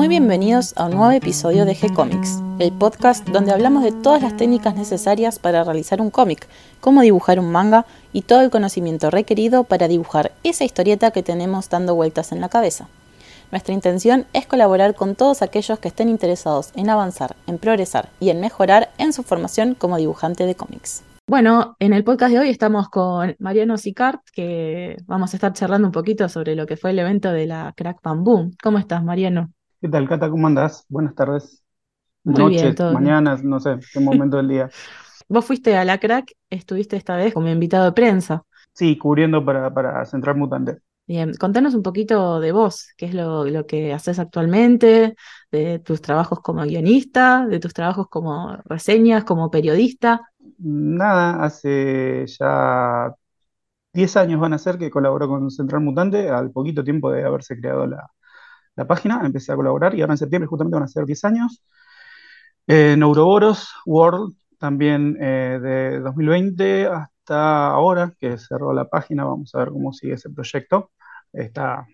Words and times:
Muy 0.00 0.08
bienvenidos 0.08 0.72
a 0.78 0.86
un 0.86 0.92
nuevo 0.92 1.10
episodio 1.10 1.66
de 1.66 1.76
G-Comics, 1.76 2.42
el 2.58 2.72
podcast 2.72 3.28
donde 3.28 3.52
hablamos 3.52 3.82
de 3.82 3.92
todas 3.92 4.22
las 4.22 4.34
técnicas 4.34 4.74
necesarias 4.74 5.38
para 5.38 5.62
realizar 5.62 6.00
un 6.00 6.08
cómic, 6.08 6.48
cómo 6.80 7.02
dibujar 7.02 7.38
un 7.38 7.52
manga 7.52 7.84
y 8.10 8.22
todo 8.22 8.40
el 8.40 8.48
conocimiento 8.48 9.10
requerido 9.10 9.64
para 9.64 9.88
dibujar 9.88 10.32
esa 10.42 10.64
historieta 10.64 11.10
que 11.10 11.22
tenemos 11.22 11.68
dando 11.68 11.94
vueltas 11.94 12.32
en 12.32 12.40
la 12.40 12.48
cabeza. 12.48 12.88
Nuestra 13.50 13.74
intención 13.74 14.24
es 14.32 14.46
colaborar 14.46 14.94
con 14.94 15.16
todos 15.16 15.42
aquellos 15.42 15.78
que 15.78 15.88
estén 15.88 16.08
interesados 16.08 16.70
en 16.76 16.88
avanzar, 16.88 17.36
en 17.46 17.58
progresar 17.58 18.08
y 18.20 18.30
en 18.30 18.40
mejorar 18.40 18.88
en 18.96 19.12
su 19.12 19.22
formación 19.22 19.74
como 19.74 19.98
dibujante 19.98 20.46
de 20.46 20.54
cómics. 20.54 21.04
Bueno, 21.26 21.76
en 21.78 21.92
el 21.92 22.04
podcast 22.04 22.32
de 22.32 22.38
hoy 22.38 22.48
estamos 22.48 22.88
con 22.88 23.36
Mariano 23.38 23.76
Sicart, 23.76 24.22
que 24.32 24.96
vamos 25.04 25.34
a 25.34 25.36
estar 25.36 25.52
charlando 25.52 25.88
un 25.88 25.92
poquito 25.92 26.30
sobre 26.30 26.56
lo 26.56 26.64
que 26.64 26.78
fue 26.78 26.92
el 26.92 27.00
evento 27.00 27.30
de 27.32 27.46
la 27.46 27.74
Crack 27.76 27.98
Bamboo. 28.02 28.52
¿Cómo 28.62 28.78
estás, 28.78 29.04
Mariano? 29.04 29.50
¿Qué 29.80 29.88
tal, 29.88 30.08
Cata? 30.08 30.28
¿Cómo 30.30 30.46
andás? 30.46 30.84
Buenas 30.88 31.14
tardes, 31.14 31.62
Muy 32.24 32.46
bien, 32.46 32.74
noches, 32.74 32.74
todo 32.74 32.96
bien. 32.96 33.20
mañanas, 33.20 33.44
no 33.44 33.60
sé, 33.60 33.78
qué 33.92 34.00
momento 34.00 34.38
del 34.38 34.48
día. 34.48 34.74
Vos 35.28 35.44
fuiste 35.44 35.76
a 35.76 35.84
la 35.84 35.98
Crack, 35.98 36.32
estuviste 36.50 36.96
esta 36.96 37.16
vez 37.16 37.32
como 37.34 37.48
invitado 37.48 37.84
de 37.86 37.92
prensa. 37.92 38.44
Sí, 38.72 38.98
cubriendo 38.98 39.44
para, 39.44 39.72
para 39.72 40.04
Central 40.06 40.36
Mutante. 40.36 40.78
Bien, 41.06 41.32
contanos 41.34 41.74
un 41.74 41.82
poquito 41.82 42.38
de 42.38 42.52
vos, 42.52 42.86
qué 42.96 43.06
es 43.06 43.14
lo, 43.14 43.44
lo 43.44 43.66
que 43.66 43.92
haces 43.92 44.20
actualmente, 44.20 45.16
de 45.50 45.80
tus 45.80 46.00
trabajos 46.00 46.38
como 46.40 46.62
guionista, 46.62 47.46
de 47.48 47.58
tus 47.58 47.74
trabajos 47.74 48.06
como 48.08 48.56
reseñas, 48.64 49.24
como 49.24 49.50
periodista. 49.50 50.20
Nada, 50.58 51.42
hace 51.44 52.26
ya 52.38 53.14
10 53.92 54.16
años 54.16 54.40
van 54.40 54.54
a 54.54 54.58
ser 54.58 54.78
que 54.78 54.90
colaboro 54.90 55.28
con 55.28 55.50
Central 55.50 55.82
Mutante, 55.82 56.30
al 56.30 56.50
poquito 56.52 56.84
tiempo 56.84 57.10
de 57.12 57.24
haberse 57.24 57.58
creado 57.60 57.86
la, 57.86 58.10
la 58.80 58.86
página, 58.88 59.20
empecé 59.24 59.52
a 59.52 59.56
colaborar 59.56 59.94
y 59.94 60.00
ahora 60.02 60.14
en 60.14 60.18
septiembre 60.18 60.48
justamente 60.48 60.76
van 60.76 60.84
a 60.84 60.88
ser 60.88 61.04
10 61.06 61.24
años. 61.24 61.62
Eh, 62.66 62.94
Neuroboros 62.96 63.68
World, 63.86 64.34
también 64.58 65.16
eh, 65.20 65.58
de 65.60 66.00
2020 66.00 66.86
hasta 66.86 67.68
ahora, 67.70 68.12
que 68.18 68.38
cerró 68.38 68.72
la 68.72 68.88
página, 68.88 69.24
vamos 69.24 69.54
a 69.54 69.58
ver 69.60 69.68
cómo 69.70 69.92
sigue 69.92 70.14
ese 70.14 70.30
proyecto. 70.30 70.90
Está 71.32 71.86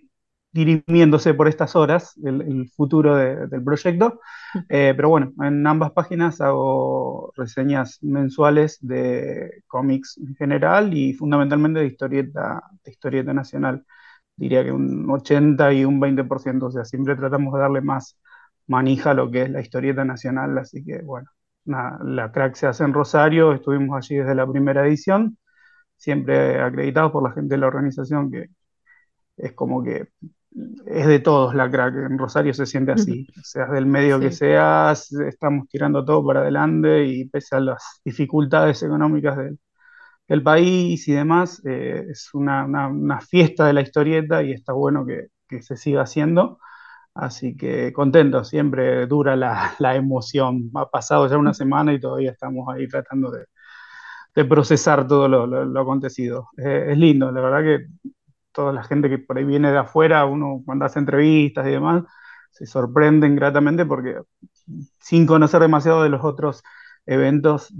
dirimiéndose 0.52 1.34
por 1.34 1.48
estas 1.48 1.77
horas 1.77 2.14
el, 2.24 2.42
el 2.42 2.70
futuro 2.70 3.16
de- 3.16 3.46
del 3.48 3.62
proyecto. 3.64 4.20
Eh, 4.68 4.94
pero 4.96 5.08
bueno, 5.11 5.33
en 5.42 5.66
ambas 5.66 5.92
páginas 5.92 6.41
hago 6.41 7.33
reseñas 7.36 7.98
mensuales 8.02 8.78
de 8.80 9.62
cómics 9.68 10.18
en 10.18 10.34
general 10.36 10.94
y 10.94 11.14
fundamentalmente 11.14 11.80
de 11.80 11.86
historieta, 11.89 12.62
de 12.84 12.91
historieta 12.92 13.33
nacional. 13.34 13.84
Diría 14.37 14.65
que 14.65 14.73
un 14.73 15.09
80 15.11 15.73
y 15.73 15.84
un 15.84 16.01
20%, 16.01 16.67
o 16.67 16.70
sea, 16.70 16.84
siempre 16.84 17.17
tratamos 17.17 17.55
de 17.55 17.61
darle 17.61 17.81
más 17.81 18.19
manija 18.67 19.11
a 19.12 19.15
lo 19.15 19.31
que 19.31 19.42
es 19.42 19.51
la 19.51 19.61
historieta 19.61 20.05
nacional, 20.05 20.59
así 20.59 20.84
que 20.84 21.03
bueno, 21.03 21.31
nada, 21.65 21.98
la 22.05 22.33
crack 22.33 22.55
se 22.57 22.67
hace 22.67 22.84
en 22.84 22.92
Rosario, 22.92 23.53
estuvimos 23.53 23.97
allí 23.97 24.17
desde 24.17 24.34
la 24.34 24.47
primera 24.47 24.87
edición, 24.87 25.39
siempre 25.97 26.61
acreditados 26.61 27.12
por 27.12 27.23
la 27.23 27.33
gente 27.33 27.55
de 27.55 27.61
la 27.61 27.69
organización, 27.69 28.31
que 28.31 28.48
es 29.37 29.53
como 29.53 29.83
que 29.83 30.09
es 30.87 31.07
de 31.07 31.19
todos 31.20 31.55
la 31.55 31.70
crack, 31.70 31.95
en 32.11 32.19
Rosario 32.19 32.55
se 32.55 32.67
siente 32.67 32.92
así, 32.92 33.27
seas 33.42 33.70
del 33.70 33.87
medio 33.87 34.19
que 34.19 34.33
seas, 34.33 35.12
estamos 35.12 35.69
tirando 35.69 36.05
todo 36.05 36.27
para 36.27 36.41
adelante 36.41 37.05
y 37.05 37.29
pese 37.29 37.57
a 37.57 37.61
las 37.61 38.01
dificultades 38.05 38.83
económicas 38.83 39.37
del, 39.37 39.59
del 40.28 40.42
país 40.42 41.06
y 41.08 41.12
demás, 41.12 41.62
eh, 41.66 42.05
es 42.10 42.30
una, 42.34 42.64
una- 42.66 43.20
fiesta 43.20 43.66
de 43.66 43.72
la 43.72 43.80
historieta 43.82 44.42
y 44.42 44.52
está 44.52 44.72
bueno 44.72 45.06
que, 45.06 45.28
que 45.48 45.62
se 45.62 45.77
siga 45.77 46.02
haciendo. 46.02 46.58
Así 47.14 47.56
que 47.56 47.92
contento, 47.92 48.44
siempre 48.44 49.06
dura 49.06 49.36
la, 49.36 49.74
la 49.80 49.96
emoción. 49.96 50.70
Ha 50.77 50.91
pasado 50.91 51.28
ya 51.28 51.38
una 51.38 51.55
semana 51.55 51.92
y 51.94 52.01
todavía 52.01 52.33
estamos 52.33 52.68
ahí 52.74 52.89
tratando 52.89 53.30
de, 53.33 53.46
de 54.34 54.45
procesar 54.45 55.06
todo 55.06 55.28
lo, 55.28 55.46
lo- 55.46 55.64
lo 55.64 55.80
acontecido. 55.80 56.48
Eh, 56.58 56.89
es 56.92 56.98
lindo, 56.98 57.30
la 57.33 57.40
verdad 57.40 57.62
que 57.62 57.86
toda 58.52 58.72
la 58.72 58.84
gente 58.84 59.08
que 59.11 59.18
por 59.18 59.39
ahí 59.39 59.45
viene 59.45 59.70
de 59.72 59.78
afuera, 59.78 60.24
uno 60.27 60.62
cuando 60.64 60.84
hace 60.86 60.98
entrevistas 61.01 61.67
y 61.67 61.70
demás, 61.72 62.05
se 62.52 62.67
sorprenden 62.67 63.36
gratamente 63.36 63.86
porque 63.86 64.17
sin 65.01 65.27
conocer 65.27 65.61
demasiado 65.61 66.02
de 66.02 66.08
los 66.11 66.24
otros 66.24 66.62
eventos 67.06 67.72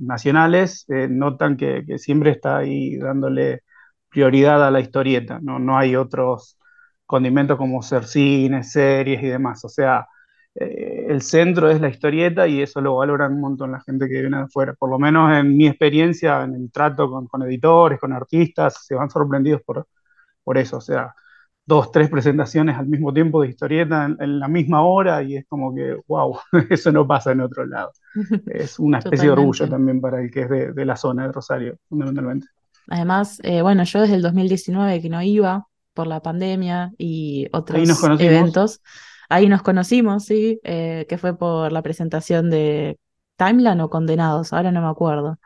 nacionales, 0.00 0.84
eh, 0.88 1.08
notan 1.08 1.56
que, 1.56 1.84
que 1.86 1.98
siempre 1.98 2.30
está 2.30 2.58
ahí 2.58 2.96
dándole 2.98 3.62
prioridad 4.08 4.66
a 4.66 4.70
la 4.70 4.80
historieta, 4.80 5.38
¿no? 5.42 5.58
No 5.58 5.78
hay 5.78 5.96
otros 5.96 6.58
condimentos 7.06 7.58
como 7.58 7.82
ser 7.82 8.04
cine, 8.04 8.62
series 8.64 9.22
y 9.22 9.26
demás. 9.28 9.64
O 9.64 9.68
sea, 9.68 10.06
eh, 10.54 11.06
el 11.08 11.22
centro 11.22 11.70
es 11.70 11.80
la 11.80 11.88
historieta 11.88 12.46
y 12.46 12.60
eso 12.62 12.80
lo 12.80 12.96
valoran 12.96 13.34
un 13.34 13.40
montón 13.40 13.72
la 13.72 13.80
gente 13.80 14.08
que 14.08 14.20
viene 14.20 14.36
de 14.38 14.42
afuera. 14.44 14.74
Por 14.74 14.90
lo 14.90 14.98
menos 14.98 15.36
en 15.36 15.56
mi 15.56 15.66
experiencia, 15.68 16.42
en 16.44 16.54
el 16.54 16.70
trato 16.72 17.10
con, 17.10 17.26
con 17.26 17.42
editores, 17.42 17.98
con 18.00 18.12
artistas, 18.12 18.84
se 18.86 18.94
van 18.94 19.10
sorprendidos 19.10 19.62
por, 19.62 19.86
por 20.44 20.58
eso. 20.58 20.78
O 20.78 20.80
sea, 20.80 21.14
dos, 21.72 21.90
tres 21.90 22.10
presentaciones 22.10 22.76
al 22.76 22.86
mismo 22.86 23.14
tiempo 23.14 23.40
de 23.40 23.48
historieta 23.48 24.04
en, 24.04 24.16
en 24.20 24.38
la 24.38 24.46
misma 24.46 24.82
hora 24.82 25.22
y 25.22 25.36
es 25.36 25.46
como 25.46 25.74
que, 25.74 25.96
wow, 26.06 26.38
eso 26.70 26.92
no 26.92 27.06
pasa 27.06 27.32
en 27.32 27.40
otro 27.40 27.64
lado. 27.64 27.92
Es 28.46 28.78
una 28.78 28.98
especie 28.98 29.26
de 29.26 29.32
orgullo 29.32 29.68
también 29.68 30.00
para 30.00 30.20
el 30.20 30.30
que 30.30 30.42
es 30.42 30.50
de, 30.50 30.72
de 30.72 30.84
la 30.84 30.96
zona 30.96 31.26
de 31.26 31.32
Rosario, 31.32 31.78
fundamentalmente. 31.88 32.46
Además, 32.88 33.40
eh, 33.42 33.62
bueno, 33.62 33.84
yo 33.84 34.02
desde 34.02 34.16
el 34.16 34.22
2019 34.22 35.00
que 35.00 35.08
no 35.08 35.22
iba 35.22 35.66
por 35.94 36.06
la 36.06 36.20
pandemia 36.20 36.92
y 36.98 37.48
Ahí 37.72 37.86
nos 37.86 38.02
otros 38.02 38.20
eventos, 38.20 38.82
ahí 39.30 39.48
nos 39.48 39.62
conocimos, 39.62 40.24
sí, 40.24 40.60
eh, 40.64 41.06
que 41.08 41.16
fue 41.16 41.36
por 41.36 41.72
la 41.72 41.80
presentación 41.80 42.50
de 42.50 42.98
Timeline 43.36 43.80
o 43.80 43.88
Condenados, 43.88 44.52
ahora 44.52 44.72
no 44.72 44.82
me 44.82 44.88
acuerdo. 44.88 45.38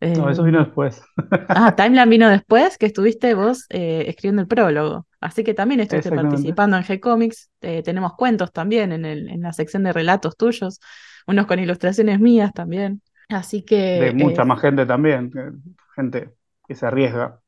No, 0.00 0.30
eso 0.30 0.42
vino 0.44 0.60
Eh, 0.60 0.64
después. 0.64 1.02
ah, 1.48 1.74
Timeline 1.76 2.08
vino 2.08 2.28
después, 2.28 2.78
que 2.78 2.86
estuviste 2.86 3.34
vos 3.34 3.66
eh, 3.70 4.04
escribiendo 4.06 4.42
el 4.42 4.48
prólogo, 4.48 5.06
así 5.20 5.42
que 5.42 5.54
también 5.54 5.80
estuviste 5.80 6.10
participando 6.10 6.76
en 6.76 6.84
G-Comics, 6.84 7.50
eh, 7.62 7.82
tenemos 7.82 8.12
cuentos 8.14 8.52
también 8.52 8.92
en 8.92 9.04
el, 9.04 9.28
en 9.28 9.42
la 9.42 9.52
sección 9.52 9.82
de 9.82 9.92
relatos 9.92 10.36
tuyos, 10.36 10.80
unos 11.26 11.46
con 11.46 11.58
ilustraciones 11.58 12.20
mías 12.20 12.52
también, 12.52 13.02
así 13.28 13.60
De 13.60 13.66
que... 13.66 14.12
mucha 14.14 14.42
eh, 14.42 14.44
más 14.44 14.60
gente 14.60 14.86
también, 14.86 15.32
gente 15.96 16.34
que 16.66 16.74
se 16.74 16.86
arriesga. 16.86 17.40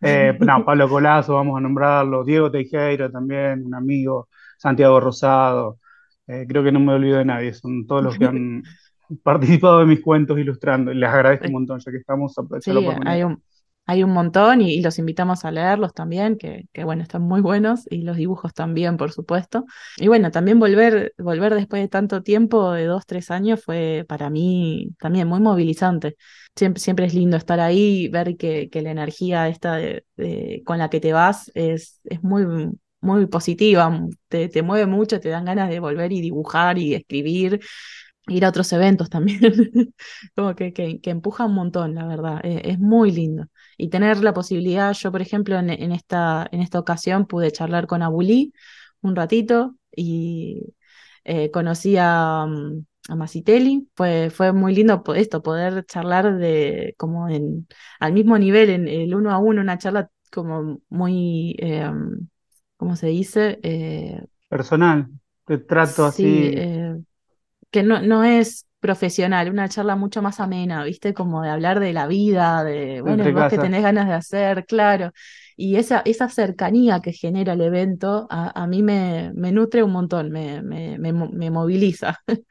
No, 0.40 0.64
Pablo 0.64 0.88
Colazo, 0.88 1.34
vamos 1.34 1.56
a 1.56 1.60
nombrarlo, 1.60 2.24
Diego 2.24 2.50
Teijeiro 2.50 3.08
también, 3.08 3.64
un 3.64 3.72
amigo, 3.72 4.28
Santiago 4.58 4.98
Rosado, 4.98 5.78
creo 6.26 6.64
que 6.64 6.72
no 6.72 6.80
me 6.80 6.94
olvido 6.94 7.18
de 7.18 7.24
nadie, 7.24 7.54
son 7.54 7.86
todos 7.86 8.02
los 8.02 8.18
que 8.18 8.24
han 8.24 8.64
participado 9.22 9.80
de 9.80 9.86
mis 9.86 10.00
cuentos 10.02 10.38
ilustrando 10.38 10.92
les 10.92 11.08
agradezco 11.10 11.48
un 11.48 11.54
montón, 11.54 11.80
ya 11.80 11.90
que 11.90 11.98
estamos, 11.98 12.34
Sí, 12.58 12.90
hay 13.04 13.24
un, 13.24 13.42
hay 13.86 14.04
un 14.04 14.10
montón 14.12 14.60
y, 14.60 14.74
y 14.74 14.82
los 14.82 14.98
invitamos 15.00 15.44
a 15.44 15.50
leerlos 15.50 15.92
también, 15.94 16.38
que, 16.38 16.66
que 16.72 16.84
bueno, 16.84 17.02
están 17.02 17.22
muy 17.22 17.40
buenos 17.40 17.86
y 17.90 18.02
los 18.02 18.16
dibujos 18.16 18.54
también, 18.54 18.96
por 18.96 19.10
supuesto. 19.12 19.64
Y 19.96 20.06
bueno, 20.08 20.30
también 20.30 20.60
volver, 20.60 21.12
volver 21.18 21.54
después 21.54 21.82
de 21.82 21.88
tanto 21.88 22.22
tiempo, 22.22 22.72
de 22.72 22.84
dos, 22.86 23.04
tres 23.06 23.30
años, 23.32 23.62
fue 23.64 24.04
para 24.08 24.30
mí 24.30 24.94
también 25.00 25.26
muy 25.28 25.40
movilizante. 25.40 26.16
Siempre, 26.54 26.80
siempre 26.80 27.06
es 27.06 27.14
lindo 27.14 27.36
estar 27.36 27.58
ahí 27.60 28.08
ver 28.08 28.36
que, 28.36 28.68
que 28.70 28.82
la 28.82 28.90
energía 28.92 29.48
esta 29.48 29.76
de- 29.76 30.04
de- 30.16 30.62
con 30.64 30.78
la 30.78 30.88
que 30.90 31.00
te 31.00 31.12
vas 31.12 31.50
es, 31.54 32.00
es 32.04 32.22
muy, 32.22 32.46
muy 33.00 33.26
positiva, 33.26 33.98
te, 34.28 34.48
te 34.48 34.62
mueve 34.62 34.86
mucho, 34.86 35.18
te 35.20 35.30
dan 35.30 35.44
ganas 35.46 35.68
de 35.70 35.80
volver 35.80 36.12
y 36.12 36.20
dibujar 36.20 36.78
y 36.78 36.94
escribir 36.94 37.60
ir 38.28 38.44
a 38.44 38.48
otros 38.50 38.72
eventos 38.72 39.10
también. 39.10 39.40
Como 40.36 40.54
que, 40.54 40.72
que, 40.72 41.00
que 41.00 41.10
empuja 41.10 41.46
un 41.46 41.54
montón, 41.54 41.94
la 41.94 42.06
verdad. 42.06 42.40
eh, 42.44 42.62
es 42.64 42.78
muy 42.78 43.10
lindo. 43.12 43.46
Y 43.76 43.88
tener 43.90 44.22
la 44.22 44.32
posibilidad, 44.34 44.92
yo, 44.94 45.10
por 45.12 45.22
ejemplo, 45.22 45.58
en, 45.58 45.70
en 45.70 45.92
esta, 45.92 46.48
en 46.52 46.60
esta 46.62 46.78
ocasión 46.78 47.26
pude 47.26 47.50
charlar 47.52 47.86
con 47.86 48.02
Abulí 48.02 48.52
un 49.02 49.16
ratito 49.16 49.76
y 49.94 50.74
eh, 51.24 51.50
conocí 51.50 51.96
a, 51.98 52.46
mm, 52.46 52.84
a 53.08 53.14
Masitelli. 53.16 53.88
Fue, 53.96 54.30
fue 54.30 54.52
muy 54.52 54.74
lindo 54.74 55.02
esto, 55.14 55.42
poder 55.42 55.84
charlar 55.86 56.36
de 56.38 56.94
como 56.98 57.28
en, 57.28 57.66
al 58.00 58.12
mismo 58.12 58.38
nivel, 58.38 58.70
en 58.70 58.88
el 58.88 59.14
uno 59.14 59.30
a 59.32 59.38
uno, 59.38 59.60
una 59.60 59.78
charla 59.78 60.10
como 60.30 60.80
muy, 60.88 61.56
eh, 61.58 61.90
¿cómo 62.76 62.96
se 62.96 63.08
dice? 63.08 63.58
Eh, 63.62 64.20
Personal, 64.48 65.08
te 65.46 65.58
trato 65.58 66.04
sí, 66.04 66.04
así, 66.04 66.52
eh, 66.54 66.96
que 67.72 67.84
no, 67.84 68.02
no 68.02 68.24
es 68.24 68.68
profesional, 68.80 69.50
una 69.50 69.68
charla 69.70 69.96
mucho 69.96 70.22
más 70.22 70.40
amena, 70.40 70.84
¿viste? 70.84 71.14
Como 71.14 71.42
de 71.42 71.50
hablar 71.50 71.80
de 71.80 71.94
la 71.94 72.06
vida, 72.08 72.64
de, 72.64 73.02
bueno, 73.02 73.26
¿y 73.26 73.32
entre 73.32 73.32
vos 73.32 73.46
casa. 73.46 73.60
tenés 73.60 73.82
ganas 73.84 74.08
de 74.08 74.14
hacer? 74.14 74.66
Claro. 74.66 75.12
Y 75.56 75.76
esa, 75.76 76.02
esa 76.06 76.28
cercanía 76.30 77.00
que 77.02 77.12
genera 77.14 77.54
el 77.54 77.62
evento 77.62 78.28
a, 78.30 78.62
a 78.62 78.68
mí 78.68 78.82
me, 78.84 79.32
me 79.36 79.52
nutre 79.52 79.82
un 79.84 79.92
montón, 79.92 80.30
me, 80.32 80.62
me, 80.62 80.98
me, 80.98 81.12
mo- 81.14 81.30
me 81.32 81.50
moviliza. 81.50 82.18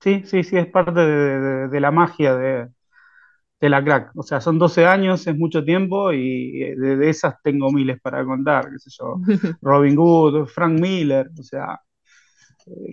Sí, 0.00 0.22
sí, 0.24 0.44
sí, 0.44 0.56
es 0.56 0.66
parte 0.68 1.00
de, 1.00 1.40
de- 1.40 1.68
de 1.68 1.80
la 1.80 1.90
magia 1.90 2.36
de, 2.36 2.68
de 3.60 3.70
la 3.70 3.84
crack. 3.84 4.12
O 4.16 4.22
sea, 4.22 4.40
son 4.40 4.58
12 4.58 4.86
años, 4.86 5.26
es 5.26 5.36
mucho 5.36 5.64
tiempo 5.64 6.12
y 6.12 6.62
eh, 6.64 6.76
de, 6.76 7.10
esas 7.10 7.36
tengo 7.42 7.72
miles 7.72 8.00
para 8.00 8.24
contar, 8.24 8.70
qué 8.70 8.78
sé 8.78 8.90
yo. 8.98 9.22
Robin 9.62 9.96
Hood, 9.98 10.46
Frank 10.48 10.80
Miller, 10.80 11.30
o 11.38 11.42
sea, 11.42 11.80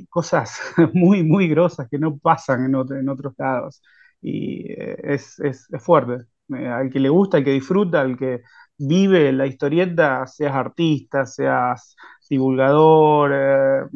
cosas 0.10 0.60
muy, 0.94 1.24
muy 1.24 1.48
grosas 1.48 1.88
que 1.90 2.00
no 2.00 2.18
pasan 2.18 2.66
en, 2.66 2.76
en 2.98 3.10
otros 3.10 3.34
lados. 3.38 3.82
Y 4.22 4.72
eh, 4.72 4.98
es, 5.04 5.40
es, 5.40 5.68
es, 5.72 5.84
fuerte. 5.84 6.26
Eh, 6.56 6.68
al 6.68 6.90
que 6.90 7.00
le 7.00 7.10
gusta, 7.10 7.38
al 7.38 7.44
que 7.44 7.52
disfruta, 7.52 8.02
al 8.02 8.18
que 8.18 8.42
vive 8.78 9.32
la 9.34 9.46
historieta, 9.46 10.26
seas 10.28 10.56
artista, 10.56 11.26
seas 11.26 11.96
divulgador, 12.30 13.90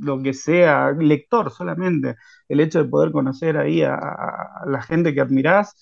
lo 0.00 0.22
que 0.22 0.32
sea, 0.32 0.92
lector 0.92 1.50
solamente, 1.50 2.16
el 2.48 2.60
hecho 2.60 2.82
de 2.82 2.88
poder 2.88 3.12
conocer 3.12 3.58
ahí 3.58 3.82
a, 3.82 3.94
a 3.94 4.64
la 4.66 4.80
gente 4.80 5.12
que 5.12 5.20
admirás 5.20 5.76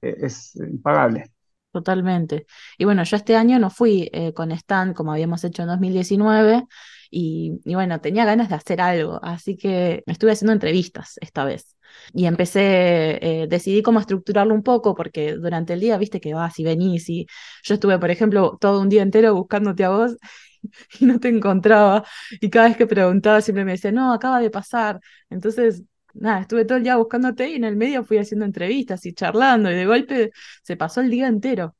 es 0.00 0.56
impagable. 0.56 1.26
Totalmente. 1.70 2.46
Y 2.78 2.86
bueno, 2.86 3.02
yo 3.04 3.16
este 3.16 3.36
año 3.36 3.58
no 3.58 3.68
fui 3.68 4.10
con 4.34 4.52
Stan 4.52 4.94
como 4.94 5.12
habíamos 5.12 5.44
hecho 5.44 5.62
en 5.62 5.68
2019 5.68 6.64
y, 7.14 7.60
bueno, 7.66 8.00
tenía 8.00 8.24
ganas 8.24 8.48
de 8.48 8.54
hacer 8.54 8.80
algo, 8.80 9.20
así 9.22 9.58
que 9.58 10.02
estuve 10.06 10.32
haciendo 10.32 10.54
entrevistas 10.54 11.18
esta 11.20 11.44
vez. 11.44 11.76
Y 12.14 12.24
empecé, 12.24 13.42
eh, 13.42 13.46
decidí 13.48 13.82
cómo 13.82 14.00
estructurarlo 14.00 14.54
un 14.54 14.62
poco, 14.62 14.94
porque 14.94 15.34
durante 15.34 15.74
el 15.74 15.80
día, 15.80 15.98
viste 15.98 16.22
que 16.22 16.32
vas 16.32 16.58
y 16.58 16.64
venís, 16.64 17.10
y 17.10 17.26
yo 17.64 17.74
estuve, 17.74 17.98
por 17.98 18.10
ejemplo, 18.10 18.56
todo 18.58 18.80
un 18.80 18.88
día 18.88 19.02
entero 19.02 19.34
buscándote 19.34 19.84
a 19.84 19.90
vos 19.90 20.16
y 21.00 21.04
no 21.04 21.20
te 21.20 21.28
encontraba, 21.28 22.02
y 22.40 22.48
cada 22.48 22.68
vez 22.68 22.78
que 22.78 22.86
preguntaba 22.86 23.42
siempre 23.42 23.66
me 23.66 23.72
decía, 23.72 23.92
no, 23.92 24.14
acaba 24.14 24.40
de 24.40 24.50
pasar. 24.50 24.98
Entonces, 25.28 25.82
nada, 26.14 26.40
estuve 26.40 26.64
todo 26.64 26.78
el 26.78 26.84
día 26.84 26.96
buscándote 26.96 27.46
y 27.50 27.56
en 27.56 27.64
el 27.64 27.76
medio 27.76 28.04
fui 28.04 28.16
haciendo 28.16 28.46
entrevistas 28.46 29.04
y 29.04 29.12
charlando, 29.12 29.70
y 29.70 29.74
de 29.74 29.84
golpe 29.84 30.30
se 30.62 30.78
pasó 30.78 31.02
el 31.02 31.10
día 31.10 31.26
entero. 31.28 31.76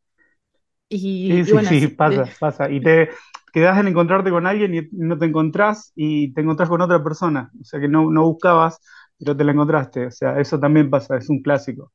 Y, 0.91 1.43
sí, 1.47 1.55
sí, 1.69 1.81
sí, 1.81 1.89
pasa, 1.89 2.27
pasa. 2.39 2.71
Y 2.71 2.79
te, 2.79 3.09
quedás 3.53 3.79
en 3.79 3.89
encontrarte 3.89 4.31
con 4.31 4.47
alguien 4.47 4.75
y 4.75 4.89
no 4.93 5.19
te 5.19 5.27
encontrás 5.27 5.93
y 5.95 6.33
te 6.35 6.41
encontrás 6.43 6.69
con 6.69 6.81
otra 6.81 7.03
persona. 7.03 7.51
O 7.61 7.65
sea 7.65 7.81
que 7.81 7.89
no, 7.89 8.11
no 8.11 8.25
buscabas, 8.25 8.81
pero 9.19 9.37
te 9.37 9.45
la 9.45 9.53
encontraste. 9.53 10.07
O 10.07 10.11
sea, 10.11 10.39
eso 10.41 10.59
también 10.59 10.91
pasa, 10.91 11.17
es 11.17 11.29
un 11.29 11.43
clásico. 11.43 11.93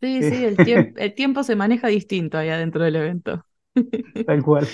Sí, 0.00 0.22
sí, 0.22 0.44
el, 0.44 0.92
el 0.96 1.14
tiempo 1.14 1.42
se 1.42 1.56
maneja 1.56 1.88
distinto 1.88 2.38
ahí 2.38 2.48
adentro 2.50 2.84
del 2.84 2.96
evento. 2.96 3.46
Tal 4.26 4.42
cual. 4.42 4.66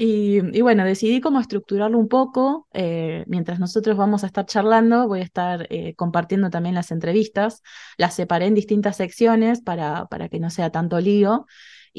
Y, 0.00 0.56
y, 0.56 0.60
bueno, 0.60 0.84
decidí 0.84 1.20
cómo 1.20 1.40
estructurarlo 1.40 1.98
un 1.98 2.08
poco. 2.08 2.68
Eh, 2.72 3.24
mientras 3.26 3.58
nosotros 3.58 3.96
vamos 3.96 4.22
a 4.22 4.28
estar 4.28 4.46
charlando, 4.46 5.08
voy 5.08 5.20
a 5.20 5.24
estar 5.24 5.66
eh, 5.70 5.94
compartiendo 5.96 6.50
también 6.50 6.76
las 6.76 6.92
entrevistas. 6.92 7.62
Las 7.96 8.14
separé 8.14 8.46
en 8.46 8.54
distintas 8.54 8.96
secciones 8.96 9.60
para, 9.60 10.06
para 10.06 10.28
que 10.28 10.38
no 10.38 10.50
sea 10.50 10.70
tanto 10.70 11.00
lío. 11.00 11.46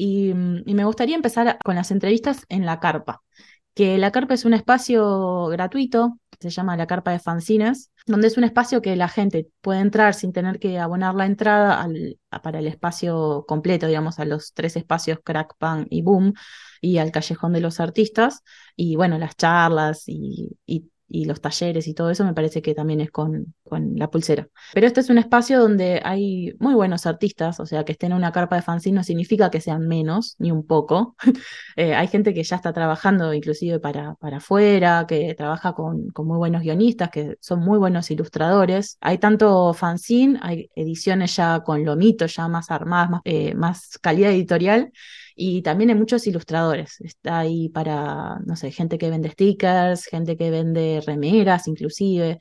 Y, 0.02 0.32
me 0.32 0.84
gustaría 0.86 1.14
empezar 1.14 1.58
con 1.62 1.74
las 1.74 1.90
entrevistas 1.90 2.46
en 2.48 2.64
la 2.64 2.80
carpa 2.80 3.22
que 3.74 3.98
la 3.98 4.10
carpa 4.10 4.34
es 4.34 4.44
un 4.44 4.54
espacio 4.54 5.46
gratuito, 5.46 6.18
se 6.40 6.50
llama 6.50 6.76
la 6.76 6.86
carpa 6.86 7.12
de 7.12 7.18
fanzines, 7.18 7.90
donde 8.06 8.26
es 8.28 8.36
un 8.36 8.44
espacio 8.44 8.82
que 8.82 8.96
la 8.96 9.08
gente 9.08 9.48
puede 9.60 9.80
entrar 9.80 10.14
sin 10.14 10.32
tener 10.32 10.58
que 10.58 10.78
abonar 10.78 11.14
la 11.14 11.26
entrada 11.26 11.86
para 12.42 12.58
el 12.58 12.66
espacio 12.66 13.44
completo, 13.46 13.86
digamos, 13.86 14.18
a 14.18 14.24
los 14.24 14.52
tres 14.54 14.76
espacios 14.76 15.20
Crack, 15.22 15.54
Pan 15.58 15.86
y 15.88 16.02
Boom, 16.02 16.32
y 16.80 16.98
al 16.98 17.12
callejón 17.12 17.52
de 17.52 17.60
los 17.60 17.78
artistas, 17.78 18.42
y 18.76 18.96
bueno, 18.96 19.18
las 19.18 19.36
charlas 19.36 20.04
y, 20.06 20.48
y 20.66 20.90
y 21.10 21.24
los 21.24 21.40
talleres 21.40 21.88
y 21.88 21.94
todo 21.94 22.10
eso 22.10 22.24
me 22.24 22.34
parece 22.34 22.62
que 22.62 22.74
también 22.74 23.00
es 23.00 23.10
con, 23.10 23.54
con 23.64 23.96
la 23.96 24.10
pulsera. 24.10 24.48
Pero 24.72 24.86
este 24.86 25.00
es 25.00 25.10
un 25.10 25.18
espacio 25.18 25.60
donde 25.60 26.00
hay 26.04 26.54
muy 26.60 26.74
buenos 26.74 27.04
artistas, 27.06 27.58
o 27.60 27.66
sea, 27.66 27.84
que 27.84 27.92
estén 27.92 28.12
en 28.12 28.18
una 28.18 28.32
carpa 28.32 28.56
de 28.56 28.62
fanzine 28.62 28.96
no 28.96 29.04
significa 29.04 29.50
que 29.50 29.60
sean 29.60 29.86
menos, 29.88 30.36
ni 30.38 30.52
un 30.52 30.66
poco. 30.66 31.16
eh, 31.76 31.94
hay 31.94 32.06
gente 32.08 32.32
que 32.32 32.44
ya 32.44 32.56
está 32.56 32.72
trabajando 32.72 33.34
inclusive 33.34 33.80
para, 33.80 34.14
para 34.14 34.38
afuera, 34.38 35.04
que 35.08 35.34
trabaja 35.34 35.72
con, 35.72 36.10
con 36.10 36.26
muy 36.26 36.38
buenos 36.38 36.62
guionistas, 36.62 37.10
que 37.10 37.36
son 37.40 37.60
muy 37.60 37.78
buenos 37.78 38.10
ilustradores. 38.10 38.96
Hay 39.00 39.18
tanto 39.18 39.74
fanzine, 39.74 40.38
hay 40.42 40.70
ediciones 40.76 41.34
ya 41.36 41.60
con 41.64 41.84
lomito, 41.84 42.26
ya 42.26 42.48
más 42.48 42.70
armadas, 42.70 43.10
más, 43.10 43.20
eh, 43.24 43.54
más 43.54 43.98
calidad 43.98 44.30
editorial, 44.30 44.92
y 45.42 45.62
también 45.62 45.88
hay 45.88 45.96
muchos 45.96 46.26
ilustradores. 46.26 47.00
Está 47.00 47.38
ahí 47.38 47.70
para, 47.70 48.38
no 48.44 48.56
sé, 48.56 48.70
gente 48.72 48.98
que 48.98 49.08
vende 49.08 49.30
stickers, 49.30 50.04
gente 50.04 50.36
que 50.36 50.50
vende 50.50 51.02
remeras 51.06 51.66
inclusive. 51.66 52.38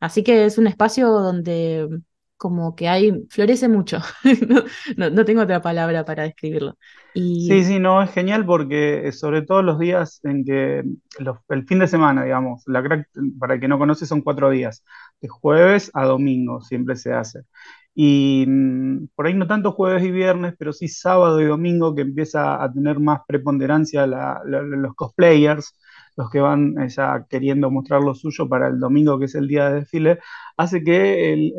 Así 0.00 0.24
que 0.24 0.46
es 0.46 0.58
un 0.58 0.66
espacio 0.66 1.10
donde 1.10 1.88
como 2.36 2.74
que 2.74 2.88
hay, 2.88 3.24
florece 3.30 3.68
mucho. 3.68 3.98
no, 4.96 5.10
no, 5.10 5.24
tengo 5.24 5.42
otra 5.42 5.62
palabra 5.62 6.04
para 6.04 6.24
describirlo. 6.24 6.76
Y... 7.14 7.46
Sí, 7.46 7.64
sí, 7.64 7.78
no, 7.78 8.02
es 8.02 8.10
genial 8.12 8.44
porque 8.44 9.06
eh, 9.06 9.12
sobre 9.12 9.42
todo 9.42 9.62
los 9.62 9.78
días 9.78 10.20
en 10.24 10.44
que, 10.44 10.82
los, 11.20 11.38
el 11.50 11.66
fin 11.66 11.78
de 11.78 11.86
semana, 11.86 12.24
digamos, 12.24 12.64
la 12.66 12.82
crack, 12.82 13.08
para 13.38 13.54
el 13.54 13.60
que 13.60 13.68
no 13.68 13.78
conoce, 13.78 14.06
son 14.06 14.22
cuatro 14.22 14.50
días, 14.50 14.82
de 15.20 15.28
jueves 15.28 15.90
a 15.94 16.04
domingo 16.04 16.62
siempre 16.62 16.96
se 16.96 17.12
hace. 17.12 17.42
Y 17.94 18.44
mm, 18.46 19.08
por 19.14 19.26
ahí 19.26 19.34
no 19.34 19.46
tanto 19.46 19.72
jueves 19.72 20.02
y 20.04 20.10
viernes, 20.10 20.54
pero 20.58 20.72
sí 20.72 20.88
sábado 20.88 21.40
y 21.40 21.44
domingo 21.44 21.94
que 21.94 22.02
empieza 22.02 22.62
a 22.62 22.72
tener 22.72 22.98
más 23.00 23.20
preponderancia 23.26 24.06
los 24.06 24.94
cosplayers, 24.94 25.76
los 26.16 26.30
que 26.30 26.40
van 26.40 26.78
eh, 26.80 26.88
ya 26.88 27.26
queriendo 27.28 27.70
mostrar 27.70 28.02
lo 28.02 28.14
suyo 28.14 28.48
para 28.48 28.68
el 28.68 28.78
domingo, 28.80 29.18
que 29.18 29.26
es 29.26 29.34
el 29.34 29.48
día 29.48 29.70
de 29.70 29.80
desfile, 29.80 30.18
hace 30.56 30.82
que 30.84 31.32
el, 31.32 31.52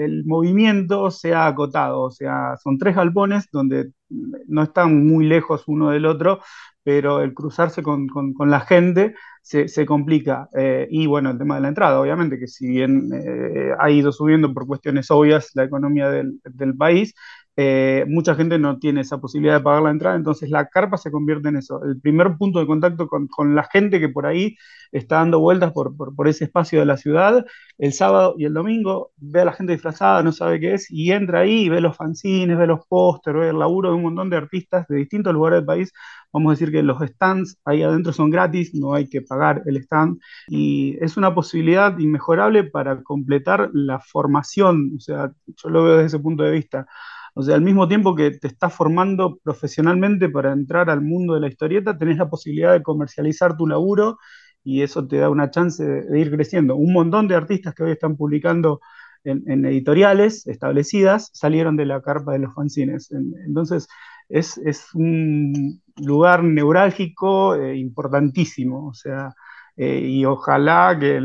el 0.00 0.24
movimiento 0.26 1.10
sea 1.10 1.46
acotado. 1.46 2.02
O 2.02 2.10
sea, 2.10 2.56
son 2.62 2.78
tres 2.78 2.96
galpones 2.96 3.48
donde 3.52 3.92
no 4.08 4.62
están 4.62 5.06
muy 5.06 5.26
lejos 5.26 5.64
uno 5.66 5.90
del 5.90 6.06
otro, 6.06 6.40
pero 6.82 7.20
el 7.22 7.34
cruzarse 7.34 7.82
con, 7.82 8.08
con, 8.08 8.50
la 8.50 8.60
gente 8.60 9.14
se, 9.42 9.68
se 9.68 9.86
complica. 9.86 10.48
Eh, 10.56 10.86
y 10.90 11.06
bueno, 11.06 11.30
el 11.30 11.38
tema 11.38 11.56
de 11.56 11.60
la 11.62 11.68
entrada, 11.68 12.00
obviamente, 12.00 12.38
que 12.38 12.46
si 12.46 12.68
bien 12.68 13.10
eh, 13.14 13.72
ha 13.78 13.90
ido 13.90 14.12
subiendo 14.12 14.52
por 14.54 14.66
cuestiones 14.66 15.10
obvias 15.10 15.50
la 15.54 15.64
economía 15.64 16.08
del, 16.10 16.40
del 16.44 16.76
país, 16.76 17.14
eh, 17.56 18.04
mucha 18.08 18.34
gente 18.34 18.58
no 18.58 18.78
tiene 18.78 19.00
esa 19.00 19.18
posibilidad 19.18 19.58
de 19.58 19.64
pagar 19.64 19.82
la 19.82 19.90
entrada, 19.90 20.16
entonces 20.16 20.50
la 20.50 20.68
carpa 20.68 20.96
se 20.96 21.10
convierte 21.10 21.48
en 21.48 21.56
eso, 21.56 21.82
el 21.84 22.00
primer 22.00 22.36
punto 22.36 22.60
de 22.60 22.66
contacto 22.66 23.08
con, 23.08 23.54
la 23.54 23.64
gente 23.64 23.98
que 24.00 24.08
por 24.08 24.26
ahí 24.26 24.56
está 24.92 25.16
dando 25.16 25.40
vueltas 25.40 25.72
por, 25.72 26.28
ese 26.28 26.44
espacio 26.44 26.80
de 26.80 26.86
la 26.86 26.96
ciudad, 26.96 27.44
el 27.78 27.92
sábado 27.92 28.34
y 28.38 28.44
el 28.44 28.54
domingo, 28.54 29.12
ve 29.16 29.40
a 29.40 29.44
la 29.44 29.52
gente 29.52 29.72
disfrazada, 29.72 30.22
no 30.22 30.32
sabe 30.32 30.60
qué 30.60 30.74
es, 30.74 30.90
y 30.90 31.12
entra 31.12 31.40
ahí 31.40 31.68
ve 31.68 31.80
los 31.80 31.96
fanzines, 31.96 32.56
ve 32.56 32.66
los 32.66 32.86
pósteres, 32.86 33.40
ve 33.40 33.48
el 33.50 33.58
laburo 33.58 33.90
de 33.90 33.96
un 33.96 34.02
montón 34.02 34.30
de 34.30 34.36
artistas 34.36 34.86
de 34.88 34.96
distintos 34.96 35.32
lugares 35.32 35.58
del 35.58 35.66
país. 35.66 35.92
Vamos 36.32 36.50
a 36.50 36.52
decir 36.54 36.70
que 36.70 36.82
los 36.82 37.00
stands 37.02 37.58
ahí 37.64 37.82
adentro 37.82 38.12
son 38.12 38.30
gratis, 38.30 38.74
no 38.74 38.94
hay 38.94 39.08
que 39.08 39.22
pagar 39.22 39.62
el 39.66 39.76
stand, 39.78 40.18
y 40.48 40.96
es 41.00 41.16
una 41.16 41.34
posibilidad 41.34 41.98
inmejorable 41.98 42.64
para 42.64 43.02
completar 43.02 43.70
la 43.72 44.00
formación, 44.00 44.92
o 44.96 45.00
sea, 45.00 45.32
yo 45.46 45.68
lo 45.68 45.84
veo 45.84 45.96
desde 45.96 46.06
ese 46.06 46.18
punto 46.20 46.42
de 46.44 46.52
vista 46.52 46.86
o 47.34 47.42
sea, 47.42 47.54
al 47.54 47.62
mismo 47.62 47.88
tiempo 47.88 48.14
que 48.14 48.30
te 48.32 48.48
estás 48.48 48.74
formando 48.74 49.38
profesionalmente 49.42 50.28
para 50.28 50.52
entrar 50.52 50.90
al 50.90 51.00
mundo 51.02 51.34
de 51.34 51.40
la 51.40 51.48
historieta, 51.48 51.96
tenés 51.98 52.18
la 52.18 52.28
posibilidad 52.30 52.72
de 52.72 52.82
comercializar 52.82 53.56
tu 53.56 53.66
laburo 53.66 54.18
y 54.64 54.82
eso 54.82 55.06
te 55.06 55.16
da 55.18 55.30
una 55.30 55.50
chance 55.50 55.84
de, 55.84 56.20
ir 56.20 56.30
creciendo. 56.30 56.76
Un 56.76 56.92
montón 56.92 57.28
de 57.28 57.34
artistas 57.34 57.74
que 57.74 57.84
hoy 57.84 57.92
están 57.92 58.16
publicando 58.16 58.80
en, 59.24 59.64
editoriales 59.66 60.46
establecidas 60.46 61.30
salieron 61.34 61.76
de 61.76 61.86
la 61.86 62.00
carpa 62.02 62.32
de 62.32 62.40
los 62.40 62.54
fanzines. 62.54 63.10
entonces, 63.10 63.88
es, 64.28 64.58
un 64.94 65.82
lugar 65.96 66.42
neurálgico 66.44 67.54
eh, 67.56 67.76
importantísimo. 67.76 68.88
O 68.88 68.94
sea, 68.94 69.34
eh, 69.76 70.00
y 70.00 70.24
ojalá 70.24 70.96
que, 70.98 71.20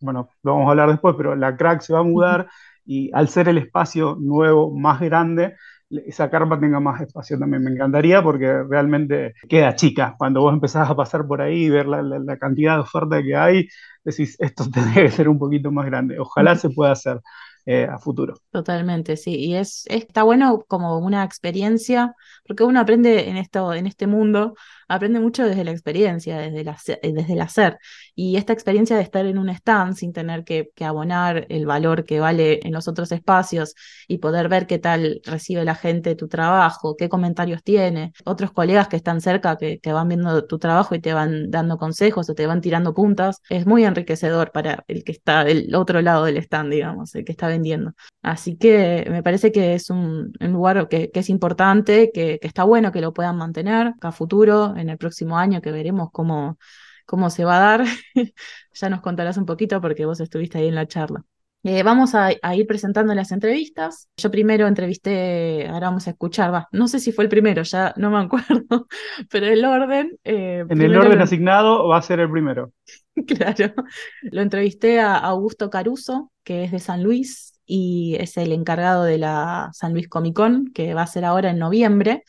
bueno, 0.00 0.28
lo 0.42 0.52
vamos 0.52 0.68
a 0.68 0.70
hablar 0.70 0.90
después, 0.90 1.14
pero 1.16 1.34
la 1.36 1.56
crack 1.56 1.80
se 1.80 1.92
va 1.92 2.00
a 2.00 2.02
mudar 2.02 2.48
y 2.86 3.10
al 3.12 3.28
ser 3.28 3.48
el 3.48 3.58
espacio 3.58 4.16
nuevo 4.20 4.70
más 4.76 5.00
grande, 5.00 5.54
esa 5.90 6.30
carpa 6.30 6.58
tenga 6.58 6.80
más 6.80 7.00
espacio 7.00 7.38
también. 7.38 7.62
Me 7.62 7.70
encantaría 7.70 8.22
porque 8.22 8.62
realmente 8.68 9.34
queda 9.48 9.76
chica. 9.76 10.14
Cuando 10.18 10.40
vos 10.40 10.52
empezás 10.52 10.88
a 10.90 10.96
pasar 10.96 11.26
por 11.26 11.40
ahí 11.40 11.64
y 11.64 11.70
ver 11.70 11.86
la, 11.86 12.36
cantidad 12.38 12.74
de 12.74 12.80
oferta 12.80 13.22
que 13.22 13.36
hay, 13.36 13.68
decís, 14.04 14.36
esto 14.40 14.64
tendría 14.72 15.04
que 15.04 15.10
ser 15.10 15.28
un 15.28 15.38
poquito 15.38 15.70
más 15.70 15.86
grande. 15.86 16.18
Ojalá 16.18 16.56
se 16.56 16.70
pueda 16.70 16.92
hacer 16.92 17.20
eh, 17.66 17.86
a 17.90 17.98
futuro. 17.98 18.34
Totalmente, 18.50 19.16
sí. 19.16 19.34
Y 19.34 19.56
es, 19.56 19.84
está 19.88 20.22
bueno 20.22 20.64
como 20.68 20.98
una 20.98 21.24
experiencia, 21.24 22.14
porque 22.46 22.64
uno 22.64 22.80
aprende 22.80 23.28
en 23.28 23.36
esto, 23.36 23.74
en 23.74 23.86
este 23.86 24.06
mundo 24.06 24.54
aprende 24.88 25.20
mucho 25.20 25.44
desde 25.44 25.64
la 25.64 25.70
experiencia, 25.70 26.38
desde, 26.38 26.64
la, 26.64 26.76
eh, 26.88 27.12
desde 27.12 27.32
el 27.32 27.40
hacer. 27.40 27.78
Y 28.14 28.36
esta 28.36 28.52
experiencia 28.52 28.96
de 28.96 29.02
estar 29.02 29.26
en 29.26 29.38
un 29.38 29.48
stand 29.48 29.94
sin 29.96 30.12
tener 30.12 30.44
que, 30.44 30.70
que, 30.74 30.84
abonar 30.84 31.46
el 31.48 31.66
valor 31.66 32.04
que 32.04 32.20
vale 32.20 32.60
en 32.62 32.72
los 32.72 32.88
otros 32.88 33.10
espacios 33.12 33.74
y 34.08 34.18
poder 34.18 34.48
ver 34.48 34.66
qué 34.66 34.78
tal 34.78 35.20
recibe 35.24 35.64
la 35.64 35.74
gente 35.74 36.14
tu 36.14 36.28
trabajo, 36.28 36.96
qué 36.96 37.08
comentarios 37.08 37.62
tiene, 37.62 38.12
otros 38.24 38.52
colegas 38.52 38.88
que 38.88 38.96
están 38.96 39.20
cerca 39.20 39.56
que, 39.56 39.78
que 39.80 39.92
van 39.92 40.08
viendo 40.08 40.46
tu 40.46 40.58
trabajo 40.58 40.94
y 40.94 41.00
te 41.00 41.12
van 41.12 41.50
dando 41.50 41.78
consejos 41.78 42.28
o 42.30 42.34
te 42.34 42.46
van 42.46 42.60
tirando 42.60 42.94
puntas, 42.94 43.40
es 43.50 43.66
muy 43.66 43.84
enriquecedor 43.84 44.52
para 44.52 44.84
el 44.88 45.04
que 45.04 45.12
está 45.12 45.44
del 45.44 45.74
otro 45.74 46.00
lado 46.00 46.24
del 46.24 46.36
stand, 46.38 46.72
digamos, 46.72 47.14
el 47.14 47.24
que 47.24 47.32
está 47.32 47.48
vendiendo. 47.48 47.92
Así 48.22 48.56
que 48.56 49.06
me 49.10 49.22
parece 49.22 49.52
que 49.52 49.74
es 49.74 49.90
un, 49.90 50.32
un 50.40 50.52
lugar 50.52 50.88
que, 50.88 51.10
que, 51.10 51.20
es 51.20 51.30
importante, 51.30 52.10
que, 52.12 52.38
que 52.40 52.46
está 52.46 52.64
bueno 52.64 52.92
que 52.92 53.00
lo 53.00 53.12
puedan 53.12 53.36
mantener 53.36 53.94
a 54.00 54.12
futuro 54.12 54.75
en 54.78 54.90
el 54.90 54.98
próximo 54.98 55.38
año, 55.38 55.60
que 55.60 55.72
veremos 55.72 56.10
cómo, 56.12 56.58
cómo 57.06 57.30
se 57.30 57.44
va 57.44 57.56
a 57.56 57.78
dar. 57.78 57.86
ya 58.72 58.90
nos 58.90 59.00
contarás 59.00 59.36
un 59.36 59.46
poquito 59.46 59.80
porque 59.80 60.06
vos 60.06 60.20
estuviste 60.20 60.58
ahí 60.58 60.68
en 60.68 60.74
la 60.74 60.86
charla. 60.86 61.24
Eh, 61.68 61.82
vamos 61.82 62.14
a, 62.14 62.30
ir 62.54 62.66
presentando 62.68 63.12
las 63.12 63.32
entrevistas. 63.32 64.08
Yo 64.16 64.30
primero 64.30 64.68
entrevisté, 64.68 65.66
ahora 65.66 65.88
vamos 65.88 66.06
a 66.06 66.10
escuchar, 66.10 66.54
va, 66.54 66.68
no 66.70 66.86
sé 66.86 67.00
si 67.00 67.10
fue 67.10 67.24
el 67.24 67.28
primero, 67.28 67.64
ya 67.64 67.92
no 67.96 68.08
me 68.08 68.18
acuerdo, 68.18 68.86
pero 69.30 69.46
el 69.46 69.64
orden... 69.64 70.16
Eh, 70.22 70.64
en 70.68 70.80
el 70.80 70.96
orden 70.96 71.20
asignado 71.20 71.88
va 71.88 71.96
a 71.96 72.02
ser 72.02 72.20
el 72.20 72.30
primero. 72.30 72.72
claro, 73.26 73.74
lo 74.22 74.42
entrevisté 74.42 75.00
a 75.00 75.16
Augusto 75.16 75.68
Caruso, 75.68 76.30
que 76.44 76.62
es 76.62 76.70
de 76.70 76.78
San 76.78 77.02
Luis 77.02 77.58
y 77.66 78.16
es 78.20 78.36
el 78.36 78.52
encargado 78.52 79.02
de 79.02 79.18
la 79.18 79.70
San 79.72 79.92
Luis 79.92 80.08
Comic 80.08 80.36
Con, 80.36 80.72
que 80.72 80.94
va 80.94 81.02
a 81.02 81.08
ser 81.08 81.24
ahora 81.24 81.50
en 81.50 81.58
noviembre. 81.58 82.22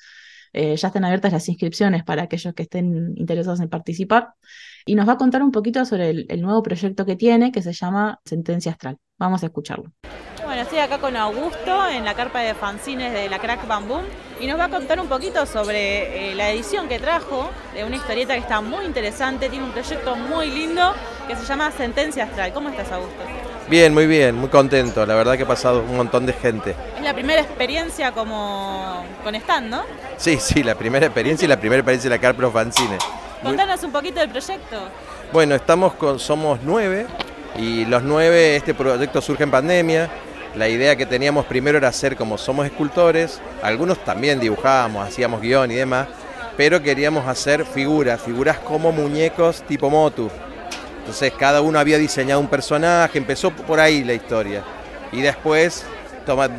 Eh, 0.53 0.75
ya 0.75 0.87
están 0.87 1.05
abiertas 1.05 1.33
las 1.33 1.47
inscripciones 1.49 2.03
para 2.03 2.23
aquellos 2.23 2.53
que 2.53 2.63
estén 2.63 3.13
interesados 3.15 3.59
en 3.59 3.69
participar. 3.69 4.33
Y 4.85 4.95
nos 4.95 5.07
va 5.07 5.13
a 5.13 5.17
contar 5.17 5.43
un 5.43 5.51
poquito 5.51 5.85
sobre 5.85 6.09
el 6.09 6.41
nuevo 6.41 6.63
proyecto 6.63 7.05
que 7.05 7.15
tiene, 7.15 7.51
que 7.51 7.61
se 7.61 7.73
llama 7.73 8.19
Sentencia 8.25 8.71
Astral. 8.71 8.97
Vamos 9.17 9.43
a 9.43 9.47
escucharlo. 9.47 9.91
Bueno, 10.47 10.61
estoy 10.61 10.79
acá 10.79 10.99
con 10.99 11.17
Augusto 11.17 11.89
en 11.89 12.05
la 12.05 12.13
carpa 12.13 12.39
de 12.39 12.53
fanzines 12.53 13.11
de 13.11 13.29
la 13.29 13.37
Crack 13.37 13.67
Bamboo 13.67 14.01
y 14.39 14.47
nos 14.47 14.57
va 14.57 14.65
a 14.65 14.69
contar 14.69 14.99
un 14.99 15.07
poquito 15.07 15.45
sobre 15.45 16.31
eh, 16.31 16.35
la 16.35 16.51
edición 16.51 16.87
que 16.87 16.99
trajo 16.99 17.49
de 17.73 17.83
una 17.83 17.97
historieta 17.97 18.33
que 18.33 18.39
está 18.39 18.61
muy 18.61 18.85
interesante, 18.85 19.49
tiene 19.49 19.65
un 19.65 19.71
proyecto 19.71 20.15
muy 20.15 20.49
lindo 20.49 20.93
que 21.27 21.35
se 21.35 21.43
llama 21.43 21.71
Sentencia 21.71 22.23
Astral. 22.23 22.53
¿Cómo 22.53 22.69
estás, 22.69 22.91
Augusto? 22.93 23.23
Bien, 23.69 23.93
muy 23.93 24.07
bien, 24.07 24.33
muy 24.35 24.47
contento. 24.47 25.05
La 25.05 25.13
verdad 25.15 25.35
que 25.35 25.43
ha 25.43 25.47
pasado 25.47 25.81
un 25.81 25.97
montón 25.97 26.25
de 26.25 26.31
gente. 26.31 26.73
Es 26.95 27.03
la 27.03 27.13
primera 27.13 27.41
experiencia 27.41 28.13
como 28.13 29.03
con 29.25 29.35
stand, 29.35 29.69
¿no? 29.69 29.81
Sí, 30.15 30.37
sí, 30.39 30.63
la 30.63 30.75
primera 30.75 31.05
experiencia 31.05 31.45
y 31.45 31.49
la 31.49 31.59
primera 31.59 31.79
experiencia 31.79 32.09
de 32.09 32.15
la 32.15 32.21
Carpa 32.21 32.43
de 32.43 32.51
fanzines. 32.51 33.03
Contanos 33.43 33.83
un 33.83 33.91
poquito 33.91 34.21
del 34.21 34.29
proyecto. 34.29 34.77
Bueno, 35.33 35.55
estamos 35.55 35.93
con, 35.95 36.17
somos 36.17 36.59
nueve 36.63 37.07
y 37.57 37.83
los 37.85 38.03
nueve, 38.03 38.55
este 38.55 38.73
proyecto 38.73 39.21
surge 39.21 39.43
en 39.43 39.51
pandemia. 39.51 40.09
La 40.55 40.69
idea 40.69 40.95
que 40.95 41.05
teníamos 41.05 41.45
primero 41.45 41.77
era 41.77 41.89
hacer 41.89 42.15
como 42.15 42.37
somos 42.37 42.65
escultores, 42.65 43.41
algunos 43.61 43.99
también 43.99 44.39
dibujábamos, 44.39 45.05
hacíamos 45.05 45.41
guion 45.41 45.69
y 45.71 45.75
demás, 45.75 46.07
pero 46.55 46.81
queríamos 46.81 47.27
hacer 47.27 47.65
figuras, 47.65 48.21
figuras 48.21 48.57
como 48.59 48.93
muñecos 48.93 49.61
tipo 49.63 49.89
Motu. 49.89 50.31
Entonces 51.07 51.31
cada 51.39 51.61
uno 51.61 51.79
había 51.79 51.97
diseñado 51.97 52.41
un 52.41 52.49
personaje, 52.49 53.17
empezó 53.17 53.51
por 53.51 53.79
ahí 53.79 54.03
la 54.03 54.13
historia. 54.13 54.61
Y 55.13 55.21
después, 55.21 55.85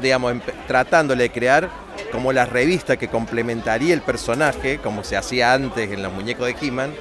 digamos, 0.00 0.36
tratándole 0.66 1.24
de 1.24 1.30
crear 1.30 1.68
como 2.10 2.32
la 2.32 2.46
revista 2.46 2.96
que 2.96 3.08
complementaría 3.08 3.92
el 3.92 4.00
personaje, 4.00 4.78
como 4.78 5.04
se 5.04 5.18
hacía 5.18 5.52
antes 5.52 5.92
en 5.92 6.02
los 6.02 6.12
muñecos 6.12 6.46
de 6.46 6.56
He-Man, 6.66 6.94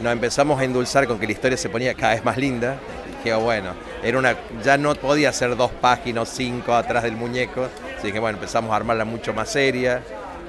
nos 0.00 0.12
empezamos 0.12 0.60
a 0.60 0.64
endulzar 0.64 1.08
con 1.08 1.18
que 1.18 1.26
la 1.26 1.32
historia 1.32 1.58
se 1.58 1.68
ponía 1.68 1.94
cada 1.94 2.14
vez 2.14 2.24
más 2.24 2.36
linda 2.36 2.78
que 3.24 3.32
bueno, 3.32 3.72
era 4.02 4.18
una, 4.18 4.36
ya 4.62 4.76
no 4.76 4.94
podía 4.94 5.32
ser 5.32 5.56
dos 5.56 5.70
páginas, 5.70 6.28
cinco 6.28 6.74
atrás 6.74 7.02
del 7.04 7.16
muñeco, 7.16 7.68
así 7.98 8.12
que 8.12 8.18
bueno, 8.18 8.36
empezamos 8.36 8.70
a 8.70 8.76
armarla 8.76 9.06
mucho 9.06 9.32
más 9.32 9.48
seria. 9.48 10.02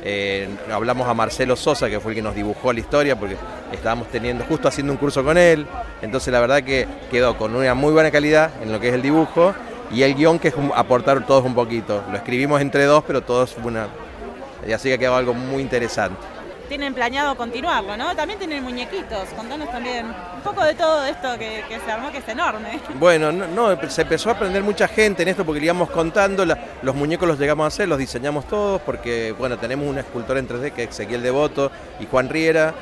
Eh, 0.07 0.47
hablamos 0.71 1.07
a 1.07 1.15
Marcelo 1.15 1.55
Sosa, 1.55 1.89
que 1.89 2.00
fue 2.00 2.12
el 2.12 2.15
que 2.17 2.21
nos 2.21 2.35
dibujó 2.35 2.71
la 2.71 2.79
historia, 2.79 3.19
porque 3.19 3.35
estábamos 3.71 4.07
teniendo, 4.09 4.45
justo 4.45 4.67
haciendo 4.67 4.93
un 4.93 4.97
curso 4.97 5.24
con 5.24 5.35
él, 5.35 5.65
entonces 6.03 6.31
la 6.31 6.39
verdad 6.39 6.62
que 6.62 6.88
quedó 7.09 7.35
con 7.35 7.55
una 7.55 7.74
muy 7.74 7.91
buena 7.91 8.12
calidad 8.12 8.51
en 8.62 8.71
lo 8.71 8.79
que 8.79 8.89
es 8.89 8.93
el 8.93 9.01
dibujo, 9.01 9.55
y 9.91 10.03
el 10.03 10.13
guion 10.13 10.38
que 10.38 10.50
es 10.50 10.55
aportar 10.75 11.25
todos 11.25 11.43
un 11.43 11.55
poquito. 11.55 12.03
Lo 12.12 12.17
escribimos 12.17 12.62
entre 12.62 12.85
dos, 12.85 13.03
pero 13.05 13.21
todos 13.21 13.55
una... 13.63 13.88
Y 14.67 14.71
así 14.71 14.89
que 14.89 15.00
quedó 15.00 15.15
algo 15.15 15.33
muy 15.33 15.62
interesante 15.62 16.35
tienen 16.65 16.93
planeado 16.93 17.36
continuarlo, 17.36 17.98
¿no? 17.98 18.15
También 18.15 18.39
tienen 18.39 18.63
muñequitos, 18.63 19.29
contanos 19.36 19.69
también 19.72 20.05
un 20.05 20.41
poco 20.43 20.63
de 20.63 20.75
todo 20.75 21.05
esto 21.05 21.38
que, 21.38 21.63
se 21.84 21.91
armó, 21.91 22.12
que 22.12 22.19
es 22.19 22.27
enorme. 22.27 22.79
Bueno, 23.00 23.31
no, 23.31 23.89
se 23.89 24.01
empezó 24.01 24.29
a 24.29 24.34
aprender 24.34 24.63
mucha 24.63 24.88
gente 24.88 25.24
en 25.24 25.29
esto 25.29 25.45
porque 25.45 25.60
le 25.60 25.65
íbamos 25.65 25.89
contando, 25.89 26.45
los 26.81 26.95
muñecos 26.95 27.27
los 27.27 27.38
llegamos 27.38 27.65
a 27.65 27.67
hacer, 27.67 27.88
los 27.88 27.98
diseñamos 27.98 28.48
todos, 28.48 28.81
porque 28.81 29.34
bueno, 29.38 29.57
tenemos 29.57 29.88
un 29.88 29.98
escultor 29.98 30.38
en 30.38 30.48
3D 30.48 30.72
que 30.72 30.84
es 30.84 30.89
Ezequiel 30.89 31.22
Devoto 31.22 31.72
y 32.00 32.05
Juan 32.05 32.29
Riera, 32.29 32.74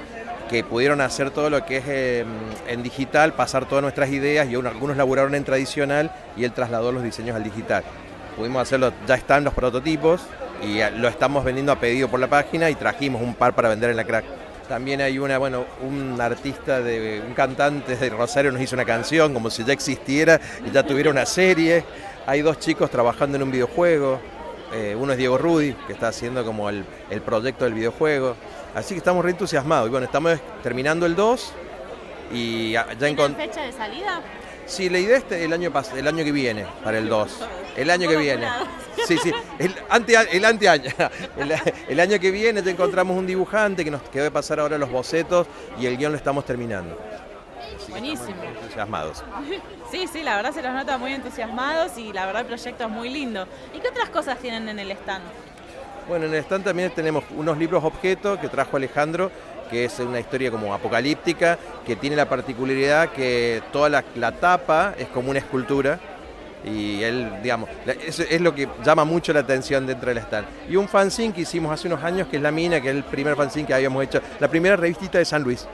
que 0.49 0.63
pudieron 0.63 1.01
hacer 1.01 1.31
todo 1.31 1.49
lo 1.49 1.65
que 1.65 1.77
es 1.77 1.87
em, 1.87 2.27
en 2.67 2.83
digital, 2.83 3.33
pasar 3.33 3.67
todas 3.67 3.81
nuestras 3.81 4.09
ideas 4.09 4.47
y 4.49 4.55
algunos 4.55 4.97
laburaron 4.97 5.35
en 5.35 5.43
tradicional 5.43 6.11
y 6.37 6.43
él 6.43 6.53
trasladó 6.53 6.91
los 6.91 7.03
diseños 7.03 7.35
al 7.35 7.43
digital. 7.43 7.83
Pudimos 8.35 8.61
hacerlo, 8.61 8.93
ya 9.07 9.15
están 9.15 9.43
los 9.43 9.53
prototipos, 9.53 10.21
y 10.61 10.79
lo 10.97 11.07
estamos 11.07 11.43
vendiendo 11.43 11.71
a 11.71 11.79
pedido 11.79 12.07
por 12.07 12.19
la 12.19 12.27
página 12.27 12.69
y 12.69 12.75
trajimos 12.75 13.21
un 13.21 13.35
par 13.35 13.53
para 13.53 13.69
vender 13.69 13.89
en 13.89 13.97
la 13.97 14.03
crack. 14.03 14.25
También 14.67 15.01
hay 15.01 15.19
una, 15.19 15.37
bueno, 15.37 15.65
un 15.81 16.19
artista, 16.19 16.81
de, 16.81 17.21
un 17.27 17.33
cantante 17.33 17.95
de 17.95 18.09
Rosario 18.09 18.51
nos 18.51 18.61
hizo 18.61 18.75
una 18.75 18.85
canción 18.85 19.33
como 19.33 19.49
si 19.49 19.63
ya 19.63 19.73
existiera 19.73 20.39
y 20.65 20.71
ya 20.71 20.83
tuviera 20.83 21.09
una 21.09 21.25
serie. 21.25 21.83
Hay 22.25 22.41
dos 22.41 22.59
chicos 22.59 22.89
trabajando 22.89 23.35
en 23.35 23.43
un 23.43 23.51
videojuego. 23.51 24.19
Eh, 24.73 24.95
uno 24.97 25.11
es 25.11 25.17
Diego 25.17 25.37
Rudy, 25.37 25.73
que 25.85 25.93
está 25.93 26.07
haciendo 26.07 26.45
como 26.45 26.69
el, 26.69 26.85
proyecto 27.25 27.65
del 27.65 27.73
videojuego. 27.73 28.35
Así 28.73 28.95
que 28.95 28.99
estamos 28.99 29.23
re 29.23 29.31
entusiasmados. 29.31 29.87
Y 29.87 29.91
bueno, 29.91 30.05
estamos 30.05 30.39
terminando 30.63 31.05
el 31.05 31.15
2 31.15 31.53
y 32.31 32.71
ya 32.71 32.87
encontramos... 33.01 33.37
fecha 33.37 33.61
de 33.61 33.71
salida? 33.73 34.21
Sí, 34.65 34.89
la 34.89 34.99
idea 34.99 35.17
es 35.17 35.31
el 35.31 35.53
año, 35.53 35.71
el 35.95 36.07
año 36.07 36.23
que 36.23 36.31
viene, 36.31 36.65
para 36.83 36.97
el 36.97 37.09
2. 37.09 37.39
El 37.75 37.89
año 37.89 38.07
que 38.07 38.15
viene. 38.15 38.47
Sí, 39.07 39.17
sí, 39.21 39.33
el, 39.59 39.75
ante, 39.89 40.15
el 40.31 40.45
anteaño. 40.45 40.91
El, 41.89 41.99
año 41.99 42.19
que 42.19 42.31
viene 42.31 42.61
te 42.61 42.69
encontramos 42.69 43.17
un 43.17 43.27
dibujante 43.27 43.83
que 43.83 43.91
nos 43.91 44.01
quedó 44.03 44.23
de 44.23 44.31
pasar 44.31 44.59
ahora 44.59 44.77
los 44.77 44.89
bocetos 44.89 45.47
y 45.79 45.85
el 45.85 45.97
guion 45.97 46.11
lo 46.11 46.17
estamos 46.17 46.45
terminando. 46.45 46.97
Buenísimo. 47.89 48.41
entusiasmados. 48.43 49.23
Sí, 49.91 50.07
sí, 50.11 50.23
la 50.23 50.37
verdad 50.37 50.53
se 50.53 50.61
los 50.61 50.73
nota 50.73 50.97
muy 50.97 51.13
entusiasmados 51.13 51.97
y 51.97 52.13
la 52.13 52.25
verdad 52.25 52.41
el 52.41 52.47
proyecto 52.47 52.85
es 52.85 52.89
muy 52.89 53.09
lindo. 53.09 53.45
¿Y 53.73 53.79
qué 53.79 53.89
otras 53.89 54.09
cosas 54.09 54.39
tienen 54.39 54.69
en 54.69 54.79
el 54.79 54.91
stand? 54.91 55.23
Bueno, 56.07 56.25
en 56.25 56.33
el 56.33 56.39
stand 56.39 56.63
también 56.63 56.91
tenemos 56.91 57.23
unos 57.35 57.57
libros 57.57 57.83
objetos 57.83 58.39
que 58.39 58.47
trajo 58.47 58.77
Alejandro, 58.77 59.31
que 59.73 59.85
es 59.85 59.99
una 59.99 60.19
historia 60.19 60.51
como 60.51 60.71
apocalíptica, 60.71 61.57
que 61.83 61.95
tiene 61.95 62.15
la 62.15 62.29
particularidad 62.29 63.09
que 63.09 63.63
toda 63.71 63.89
la, 63.89 64.03
la 64.15 64.31
tapa 64.31 64.93
es 64.99 65.07
como 65.07 65.31
una 65.31 65.39
escultura 65.39 65.99
y 66.63 67.03
él, 67.03 67.41
digamos, 67.41 67.69
es, 67.85 68.39
lo 68.39 68.53
que 68.53 68.69
llama 68.85 69.03
mucho 69.03 69.33
la 69.33 69.41
atención 69.41 69.85
dentro 69.85 70.09
del 70.09 70.19
stand. 70.19 70.47
Y 70.69 70.75
un 70.75 70.87
fanzine 70.87 71.33
que 71.33 71.41
hicimos 71.41 71.73
hace 71.73 71.87
unos 71.87 72.03
años, 72.03 72.27
que 72.27 72.37
es 72.37 72.41
La 72.43 72.51
Mina, 72.51 72.79
que 72.79 72.89
es 72.89 72.95
el 72.95 73.03
primer 73.03 73.35
fanzine 73.35 73.65
que 73.65 73.73
habíamos 73.73 74.03
hecho, 74.03 74.21
la 74.39 74.47
primera 74.47 74.75
revistita 74.75 75.17
de 75.17 75.25
San 75.25 75.41
Luis, 75.43 75.67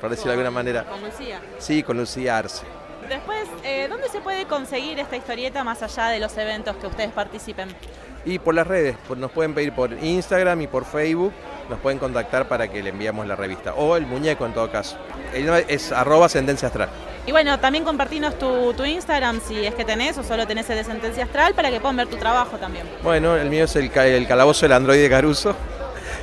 por 0.00 0.10
decirlo 0.10 0.32
de 0.32 0.34
alguna 0.34 0.50
manera. 0.50 0.84
¿Con 0.84 1.00
Lucía? 1.02 1.40
Sí, 1.58 1.82
con 1.82 1.96
Lucía 1.96 2.38
Arce. 2.38 2.66
Después, 3.08 3.48
eh, 3.64 3.86
¿dónde 3.88 4.08
se 4.10 4.20
puede 4.20 4.44
conseguir 4.46 4.98
esta 4.98 5.16
historieta 5.16 5.64
más 5.64 5.82
allá 5.82 6.08
de 6.08 6.18
los 6.18 6.36
eventos 6.36 6.76
que 6.76 6.88
ustedes 6.88 7.12
participen? 7.12 7.68
Y 8.26 8.38
por 8.38 8.54
las 8.54 8.66
redes, 8.66 8.96
nos 9.16 9.30
pueden 9.30 9.54
pedir 9.54 9.72
por 9.72 9.92
Instagram 9.92 10.60
y 10.60 10.66
por 10.66 10.84
Facebook, 10.84 11.32
nos 11.68 11.78
pueden 11.80 11.98
contactar 11.98 12.48
para 12.48 12.68
que 12.68 12.82
le 12.82 12.90
enviamos 12.90 13.26
la 13.26 13.36
revista, 13.36 13.74
o 13.74 13.96
el 13.96 14.06
muñeco 14.06 14.46
en 14.46 14.52
todo 14.52 14.70
caso. 14.70 14.96
Es 15.68 15.92
arroba 15.92 16.28
sentencia 16.28 16.68
astral. 16.68 16.88
Y 17.26 17.30
bueno, 17.30 17.60
también 17.60 17.84
compartinos 17.84 18.38
tu, 18.38 18.72
Instagram 18.82 19.40
si 19.46 19.66
es 19.66 19.74
que 19.74 19.84
tenés 19.84 20.16
o 20.16 20.22
solo 20.22 20.46
tenés 20.46 20.70
el 20.70 20.76
de 20.76 20.84
Sentencia 20.84 21.24
Astral 21.24 21.52
para 21.52 21.70
que 21.70 21.78
puedan 21.78 21.96
ver 21.96 22.06
tu 22.06 22.16
trabajo 22.16 22.56
también. 22.56 22.86
Bueno, 23.02 23.36
el 23.36 23.50
mío 23.50 23.64
es 23.64 23.76
el, 23.76 23.90
el 23.94 24.26
calabozo 24.26 24.62
del 24.62 24.72
androide 24.72 25.10
Caruso. 25.10 25.54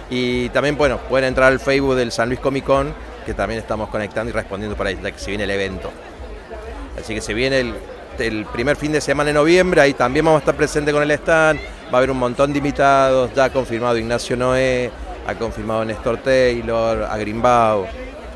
Y 0.09 0.49
también, 0.49 0.77
bueno, 0.77 0.97
pueden 0.97 1.27
entrar 1.27 1.51
al 1.51 1.59
Facebook 1.59 1.95
del 1.95 2.11
San 2.11 2.29
Luis 2.29 2.39
Comic 2.39 2.63
Con, 2.63 2.91
que 3.23 3.35
también 3.35 3.59
estamos 3.59 3.89
conectando 3.89 4.31
y 4.31 4.33
respondiendo 4.33 4.75
ahí, 4.83 4.97
ya 5.01 5.11
que 5.11 5.19
se 5.19 5.29
viene 5.29 5.43
el 5.43 5.51
evento. 5.51 5.91
Así 6.99 7.13
que 7.13 7.21
se 7.21 7.35
viene 7.35 7.59
el, 7.59 7.75
el 8.17 8.45
primer 8.45 8.75
fin 8.75 8.91
de 8.91 8.99
semana 8.99 9.27
de 9.27 9.33
noviembre, 9.33 9.81
ahí 9.81 9.93
también 9.93 10.25
vamos 10.25 10.39
a 10.39 10.41
estar 10.41 10.55
presentes 10.55 10.91
con 10.91 11.03
el 11.03 11.11
stand, 11.11 11.59
va 11.87 11.93
a 11.93 11.97
haber 11.97 12.11
un 12.11 12.17
montón 12.17 12.51
de 12.51 12.57
invitados, 12.57 13.31
ya 13.35 13.51
confirmado 13.51 13.97
Ignacio 13.97 14.35
Noé, 14.37 14.91
ha 15.27 15.35
confirmado 15.35 15.85
Néstor 15.85 16.17
Taylor, 16.17 17.03
a 17.03 17.17
Grimbao, 17.17 17.87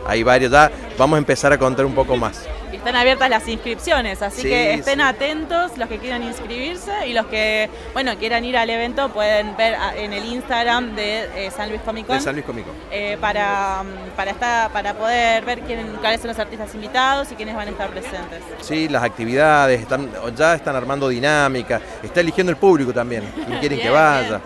hay 0.08 0.24
varios, 0.24 0.52
ya 0.52 0.72
vamos 0.98 1.16
a 1.16 1.20
empezar 1.20 1.54
a 1.54 1.58
contar 1.58 1.86
un 1.86 1.94
poco 1.94 2.16
más 2.18 2.48
están 2.78 2.96
abiertas 2.96 3.30
las 3.30 3.48
inscripciones, 3.48 4.22
así 4.22 4.44
que 4.44 4.74
estén 4.74 5.02
atentos 5.02 5.78
los 5.78 5.88
que 5.88 5.98
quieran 5.98 6.24
inscribirse 6.24 7.08
y 7.08 7.14
los 7.14 7.26
que, 7.28 7.70
bueno, 7.94 8.16
quieran 8.18 8.46
ir 8.46 8.58
al 8.58 8.70
evento 8.70 9.10
pueden 9.10 9.56
ver 9.58 9.76
en 9.96 10.14
el 10.14 10.26
Instagram 10.26 10.96
de 10.96 11.30
eh, 11.36 11.52
San 11.52 11.70
Luis 11.70 11.82
Comic 11.82 12.06
Con. 12.06 12.18
De 12.18 12.22
San 12.22 12.34
Luis 12.34 12.46
Comic 12.46 12.66
eh, 12.92 13.18
para, 13.20 13.84
para, 14.16 14.32
estar, 14.32 14.72
para 14.72 14.94
poder 14.94 15.46
ver 15.46 15.62
quién, 15.62 15.96
cuáles 16.00 16.22
son 16.22 16.30
los 16.30 16.40
artistas 16.40 16.74
invitados 16.76 17.32
y 17.32 17.36
quiénes 17.36 17.56
van 17.56 17.68
a 17.68 17.72
estar 17.72 17.90
presentes. 17.90 18.42
Sí, 18.62 18.88
las 18.88 19.04
actividades, 19.04 19.82
están, 19.82 20.10
ya 20.36 20.56
están 20.56 20.76
armando 20.76 21.10
dinámica, 21.10 21.82
está 22.04 22.22
eligiendo 22.22 22.52
el 22.52 22.58
público 22.58 22.94
también, 22.94 23.24
quién 23.46 23.60
quieren 23.60 23.80
que 23.80 23.90
vaya. 23.90 24.42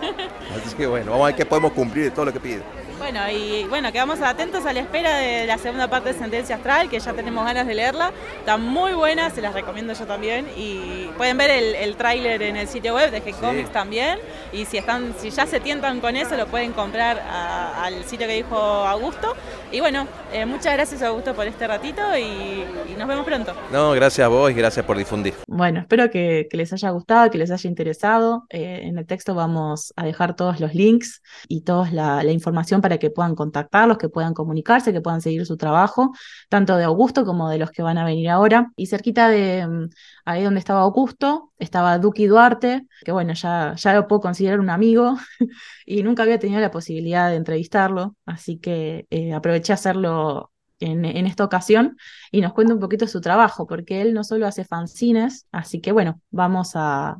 Así 0.54 0.74
que 0.76 0.86
bueno, 0.86 1.12
vamos 1.12 1.24
a 1.24 1.26
ver 1.28 1.36
qué 1.36 1.46
podemos 1.46 1.72
cumplir 1.72 2.04
de 2.04 2.10
todo 2.10 2.26
lo 2.26 2.32
que 2.32 2.40
pide. 2.40 2.62
Bueno, 2.98 3.20
y 3.30 3.64
bueno, 3.64 3.92
quedamos 3.92 4.20
atentos 4.20 4.64
a 4.66 4.72
la 4.72 4.80
espera 4.80 5.16
de 5.16 5.46
la 5.46 5.58
segunda 5.58 5.88
parte 5.88 6.12
de 6.12 6.18
Sentencia 6.18 6.56
Astral, 6.56 6.88
que 6.88 7.00
ya 7.00 7.12
tenemos 7.12 7.44
ganas 7.44 7.66
de 7.66 7.74
leerla. 7.74 8.12
Está 8.38 8.56
muy 8.56 8.92
buena, 8.92 9.30
se 9.30 9.42
las 9.42 9.52
recomiendo 9.52 9.92
yo 9.92 10.06
también. 10.06 10.46
Y 10.56 11.08
pueden 11.16 11.36
ver 11.36 11.50
el, 11.50 11.74
el 11.74 11.96
tráiler 11.96 12.42
en 12.42 12.56
el 12.56 12.68
sitio 12.68 12.94
web 12.94 13.10
de 13.10 13.22
G-Comics 13.22 13.72
también. 13.72 14.18
Y 14.52 14.64
si 14.64 14.78
están, 14.78 15.14
si 15.18 15.30
ya 15.30 15.46
se 15.46 15.60
tientan 15.60 16.00
con 16.00 16.16
eso, 16.16 16.36
lo 16.36 16.46
pueden 16.46 16.72
comprar 16.72 17.18
al 17.18 18.04
sitio 18.04 18.26
que 18.26 18.34
dijo 18.34 18.56
Augusto. 18.56 19.34
Y 19.72 19.80
bueno, 19.80 20.06
eh, 20.32 20.46
muchas 20.46 20.72
gracias 20.74 21.02
Augusto 21.02 21.34
por 21.34 21.46
este 21.46 21.66
ratito 21.66 22.00
y, 22.16 22.64
nos 22.96 23.08
vemos 23.08 23.24
pronto. 23.24 23.52
No, 23.72 23.90
gracias 23.90 24.24
a 24.24 24.28
vos 24.28 24.48
y 24.50 24.54
gracias 24.54 24.86
por 24.86 24.96
difundir. 24.96 25.34
Bueno, 25.48 25.80
espero 25.80 26.10
que, 26.10 26.48
les 26.52 26.72
haya 26.72 26.90
gustado, 26.90 27.28
que 27.30 27.38
les 27.38 27.50
haya 27.50 27.68
interesado. 27.68 28.46
Eh, 28.50 28.82
en 28.84 28.96
el 28.98 29.06
texto 29.06 29.34
vamos 29.34 29.92
a 29.96 30.04
dejar 30.04 30.36
todos 30.36 30.60
los 30.60 30.74
links 30.74 31.20
y 31.48 31.62
toda 31.62 31.90
la, 31.90 32.22
la 32.22 32.30
información 32.30 32.80
para 32.84 32.98
que 32.98 33.08
puedan 33.08 33.34
contactarlos, 33.34 33.96
que 33.96 34.10
puedan 34.10 34.34
comunicarse, 34.34 34.92
que 34.92 35.00
puedan 35.00 35.22
seguir 35.22 35.46
su 35.46 35.56
trabajo, 35.56 36.12
tanto 36.50 36.76
de 36.76 36.84
Augusto 36.84 37.24
como 37.24 37.48
de 37.48 37.56
los 37.56 37.70
que 37.70 37.80
van 37.82 37.96
a 37.96 38.04
venir 38.04 38.28
ahora. 38.28 38.72
Y 38.76 38.88
cerquita 38.88 39.30
de 39.30 39.66
mm, 39.66 39.88
ahí 40.26 40.42
donde 40.42 40.60
estaba 40.60 40.82
Augusto, 40.82 41.50
estaba 41.58 41.96
Duki 41.96 42.26
Duarte, 42.26 42.86
que 43.02 43.10
bueno, 43.10 43.32
ya, 43.32 43.74
ya 43.74 43.94
lo 43.94 44.06
puedo 44.06 44.20
considerar 44.20 44.60
un 44.60 44.68
amigo 44.68 45.16
y 45.86 46.02
nunca 46.02 46.24
había 46.24 46.38
tenido 46.38 46.60
la 46.60 46.70
posibilidad 46.70 47.30
de 47.30 47.36
entrevistarlo, 47.36 48.16
así 48.26 48.58
que 48.58 49.06
eh, 49.08 49.32
aproveché 49.32 49.72
a 49.72 49.76
hacerlo 49.76 50.52
en, 50.78 51.06
esta 51.26 51.44
ocasión 51.44 51.96
y 52.30 52.42
nos 52.42 52.52
cuenta 52.52 52.74
un 52.74 52.80
poquito 52.80 53.06
su 53.06 53.22
trabajo, 53.22 53.66
porque 53.66 54.02
él 54.02 54.12
no 54.12 54.24
solo 54.24 54.46
hace 54.46 54.66
fanzines, 54.66 55.46
así 55.52 55.80
que 55.80 55.90
bueno, 55.92 56.20
vamos 56.30 56.72
a, 56.74 57.16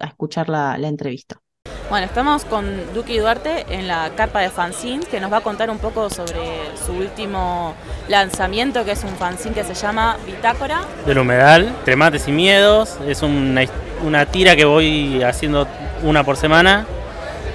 escuchar 0.00 0.48
la 0.48 0.76
entrevista. 0.88 1.43
Bueno, 1.90 2.06
estamos 2.06 2.46
con 2.46 2.94
Duki 2.94 3.18
Duarte 3.18 3.66
en 3.68 3.86
la 3.86 4.10
carpa 4.16 4.40
de 4.40 4.48
fanzine, 4.48 5.04
que 5.04 5.20
nos 5.20 5.30
va 5.30 5.38
a 5.38 5.40
contar 5.42 5.68
un 5.68 5.78
poco 5.78 6.08
sobre 6.08 6.40
su 6.84 6.92
último 6.92 7.74
lanzamiento, 8.08 8.86
que 8.86 8.92
es 8.92 9.04
un 9.04 9.14
fanzine 9.16 9.54
que 9.54 9.64
se 9.64 9.74
llama 9.74 10.16
Bitácora. 10.24 10.80
Del 11.04 11.18
humedal, 11.18 11.70
Tremates 11.84 12.26
y 12.26 12.32
Miedos. 12.32 12.96
Es 13.06 13.22
una, 13.22 13.64
una 14.02 14.24
tira 14.24 14.56
que 14.56 14.64
voy 14.64 15.22
haciendo 15.22 15.68
una 16.02 16.24
por 16.24 16.38
semana. 16.38 16.86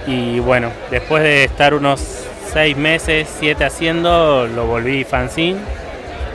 Y 0.05 0.39
bueno, 0.39 0.71
después 0.91 1.23
de 1.23 1.45
estar 1.45 1.73
unos 1.73 1.99
seis 2.53 2.77
meses, 2.77 3.27
siete 3.39 3.65
haciendo, 3.65 4.45
lo 4.45 4.67
volví 4.67 5.05
fanzine. 5.05 5.59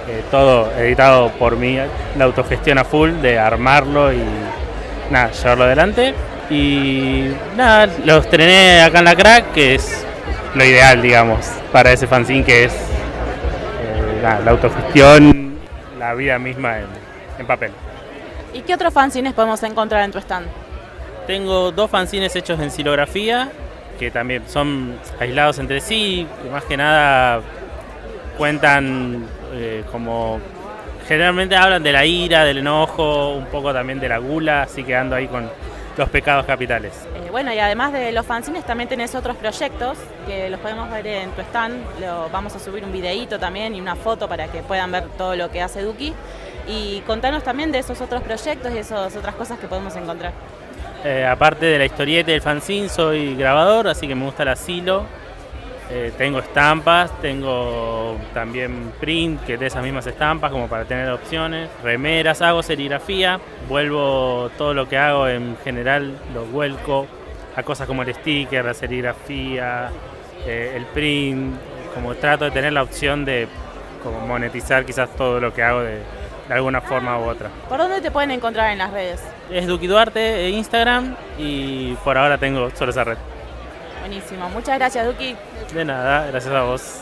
Eh, 0.08 0.22
todo 0.32 0.70
editado 0.76 1.30
por 1.30 1.56
mí, 1.56 1.78
la 2.18 2.24
autogestión 2.24 2.76
a 2.76 2.84
full 2.84 3.12
de 3.22 3.38
armarlo 3.38 4.12
y 4.12 4.22
nada, 5.10 5.30
llevarlo 5.30 5.64
adelante. 5.64 6.14
Y 6.50 7.30
nada, 7.56 7.88
lo 8.04 8.18
estrené 8.18 8.82
acá 8.82 8.98
en 8.98 9.04
la 9.04 9.16
crack, 9.16 9.52
que 9.52 9.74
es 9.74 10.04
lo 10.54 10.64
ideal, 10.64 11.00
digamos, 11.00 11.46
para 11.72 11.92
ese 11.92 12.06
fanzine 12.06 12.44
que 12.44 12.64
es 12.64 12.72
eh, 12.72 14.20
la 14.22 14.50
autogestión, 14.50 15.58
la 15.98 16.14
vida 16.14 16.38
misma 16.38 16.78
en, 17.38 17.46
papel. 17.46 17.72
¿Y 18.52 18.60
qué 18.60 18.74
otros 18.74 18.92
fanzines 18.92 19.32
podemos 19.32 19.62
encontrar 19.62 20.04
en 20.04 20.12
tu 20.12 20.18
stand? 20.18 20.46
Tengo 21.26 21.72
dos 21.72 21.90
fanzines 21.90 22.36
hechos 22.36 22.60
en 22.60 22.70
silografía, 22.70 23.50
que 23.98 24.10
también 24.10 24.42
son 24.46 24.96
aislados 25.18 25.58
entre 25.58 25.80
sí, 25.80 26.26
que 26.42 26.50
más 26.50 26.64
que 26.64 26.76
nada 26.76 27.40
cuentan 28.36 29.26
eh, 29.54 29.82
como 29.90 30.40
generalmente 31.08 31.56
hablan 31.56 31.82
de 31.82 31.92
la 31.92 32.04
ira, 32.04 32.44
del 32.44 32.58
enojo, 32.58 33.34
un 33.34 33.46
poco 33.46 33.72
también 33.72 33.98
de 33.98 34.08
la 34.08 34.18
gula, 34.18 34.62
así 34.62 34.84
que 34.84 34.94
ando 34.94 35.16
ahí 35.16 35.26
con 35.26 35.50
los 35.96 36.08
pecados 36.08 36.44
capitales. 36.44 36.92
Eh, 37.14 37.30
bueno, 37.30 37.52
y 37.52 37.58
además 37.58 37.92
de 37.92 38.12
los 38.12 38.26
fanzines 38.26 38.64
también 38.64 38.88
tenés 38.88 39.14
otros 39.14 39.36
proyectos 39.36 39.98
que 40.26 40.50
los 40.50 40.60
podemos 40.60 40.90
ver 40.90 41.06
en 41.06 41.30
tu 41.30 41.42
stand. 41.42 42.00
Lo, 42.00 42.28
vamos 42.30 42.54
a 42.56 42.58
subir 42.58 42.84
un 42.84 42.92
videíto 42.92 43.38
también 43.38 43.74
y 43.74 43.80
una 43.80 43.96
foto 43.96 44.28
para 44.28 44.48
que 44.48 44.62
puedan 44.62 44.90
ver 44.92 45.04
todo 45.16 45.36
lo 45.36 45.50
que 45.50 45.62
hace 45.62 45.82
Duki. 45.82 46.12
Y 46.66 47.00
contanos 47.02 47.42
también 47.42 47.70
de 47.72 47.78
esos 47.78 48.00
otros 48.00 48.22
proyectos 48.22 48.72
y 48.72 48.78
esas 48.78 49.14
otras 49.14 49.34
cosas 49.34 49.58
que 49.58 49.68
podemos 49.68 49.94
encontrar. 49.96 50.32
Eh, 51.04 51.26
aparte 51.26 51.66
de 51.66 51.78
la 51.78 51.84
historieta 51.84 52.30
y 52.30 52.34
el 52.34 52.40
fanzine, 52.40 52.88
soy 52.88 53.36
grabador, 53.36 53.88
así 53.88 54.08
que 54.08 54.14
me 54.14 54.24
gusta 54.24 54.42
el 54.44 54.48
asilo 54.48 55.04
eh, 55.90 56.12
tengo 56.16 56.38
estampas, 56.38 57.10
tengo 57.20 58.16
también 58.32 58.92
print, 59.00 59.44
que 59.44 59.58
de 59.58 59.66
esas 59.66 59.82
mismas 59.82 60.06
estampas, 60.06 60.50
como 60.50 60.68
para 60.68 60.84
tener 60.84 61.10
opciones. 61.10 61.68
Remeras, 61.82 62.40
hago 62.42 62.62
serigrafía, 62.62 63.38
vuelvo 63.68 64.50
todo 64.56 64.72
lo 64.72 64.88
que 64.88 64.96
hago 64.96 65.28
en 65.28 65.56
general, 65.62 66.18
lo 66.32 66.46
vuelco 66.46 67.06
a 67.56 67.62
cosas 67.62 67.86
como 67.86 68.02
el 68.02 68.14
sticker, 68.14 68.64
la 68.64 68.74
serigrafía, 68.74 69.90
eh, 70.46 70.72
el 70.76 70.86
print, 70.86 71.54
como 71.94 72.14
trato 72.14 72.46
de 72.46 72.50
tener 72.50 72.72
la 72.72 72.82
opción 72.82 73.24
de 73.24 73.46
como 74.02 74.26
monetizar 74.26 74.84
quizás 74.84 75.10
todo 75.16 75.40
lo 75.40 75.54
que 75.54 75.62
hago 75.62 75.80
de, 75.80 76.00
de 76.48 76.54
alguna 76.54 76.80
forma 76.80 77.18
u 77.18 77.24
otra. 77.24 77.48
¿Por 77.68 77.78
dónde 77.78 78.00
te 78.00 78.10
pueden 78.10 78.30
encontrar 78.30 78.72
en 78.72 78.78
las 78.78 78.90
redes? 78.90 79.22
Es 79.50 79.66
Duki 79.66 79.86
Duarte 79.86 80.48
en 80.48 80.54
Instagram 80.54 81.14
y 81.38 81.94
por 82.04 82.18
ahora 82.18 82.38
tengo 82.38 82.70
solo 82.70 82.90
esa 82.90 83.04
red. 83.04 83.18
Buenísimo, 84.04 84.50
muchas 84.50 84.78
gracias 84.78 85.06
Duki. 85.06 85.34
De 85.72 85.82
nada, 85.82 86.26
gracias 86.26 86.52
a 86.52 86.62
vos. 86.64 87.00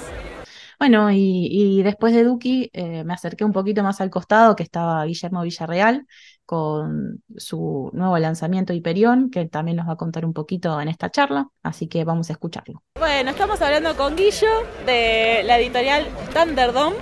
Bueno, 0.79 1.11
y, 1.11 1.83
después 1.83 2.15
de 2.15 2.23
Duki 2.23 2.71
eh, 2.73 3.03
me 3.03 3.12
acerqué 3.12 3.45
un 3.45 3.51
poquito 3.51 3.83
más 3.83 4.01
al 4.01 4.09
costado, 4.09 4.55
que 4.55 4.62
estaba 4.62 5.05
Guillermo 5.05 5.43
Villarreal, 5.43 6.07
con 6.47 7.21
su 7.37 7.91
nuevo 7.93 8.17
lanzamiento 8.19 8.73
Hiperión, 8.73 9.31
que 9.31 9.47
también 9.47 9.79
nos 9.79 9.88
va 9.88 9.95
a 9.95 9.97
contar 9.97 10.25
un 10.25 10.33
poquito 10.33 10.81
en 10.81 10.87
esta 10.87 11.11
charla, 11.11 11.49
así 11.65 11.88
que 11.88 12.05
vamos 12.05 12.31
a 12.31 12.35
escucharlo. 12.35 12.85
Bueno, 12.97 13.31
estamos 13.31 13.61
hablando 13.61 13.97
con 13.97 14.15
Guillo 14.15 14.62
de 14.87 15.43
la 15.45 15.59
editorial 15.59 16.07
Thunderdome, 16.33 16.95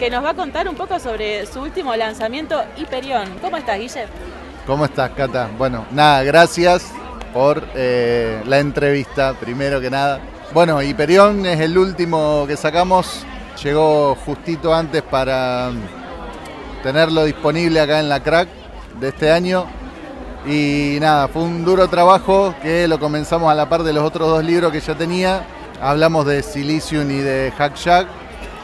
que 0.00 0.10
nos 0.10 0.24
va 0.24 0.30
a 0.30 0.34
contar 0.34 0.68
un 0.68 0.74
poco 0.74 0.98
sobre 0.98 1.46
su 1.46 1.60
último 1.60 1.94
lanzamiento 1.94 2.60
Hiperión. 2.76 3.28
¿Cómo 3.40 3.56
estás, 3.56 3.78
Guille? 3.78 4.06
¿Cómo 4.66 4.84
estás, 4.84 5.10
Cata? 5.10 5.48
Bueno, 5.56 5.86
nada, 5.92 6.24
gracias 6.24 6.92
por 7.34 7.64
eh, 7.74 8.40
la 8.46 8.60
entrevista, 8.60 9.34
primero 9.34 9.80
que 9.80 9.90
nada. 9.90 10.20
Bueno, 10.54 10.80
Hiperión 10.80 11.44
es 11.44 11.60
el 11.60 11.76
último 11.76 12.44
que 12.46 12.56
sacamos, 12.56 13.26
llegó 13.62 14.14
justito 14.14 14.72
antes 14.72 15.02
para 15.02 15.72
tenerlo 16.84 17.24
disponible 17.24 17.80
acá 17.80 17.98
en 17.98 18.08
la 18.08 18.22
crack 18.22 18.48
de 19.00 19.08
este 19.08 19.32
año. 19.32 19.66
Y 20.46 20.98
nada, 21.00 21.26
fue 21.26 21.42
un 21.42 21.64
duro 21.64 21.88
trabajo 21.88 22.54
que 22.62 22.86
lo 22.86 23.00
comenzamos 23.00 23.50
a 23.50 23.54
la 23.54 23.68
par 23.68 23.82
de 23.82 23.92
los 23.92 24.04
otros 24.04 24.28
dos 24.28 24.44
libros 24.44 24.70
que 24.70 24.80
ya 24.80 24.94
tenía. 24.94 25.44
Hablamos 25.82 26.26
de 26.26 26.42
Silicium 26.42 27.10
y 27.10 27.18
de 27.18 27.52
Hack 27.58 27.76
Shack, 27.76 28.06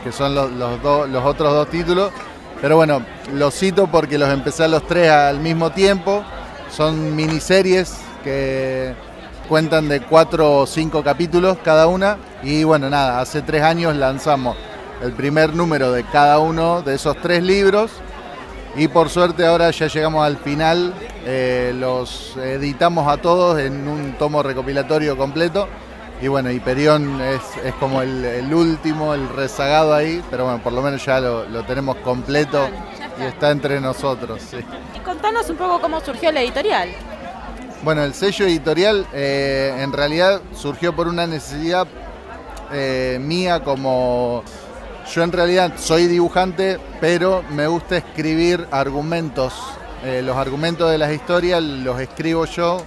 que 0.04 0.12
son 0.12 0.34
los, 0.34 0.50
los 0.52 1.24
otros 1.24 1.52
dos 1.52 1.68
títulos. 1.68 2.12
Pero 2.60 2.76
bueno, 2.76 3.02
los 3.32 3.52
cito 3.58 3.88
porque 3.88 4.16
los 4.16 4.28
empecé 4.28 4.64
a 4.64 4.68
los 4.68 4.86
tres 4.86 5.10
al 5.10 5.40
mismo 5.40 5.70
tiempo. 5.70 6.22
Son 6.70 7.16
miniseries 7.16 7.96
que 8.22 8.94
cuentan 9.48 9.88
de 9.88 10.00
cuatro 10.00 10.58
o 10.58 10.66
cinco 10.66 11.02
capítulos 11.02 11.58
cada 11.64 11.86
una. 11.86 12.18
Y 12.42 12.64
bueno, 12.64 12.88
nada, 12.88 13.20
hace 13.20 13.42
tres 13.42 13.62
años 13.62 13.96
lanzamos 13.96 14.56
el 15.02 15.12
primer 15.12 15.54
número 15.54 15.92
de 15.92 16.04
cada 16.04 16.38
uno 16.38 16.82
de 16.82 16.94
esos 16.94 17.16
tres 17.16 17.42
libros. 17.42 17.90
Y 18.76 18.86
por 18.88 19.08
suerte 19.08 19.44
ahora 19.44 19.70
ya 19.72 19.88
llegamos 19.88 20.24
al 20.24 20.36
final, 20.36 20.94
eh, 21.24 21.72
los 21.74 22.36
editamos 22.36 23.08
a 23.08 23.16
todos 23.16 23.58
en 23.58 23.88
un 23.88 24.12
tomo 24.12 24.42
recopilatorio 24.42 25.16
completo. 25.16 25.66
Y 26.22 26.28
bueno, 26.28 26.50
Hiperión 26.50 27.20
es, 27.20 27.40
es 27.64 27.74
como 27.74 28.02
el, 28.02 28.52
último, 28.52 29.14
el 29.14 29.28
rezagado 29.30 29.94
ahí, 29.94 30.22
pero 30.30 30.44
bueno, 30.44 30.62
por 30.62 30.72
lo 30.72 30.82
menos 30.82 31.04
ya 31.04 31.18
lo, 31.18 31.64
tenemos 31.64 31.96
completo 31.96 32.68
y 33.18 33.24
está 33.24 33.50
entre 33.50 33.80
nosotros. 33.80 34.42
Y 34.94 34.98
contanos 35.00 35.48
un 35.48 35.56
poco 35.56 35.80
cómo 35.80 36.00
surgió 36.00 36.30
la 36.30 36.42
editorial. 36.42 36.90
Bueno, 37.82 38.04
el 38.04 38.12
sello 38.12 38.44
editorial 38.44 39.06
eh, 39.14 39.74
en 39.78 39.90
realidad 39.94 40.42
surgió 40.54 40.94
por 40.94 41.08
una 41.08 41.26
necesidad 41.26 41.86
eh, 42.72 43.18
mía 43.20 43.60
como... 43.64 44.44
Yo 45.14 45.22
en 45.22 45.32
realidad 45.32 45.72
soy 45.76 46.06
dibujante, 46.06 46.78
pero 47.00 47.42
me 47.50 47.66
gusta 47.66 47.96
escribir 47.96 48.66
argumentos. 48.70 49.54
Eh, 50.04 50.20
los 50.22 50.36
argumentos 50.36 50.90
de 50.90 50.98
las 50.98 51.10
historias 51.10 51.62
los 51.62 51.98
escribo 51.98 52.44
yo 52.44 52.82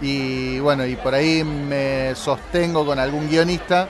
y 0.00 0.58
bueno, 0.60 0.86
y 0.86 0.96
por 0.96 1.14
ahí 1.14 1.44
me 1.44 2.14
sostengo 2.14 2.86
con 2.86 2.98
algún 2.98 3.28
guionista 3.28 3.86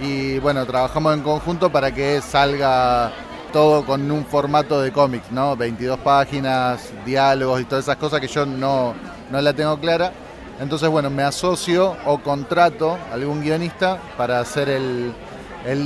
y 0.00 0.38
bueno, 0.38 0.64
trabajamos 0.64 1.14
en 1.14 1.22
conjunto 1.22 1.70
para 1.70 1.92
que 1.92 2.22
salga 2.22 3.12
todo 3.52 3.84
con 3.84 4.10
un 4.10 4.24
formato 4.24 4.80
de 4.80 4.92
cómics, 4.92 5.30
¿no? 5.30 5.56
22 5.56 5.98
páginas, 6.00 6.90
diálogos 7.04 7.60
y 7.60 7.64
todas 7.64 7.84
esas 7.84 7.96
cosas 7.96 8.20
que 8.20 8.28
yo 8.28 8.44
no, 8.44 8.94
no 9.30 9.40
la 9.40 9.52
tengo 9.52 9.78
clara. 9.78 10.12
Entonces, 10.60 10.88
bueno, 10.88 11.08
me 11.10 11.22
asocio 11.22 11.96
o 12.04 12.18
contrato 12.18 12.98
a 13.10 13.14
algún 13.14 13.42
guionista 13.42 13.98
para 14.16 14.40
hacer 14.40 14.68
el, 14.68 15.14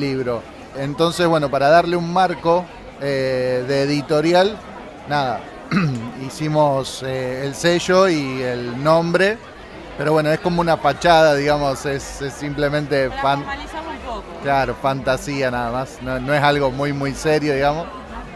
libro. 0.00 0.42
Entonces, 0.76 1.26
bueno, 1.26 1.50
para 1.50 1.68
darle 1.68 1.96
un 1.96 2.12
marco 2.12 2.64
eh, 3.00 3.64
de 3.66 3.83
editorial, 3.83 4.57
nada, 5.09 5.40
hicimos 6.26 7.02
eh, 7.05 7.44
el 7.44 7.55
sello 7.55 8.09
y 8.09 8.42
el 8.42 8.83
nombre, 8.83 9.38
pero 9.98 10.12
bueno, 10.12 10.31
es 10.31 10.40
como 10.40 10.61
una 10.61 10.76
fachada, 10.76 11.35
digamos, 11.35 11.85
es, 11.85 12.02
simplemente 12.37 13.11
fan 13.22 13.44
Claro, 14.42 14.74
fantasía 14.74 15.50
nada 15.50 15.70
más. 15.70 15.98
No, 16.02 16.35
es 16.35 16.42
algo 16.42 16.70
muy, 16.70 16.92
muy 16.92 17.14
serio, 17.14 17.55
digamos. 17.55 17.87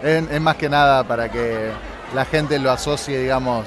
Es, 0.02 0.40
más 0.40 0.56
que 0.56 0.68
nada 0.68 1.02
para 1.04 1.28
que 1.30 1.72
la 2.14 2.24
gente 2.24 2.58
lo 2.58 2.70
asocie, 2.70 3.18
digamos, 3.18 3.66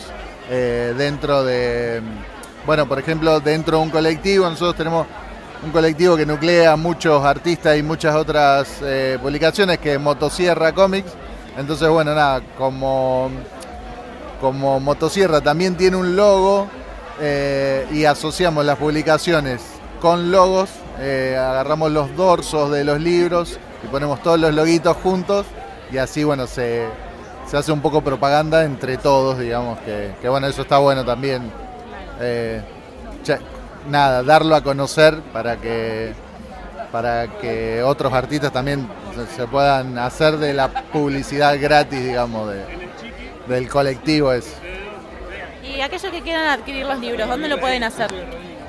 eh, 0.49 0.93
dentro 0.97 1.43
de. 1.43 2.01
Bueno, 2.65 2.87
por 2.87 2.99
ejemplo, 2.99 3.39
dentro 3.39 3.77
de 3.77 3.83
un 3.83 3.89
colectivo, 3.89 4.49
nosotros 4.49 4.75
tenemos 4.75 5.05
un 5.63 5.71
colectivo 5.71 6.17
que 6.17 6.25
nuclea 6.25 6.75
muchos 6.75 7.23
artistas 7.23 7.77
y 7.77 7.83
muchas 7.83 8.15
otras 8.15 8.77
eh, 8.81 9.17
publicaciones, 9.21 9.77
que 9.77 9.93
es 9.93 9.99
Motosierra 9.99 10.73
Comics. 10.73 11.11
Entonces, 11.57 11.87
bueno, 11.89 12.15
nada, 12.15 12.41
como, 12.57 13.29
como 14.41 14.79
Motosierra 14.79 15.41
también 15.41 15.75
tiene 15.75 15.97
un 15.97 16.15
logo 16.15 16.67
eh, 17.21 17.85
y 17.91 18.05
asociamos 18.05 18.65
las 18.65 18.77
publicaciones 18.77 19.61
con 20.01 20.31
logos, 20.31 20.69
agarramos 20.97 21.91
los 21.91 22.15
dorsos 22.15 22.71
de 22.71 22.83
los 22.83 22.99
libros 22.99 23.59
y 23.83 23.87
ponemos 23.87 24.21
todos 24.21 24.39
los 24.39 24.53
loguitos 24.53 24.95
juntos 24.97 25.45
y 25.91 25.97
así, 25.97 26.23
bueno, 26.23 26.47
se, 26.47 26.87
hace 27.57 27.71
un 27.71 27.81
poco 27.81 28.01
propaganda 28.01 28.63
entre 28.63 28.97
todos, 28.97 29.39
digamos, 29.39 29.79
que, 29.79 30.29
bueno, 30.29 30.47
eso 30.47 30.61
está 30.61 30.77
bueno 30.77 31.05
también 31.05 31.51
nada, 33.87 34.23
darlo 34.23 34.55
a 34.55 34.61
conocer 34.61 35.19
para 35.33 35.57
que, 35.57 36.13
para 36.91 37.27
que 37.39 37.83
otros 37.83 38.13
artistas 38.13 38.51
también 38.51 38.87
se 39.35 39.47
puedan 39.47 39.97
hacer 39.97 40.37
de 40.37 40.53
la 40.53 40.69
publicidad 40.69 41.59
gratis, 41.59 42.03
digamos, 42.03 42.51
del 43.47 43.69
colectivo 43.69 44.33
es. 44.33 44.53
Y 45.63 45.81
aquellos 45.81 46.11
que 46.11 46.21
quieran 46.21 46.47
adquirir 46.47 46.85
los 46.85 46.99
libros, 46.99 47.27
¿dónde 47.27 47.47
lo 47.47 47.59
pueden 47.59 47.83
hacer? 47.83 48.09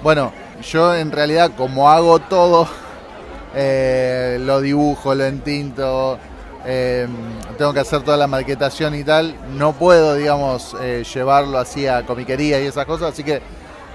Bueno, 0.02 0.32
yo 0.62 0.94
en 0.94 1.12
realidad 1.12 1.52
como 1.56 1.90
hago 1.90 2.18
todo, 2.18 2.68
eh, 3.54 4.38
lo 4.40 4.60
dibujo, 4.60 5.14
lo 5.14 5.24
entinto, 5.24 6.18
eh, 6.64 7.06
tengo 7.56 7.72
que 7.72 7.80
hacer 7.80 8.02
toda 8.02 8.16
la 8.16 8.26
maquetación 8.26 8.94
y 8.94 9.04
tal, 9.04 9.34
no 9.56 9.72
puedo, 9.72 10.14
digamos, 10.14 10.76
eh, 10.80 11.04
llevarlo 11.14 11.58
así 11.58 11.86
a 11.86 12.04
comiquería 12.04 12.60
y 12.60 12.66
esas 12.66 12.86
cosas, 12.86 13.12
así 13.12 13.24
que 13.24 13.40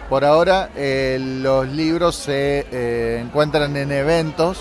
por 0.10 0.23
ahora 0.23 0.69
eh, 0.75 1.17
los 1.19 1.67
libros 1.67 2.15
se 2.15 2.65
eh, 2.71 3.21
encuentran 3.23 3.75
en 3.78 3.91
eventos, 3.91 4.60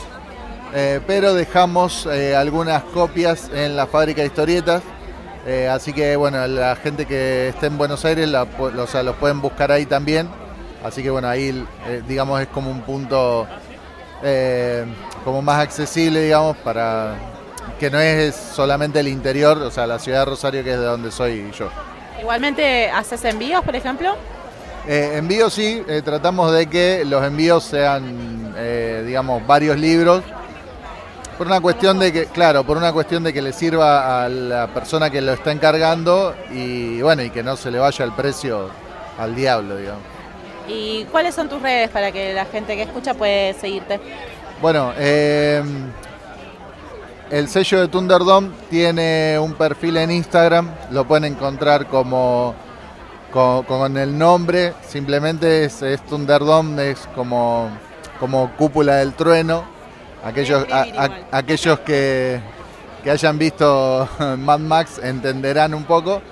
pero 1.07 1.35
dejamos 1.35 2.05
algunas 2.37 2.83
copias 2.83 3.49
en 3.55 3.77
la 3.77 3.87
fábrica 3.87 4.23
de 4.23 4.27
historietas. 4.27 4.83
así 5.71 5.93
que 5.93 6.17
bueno, 6.17 6.45
la 6.49 6.75
gente 6.75 7.07
que 7.07 7.51
esté 7.51 7.67
en 7.67 7.79
Buenos 7.79 8.05
Aires 8.05 8.29
los 8.29 9.17
pueden 9.21 9.41
buscar 9.41 9.71
ahí 9.71 9.87
también. 9.87 10.29
Así 10.83 11.01
que 11.01 11.11
bueno, 11.11 11.29
ahí 11.29 11.65
digamos 12.09 12.41
es 12.41 12.49
como 12.49 12.73
un 12.73 12.81
punto 12.81 13.47
como 15.25 15.43
más 15.43 15.61
accesible, 15.61 16.23
digamos, 16.23 16.57
para 16.57 17.15
que 17.79 17.91
no 17.91 17.99
es 18.01 18.35
solamente 18.35 19.01
el 19.01 19.09
interior, 19.09 19.59
o 19.59 19.71
sea, 19.71 19.87
la 19.87 19.99
ciudad 19.99 20.21
de 20.21 20.25
Rosario 20.27 20.65
que 20.65 20.73
es 20.73 20.79
de 20.79 20.85
donde 20.85 21.11
soy 21.11 21.51
yo. 21.53 21.69
Igualmente, 22.21 22.91
¿haces 22.91 23.25
envíos, 23.25 23.65
por 23.65 23.75
ejemplo? 23.77 24.15
Eh, 24.87 25.15
envíos 25.17 25.53
sí, 25.55 25.83
eh, 25.89 26.03
tratamos 26.05 26.53
de 26.53 26.67
que 26.67 27.05
los 27.05 27.25
envíos 27.25 27.65
sean, 27.65 28.55
eh, 28.57 29.03
digamos, 29.07 29.47
varios 29.47 29.79
libros. 29.79 30.23
Por 31.39 31.47
una 31.49 31.61
cuestión 31.61 31.99
de 31.99 32.13
que, 32.13 32.27
claro, 32.27 32.65
por 32.65 32.77
una 32.77 32.93
cuestión 32.93 33.25
de 33.25 33.33
que 33.33 33.43
le 33.43 33.53
sirva 33.53 34.25
a 34.25 34.29
la 34.29 34.69
persona 34.69 35.11
que 35.11 35.21
lo 35.21 35.33
está 35.33 35.51
encargando 35.51 36.35
y 36.53 37.03
bueno, 37.03 37.23
y 37.23 37.31
que 37.31 37.43
no 37.43 37.57
se 37.57 37.71
le 37.71 37.79
vaya 37.79 38.05
el 38.05 38.13
precio 38.13 38.71
al 39.19 39.35
diablo, 39.35 39.77
digamos. 39.77 40.03
¿Y 40.69 41.05
cuáles 41.07 41.35
son 41.35 41.49
tus 41.49 41.61
redes 41.61 41.91
para 41.91 42.13
que 42.13 42.33
la 42.33 42.45
gente 42.45 42.77
que 42.77 42.83
escucha 42.83 43.15
puede 43.15 43.55
seguirte? 43.55 44.01
Bueno, 44.63 44.93
em, 44.97 45.91
el 47.31 47.49
sello 47.49 47.81
de 47.81 47.89
Thunderdome 47.89 48.51
tiene 48.71 49.39
un 49.39 49.55
perfil 49.55 49.97
en 49.97 50.11
Instagram, 50.11 50.71
lo 50.91 51.07
pueden 51.07 51.25
encontrar 51.25 51.87
como 51.87 52.55
con, 53.33 53.97
el 53.97 54.17
nombre, 54.17 54.75
simplemente 54.87 55.65
es, 55.65 55.83
Thunderdome, 56.09 56.91
es 56.91 57.09
como, 57.15 57.69
como 58.21 58.53
cúpula 58.57 58.97
del 58.97 59.15
trueno. 59.15 59.65
Aquellos, 60.25 60.65
aquellos 61.33 61.81
que, 61.81 62.41
hayan 63.05 63.39
visto 63.39 64.09
Mad 64.39 64.61
Max 64.61 65.01
entenderán 65.03 65.75
un 65.75 65.85
poco. 65.85 66.23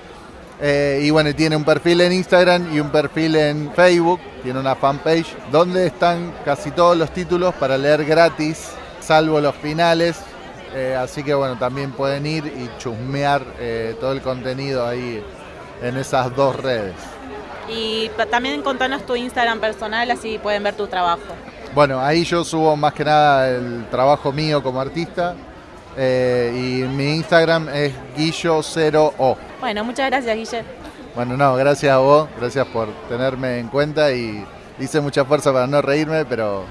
Eh, 0.61 1.01
y 1.03 1.11
bueno, 1.11 1.35
tiene 1.35 1.57
un 1.57 1.65
perfil 1.65 2.03
en 2.03 2.13
Instagram 2.13 2.73
y 2.73 2.79
un 2.79 2.91
perfil 2.91 3.35
en 3.35 3.73
Facebook, 3.75 4.21
tiene 4.45 4.61
una 4.61 4.77
fanpage 4.77 5.27
donde 5.51 5.89
están 5.89 6.33
casi 6.45 6.71
todos 6.71 6.97
los 6.97 7.13
títulos 7.13 7.53
para 7.57 7.77
leer 7.77 8.05
gratis, 8.05 8.69
salvo 9.01 9.41
los 9.41 9.57
finales. 9.57 10.21
Eh, 10.75 10.97
así 10.99 11.23
que 11.23 11.35
bueno, 11.35 11.59
también 11.59 11.93
pueden 11.93 12.27
ir 12.27 12.47
y 12.47 12.71
chusmear 12.79 13.45
eh, 13.59 13.95
todo 14.01 14.13
el 14.13 14.23
contenido 14.23 14.87
ahí 14.87 15.23
en 15.83 15.97
esas 15.97 16.35
dos 16.35 16.57
redes. 16.57 16.95
Y 17.69 18.11
también 18.31 18.63
contanos 18.63 19.05
tu 19.07 19.15
Instagram 19.15 19.61
personal, 19.61 20.11
así 20.11 20.39
pueden 20.39 20.63
ver 20.63 20.75
tu 20.75 20.87
trabajo. 20.87 21.21
Bueno, 21.75 22.01
ahí 22.01 22.25
yo 22.25 22.45
subo 22.45 22.77
más 22.77 22.93
que 22.93 23.05
nada 23.05 23.49
el 23.49 23.87
trabajo 23.91 24.33
mío 24.33 24.63
como 24.63 24.81
artista. 24.81 25.35
Eh, 25.97 26.53
y 26.55 26.89
mi 26.89 27.17
Instagram 27.17 27.69
es 27.69 27.93
guillo0o. 28.17 29.37
Bueno, 29.61 29.85
muchas 29.85 30.11
gracias, 30.11 30.37
Guille. 30.37 30.65
Bueno, 31.15 31.37
no, 31.37 31.55
gracias 31.57 31.93
a 31.93 31.99
vos, 31.99 32.29
gracias 32.39 32.67
por 32.69 32.89
tenerme 33.09 33.59
en 33.59 33.69
cuenta 33.69 34.11
y 34.13 34.45
hice 34.79 35.01
mucha 35.01 35.25
fuerza 35.27 35.53
para 35.53 35.67
no 35.67 35.83
reírme, 35.83 36.25
pero 36.25 36.65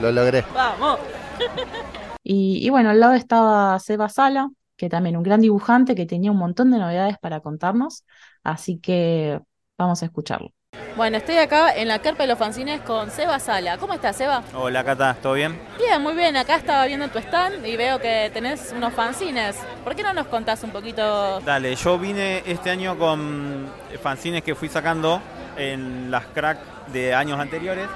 lo 0.00 0.12
logré. 0.12 0.44
Vamos. 0.54 0.98
Y, 2.32 2.64
y 2.64 2.70
bueno, 2.70 2.90
al 2.90 3.00
lado 3.00 3.14
estaba 3.14 3.76
Seba 3.80 4.08
Sala, 4.08 4.50
que 4.76 4.88
también 4.88 5.16
un 5.16 5.24
gran 5.24 5.40
dibujante 5.40 5.96
que 5.96 6.06
tenía 6.06 6.30
un 6.30 6.36
montón 6.36 6.70
de 6.70 6.78
novedades 6.78 7.18
para 7.18 7.40
contarnos. 7.40 8.04
Así 8.44 8.78
que 8.78 9.40
vamos 9.76 10.00
a 10.00 10.04
escucharlo. 10.06 10.52
Bueno, 10.96 11.16
estoy 11.16 11.38
acá 11.38 11.74
en 11.74 11.88
la 11.88 11.98
carpa 11.98 12.22
de 12.22 12.28
los 12.28 12.38
fanzines 12.38 12.82
con 12.82 13.10
Seba 13.10 13.40
Sala. 13.40 13.78
¿Cómo 13.78 13.94
estás, 13.94 14.14
Seba? 14.14 14.44
Hola, 14.54 14.84
Cata, 14.84 15.16
¿todo 15.20 15.32
bien? 15.32 15.58
Bien, 15.76 16.00
muy 16.00 16.14
bien. 16.14 16.36
Acá 16.36 16.54
estaba 16.54 16.86
viendo 16.86 17.08
tu 17.08 17.18
stand 17.18 17.66
y 17.66 17.76
veo 17.76 17.98
que 17.98 18.30
tenés 18.32 18.72
unos 18.76 18.94
fanzines. 18.94 19.56
¿Por 19.82 19.96
qué 19.96 20.04
no 20.04 20.12
nos 20.12 20.28
contás 20.28 20.62
un 20.62 20.70
poquito? 20.70 21.40
Dale, 21.40 21.74
yo 21.74 21.98
vine 21.98 22.44
este 22.46 22.70
año 22.70 22.96
con 22.96 23.66
fanzines 24.00 24.44
que 24.44 24.54
fui 24.54 24.68
sacando 24.68 25.20
en 25.56 26.12
las 26.12 26.26
crack 26.26 26.58
de 26.92 27.12
años 27.12 27.40
anteriores. 27.40 27.88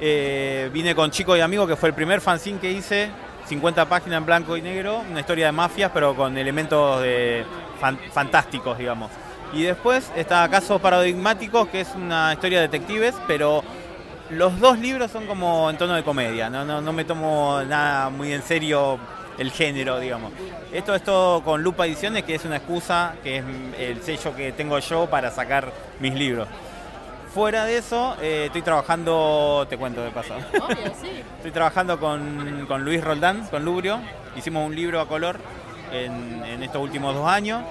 Eh, 0.00 0.68
vine 0.72 0.96
con 0.96 1.12
Chico 1.12 1.36
y 1.36 1.40
Amigo, 1.40 1.64
que 1.64 1.76
fue 1.76 1.90
el 1.90 1.94
primer 1.94 2.20
fanzine 2.20 2.58
que 2.58 2.72
hice, 2.72 3.08
50 3.52 3.84
páginas 3.86 4.16
en 4.16 4.24
blanco 4.24 4.56
y 4.56 4.62
negro, 4.62 5.02
una 5.10 5.20
historia 5.20 5.44
de 5.44 5.52
mafias, 5.52 5.90
pero 5.92 6.16
con 6.16 6.38
elementos 6.38 7.02
de 7.02 7.44
fantásticos, 8.10 8.78
digamos. 8.78 9.10
Y 9.52 9.64
después 9.64 10.10
está 10.16 10.48
Casos 10.48 10.80
Paradigmáticos, 10.80 11.68
que 11.68 11.82
es 11.82 11.94
una 11.94 12.32
historia 12.32 12.62
de 12.62 12.68
detectives, 12.68 13.14
pero 13.26 13.62
los 14.30 14.58
dos 14.58 14.78
libros 14.78 15.10
son 15.10 15.26
como 15.26 15.68
en 15.68 15.76
tono 15.76 15.92
de 15.92 16.02
comedia, 16.02 16.48
no, 16.48 16.64
no, 16.64 16.92
me 16.94 17.04
tomo 17.04 17.60
nada 17.68 18.08
muy 18.08 18.32
en 18.32 18.42
serio 18.42 18.98
el 19.36 19.50
género, 19.50 20.00
digamos. 20.00 20.32
Esto 20.72 20.94
es 20.94 21.04
todo 21.04 21.42
con 21.42 21.62
Lupa 21.62 21.86
Ediciones, 21.86 22.22
que 22.22 22.34
es 22.34 22.46
una 22.46 22.56
excusa, 22.56 23.16
que 23.22 23.36
es 23.36 23.44
el 23.78 24.02
sello 24.02 24.34
que 24.34 24.52
tengo 24.52 24.78
yo 24.78 25.10
para 25.10 25.30
sacar 25.30 25.70
mis 26.00 26.14
libros. 26.14 26.48
Fuera 27.34 27.64
de 27.64 27.78
eso, 27.78 28.16
eh, 28.20 28.44
estoy 28.46 28.62
trabajando, 28.62 29.66
te 29.68 29.78
cuento 29.78 30.02
de 30.02 30.10
paso. 30.10 30.34
Estoy 31.36 31.50
trabajando 31.50 31.98
con, 31.98 32.66
Luis 32.84 33.02
Roldán, 33.02 33.46
con 33.48 33.64
Lubrio. 33.64 34.00
Hicimos 34.36 34.66
un 34.66 34.74
libro 34.76 35.00
a 35.00 35.08
color 35.08 35.38
en 35.92 36.62
estos 36.62 36.82
últimos 36.82 37.14
dos 37.14 37.26
años. 37.26 37.62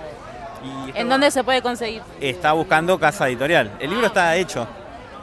¿En 0.93 1.09
dónde 1.09 1.31
se 1.31 1.43
puede 1.43 1.61
conseguir? 1.61 2.01
Está 2.19 2.53
buscando 2.53 2.99
casa 2.99 3.27
editorial. 3.27 3.71
El 3.79 3.89
libro 3.89 4.07
está 4.07 4.35
hecho. 4.35 4.67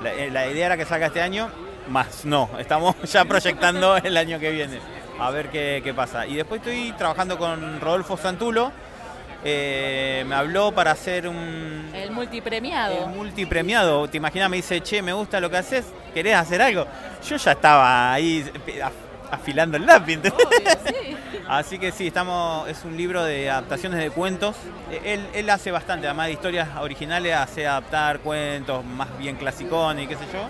Eh, 0.05 0.31
la, 0.33 0.47
idea 0.47 0.67
era 0.67 0.77
que 0.77 0.85
salga 0.85 1.07
este 1.07 1.23
año, 1.23 1.49
más 1.89 2.25
no. 2.25 2.51
Estamos 2.59 2.97
ya 3.05 3.25
proyectando 3.25 3.97
el 3.97 4.17
año 4.17 4.39
que 4.39 4.51
viene. 4.51 4.79
A 5.21 5.31
ver 5.31 5.51
qué, 5.51 5.93
pasa. 5.95 6.27
Y 6.27 6.37
después 6.37 6.61
estoy 6.61 6.93
trabajando 6.93 7.39
con 7.39 7.81
Rodolfo 7.81 8.17
Santulo. 8.17 8.73
Eh, 9.45 10.25
me 10.27 10.35
habló 10.35 10.73
para 10.73 10.91
hacer 10.91 11.29
un... 11.29 11.91
El 11.95 12.11
multipremiado. 12.11 13.05
El 13.05 13.07
multipremiado. 13.07 14.09
Te 14.09 14.17
imaginas, 14.17 14.51
me 14.51 14.57
dice, 14.57 14.81
che, 14.81 15.01
me 15.03 15.13
gusta 15.13 15.41
lo 15.41 15.49
que 15.51 15.59
haces, 15.59 15.87
¿querés 16.13 16.35
hacer 16.35 16.61
algo? 16.61 16.87
Yo 17.29 17.37
ya 17.37 17.53
estaba 17.53 18.13
ahí 18.13 18.45
afilando 19.31 19.77
el 19.77 19.87
lápiz. 19.87 20.21
Así 21.49 21.79
que 21.79 21.93
sí, 21.93 22.09
estamos, 22.09 22.69
es 22.69 22.85
un 22.85 22.97
libro 22.97 23.25
de 23.25 23.49
adaptaciones 23.49 24.01
de 24.01 24.11
cuentos. 24.11 24.57
Él, 25.05 25.27
él, 25.33 25.49
hace 25.51 25.71
bastante, 25.71 26.07
además 26.07 26.27
de 26.27 26.33
historias 26.33 26.69
originales, 26.79 27.35
hace 27.35 27.67
adaptar 27.67 28.21
cuentos 28.21 28.85
más 28.85 29.17
bien 29.19 29.37
clasicones 29.37 30.05
y 30.05 30.09
qué 30.09 30.17
sé 30.17 30.25
yo. 30.33 30.49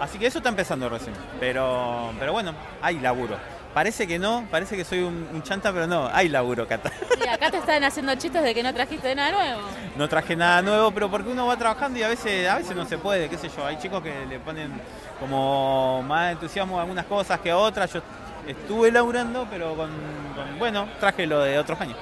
Así 0.00 0.18
que 0.18 0.26
eso 0.26 0.38
está 0.38 0.48
empezando 0.48 0.88
recién. 0.88 1.14
Pero, 1.40 2.12
pero 2.18 2.32
bueno, 2.32 2.54
hay 2.80 2.98
laburo. 2.98 3.36
Parece 3.74 4.06
que 4.06 4.18
no, 4.18 4.46
parece 4.50 4.76
que 4.76 4.84
soy 4.84 5.00
un, 5.00 5.42
chanta, 5.42 5.72
pero 5.72 5.86
no, 5.86 6.08
hay 6.12 6.28
laburo, 6.28 6.68
Cata. 6.68 6.92
Y 7.24 7.26
acá 7.26 7.50
te 7.50 7.56
están 7.56 7.82
haciendo 7.84 8.14
chistes 8.16 8.42
de 8.42 8.54
que 8.54 8.62
no 8.62 8.74
trajiste 8.74 9.14
nada 9.14 9.32
nuevo. 9.32 9.62
No 9.96 10.08
traje 10.08 10.36
nada 10.36 10.60
nuevo, 10.60 10.90
pero 10.90 11.10
porque 11.10 11.30
uno 11.30 11.46
va 11.46 11.56
trabajando 11.56 11.98
y 11.98 12.02
a 12.02 12.08
veces, 12.08 12.48
a 12.48 12.56
veces 12.56 12.76
no 12.76 12.84
se 12.84 12.98
puede, 12.98 13.30
qué 13.30 13.38
sé 13.38 13.48
yo. 13.48 13.64
Hay 13.64 13.78
chicos 13.78 14.02
que 14.02 14.26
le 14.26 14.38
ponen 14.40 14.72
como 15.18 16.02
más 16.02 16.32
entusiasmo 16.32 16.78
a 16.78 16.82
algunas 16.82 17.06
cosas 17.06 17.40
que 17.40 17.50
a 17.50 17.56
otras. 17.56 17.92
Yo 17.92 18.02
estuve 18.46 18.92
laburando, 18.92 19.46
pero 19.50 19.74
con, 19.74 19.90
bueno, 20.58 20.88
traje 21.00 21.26
lo 21.26 21.40
de 21.40 21.58
otros 21.58 21.80
años. 21.80 21.96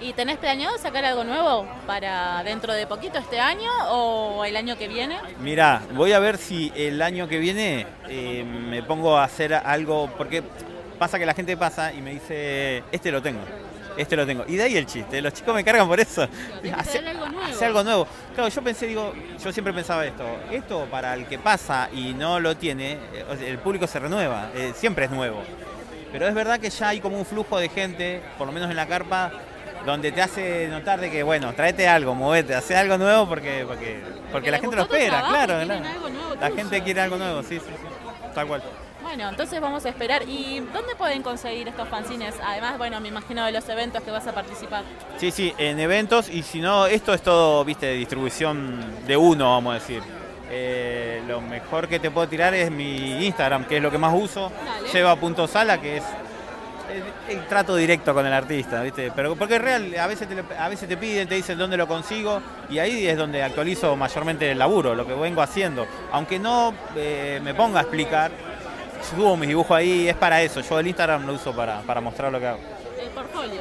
¿Y 0.00 0.12
tenés 0.12 0.38
planeado 0.38 0.78
sacar 0.78 1.04
algo 1.04 1.24
nuevo 1.24 1.66
para 1.84 2.44
dentro 2.44 2.72
de 2.72 2.86
poquito 2.86 3.18
este 3.18 3.40
año 3.40 3.70
o 3.90 4.44
el 4.44 4.56
año 4.56 4.78
que 4.78 4.86
viene? 4.86 5.18
Mira, 5.40 5.82
voy 5.94 6.12
a 6.12 6.20
ver 6.20 6.38
si 6.38 6.72
el 6.76 7.02
año 7.02 7.26
que 7.26 7.38
viene 7.38 7.84
eh, 8.08 8.44
me 8.44 8.82
pongo 8.84 9.16
a 9.18 9.24
hacer 9.24 9.52
algo, 9.52 10.08
porque 10.16 10.44
pasa 10.98 11.18
que 11.18 11.26
la 11.26 11.34
gente 11.34 11.56
pasa 11.56 11.92
y 11.92 12.02
me 12.02 12.12
dice, 12.12 12.82
este 12.92 13.10
lo 13.10 13.22
tengo 13.22 13.40
este 13.98 14.16
lo 14.16 14.24
tengo. 14.24 14.44
Y 14.46 14.56
de 14.56 14.62
ahí 14.62 14.76
el 14.76 14.86
chiste, 14.86 15.20
los 15.20 15.34
chicos 15.34 15.54
me 15.54 15.64
cargan 15.64 15.86
por 15.88 15.98
eso. 16.00 16.26
Hace 16.76 16.98
algo 16.98 17.28
nuevo. 17.28 17.46
Hace 17.46 17.64
algo 17.66 17.84
nuevo. 17.84 18.06
Claro, 18.34 18.48
yo 18.48 18.62
pensé, 18.62 18.86
digo, 18.86 19.12
yo 19.42 19.52
siempre 19.52 19.72
pensaba 19.74 20.06
esto, 20.06 20.24
esto 20.50 20.86
para 20.90 21.14
el 21.14 21.26
que 21.26 21.38
pasa 21.38 21.90
y 21.92 22.14
no 22.14 22.40
lo 22.40 22.56
tiene, 22.56 22.98
el 23.44 23.58
público 23.58 23.86
se 23.86 23.98
renueva, 23.98 24.50
eh, 24.54 24.72
siempre 24.74 25.06
es 25.06 25.10
nuevo. 25.10 25.42
Pero 26.12 26.26
es 26.26 26.34
verdad 26.34 26.58
que 26.60 26.70
ya 26.70 26.88
hay 26.88 27.00
como 27.00 27.18
un 27.18 27.26
flujo 27.26 27.58
de 27.58 27.68
gente, 27.68 28.22
por 28.38 28.46
lo 28.46 28.52
menos 28.52 28.70
en 28.70 28.76
la 28.76 28.86
carpa, 28.86 29.32
donde 29.84 30.12
te 30.12 30.22
hace 30.22 30.68
notar 30.68 31.00
de 31.00 31.10
que, 31.10 31.22
bueno, 31.22 31.52
tráete 31.54 31.88
algo, 31.88 32.14
movete, 32.14 32.54
hace 32.54 32.76
algo 32.76 32.98
nuevo 32.98 33.28
porque, 33.28 33.64
porque, 33.66 34.00
porque, 34.32 34.50
la 34.50 34.58
gente 34.58 34.76
lo 34.76 34.82
espera, 34.82 35.24
claro. 35.28 35.64
la 36.40 36.50
gente 36.50 36.82
quiere 36.82 37.00
algo 37.00 37.16
nuevo, 37.16 37.42
sí, 37.42 37.58
sí, 37.58 37.66
sí, 37.66 38.32
tal 38.34 38.46
cual. 38.46 38.62
Bueno, 39.08 39.30
entonces 39.30 39.58
vamos 39.58 39.86
a 39.86 39.88
esperar. 39.88 40.28
¿Y 40.28 40.60
dónde 40.60 40.94
pueden 40.94 41.22
conseguir 41.22 41.66
estos 41.66 41.88
fanzines? 41.88 42.34
Además, 42.44 42.76
bueno, 42.76 43.00
me 43.00 43.08
imagino 43.08 43.42
de 43.46 43.52
los 43.52 43.66
eventos 43.70 44.02
que 44.02 44.10
vas 44.10 44.26
a 44.26 44.34
participar. 44.34 44.84
Sí, 45.16 45.30
sí, 45.30 45.54
en 45.56 45.80
eventos 45.80 46.28
y 46.28 46.42
si 46.42 46.60
no, 46.60 46.84
esto 46.86 47.14
es 47.14 47.22
todo, 47.22 47.64
viste, 47.64 47.86
de 47.86 47.94
distribución 47.94 49.06
de 49.06 49.16
uno, 49.16 49.50
vamos 49.50 49.70
a 49.70 49.74
decir. 49.78 50.02
Eh, 50.50 51.22
lo 51.26 51.40
mejor 51.40 51.88
que 51.88 51.98
te 51.98 52.10
puedo 52.10 52.28
tirar 52.28 52.52
es 52.52 52.70
mi 52.70 53.24
Instagram, 53.24 53.64
que 53.64 53.78
es 53.78 53.82
lo 53.82 53.90
que 53.90 53.96
más 53.96 54.12
uso, 54.14 54.52
lleva.sala, 54.92 55.80
que 55.80 55.96
es 55.96 56.04
el, 57.30 57.46
trato 57.46 57.76
directo 57.76 58.12
con 58.12 58.26
el 58.26 58.32
artista, 58.34 58.82
¿viste? 58.82 59.10
Pero 59.16 59.36
porque 59.36 59.56
es 59.56 59.62
real, 59.62 59.94
a 59.98 60.06
veces, 60.06 60.28
te, 60.28 60.54
a 60.54 60.68
veces 60.68 60.86
te 60.86 60.98
piden, 60.98 61.26
te 61.26 61.34
dicen 61.34 61.56
dónde 61.56 61.78
lo 61.78 61.88
consigo 61.88 62.42
y 62.68 62.78
ahí 62.78 63.06
es 63.06 63.16
donde 63.16 63.42
actualizo 63.42 63.96
mayormente 63.96 64.50
el 64.50 64.58
laburo, 64.58 64.94
lo 64.94 65.06
que 65.06 65.14
vengo 65.14 65.40
haciendo. 65.40 65.86
Aunque 66.12 66.38
no 66.38 66.74
eh, 66.94 67.40
me 67.42 67.54
ponga 67.54 67.80
a 67.80 67.82
explicar, 67.82 68.30
subo 69.02 69.36
mis 69.36 69.48
dibujos 69.48 69.76
ahí, 69.76 70.08
es 70.08 70.16
para 70.16 70.42
eso. 70.42 70.60
Yo 70.60 70.78
el 70.78 70.86
Instagram 70.86 71.26
lo 71.26 71.34
uso 71.34 71.54
para, 71.54 71.80
para 71.82 72.00
mostrar 72.00 72.32
lo 72.32 72.40
que 72.40 72.46
hago. 72.46 72.60
¿El 73.00 73.10
portfolio? 73.10 73.60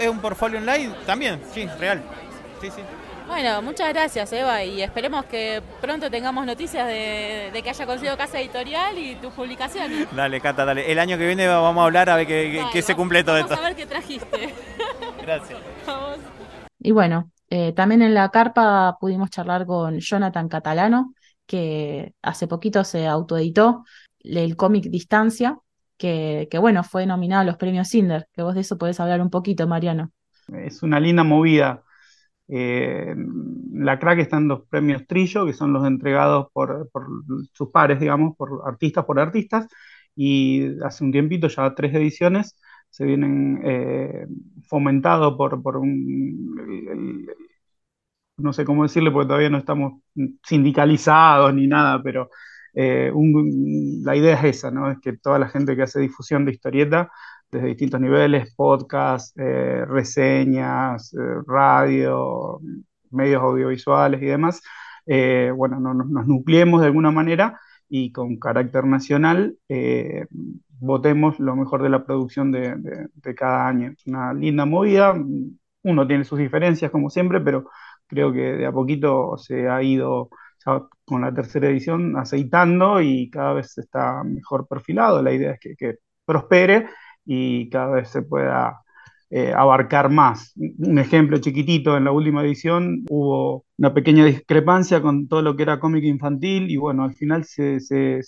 es 0.00 0.08
un 0.08 0.20
portfolio 0.20 0.58
online 0.58 0.92
también, 1.04 1.40
sí, 1.52 1.68
real. 1.78 2.02
Sí, 2.60 2.70
sí. 2.70 2.82
Bueno, 3.26 3.60
muchas 3.60 3.88
gracias 3.88 4.32
Eva 4.32 4.62
y 4.62 4.82
esperemos 4.82 5.24
que 5.24 5.60
pronto 5.80 6.08
tengamos 6.10 6.46
noticias 6.46 6.86
de, 6.86 7.50
que 7.62 7.70
haya 7.70 7.84
conseguido 7.86 8.16
casa 8.16 8.40
editorial 8.40 8.96
y 8.96 9.16
tus 9.16 9.32
publicaciones. 9.32 10.06
Dale, 10.14 10.40
Cata, 10.40 10.64
dale. 10.64 10.90
El 10.90 10.98
año 11.00 11.18
que 11.18 11.26
viene 11.26 11.48
vamos 11.48 11.82
a 11.82 11.84
hablar 11.84 12.08
a 12.08 12.16
ver 12.16 12.26
qué, 12.26 12.82
se 12.82 12.94
cumple 12.94 13.24
todo 13.24 13.36
esto. 13.36 13.50
Vamos 13.50 13.64
a 13.64 13.68
ver 13.68 13.76
qué 13.76 13.86
trajiste. 13.86 14.54
Gracias. 15.22 15.58
Y 16.78 16.92
bueno, 16.92 17.30
eh, 17.50 17.72
también 17.72 18.02
en 18.02 18.14
la 18.14 18.30
carpa 18.30 18.96
pudimos 19.00 19.30
charlar 19.30 19.66
con 19.66 19.98
Jonathan 19.98 20.48
Catalano, 20.48 21.12
que 21.46 22.12
hace 22.22 22.46
poquito 22.46 22.84
se 22.84 23.08
autoeditó 23.08 23.84
el 24.26 24.56
cómic 24.56 24.84
Distancia, 24.84 25.58
que, 25.96 26.48
bueno, 26.60 26.82
fue 26.84 27.06
nominado 27.06 27.42
a 27.42 27.44
los 27.44 27.56
premios 27.56 27.88
Cinder, 27.88 28.28
que 28.32 28.42
vos 28.42 28.54
de 28.54 28.60
eso 28.60 28.78
podés 28.78 29.00
hablar 29.00 29.20
un 29.20 29.30
poquito, 29.30 29.66
Mariano. 29.66 30.12
Es 30.48 30.82
una 30.82 31.00
linda 31.00 31.24
movida. 31.24 31.82
Eh, 32.48 33.14
la 33.72 33.98
crack 33.98 34.20
está 34.20 34.36
en 34.36 34.48
dos 34.48 34.62
premios 34.68 35.06
Trillo, 35.06 35.46
que 35.46 35.52
son 35.52 35.72
los 35.72 35.86
entregados 35.86 36.48
por, 36.52 36.88
sus 37.52 37.70
pares, 37.70 37.98
digamos, 37.98 38.36
por 38.36 38.62
artistas 38.66 39.04
por 39.04 39.18
artistas, 39.18 39.66
y 40.14 40.80
hace 40.82 41.04
un 41.04 41.12
tiempito, 41.12 41.48
ya 41.48 41.74
tres 41.74 41.94
ediciones, 41.94 42.58
se 42.90 43.04
vienen 43.04 43.60
eh, 43.64 44.26
fomentados 44.68 45.36
por, 45.36 45.62
por 45.62 45.76
un, 45.76 47.26
no 48.38 48.52
sé 48.52 48.64
cómo 48.64 48.82
decirle, 48.84 49.10
porque 49.10 49.28
todavía 49.28 49.50
no 49.50 49.58
estamos 49.58 50.02
sindicalizados 50.44 51.52
ni 51.54 51.66
nada, 51.66 52.02
pero 52.02 52.30
eh, 52.76 53.10
la 54.04 54.16
idea 54.16 54.34
es 54.34 54.44
esa, 54.58 54.70
¿no? 54.70 54.90
Es 54.90 54.98
que 55.00 55.16
toda 55.16 55.38
la 55.38 55.48
gente 55.48 55.74
que 55.74 55.82
hace 55.82 55.98
difusión 56.00 56.44
de 56.44 56.52
historieta, 56.52 57.10
desde 57.50 57.68
distintos 57.68 58.00
niveles, 58.00 58.54
podcast, 58.54 59.36
eh, 59.38 59.84
reseñas, 59.86 61.14
eh, 61.14 61.18
radio, 61.46 62.60
medios 63.10 63.42
audiovisuales 63.42 64.22
y 64.22 64.26
demás, 64.26 64.62
bueno, 65.56 65.80
nos 65.80 66.26
nucleemos 66.26 66.80
de 66.80 66.88
alguna 66.88 67.10
manera 67.12 67.60
y 67.88 68.12
con 68.12 68.38
carácter 68.38 68.84
nacional 68.84 69.56
votemos 70.80 71.38
lo 71.38 71.56
mejor 71.56 71.82
de 71.82 71.88
la 71.88 72.04
producción 72.04 72.52
de, 72.52 72.74
de, 73.14 73.34
cada 73.34 73.68
año. 73.68 73.92
Es 73.96 74.06
una 74.06 74.34
linda 74.34 74.64
movida, 74.66 75.14
uno 75.82 76.06
tiene 76.06 76.24
sus 76.24 76.38
diferencias 76.38 76.90
como 76.90 77.08
siempre, 77.10 77.40
pero 77.40 77.70
creo 78.06 78.32
que 78.32 78.40
de 78.40 78.66
a 78.66 78.72
poquito 78.72 79.36
se 79.38 79.68
ha 79.68 79.82
ido 79.82 80.30
con 81.04 81.20
la 81.22 81.32
tercera 81.32 81.68
edición 81.68 82.16
aceitando 82.16 83.00
y 83.00 83.30
cada 83.30 83.54
vez 83.54 83.78
está 83.78 84.22
mejor 84.24 84.66
perfilado. 84.66 85.22
La 85.22 85.32
idea 85.32 85.52
es 85.60 85.76
que, 85.76 85.98
prospere 86.24 86.88
y 87.24 87.70
cada 87.70 87.92
vez 87.92 88.08
se 88.10 88.22
pueda 88.22 88.80
eh, 89.30 89.52
abarcar 89.54 90.10
más. 90.10 90.54
Un 90.56 90.98
ejemplo 90.98 91.38
chiquitito, 91.38 91.96
en 91.96 92.04
la 92.04 92.12
última 92.12 92.42
edición 92.42 93.04
hubo 93.08 93.64
una 93.78 93.94
pequeña 93.94 94.24
discrepancia 94.24 95.00
con 95.00 95.28
todo 95.28 95.42
lo 95.42 95.54
que 95.56 95.62
era 95.62 95.78
cómic 95.78 96.04
infantil 96.04 96.68
y 96.70 96.76
bueno, 96.76 97.04
al 97.04 97.14
final 97.14 97.44
se, 97.44 97.78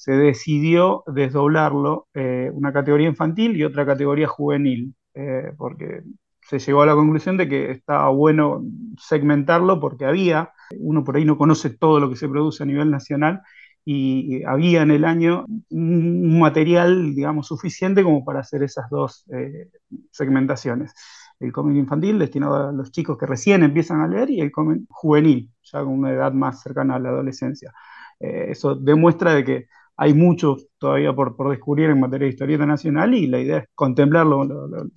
decidió 0.07 1.03
desdoblarlo, 1.09 2.07
eh, 2.15 2.51
una 2.53 2.73
categoría 2.73 3.09
infantil 3.09 3.57
y 3.57 3.65
otra 3.65 3.85
categoría 3.85 4.29
juvenil, 4.29 4.95
eh, 5.15 5.53
porque 5.57 6.03
se 6.49 6.59
llegó 6.59 6.83
a 6.83 6.87
la 6.87 6.95
conclusión 6.95 7.37
de 7.37 7.47
que 7.47 7.71
estaba 7.71 8.09
bueno 8.09 8.65
segmentarlo 8.99 9.81
porque 9.81 10.07
había, 10.07 10.53
uno 10.79 11.05
por 11.05 11.17
ahí 11.17 11.25
no 11.27 11.37
conoce 11.37 11.71
todo 11.71 12.01
lo 12.01 12.09
que 12.09 12.17
se 12.17 12.29
produce 12.29 12.63
a 12.63 12.67
nivel 12.67 12.91
nacional 12.91 13.43
y 13.85 14.43
había 14.45 14.83
en 14.83 14.91
el 14.91 15.05
año 15.05 15.45
un 15.71 16.39
material, 16.39 17.15
digamos, 17.15 17.47
suficiente 17.47 18.03
como 18.03 18.25
para 18.25 18.41
hacer 18.41 18.63
esas 18.63 18.89
dos 18.91 19.25
eh, 19.33 19.71
segmentaciones. 20.11 20.93
El 21.39 21.53
cómic 21.53 21.77
infantil 21.77 22.19
destinado 22.19 22.69
a 22.69 22.73
los 22.73 22.93
chicos 22.93 23.17
que 23.19 23.27
recién 23.27 23.63
empiezan 23.63 24.01
a 24.01 24.09
leer 24.09 24.31
y 24.31 24.41
el 24.41 24.51
cómic 24.51 24.83
juvenil, 24.89 25.51
ya 25.63 25.81
con 25.81 25.93
una 25.93 26.13
edad 26.13 26.33
más 26.33 26.63
cercana 26.63 26.97
a 26.97 26.99
la 26.99 27.11
adolescencia. 27.11 27.73
Eh, 28.21 28.49
eso 28.51 28.75
demuestra 28.75 29.35
de 29.35 29.45
que 29.45 29.67
hay 29.97 30.15
mucho 30.15 30.57
todavía 30.79 31.15
por, 31.15 31.37
por, 31.37 31.51
descubrir 31.51 31.91
en 31.91 32.01
materia 32.01 32.27
de 32.27 32.33
historieta 32.33 32.67
nacional 32.67 33.15
y 33.15 33.27
la 33.27 33.41
idea 33.41 33.59
es 33.59 33.69
contemplarlo 33.75 34.45
lo 34.45 34.89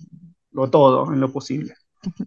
todo 0.70 1.12
en 1.12 1.20
lo 1.20 1.32
posible. 1.32 1.74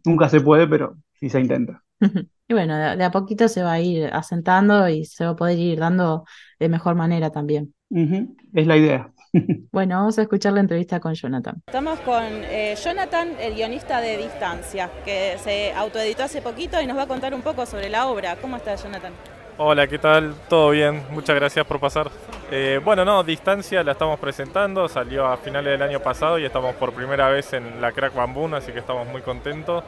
Nunca 0.05 0.29
se 0.29 0.41
puede, 0.41 0.67
pero 0.67 0.97
sí 1.13 1.29
se 1.29 1.39
intenta. 1.39 1.83
Y 2.47 2.53
bueno, 2.53 2.77
de, 2.77 3.03
a 3.03 3.09
poquito 3.09 3.47
se 3.47 3.63
va 3.63 3.73
a 3.73 3.79
ir 3.79 4.05
asentando 4.13 4.87
y 4.87 5.03
se 5.05 5.25
va 5.25 5.31
a 5.31 5.35
poder 5.35 5.57
ir 5.57 5.79
dando 5.79 6.25
de 6.59 6.69
mejor 6.69 6.93
manera 6.93 7.31
también. 7.31 7.73
Es 7.89 8.67
la 8.67 8.77
idea. 8.77 9.11
Bueno, 9.71 9.97
vamos 9.97 10.17
a 10.17 10.21
escuchar 10.21 10.53
la 10.53 10.61
entrevista 10.61 11.01
con 11.01 11.13
Jonathan. 11.13 11.61
Estamos 11.67 11.99
con 12.01 12.23
eh, 12.23 12.73
Jonathan, 12.81 13.31
el 13.37 13.55
guionista 13.55 13.99
de 13.99 14.17
Distancia, 14.17 14.89
que 15.03 15.35
se 15.43 15.73
autoeditó 15.73 16.23
hace 16.23 16.41
poquito 16.41 16.79
y 16.79 16.87
nos 16.87 16.95
va 16.95 17.01
a 17.01 17.07
contar 17.07 17.33
un 17.33 17.41
poco 17.41 17.65
sobre 17.65 17.89
la 17.89 18.07
obra. 18.07 18.37
¿Cómo 18.37 18.55
está, 18.55 18.75
Jonathan? 18.75 19.11
Hola, 19.57 19.87
¿qué 19.87 19.97
tal? 19.97 20.35
¿Todo 20.49 20.71
bien? 20.71 21.01
Muchas 21.11 21.33
gracias 21.33 21.65
por 21.65 21.79
pasar. 21.79 22.11
Eh, 22.51 22.81
bueno, 22.83 23.05
no, 23.05 23.23
Distancia 23.23 23.85
la 23.85 23.93
estamos 23.93 24.19
presentando, 24.19 24.89
salió 24.89 25.25
a 25.25 25.37
finales 25.37 25.71
del 25.71 25.81
año 25.81 26.01
pasado 26.01 26.37
y 26.37 26.43
estamos 26.43 26.75
por 26.75 26.91
primera 26.91 27.29
vez 27.29 27.53
en 27.53 27.79
la 27.79 27.93
Crack 27.93 28.13
Bamboo, 28.13 28.53
así 28.53 28.73
que 28.73 28.79
estamos 28.79 29.07
muy 29.07 29.21
contentos. 29.21 29.81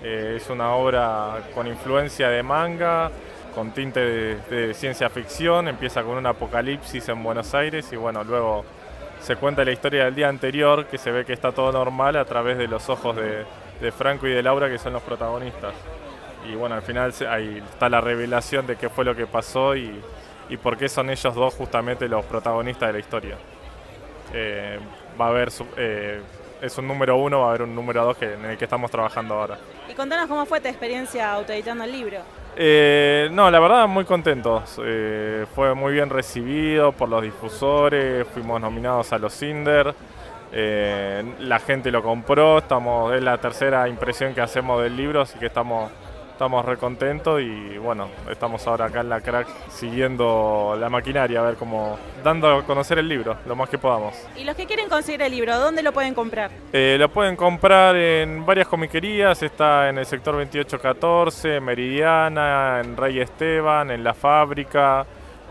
Eh, 0.00 0.34
es 0.36 0.48
una 0.48 0.74
obra 0.76 1.40
con 1.56 1.66
influencia 1.66 2.28
de 2.28 2.44
manga, 2.44 3.10
con 3.52 3.72
tinte 3.72 3.98
de, 3.98 4.74
ciencia 4.74 5.10
ficción, 5.10 5.66
empieza 5.66 6.04
con 6.04 6.16
un 6.16 6.26
apocalipsis 6.26 7.08
en 7.08 7.20
Buenos 7.24 7.52
Aires 7.52 7.92
y 7.92 7.96
bueno, 7.96 8.22
luego 8.22 8.64
se 9.20 9.34
cuenta 9.34 9.64
la 9.64 9.72
historia 9.72 10.04
del 10.04 10.14
día 10.14 10.28
anterior, 10.28 10.86
que 10.86 10.98
se 10.98 11.10
ve 11.10 11.24
que 11.24 11.32
está 11.32 11.50
todo 11.50 11.72
normal 11.72 12.14
a 12.14 12.24
través 12.24 12.58
de 12.58 12.68
los 12.68 12.88
ojos 12.88 13.16
de, 13.16 13.44
de 13.80 13.90
Franco 13.90 14.28
y 14.28 14.30
de 14.30 14.40
Laura, 14.44 14.68
que 14.68 14.78
son 14.78 14.92
los 14.92 15.02
protagonistas 15.02 15.74
y 16.50 16.56
bueno, 16.56 16.74
al 16.74 16.82
final 16.82 17.12
ahí 17.28 17.62
está 17.70 17.88
la 17.88 18.00
revelación 18.00 18.66
de 18.66 18.76
qué 18.76 18.88
fue 18.88 19.04
lo 19.04 19.14
que 19.14 19.26
pasó 19.26 19.76
y, 19.76 20.00
por 20.62 20.76
qué 20.76 20.88
son 20.88 21.10
ellos 21.10 21.32
dos 21.32 21.54
justamente 21.54 22.08
los 22.08 22.24
protagonistas 22.24 22.88
de 22.88 22.92
la 22.92 22.98
historia. 22.98 23.36
Eh, 24.34 24.80
va 25.20 25.26
a 25.26 25.28
haber, 25.28 25.48
eh, 25.76 26.20
es 26.60 26.76
un 26.76 26.88
número 26.88 27.16
uno, 27.16 27.40
va 27.40 27.46
a 27.46 27.48
haber 27.50 27.62
un 27.62 27.74
número 27.74 28.04
dos 28.04 28.16
que, 28.16 28.34
en 28.34 28.44
el 28.44 28.58
que 28.58 28.64
estamos 28.64 28.90
trabajando 28.90 29.34
ahora. 29.34 29.58
Y 29.88 29.94
contanos 29.94 30.26
cómo 30.26 30.44
fue 30.46 30.60
tu 30.60 30.66
experiencia 30.66 31.32
autoeditando 31.32 31.84
el 31.84 31.92
libro. 31.92 32.18
Eh, 32.56 33.28
no, 33.30 33.48
la 33.48 33.60
verdad 33.60 33.86
muy 33.86 34.04
contentos. 34.04 34.80
fue 35.54 35.74
muy 35.74 35.92
bien 35.92 36.10
recibido 36.10 36.90
por 36.90 37.08
los 37.08 37.22
difusores, 37.22 38.26
fuimos 38.34 38.60
nominados 38.60 39.12
a 39.12 39.18
los 39.18 39.32
Cinder. 39.32 39.94
la 40.52 41.58
gente 41.60 41.92
lo 41.92 42.02
compró, 42.02 42.58
estamos, 42.58 43.14
es 43.14 43.22
la 43.22 43.38
tercera 43.38 43.88
impresión 43.88 44.34
que 44.34 44.40
hacemos 44.40 44.82
del 44.82 44.96
libro, 44.96 45.20
así 45.20 45.38
que 45.38 45.46
estamos 45.46 45.92
estamos 46.40 46.64
recontentos 46.64 47.38
y 47.42 47.76
bueno, 47.76 48.08
estamos 48.30 48.66
ahora 48.66 48.86
acá 48.86 49.02
en 49.02 49.10
la 49.10 49.20
crack 49.20 49.46
siguiendo 49.68 50.74
la 50.80 50.88
maquinaria, 50.88 51.40
a 51.40 51.42
ver 51.42 51.56
cómo, 51.56 51.98
dando 52.24 52.48
a 52.48 52.64
conocer 52.64 52.98
el 52.98 53.06
libro, 53.06 53.36
lo 53.44 53.54
más 53.54 53.68
que 53.68 53.76
podamos. 53.76 54.14
Y 54.38 54.44
los 54.44 54.56
que 54.56 54.64
quieren 54.64 54.88
conseguir 54.88 55.20
el 55.20 55.32
libro, 55.32 55.58
¿dónde 55.58 55.82
lo 55.82 55.92
pueden 55.92 56.14
comprar? 56.14 56.50
Eh, 56.72 56.96
lo 56.98 57.10
pueden 57.10 57.36
comprar 57.36 57.94
en 57.94 58.46
varias 58.46 58.68
comiquerías, 58.68 59.42
está 59.42 59.90
en 59.90 59.98
el 59.98 60.06
sector 60.06 60.32
2814, 60.32 61.60
Meridiana, 61.60 62.80
en 62.82 62.96
Rey 62.96 63.20
Esteban, 63.20 63.90
en 63.90 64.02
La 64.02 64.14
Fábrica. 64.14 65.04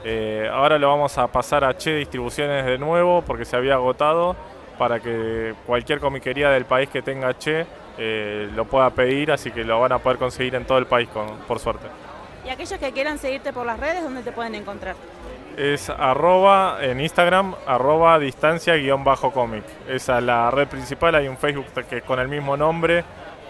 Eh, 0.04 0.49
ahora 0.52 0.80
lo 0.80 0.89
vamos 0.89 1.15
a 1.19 1.28
pasar 1.28 1.65
a 1.65 1.78
Che 1.78 1.93
Distribuciones 1.97 2.65
de 2.65 2.80
nuevo 2.80 3.21
porque 3.21 3.45
se 3.45 3.56
había 3.56 3.75
agotado 3.75 4.36
para 4.80 4.99
que 4.99 5.54
cualquier 5.67 5.99
comiquería 5.99 6.49
del 6.49 6.65
país 6.65 6.89
que 6.89 7.04
tenga 7.04 7.38
Che 7.38 7.67
eh, 8.02 8.50
lo 8.56 8.64
pueda 8.66 8.90
pedir, 8.92 9.30
así 9.30 9.52
que 9.52 9.66
lo 9.66 9.80
van 9.82 9.92
a 9.92 10.00
poder 10.00 10.18
conseguir 10.18 10.56
en 10.56 10.64
todo 10.66 10.78
el 10.78 10.86
país, 10.86 11.10
con, 11.10 11.28
por 11.48 11.60
suerte. 11.60 11.86
Y 12.46 12.50
aquellos 12.50 12.80
que 12.80 12.92
quieran 12.94 13.20
seguirte 13.20 13.52
por 13.52 13.66
las 13.66 13.78
redes, 13.78 14.02
¿dónde 14.02 14.24
te 14.24 14.32
pueden 14.32 14.56
encontrar? 14.56 14.96
Es 15.58 15.90
arroba 15.90 16.78
en 16.82 17.02
Instagram, 17.02 17.54
arroba 17.68 18.18
distancia 18.18 18.76
guion 18.76 19.04
bajo 19.04 19.32
cómic. 19.32 19.64
Esa 19.88 20.20
es 20.20 20.24
la 20.24 20.50
red 20.50 20.68
principal, 20.70 21.14
hay 21.16 21.28
un 21.28 21.38
Facebook 21.38 21.66
que 21.90 21.98
es 21.98 22.04
con 22.04 22.20
el 22.20 22.30
mismo 22.30 22.56
nombre, 22.56 23.04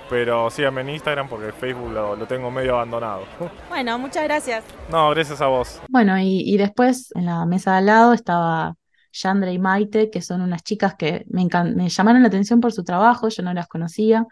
pero 0.09 0.49
síganme 0.49 0.81
en 0.81 0.89
Instagram 0.89 1.29
porque 1.29 1.51
Facebook 1.51 1.91
lo, 1.91 2.15
lo 2.15 2.25
tengo 2.25 2.49
medio 2.49 2.75
abandonado. 2.75 3.25
Bueno, 3.69 3.99
muchas 3.99 4.23
gracias. 4.23 4.63
No, 4.89 5.11
gracias 5.11 5.39
a 5.41 5.47
vos. 5.47 5.79
Bueno, 5.87 6.17
y, 6.17 6.41
y 6.43 6.57
después 6.57 7.11
en 7.15 7.27
la 7.27 7.45
mesa 7.45 7.73
de 7.73 7.77
al 7.77 7.85
lado 7.85 8.13
estaba 8.13 8.75
Yandra 9.11 9.51
y 9.51 9.59
Maite, 9.59 10.09
que 10.09 10.21
son 10.21 10.41
unas 10.41 10.63
chicas 10.63 10.95
que 10.95 11.25
me, 11.29 11.47
me 11.75 11.89
llamaron 11.89 12.21
la 12.21 12.27
atención 12.27 12.59
por 12.59 12.71
su 12.73 12.83
trabajo, 12.83 13.29
yo 13.29 13.43
no 13.43 13.53
las 13.53 13.67
conocía, 13.67 14.25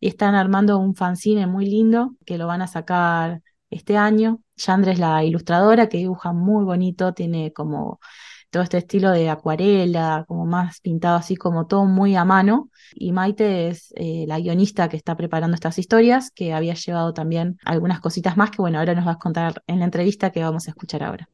y 0.00 0.08
están 0.08 0.34
armando 0.34 0.78
un 0.78 0.94
fanzine 0.94 1.46
muy 1.46 1.66
lindo 1.66 2.14
que 2.26 2.38
lo 2.38 2.46
van 2.46 2.62
a 2.62 2.66
sacar 2.66 3.42
este 3.70 3.96
año. 3.96 4.40
Yandra 4.56 4.92
es 4.92 4.98
la 4.98 5.24
ilustradora 5.24 5.88
que 5.88 5.98
dibuja 5.98 6.32
muy 6.32 6.64
bonito, 6.64 7.14
tiene 7.14 7.52
como 7.52 8.00
todo 8.52 8.62
este 8.62 8.78
estilo 8.78 9.10
de 9.10 9.30
acuarela, 9.30 10.24
como 10.28 10.44
más 10.44 10.80
pintado 10.80 11.16
así 11.16 11.36
como 11.36 11.66
todo 11.66 11.86
muy 11.86 12.14
a 12.16 12.24
mano. 12.24 12.68
Y 12.94 13.10
Maite 13.12 13.68
es 13.68 13.92
eh, 13.96 14.26
la 14.28 14.38
guionista 14.38 14.90
que 14.90 14.98
está 14.98 15.16
preparando 15.16 15.54
estas 15.54 15.78
historias, 15.78 16.30
que 16.30 16.52
había 16.52 16.74
llevado 16.74 17.14
también 17.14 17.58
algunas 17.64 18.00
cositas 18.00 18.36
más 18.36 18.50
que 18.50 18.58
bueno, 18.58 18.78
ahora 18.78 18.94
nos 18.94 19.06
vas 19.06 19.16
a 19.16 19.18
contar 19.18 19.62
en 19.66 19.78
la 19.78 19.86
entrevista 19.86 20.30
que 20.30 20.42
vamos 20.42 20.68
a 20.68 20.70
escuchar 20.70 21.02
ahora. 21.02 21.28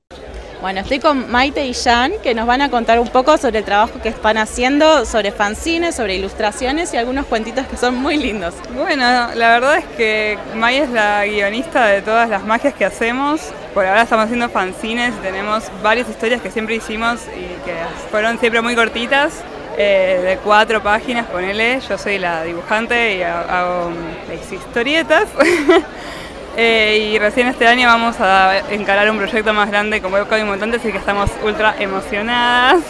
Bueno, 0.60 0.80
estoy 0.80 0.98
con 0.98 1.30
Maite 1.30 1.64
y 1.66 1.72
Jan, 1.72 2.12
que 2.20 2.34
nos 2.34 2.44
van 2.44 2.60
a 2.62 2.68
contar 2.68 2.98
un 2.98 3.06
poco 3.06 3.38
sobre 3.38 3.60
el 3.60 3.64
trabajo 3.64 4.02
que 4.02 4.08
están 4.08 4.36
haciendo, 4.38 5.04
sobre 5.04 5.30
fanzines, 5.30 5.94
sobre 5.94 6.16
ilustraciones 6.16 6.92
y 6.92 6.96
algunos 6.96 7.26
cuentitos 7.26 7.64
que 7.68 7.76
son 7.76 7.94
muy 7.94 8.16
lindos. 8.16 8.54
Bueno, 8.74 9.04
la 9.34 9.50
verdad 9.50 9.78
es 9.78 9.84
que 9.96 10.36
May 10.56 10.78
es 10.78 10.90
la 10.90 11.24
guionista 11.26 11.86
de 11.86 12.02
todas 12.02 12.28
las 12.28 12.44
magias 12.44 12.74
que 12.74 12.84
hacemos. 12.84 13.40
Por 13.72 13.86
ahora 13.86 14.02
estamos 14.02 14.24
haciendo 14.24 14.48
fanzines, 14.48 15.14
tenemos 15.22 15.70
varias 15.80 16.08
historias 16.08 16.42
que 16.42 16.50
siempre 16.50 16.74
hicimos 16.74 17.20
y 17.36 17.46
que 17.64 17.74
fueron 18.10 18.40
siempre 18.40 18.60
muy 18.60 18.74
cortitas, 18.74 19.44
eh, 19.76 20.20
de 20.24 20.38
cuatro 20.38 20.82
páginas, 20.82 21.26
ponele. 21.26 21.78
Yo 21.88 21.96
soy 21.96 22.18
la 22.18 22.42
dibujante 22.42 23.16
y 23.16 23.22
hago 23.22 23.92
las 24.28 24.52
historietas. 24.52 25.28
Eh, 26.60 27.12
y 27.12 27.18
recién 27.20 27.46
este 27.46 27.68
año 27.68 27.86
vamos 27.86 28.16
a 28.18 28.58
encarar 28.72 29.08
un 29.12 29.16
proyecto 29.16 29.54
más 29.54 29.70
grande 29.70 30.02
como 30.02 30.16
Webcoding 30.16 30.44
Mutante, 30.44 30.78
así 30.78 30.90
que 30.90 30.98
estamos 30.98 31.30
ultra 31.44 31.76
emocionadas. 31.78 32.82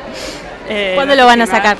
eh, 0.68 0.92
¿Cuándo 0.96 1.14
lo 1.14 1.24
van 1.24 1.40
a 1.40 1.46
sacar? 1.46 1.78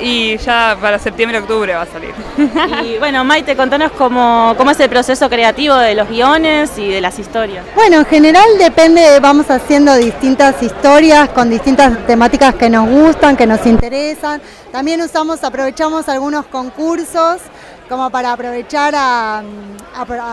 Y 0.00 0.36
ya 0.38 0.76
para 0.80 0.98
septiembre, 0.98 1.38
octubre 1.38 1.72
va 1.74 1.82
a 1.82 1.86
salir. 1.86 2.12
Y 2.84 2.98
bueno, 2.98 3.22
Maite, 3.22 3.54
contanos 3.54 3.92
cómo, 3.92 4.56
cómo 4.58 4.72
es 4.72 4.80
el 4.80 4.90
proceso 4.90 5.30
creativo 5.30 5.76
de 5.76 5.94
los 5.94 6.08
guiones 6.08 6.76
y 6.76 6.88
de 6.88 7.00
las 7.00 7.20
historias. 7.20 7.64
Bueno, 7.76 7.98
en 7.98 8.06
general 8.06 8.46
depende, 8.58 9.20
vamos 9.20 9.48
haciendo 9.52 9.94
distintas 9.94 10.60
historias 10.60 11.28
con 11.28 11.50
distintas 11.50 12.04
temáticas 12.04 12.56
que 12.56 12.68
nos 12.68 12.88
gustan, 12.88 13.36
que 13.36 13.46
nos 13.46 13.64
interesan. 13.64 14.42
También 14.72 15.00
usamos, 15.02 15.44
aprovechamos 15.44 16.08
algunos 16.08 16.46
concursos 16.46 17.42
como 17.94 18.10
para 18.10 18.32
aprovechar 18.32 18.92
a, 18.96 19.40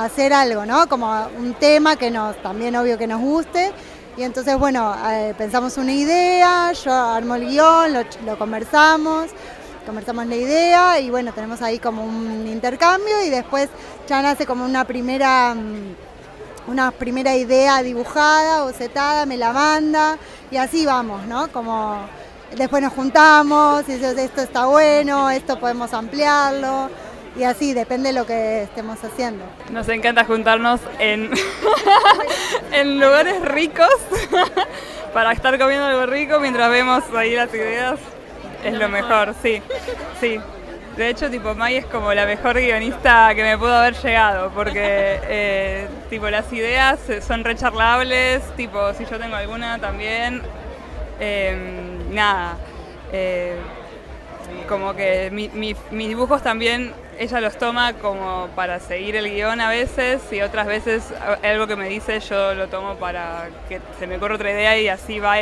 hacer 0.04 0.34
algo, 0.34 0.66
¿no? 0.66 0.90
Como 0.90 1.08
un 1.38 1.54
tema 1.54 1.96
que 1.96 2.10
nos, 2.10 2.36
también 2.42 2.76
obvio 2.76 2.98
que 2.98 3.06
nos 3.06 3.22
guste. 3.22 3.72
Y 4.18 4.24
entonces, 4.24 4.58
bueno, 4.58 4.96
eh, 5.12 5.36
pensamos 5.38 5.78
una 5.78 5.92
idea, 5.92 6.72
yo 6.72 6.92
armo 6.92 7.36
el 7.36 7.48
guion, 7.48 7.94
lo, 8.26 8.40
conversamos, 8.40 9.30
conversamos 9.86 10.26
la 10.26 10.36
idea 10.38 11.00
y 11.00 11.12
bueno, 11.12 11.34
tenemos 11.34 11.62
ahí 11.62 11.78
como 11.78 12.04
un 12.04 12.48
intercambio 12.48 13.24
y 13.24 13.30
después 13.30 13.70
ya 14.08 14.24
nace 14.24 14.48
como 14.48 14.66
una 14.66 14.86
primera, 14.86 15.56
una 16.68 16.90
primera 16.90 17.36
idea 17.36 17.84
dibujada, 17.84 18.64
bocetada, 18.64 19.28
me 19.28 19.38
la 19.38 19.54
manda 19.54 20.18
y 20.50 20.58
así 20.58 20.84
vamos, 20.84 21.28
¿no? 21.28 21.52
Como 21.52 21.96
después 22.58 22.82
nos 22.82 22.94
juntamos 22.94 23.88
y 23.88 23.92
esto 24.04 24.42
está 24.42 24.66
bueno, 24.66 25.30
esto 25.30 25.60
podemos 25.60 25.94
ampliarlo 25.94 26.90
y 27.36 27.44
así, 27.44 27.74
depende 27.74 28.10
de 28.10 28.20
lo 28.20 28.26
que 28.26 28.64
estemos 28.64 29.02
haciendo. 29.04 29.44
Nos 29.72 29.88
encanta 29.90 30.26
juntarnos 30.26 30.82
en, 31.00 31.32
en 32.72 33.00
lugares 33.00 33.42
ricos 33.42 33.88
para 35.14 35.32
estar 35.32 35.58
comiendo 35.58 35.86
algo 35.86 36.06
rico 36.08 36.40
mientras 36.40 36.70
vemos 36.70 37.04
ahí 37.16 37.36
las 37.36 37.54
ideas. 37.54 38.00
Es 38.64 38.74
lo 38.74 38.90
mejor, 38.90 39.34
sí, 39.42 39.62
sí. 40.20 40.40
De 40.98 41.10
hecho, 41.10 41.30
tipo, 41.32 41.56
May 41.56 41.78
es 41.78 41.86
como 41.86 42.14
la 42.14 42.26
mejor 42.26 42.56
guionista 42.56 43.34
que 43.34 43.44
me 43.44 43.58
pudo 43.58 43.74
haber 43.74 43.96
llegado, 43.96 44.52
porque 44.52 45.20
eh, 45.24 45.88
tipo, 46.10 46.30
las 46.30 46.52
ideas 46.52 47.00
son 47.26 47.46
recharlables, 47.46 48.44
tipo, 48.58 48.94
si 48.94 49.06
yo 49.06 49.18
tengo 49.18 49.38
alguna 49.38 49.80
también, 49.80 50.42
eh, 51.20 51.56
nada. 52.12 52.58
Eh, 53.14 53.56
como 54.68 54.94
que 54.94 55.30
mi, 55.32 55.50
mi, 55.50 55.76
mis 55.92 56.10
dibujos 56.10 56.44
también 56.44 56.94
ella 57.22 57.40
los 57.40 57.56
toma 57.56 57.94
como 57.94 58.50
para 58.56 58.80
seguir 58.80 59.16
el 59.16 59.30
guion 59.30 59.62
a 59.62 59.70
veces 59.70 60.22
y 60.32 60.42
otras 60.42 60.66
veces 60.66 61.14
algo 61.44 61.68
que 61.68 61.76
me 61.76 61.88
dice 61.88 62.20
yo 62.20 62.56
lo 62.56 62.68
tomo 62.68 62.96
para 62.96 63.48
que 63.70 63.80
se 64.00 64.08
me 64.08 64.18
ocurra 64.18 64.36
otra 64.36 64.50
idea 64.50 64.80
y 64.80 64.88
así 64.88 65.20
va, 65.20 65.36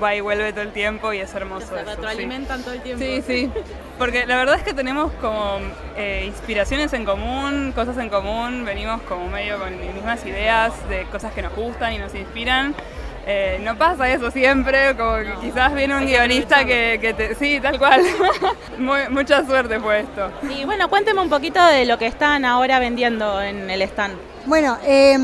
va 0.00 0.14
y 0.14 0.20
vuelve 0.20 0.52
todo 0.52 0.62
el 0.62 0.70
tiempo 0.70 1.12
y 1.12 1.18
es 1.18 1.34
hermoso. 1.34 1.74
Se 1.74 1.82
retroalimentan 1.82 2.58
sí. 2.58 2.64
todo 2.64 2.74
el 2.74 2.82
tiempo. 2.82 3.04
Sí, 3.04 3.22
sí. 3.26 3.50
Porque 3.98 4.26
la 4.26 4.36
verdad 4.36 4.54
es 4.54 4.62
que 4.62 4.74
tenemos 4.74 5.10
como 5.14 5.58
eh, 5.96 6.22
inspiraciones 6.24 6.92
en 6.92 7.04
común, 7.04 7.72
cosas 7.74 7.98
en 7.98 8.10
común, 8.10 8.64
venimos 8.64 9.02
como 9.02 9.28
medio 9.28 9.58
con 9.58 9.76
mismas 9.92 10.24
ideas 10.26 10.72
de 10.88 11.02
cosas 11.06 11.32
que 11.32 11.42
nos 11.42 11.54
gustan 11.56 11.94
y 11.94 11.98
nos 11.98 12.14
inspiran. 12.14 12.76
Eh, 13.26 13.58
no 13.62 13.76
pasa 13.76 14.08
eso 14.10 14.30
siempre, 14.30 14.94
como 14.96 15.16
que 15.16 15.34
quizás 15.40 15.74
viene 15.74 15.96
un 15.96 16.06
guionista 16.06 16.64
que, 16.64 16.98
que 17.00 17.14
te... 17.14 17.34
Sí, 17.34 17.58
tal 17.60 17.78
cual. 17.78 18.02
Muy, 18.78 19.08
mucha 19.08 19.44
suerte 19.46 19.80
fue 19.80 20.00
esto. 20.00 20.30
Y 20.42 20.64
bueno, 20.64 20.88
cuénteme 20.90 21.20
un 21.20 21.30
poquito 21.30 21.64
de 21.64 21.86
lo 21.86 21.96
que 21.98 22.06
están 22.06 22.44
ahora 22.44 22.78
vendiendo 22.78 23.40
en 23.40 23.70
el 23.70 23.82
stand. 23.82 24.14
Bueno, 24.46 24.76
eh, 24.84 25.16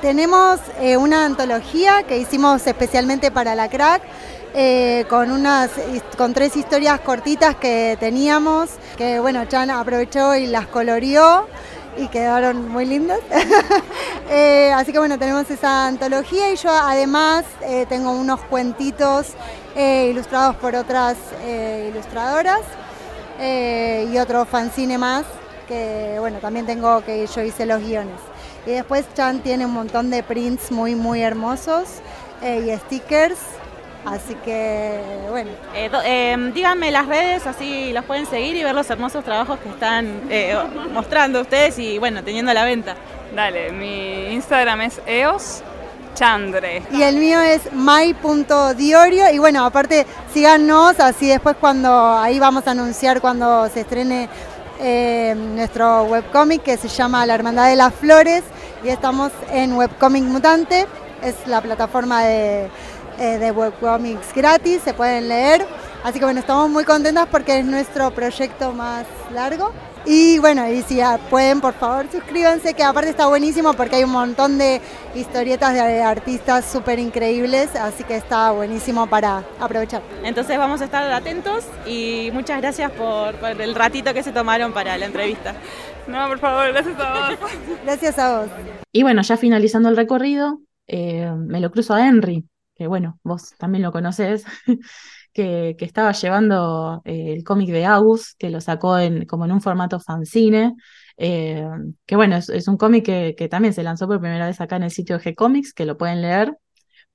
tenemos 0.00 0.58
eh, 0.80 0.96
una 0.96 1.24
antología 1.24 2.02
que 2.02 2.18
hicimos 2.18 2.66
especialmente 2.66 3.30
para 3.30 3.54
la 3.54 3.68
crack. 3.68 4.02
Eh, 4.56 5.04
con 5.08 5.32
unas 5.32 5.68
con 6.16 6.32
tres 6.32 6.56
historias 6.56 7.00
cortitas 7.00 7.56
que 7.56 7.96
teníamos 7.98 8.70
que 8.96 9.18
bueno 9.18 9.46
Chan 9.46 9.68
aprovechó 9.68 10.36
y 10.36 10.46
las 10.46 10.68
coloreó 10.68 11.48
y 11.96 12.08
quedaron 12.08 12.68
muy 12.68 12.86
lindas. 12.86 13.20
eh, 14.30 14.72
así 14.74 14.92
que 14.92 14.98
bueno, 14.98 15.18
tenemos 15.18 15.50
esa 15.50 15.86
antología 15.86 16.52
y 16.52 16.56
yo 16.56 16.70
además 16.70 17.44
eh, 17.62 17.86
tengo 17.88 18.12
unos 18.12 18.40
cuentitos 18.42 19.34
eh, 19.76 20.08
ilustrados 20.10 20.56
por 20.56 20.74
otras 20.74 21.16
eh, 21.42 21.90
ilustradoras 21.92 22.62
y 23.40 24.16
otro 24.18 24.44
fanzine 24.44 24.96
más 24.96 25.24
que 25.66 26.16
bueno, 26.20 26.38
también 26.38 26.66
tengo 26.66 27.04
que 27.04 27.26
yo 27.26 27.42
hice 27.42 27.66
los 27.66 27.82
guiones. 27.82 28.20
Y 28.64 28.70
después 28.70 29.04
Chan 29.14 29.40
tiene 29.40 29.66
un 29.66 29.72
montón 29.72 30.08
de 30.10 30.22
prints 30.22 30.70
muy 30.70 30.94
muy 30.94 31.20
hermosos 31.20 31.88
y 32.42 32.70
stickers 32.76 33.38
Así 34.04 34.34
que, 34.44 35.00
bueno. 35.30 35.50
Eh, 35.74 35.90
eh, 36.04 36.50
díganme 36.54 36.90
las 36.90 37.06
redes, 37.06 37.46
así 37.46 37.92
los 37.92 38.04
pueden 38.04 38.26
seguir 38.26 38.56
y 38.56 38.62
ver 38.62 38.74
los 38.74 38.88
hermosos 38.90 39.24
trabajos 39.24 39.58
que 39.60 39.68
están 39.70 40.22
eh, 40.28 40.56
mostrando 40.92 41.40
ustedes 41.40 41.78
y, 41.78 41.98
bueno, 41.98 42.22
teniendo 42.22 42.50
a 42.50 42.54
la 42.54 42.64
venta. 42.64 42.96
Dale, 43.34 43.72
mi 43.72 44.32
Instagram 44.32 44.82
es 44.82 45.00
EOS 45.06 45.62
Chandre. 46.14 46.82
Y 46.92 47.02
el 47.02 47.16
mío 47.16 47.40
es 47.40 47.72
my.diorio. 47.72 49.30
Y 49.32 49.38
bueno, 49.38 49.64
aparte, 49.64 50.06
síganos, 50.32 51.00
así 51.00 51.28
después 51.28 51.56
cuando 51.58 52.16
ahí 52.16 52.38
vamos 52.38 52.66
a 52.66 52.70
anunciar 52.70 53.20
cuando 53.20 53.68
se 53.68 53.80
estrene 53.80 54.28
eh, 54.80 55.34
nuestro 55.36 56.04
webcomic 56.04 56.62
que 56.62 56.76
se 56.76 56.88
llama 56.88 57.26
La 57.26 57.34
Hermandad 57.34 57.68
de 57.68 57.76
las 57.76 57.94
Flores. 57.94 58.44
Y 58.84 58.88
estamos 58.88 59.32
en 59.50 59.72
Webcomic 59.74 60.24
Mutante, 60.24 60.86
es 61.22 61.34
la 61.46 61.62
plataforma 61.62 62.22
de 62.22 62.68
eh, 63.18 63.38
de 63.38 63.50
webcomics 63.50 64.34
gratis, 64.34 64.82
se 64.82 64.94
pueden 64.94 65.28
leer. 65.28 65.66
Así 66.02 66.18
que 66.18 66.24
bueno, 66.24 66.40
estamos 66.40 66.68
muy 66.68 66.84
contentas 66.84 67.26
porque 67.30 67.58
es 67.58 67.64
nuestro 67.64 68.10
proyecto 68.10 68.72
más 68.72 69.06
largo. 69.32 69.72
Y 70.06 70.38
bueno, 70.38 70.68
y 70.70 70.82
si 70.82 71.00
pueden, 71.30 71.62
por 71.62 71.72
favor, 71.72 72.06
suscríbanse, 72.12 72.74
que 72.74 72.82
aparte 72.82 73.08
está 73.08 73.26
buenísimo 73.26 73.72
porque 73.72 73.96
hay 73.96 74.04
un 74.04 74.10
montón 74.10 74.58
de 74.58 74.82
historietas 75.14 75.72
de 75.72 76.02
artistas 76.02 76.66
súper 76.66 76.98
increíbles, 76.98 77.74
así 77.74 78.04
que 78.04 78.16
está 78.16 78.50
buenísimo 78.50 79.06
para 79.06 79.44
aprovechar. 79.58 80.02
Entonces 80.22 80.58
vamos 80.58 80.82
a 80.82 80.84
estar 80.84 81.10
atentos 81.10 81.64
y 81.86 82.28
muchas 82.34 82.60
gracias 82.60 82.92
por, 82.92 83.34
por 83.36 83.58
el 83.58 83.74
ratito 83.74 84.12
que 84.12 84.22
se 84.22 84.30
tomaron 84.30 84.74
para 84.74 84.98
la 84.98 85.06
entrevista. 85.06 85.54
No, 86.06 86.28
por 86.28 86.38
favor, 86.38 86.70
gracias 86.70 87.00
a 87.00 87.30
vos. 87.30 87.50
Gracias 87.84 88.18
a 88.18 88.40
vos. 88.40 88.50
Y 88.92 89.02
bueno, 89.02 89.22
ya 89.22 89.38
finalizando 89.38 89.88
el 89.88 89.96
recorrido, 89.96 90.60
eh, 90.86 91.32
me 91.34 91.60
lo 91.60 91.70
cruzo 91.70 91.94
a 91.94 92.06
Henry, 92.06 92.44
que 92.74 92.86
bueno, 92.86 93.18
vos 93.22 93.54
también 93.58 93.82
lo 93.82 93.92
conocés, 93.92 94.44
que, 95.32 95.76
estaba 95.80 96.12
llevando 96.12 97.02
eh, 97.04 97.32
el 97.32 97.44
cómic 97.44 97.70
de 97.70 97.84
Agus, 97.84 98.34
que 98.38 98.50
lo 98.50 98.60
sacó 98.60 98.98
en, 98.98 99.26
como 99.26 99.44
en 99.44 99.52
un 99.52 99.60
formato 99.60 100.00
fanzine, 100.00 100.74
eh, 101.16 101.66
que 102.06 102.16
bueno, 102.16 102.36
es, 102.36 102.68
un 102.68 102.76
cómic 102.76 103.04
que, 103.04 103.48
también 103.48 103.74
se 103.74 103.82
lanzó 103.82 104.06
por 104.06 104.20
primera 104.20 104.46
vez 104.46 104.60
acá 104.60 104.76
en 104.76 104.84
el 104.84 104.90
sitio 104.90 105.18
de 105.18 105.24
G-Comics, 105.24 105.72
que 105.72 105.86
lo 105.86 105.96
pueden 105.96 106.22
leer, 106.22 106.56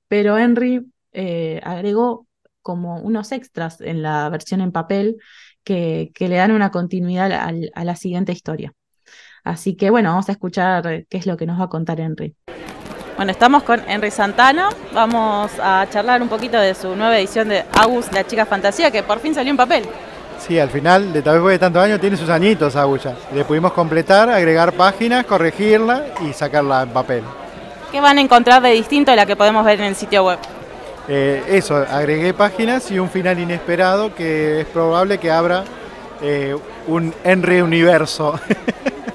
pero 0.08 0.38
Henry 0.38 0.86
eh, 1.12 1.60
agregó 1.64 2.26
como 2.62 3.00
unos 3.00 3.32
extras 3.32 3.80
en 3.80 4.02
la 4.02 4.28
versión 4.28 4.60
en 4.60 4.72
papel 4.72 5.16
que, 5.64 6.10
que 6.14 6.28
le 6.28 6.36
dan 6.36 6.52
una 6.52 6.70
continuidad 6.70 7.32
a 7.32 7.84
la 7.84 7.96
siguiente 7.96 8.32
historia. 8.32 8.72
Así 9.44 9.76
que 9.76 9.90
bueno, 9.90 10.10
vamos 10.10 10.28
a 10.28 10.32
escuchar 10.32 11.06
qué 11.08 11.18
es 11.18 11.26
lo 11.26 11.36
que 11.36 11.46
nos 11.46 11.58
va 11.60 11.64
a 11.64 11.68
contar 11.68 12.00
Henry. 12.00 12.36
Bueno, 13.20 13.32
estamos 13.32 13.64
con 13.64 13.82
Henry 13.86 14.10
Santana. 14.10 14.70
Vamos 14.94 15.52
a 15.62 15.86
charlar 15.90 16.22
un 16.22 16.28
poquito 16.30 16.56
de 16.56 16.74
su 16.74 16.96
nueva 16.96 17.18
edición 17.18 17.50
de 17.50 17.66
Agus, 17.78 18.10
la 18.12 18.26
chica 18.26 18.46
fantasía, 18.46 18.90
que 18.90 19.02
por 19.02 19.18
fin 19.20 19.34
salió 19.34 19.50
en 19.50 19.58
papel. 19.58 19.84
Sí, 20.38 20.58
al 20.58 20.70
final, 20.70 21.12
de 21.12 21.20
tal 21.20 21.42
vez 21.42 21.52
de 21.52 21.58
tantos 21.58 21.82
años, 21.82 22.00
tiene 22.00 22.16
sus 22.16 22.30
añitos 22.30 22.76
Agulla. 22.76 23.14
Le 23.34 23.44
pudimos 23.44 23.74
completar, 23.74 24.30
agregar 24.30 24.72
páginas, 24.72 25.26
corregirla 25.26 26.02
y 26.26 26.32
sacarla 26.32 26.84
en 26.84 26.88
papel. 26.88 27.22
¿Qué 27.92 28.00
van 28.00 28.16
a 28.16 28.22
encontrar 28.22 28.62
de 28.62 28.70
distinto 28.70 29.10
de 29.10 29.18
la 29.18 29.26
que 29.26 29.36
podemos 29.36 29.66
ver 29.66 29.80
en 29.80 29.88
el 29.88 29.96
sitio 29.96 30.24
web? 30.24 30.38
Eh, 31.06 31.44
eso, 31.46 31.76
agregué 31.76 32.32
páginas 32.32 32.90
y 32.90 32.98
un 32.98 33.10
final 33.10 33.38
inesperado 33.38 34.14
que 34.14 34.62
es 34.62 34.66
probable 34.68 35.18
que 35.18 35.30
abra 35.30 35.64
eh, 36.22 36.56
un 36.86 37.14
Henry 37.22 37.60
universo. 37.60 38.40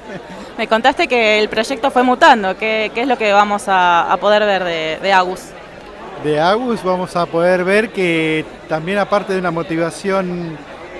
Me 0.57 0.67
contaste 0.67 1.07
que 1.09 1.39
el 1.39 1.49
proyecto 1.49 1.91
fue 1.91 2.03
mutando. 2.03 2.57
¿Qué, 2.57 2.89
es 2.95 3.07
lo 3.07 3.17
que 3.17 3.33
vamos 3.33 3.65
a, 3.67 4.17
poder 4.21 4.45
ver 4.45 4.63
de, 5.01 5.11
Agus? 5.11 5.41
de 6.23 6.39
Agus 6.39 6.81
vamos 6.81 7.13
a 7.17 7.25
poder 7.25 7.65
ver 7.65 7.89
que 7.89 8.45
también 8.69 8.97
aparte 8.97 9.33
de 9.33 9.39
una 9.39 9.51
motivación 9.51 10.57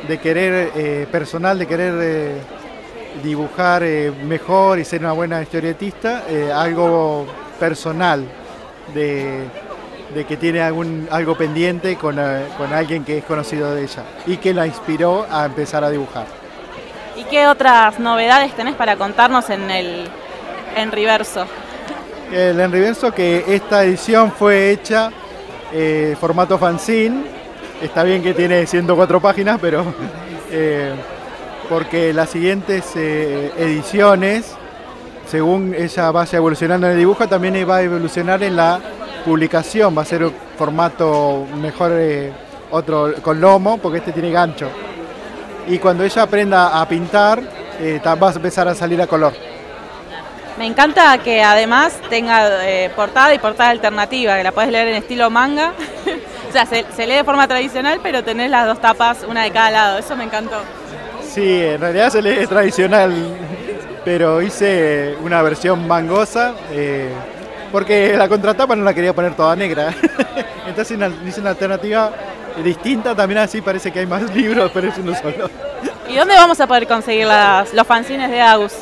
de 0.07 0.17
querer 0.17 0.71
eh, 0.75 1.07
personal, 1.09 1.57
de 1.57 1.67
querer 1.67 1.93
eh, 2.01 2.41
dibujar 3.23 3.81
eh, 3.83 4.11
mejor 4.11 4.77
y 4.77 4.83
ser 4.83 4.99
una 4.99 5.13
buena 5.13 5.41
historietista, 5.41 6.23
algo 6.53 7.25
personal 7.57 8.25
de, 8.93 9.45
que 10.27 10.35
tiene 10.35 10.61
algún, 10.61 11.07
algo 11.09 11.37
pendiente 11.37 11.95
con 11.95 12.19
alguien 12.19 13.05
que 13.05 13.19
es 13.19 13.23
conocido 13.23 13.73
de 13.73 13.83
ella 13.83 14.03
y 14.27 14.35
que 14.35 14.53
la 14.53 14.67
inspiró 14.67 15.25
a 15.31 15.45
empezar 15.45 15.85
a 15.85 15.89
dibujar. 15.89 16.44
¿Y 17.15 17.23
qué 17.25 17.47
otras 17.47 17.99
novedades 17.99 18.53
tenés 18.55 18.75
para 18.75 18.97
contarnos 18.97 19.49
en 19.49 19.71
el 19.71 20.05
Henryverso? 20.75 21.45
El 22.31 22.59
Enriverso 22.59 23.11
que 23.13 23.45
esta 23.47 23.83
edición 23.83 24.31
fue 24.31 24.71
hecha 24.71 25.11
eh, 25.73 26.15
formato 26.19 26.57
fanzine. 26.57 27.23
Está 27.81 28.03
bien 28.03 28.21
que 28.21 28.33
tiene 28.33 28.65
104 28.65 29.21
páginas, 29.21 29.59
pero 29.61 29.85
eh, 30.51 30.93
porque 31.69 32.13
las 32.13 32.29
siguientes 32.29 32.83
eh, 32.95 33.51
ediciones, 33.57 34.55
según 35.27 35.73
ella 35.73 36.11
vaya 36.11 36.37
evolucionando 36.37 36.87
en 36.87 36.93
el 36.93 36.99
dibujo, 36.99 37.27
también 37.27 37.67
va 37.69 37.77
a 37.77 37.81
evolucionar 37.81 38.43
en 38.43 38.55
la 38.55 38.79
publicación. 39.23 39.97
Va 39.97 40.01
a 40.01 40.05
ser 40.05 40.23
un 40.25 40.33
formato 40.57 41.45
mejor, 41.61 41.91
eh, 41.93 42.31
otro 42.71 43.13
con 43.21 43.39
lomo, 43.39 43.77
porque 43.77 43.99
este 43.99 44.11
tiene 44.11 44.31
gancho. 44.31 44.69
Y 45.67 45.79
cuando 45.79 46.03
ella 46.03 46.21
aprenda 46.21 46.79
a 46.79 46.87
pintar, 46.87 47.41
eh, 47.79 47.99
va 48.03 48.29
a 48.29 48.33
empezar 48.33 48.67
a 48.67 48.75
salir 48.75 49.01
a 49.01 49.07
color. 49.07 49.33
Me 50.57 50.65
encanta 50.65 51.17
que 51.17 51.43
además 51.43 51.99
tenga 52.09 52.65
eh, 52.65 52.89
portada 52.95 53.33
y 53.33 53.39
portada 53.39 53.71
alternativa, 53.71 54.37
que 54.37 54.43
la 54.43 54.51
puedes 54.53 54.71
leer 54.71 54.87
en 54.87 54.95
estilo 54.95 55.29
manga. 55.29 55.73
o 56.49 56.51
sea, 56.51 56.65
se, 56.65 56.85
se 56.95 57.05
lee 57.05 57.15
de 57.15 57.23
forma 57.25 57.47
tradicional, 57.47 57.99
pero 58.01 58.23
tenés 58.23 58.49
las 58.49 58.65
dos 58.65 58.79
tapas, 58.79 59.25
una 59.27 59.43
de 59.43 59.51
cada 59.51 59.71
lado. 59.71 59.97
Eso 59.97 60.15
me 60.15 60.23
encantó. 60.23 60.61
Sí, 61.35 61.61
en 61.61 61.81
realidad 61.81 62.09
se 62.09 62.21
lee 62.21 62.47
tradicional, 62.47 63.13
pero 64.05 64.41
hice 64.41 65.17
una 65.21 65.41
versión 65.41 65.85
mangosa 65.85 66.53
eh, 66.71 67.09
porque 67.73 68.15
la 68.15 68.29
contratapa 68.29 68.73
no 68.73 68.85
la 68.85 68.93
quería 68.93 69.13
poner 69.13 69.35
toda 69.35 69.53
negra. 69.57 69.93
Entonces 70.65 70.97
hice 71.27 71.41
una 71.41 71.49
alternativa 71.49 72.09
distinta, 72.63 73.15
también 73.15 73.39
así 73.39 73.61
parece 73.61 73.91
que 73.91 73.99
hay 73.99 74.05
más 74.05 74.23
libros, 74.35 74.71
pero 74.73 74.87
es 74.89 74.97
uno 74.97 75.13
solo. 75.15 75.49
¿Y 76.07 76.15
dónde 76.15 76.35
vamos 76.35 76.59
a 76.59 76.67
poder 76.67 76.87
conseguir 76.87 77.27
las- 77.27 77.73
los 77.73 77.85
fanzines 77.87 78.29
de 78.29 78.41
Agus? 78.41 78.73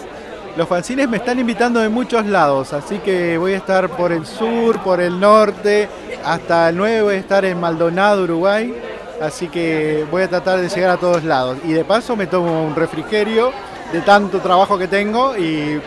Los 0.56 0.68
fanzines 0.68 1.10
me 1.10 1.18
están 1.18 1.40
invitando 1.40 1.80
de 1.80 1.90
muchos 1.90 2.26
lados, 2.26 2.74
así 2.74 3.00
que 3.00 3.38
voy 3.40 3.54
a 3.54 3.58
estar 3.58 3.90
por 3.90 4.12
el 4.12 4.26
sur, 4.26 4.80
por 4.80 5.02
el 5.02 5.20
norte, 5.20 5.90
hasta 6.24 6.70
el 6.70 6.78
9 6.78 7.02
voy 7.02 7.16
a 7.16 7.18
estar 7.18 7.44
en 7.44 7.60
Maldonado, 7.60 8.24
Uruguay, 8.24 8.74
así 9.20 9.48
que 9.48 10.06
voy 10.12 10.22
a 10.22 10.28
tratar 10.30 10.60
de 10.60 10.70
llegar 10.70 10.92
a 10.92 10.98
todos 10.98 11.24
lados. 11.24 11.58
Y 11.64 11.74
de 11.74 11.84
paso 11.84 12.16
me 12.16 12.28
tomo 12.28 12.66
un 12.68 12.76
refrigerio 12.76 13.52
de 13.92 14.02
tanto 14.02 14.40
trabajo 14.40 14.78
que 14.78 14.88
tengo 14.88 15.36
y 15.36 15.82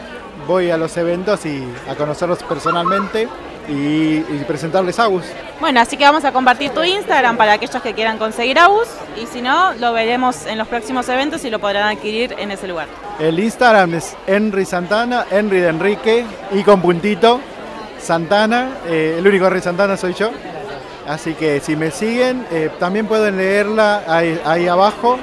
voy 0.48 0.70
a 0.70 0.76
los 0.76 0.96
eventos 0.96 1.46
y 1.46 1.62
a 1.88 1.94
conocerlos 1.94 2.42
personalmente 2.42 3.28
y, 3.68 4.16
y 4.18 4.44
presentarles 4.46 4.98
a 4.98 5.04
Agus. 5.04 5.24
Bueno, 5.60 5.80
así 5.80 5.96
que 5.96 6.04
vamos 6.04 6.24
a 6.24 6.32
compartir 6.32 6.70
tu 6.70 6.82
Instagram 6.82 7.36
para 7.36 7.54
aquellos 7.54 7.82
que 7.82 7.94
quieran 7.94 8.18
conseguir 8.18 8.58
Agus 8.58 8.88
y 9.20 9.26
si 9.26 9.40
no, 9.40 9.72
lo 9.74 9.92
veremos 9.92 10.46
en 10.46 10.58
los 10.58 10.68
próximos 10.68 11.08
eventos 11.08 11.44
y 11.44 11.50
lo 11.50 11.58
podrán 11.58 11.96
adquirir 11.96 12.34
en 12.38 12.50
ese 12.50 12.68
lugar. 12.68 12.88
El 13.18 13.38
Instagram 13.38 13.94
es 13.94 14.16
Henry 14.26 14.64
Santana, 14.64 15.26
Henry 15.30 15.60
de 15.60 15.68
Enrique 15.68 16.24
y 16.52 16.62
con 16.62 16.80
puntito 16.82 17.40
Santana. 17.98 18.68
eh, 18.86 19.16
el 19.18 19.26
único 19.26 19.46
Henry 19.46 19.60
Santana 19.60 19.96
soy 19.96 20.14
yo. 20.14 20.30
Así 21.08 21.34
que 21.34 21.60
si 21.60 21.76
me 21.76 21.90
siguen, 21.90 22.46
eh, 22.50 22.68
también 22.80 23.06
pueden 23.06 23.36
leerla 23.36 24.02
ahí, 24.08 24.40
ahí 24.44 24.66
abajo. 24.68 25.18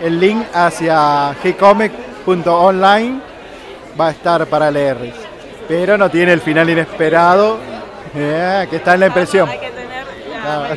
El 0.00 0.18
link 0.18 0.42
hacia 0.54 1.34
gcomic.online 1.44 3.20
va 3.98 4.08
a 4.08 4.10
estar 4.10 4.46
para 4.46 4.70
leerles. 4.70 5.14
Pero 5.68 5.98
no 5.98 6.10
tiene 6.10 6.32
el 6.32 6.40
final 6.40 6.70
inesperado 6.70 7.58
eh, 8.16 8.66
que 8.70 8.76
está 8.76 8.94
en 8.94 9.00
la 9.00 9.06
impresión. 9.08 9.48
Hay 9.48 9.58
que 9.60 9.70
tener 9.70 10.06
la 10.30 10.68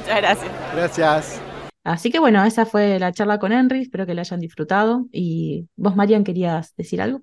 Muchas 0.00 0.16
gracias. 0.20 0.50
Gracias. 0.74 1.42
Así 1.84 2.10
que 2.10 2.18
bueno, 2.18 2.44
esa 2.44 2.66
fue 2.66 2.98
la 2.98 3.12
charla 3.12 3.38
con 3.38 3.52
Henry, 3.52 3.82
espero 3.82 4.06
que 4.06 4.14
la 4.14 4.22
hayan 4.22 4.40
disfrutado. 4.40 5.06
Y 5.12 5.68
vos, 5.76 5.94
Marian, 5.96 6.24
¿querías 6.24 6.74
decir 6.76 7.00
algo? 7.00 7.20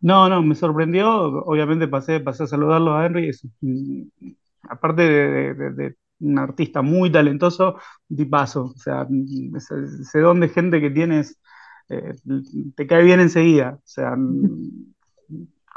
No, 0.00 0.28
no, 0.28 0.42
me 0.42 0.54
sorprendió. 0.54 1.10
Obviamente 1.44 1.88
pasé, 1.88 2.20
pasé 2.20 2.44
a 2.44 2.46
saludarlo 2.46 2.94
a 2.96 3.04
Henry. 3.06 3.28
Es, 3.28 3.46
aparte 4.68 5.02
de, 5.02 5.30
de- 5.30 5.54
de- 5.54 5.70
de 5.72 5.96
un 6.20 6.38
artista 6.38 6.80
muy 6.80 7.10
talentoso, 7.12 7.76
tipazo. 8.14 8.64
O 8.74 8.78
sea, 8.78 9.06
ese, 9.56 9.74
ese 10.00 10.20
don 10.20 10.40
de 10.40 10.48
gente 10.48 10.80
que 10.80 10.90
tienes, 10.90 11.38
eh, 11.90 12.14
te 12.74 12.86
cae 12.86 13.02
bien 13.02 13.20
enseguida. 13.20 13.74
O 13.76 13.82
sea, 13.84 14.14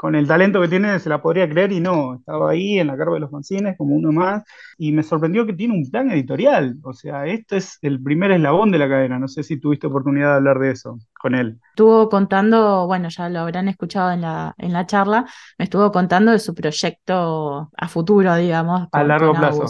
con 0.00 0.14
el 0.14 0.26
talento 0.26 0.60
que 0.62 0.68
tiene 0.68 0.98
se 0.98 1.08
la 1.10 1.20
podría 1.20 1.48
creer 1.48 1.72
y 1.72 1.80
no. 1.80 2.14
Estaba 2.16 2.50
ahí 2.50 2.78
en 2.78 2.86
la 2.86 2.96
carpa 2.96 3.14
de 3.14 3.20
los 3.20 3.30
fanzines 3.30 3.76
como 3.76 3.94
uno 3.94 4.12
más. 4.12 4.44
Y 4.78 4.92
me 4.92 5.02
sorprendió 5.02 5.44
que 5.46 5.52
tiene 5.52 5.74
un 5.74 5.90
plan 5.90 6.10
editorial. 6.10 6.78
O 6.82 6.92
sea, 6.94 7.26
esto 7.26 7.56
es 7.56 7.78
el 7.82 8.02
primer 8.02 8.30
eslabón 8.32 8.70
de 8.70 8.78
la 8.78 8.88
cadena. 8.88 9.18
No 9.18 9.28
sé 9.28 9.42
si 9.42 9.58
tuviste 9.60 9.88
oportunidad 9.88 10.30
de 10.30 10.36
hablar 10.36 10.58
de 10.58 10.70
eso 10.70 10.98
con 11.20 11.34
él. 11.34 11.58
Estuvo 11.72 12.08
contando, 12.08 12.86
bueno, 12.86 13.08
ya 13.10 13.28
lo 13.28 13.40
habrán 13.40 13.68
escuchado 13.68 14.10
en 14.12 14.22
la, 14.22 14.54
en 14.58 14.72
la 14.72 14.86
charla, 14.86 15.26
me 15.58 15.64
estuvo 15.64 15.90
contando 15.92 16.32
de 16.32 16.38
su 16.38 16.54
proyecto 16.54 17.70
a 17.76 17.88
futuro, 17.88 18.34
digamos. 18.36 18.88
A 18.92 19.04
largo 19.04 19.32
plazo. 19.34 19.66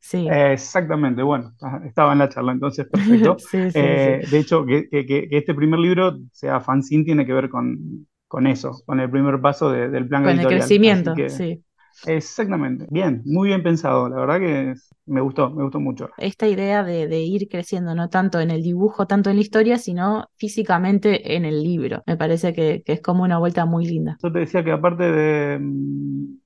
Sí. 0.00 0.28
Eh, 0.30 0.52
Exactamente, 0.52 1.22
bueno, 1.22 1.52
ah, 1.62 1.80
estaba 1.84 2.12
en 2.12 2.18
la 2.18 2.28
charla, 2.28 2.52
entonces 2.52 2.86
perfecto. 2.86 3.36
Sí, 3.50 3.70
sí, 3.70 3.72
Eh, 3.74 4.20
sí. 4.22 4.30
De 4.30 4.38
hecho, 4.38 4.64
que, 4.66 4.88
que- 4.88 5.06
que 5.06 5.28
este 5.30 5.54
primer 5.54 5.80
libro 5.80 6.18
sea 6.32 6.60
fanzine 6.60 7.04
tiene 7.04 7.26
que 7.26 7.32
ver 7.32 7.48
con, 7.48 8.06
con 8.28 8.46
eso, 8.46 8.82
con 8.86 9.00
el 9.00 9.10
primer 9.10 9.40
paso 9.40 9.70
de- 9.70 9.88
del 9.88 10.08
plan 10.08 10.24
Con 10.24 10.38
el 10.38 10.46
editorial. 10.46 10.78
Así 10.86 11.12
crecimiento, 11.12 11.14
que- 11.14 11.40
sí. 11.40 11.64
Exactamente, 12.06 12.86
bien, 12.90 13.22
muy 13.26 13.48
bien 13.48 13.62
pensado, 13.62 14.08
la 14.08 14.16
verdad 14.16 14.38
que 14.40 14.74
me 15.06 15.20
gustó, 15.20 15.50
me 15.50 15.64
gustó 15.64 15.80
mucho. 15.80 16.08
Esta 16.18 16.46
idea 16.48 16.84
de, 16.84 17.08
de 17.08 17.20
ir 17.20 17.48
creciendo, 17.48 17.94
no 17.94 18.10
tanto 18.10 18.40
en 18.40 18.50
el 18.50 18.62
dibujo, 18.62 19.06
tanto 19.06 19.30
en 19.30 19.36
la 19.36 19.42
historia, 19.42 19.78
sino 19.78 20.28
físicamente 20.36 21.34
en 21.36 21.44
el 21.46 21.62
libro. 21.62 22.02
Me 22.06 22.16
parece 22.16 22.52
que, 22.52 22.82
que 22.84 22.92
es 22.94 23.00
como 23.00 23.22
una 23.24 23.38
vuelta 23.38 23.64
muy 23.66 23.86
linda. 23.86 24.18
Yo 24.22 24.32
te 24.32 24.40
decía 24.40 24.64
que 24.64 24.72
aparte 24.72 25.04
de, 25.04 25.58
mm, 25.60 26.38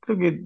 creo 0.00 0.18
que 0.18 0.42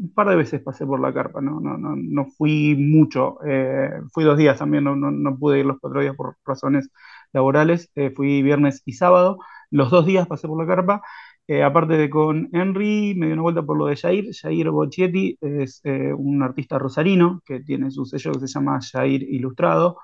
un 0.00 0.12
par 0.14 0.28
de 0.30 0.36
veces 0.36 0.62
pasé 0.62 0.86
por 0.86 1.00
la 1.00 1.12
carpa, 1.14 1.40
no, 1.40 1.60
no, 1.60 1.78
no, 1.78 1.94
no 1.96 2.26
fui 2.26 2.76
mucho, 2.76 3.38
eh, 3.46 3.90
fui 4.12 4.24
dos 4.24 4.38
días 4.38 4.58
también, 4.58 4.84
no, 4.84 4.96
no, 4.96 5.10
no, 5.10 5.38
pude 5.38 5.60
ir 5.60 5.66
los 5.66 5.78
cuatro 5.80 6.00
días 6.00 6.16
por 6.16 6.36
razones 6.46 6.90
laborales, 7.32 7.90
eh, 7.96 8.10
fui 8.14 8.42
viernes 8.42 8.82
y 8.86 8.94
sábado, 8.94 9.38
los 9.70 9.90
dos 9.90 10.06
días 10.06 10.26
pasé 10.26 10.48
por 10.48 10.60
la 10.60 10.66
carpa, 10.74 11.02
eh, 11.46 11.62
aparte 11.62 11.96
de 11.96 12.10
con 12.10 12.48
Henry, 12.52 13.14
me 13.16 13.26
dio 13.26 13.34
una 13.34 13.42
vuelta 13.42 13.62
por 13.62 13.78
lo 13.78 13.86
de 13.86 13.96
Jair, 13.96 14.26
Jair 14.34 14.70
Bocchetti 14.70 15.38
es 15.40 15.82
un 15.84 16.42
artista 16.42 16.78
rosarino 16.78 17.42
que 17.44 17.60
tiene 17.60 17.90
su 17.90 18.04
sello 18.04 18.32
que 18.32 18.40
se 18.40 18.46
llama 18.48 18.78
Jair 18.80 19.22
Ilustrado, 19.22 19.98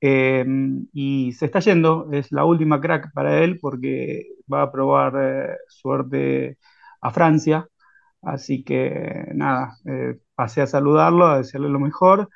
y 0.00 1.32
se 1.32 1.46
está 1.46 1.60
yendo, 1.60 2.08
es 2.12 2.32
la 2.32 2.44
última 2.44 2.80
crack 2.80 3.12
para 3.12 3.42
él 3.44 3.58
porque 3.60 4.26
va 4.52 4.62
a 4.62 4.72
probar 4.72 5.58
suerte 5.68 6.58
a 7.00 7.10
Francia, 7.10 7.68
Así 8.22 8.62
que 8.64 9.26
nada, 9.34 9.76
eh, 9.86 10.18
pasé 10.34 10.62
a 10.62 10.66
saludarlo, 10.66 11.26
a 11.26 11.38
decirle 11.38 11.68
lo 11.68 11.80
mejor. 11.80 12.28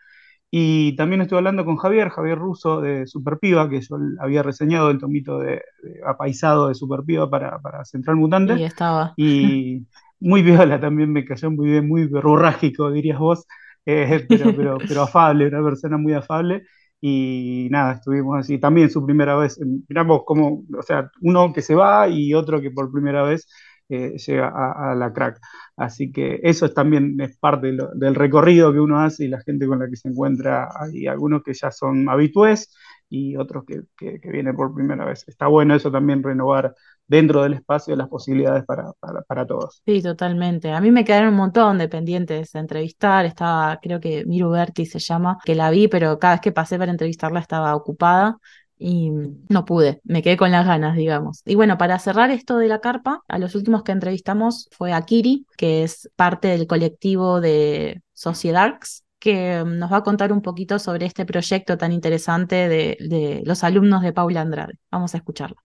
Y 0.50 0.94
también 0.96 1.20
estuve 1.20 1.38
hablando 1.38 1.64
con 1.64 1.76
Javier, 1.76 2.08
Javier 2.08 2.38
Russo 2.38 2.80
de 2.80 3.06
Superpiva, 3.06 3.68
que 3.68 3.80
yo 3.80 3.96
había 4.20 4.42
reseñado 4.42 4.90
el 4.90 4.98
tomito 4.98 5.38
de, 5.38 5.62
apaisado 6.06 6.68
de 6.68 6.74
Superpiva 6.74 7.28
para, 7.28 7.58
para 7.58 7.84
Central 7.84 8.16
Mutante. 8.16 8.54
Y 8.54 8.64
estaba. 8.64 9.12
Y 9.16 9.86
muy 10.20 10.42
viola 10.42 10.80
también 10.80 11.12
me 11.12 11.24
cayó 11.24 11.50
muy 11.50 11.68
bien, 11.70 11.88
muy 11.88 12.06
verborrágico, 12.06 12.90
dirías 12.90 13.18
vos, 13.18 13.46
eh, 13.84 14.24
pero, 14.28 14.54
pero, 14.56 14.78
pero 14.86 15.02
afable, 15.02 15.48
una 15.48 15.62
persona 15.62 15.96
muy 15.98 16.14
afable. 16.14 16.64
Y 17.00 17.68
nada, 17.70 17.94
estuvimos 17.94 18.38
así. 18.38 18.58
También 18.58 18.90
su 18.90 19.04
primera 19.04 19.36
vez, 19.36 19.60
miramos 19.88 20.22
como, 20.24 20.64
o 20.76 20.82
sea, 20.82 21.10
uno 21.20 21.52
que 21.52 21.62
se 21.62 21.74
va 21.74 22.08
y 22.08 22.32
otro 22.34 22.60
que 22.60 22.70
por 22.70 22.90
primera 22.90 23.22
vez 23.22 23.46
eh, 23.88 24.16
llega 24.18 24.48
a, 24.48 24.94
la 24.94 25.12
crack. 25.12 25.38
Así 25.76 26.10
que 26.10 26.40
eso 26.42 26.66
es 26.66 26.74
también 26.74 27.20
es 27.20 27.36
parte 27.38 27.76
del 27.94 28.14
recorrido 28.14 28.72
que 28.72 28.80
uno 28.80 29.00
hace 29.00 29.24
y 29.24 29.28
la 29.28 29.40
gente 29.40 29.66
con 29.66 29.78
la 29.78 29.88
que 29.88 29.96
se 29.96 30.08
encuentra. 30.08 30.68
Hay 30.80 31.06
algunos 31.06 31.42
que 31.42 31.54
ya 31.54 31.70
son 31.70 32.08
habitués 32.08 32.74
y 33.08 33.36
otros 33.36 33.64
que, 33.64 34.18
vienen 34.28 34.56
por 34.56 34.74
primera 34.74 35.04
vez. 35.04 35.24
Está 35.28 35.46
bueno 35.46 35.74
eso 35.74 35.90
también 35.90 36.22
renovar 36.22 36.74
dentro 37.06 37.42
del 37.42 37.52
espacio 37.52 37.94
las 37.94 38.08
posibilidades 38.08 38.64
para, 38.64 38.92
para, 39.28 39.46
todos. 39.46 39.82
Sí, 39.86 40.02
totalmente. 40.02 40.72
A 40.72 40.80
mí 40.80 40.90
me 40.90 41.04
quedaron 41.04 41.30
un 41.30 41.36
montón 41.36 41.78
de 41.78 41.88
pendientes 41.88 42.52
de 42.52 42.58
entrevistar. 42.58 43.24
Estaba, 43.26 43.78
creo 43.80 44.00
que 44.00 44.24
Miru 44.26 44.50
Berti 44.50 44.86
se 44.86 44.98
llama, 44.98 45.38
que 45.44 45.54
la 45.54 45.70
vi, 45.70 45.86
pero 45.86 46.18
cada 46.18 46.34
vez 46.34 46.40
que 46.40 46.52
pasé 46.52 46.78
para 46.78 46.90
entrevistarla 46.90 47.40
estaba 47.40 47.76
ocupada 47.76 48.38
y 48.78 49.10
no 49.48 49.64
pude, 49.64 50.00
me 50.04 50.22
quedé 50.22 50.36
con 50.36 50.50
las 50.50 50.66
ganas, 50.66 50.96
digamos. 50.96 51.42
Y 51.44 51.54
bueno, 51.54 51.78
para 51.78 51.98
cerrar 51.98 52.30
esto 52.30 52.58
de 52.58 52.68
la 52.68 52.80
carpa, 52.80 53.22
a 53.28 53.38
los 53.38 53.54
últimos 53.54 53.82
que 53.82 53.92
entrevistamos 53.92 54.68
fue 54.72 54.92
a 54.92 55.02
Kiri, 55.02 55.46
que 55.56 55.82
es 55.82 56.10
parte 56.16 56.48
del 56.48 56.66
colectivo 56.66 57.40
de 57.40 58.02
Sociedarks, 58.12 59.04
que 59.18 59.64
nos 59.66 59.92
va 59.92 59.98
a 59.98 60.02
contar 60.02 60.32
un 60.32 60.42
poquito 60.42 60.78
sobre 60.78 61.06
este 61.06 61.24
proyecto 61.24 61.78
tan 61.78 61.92
interesante 61.92 62.68
de, 62.68 62.96
de 63.00 63.42
los 63.44 63.64
alumnos 63.64 64.02
de 64.02 64.12
Paula 64.12 64.42
Andrade. 64.42 64.74
Vamos 64.90 65.14
a 65.14 65.18
escucharlo. 65.18 65.56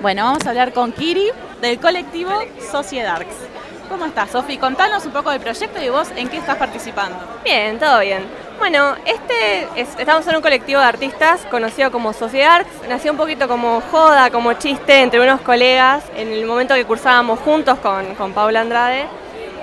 Bueno, 0.00 0.24
vamos 0.24 0.46
a 0.46 0.50
hablar 0.50 0.72
con 0.72 0.92
Kiri 0.92 1.28
del 1.60 1.78
colectivo 1.78 2.30
Sociedarks. 2.70 3.36
¿Cómo 3.88 4.06
estás, 4.06 4.30
Sofi? 4.30 4.56
Contanos 4.56 5.04
un 5.04 5.12
poco 5.12 5.30
del 5.30 5.40
proyecto 5.40 5.82
y 5.82 5.90
vos 5.90 6.08
en 6.16 6.28
qué 6.28 6.38
estás 6.38 6.56
participando. 6.56 7.18
Bien, 7.44 7.78
todo 7.78 8.00
bien. 8.00 8.22
Bueno, 8.62 8.94
este 9.06 9.68
estamos 9.98 10.24
en 10.28 10.36
un 10.36 10.40
colectivo 10.40 10.78
de 10.78 10.86
artistas 10.86 11.40
conocido 11.50 11.90
como 11.90 12.12
Sociedad 12.12 12.64
Nació 12.88 13.10
un 13.10 13.18
poquito 13.18 13.48
como 13.48 13.80
joda, 13.90 14.30
como 14.30 14.52
chiste 14.52 15.00
entre 15.00 15.18
unos 15.18 15.40
colegas 15.40 16.04
en 16.14 16.28
el 16.28 16.46
momento 16.46 16.72
que 16.74 16.84
cursábamos 16.84 17.40
juntos 17.40 17.76
con, 17.80 18.14
con 18.14 18.32
Paula 18.32 18.60
Andrade. 18.60 19.06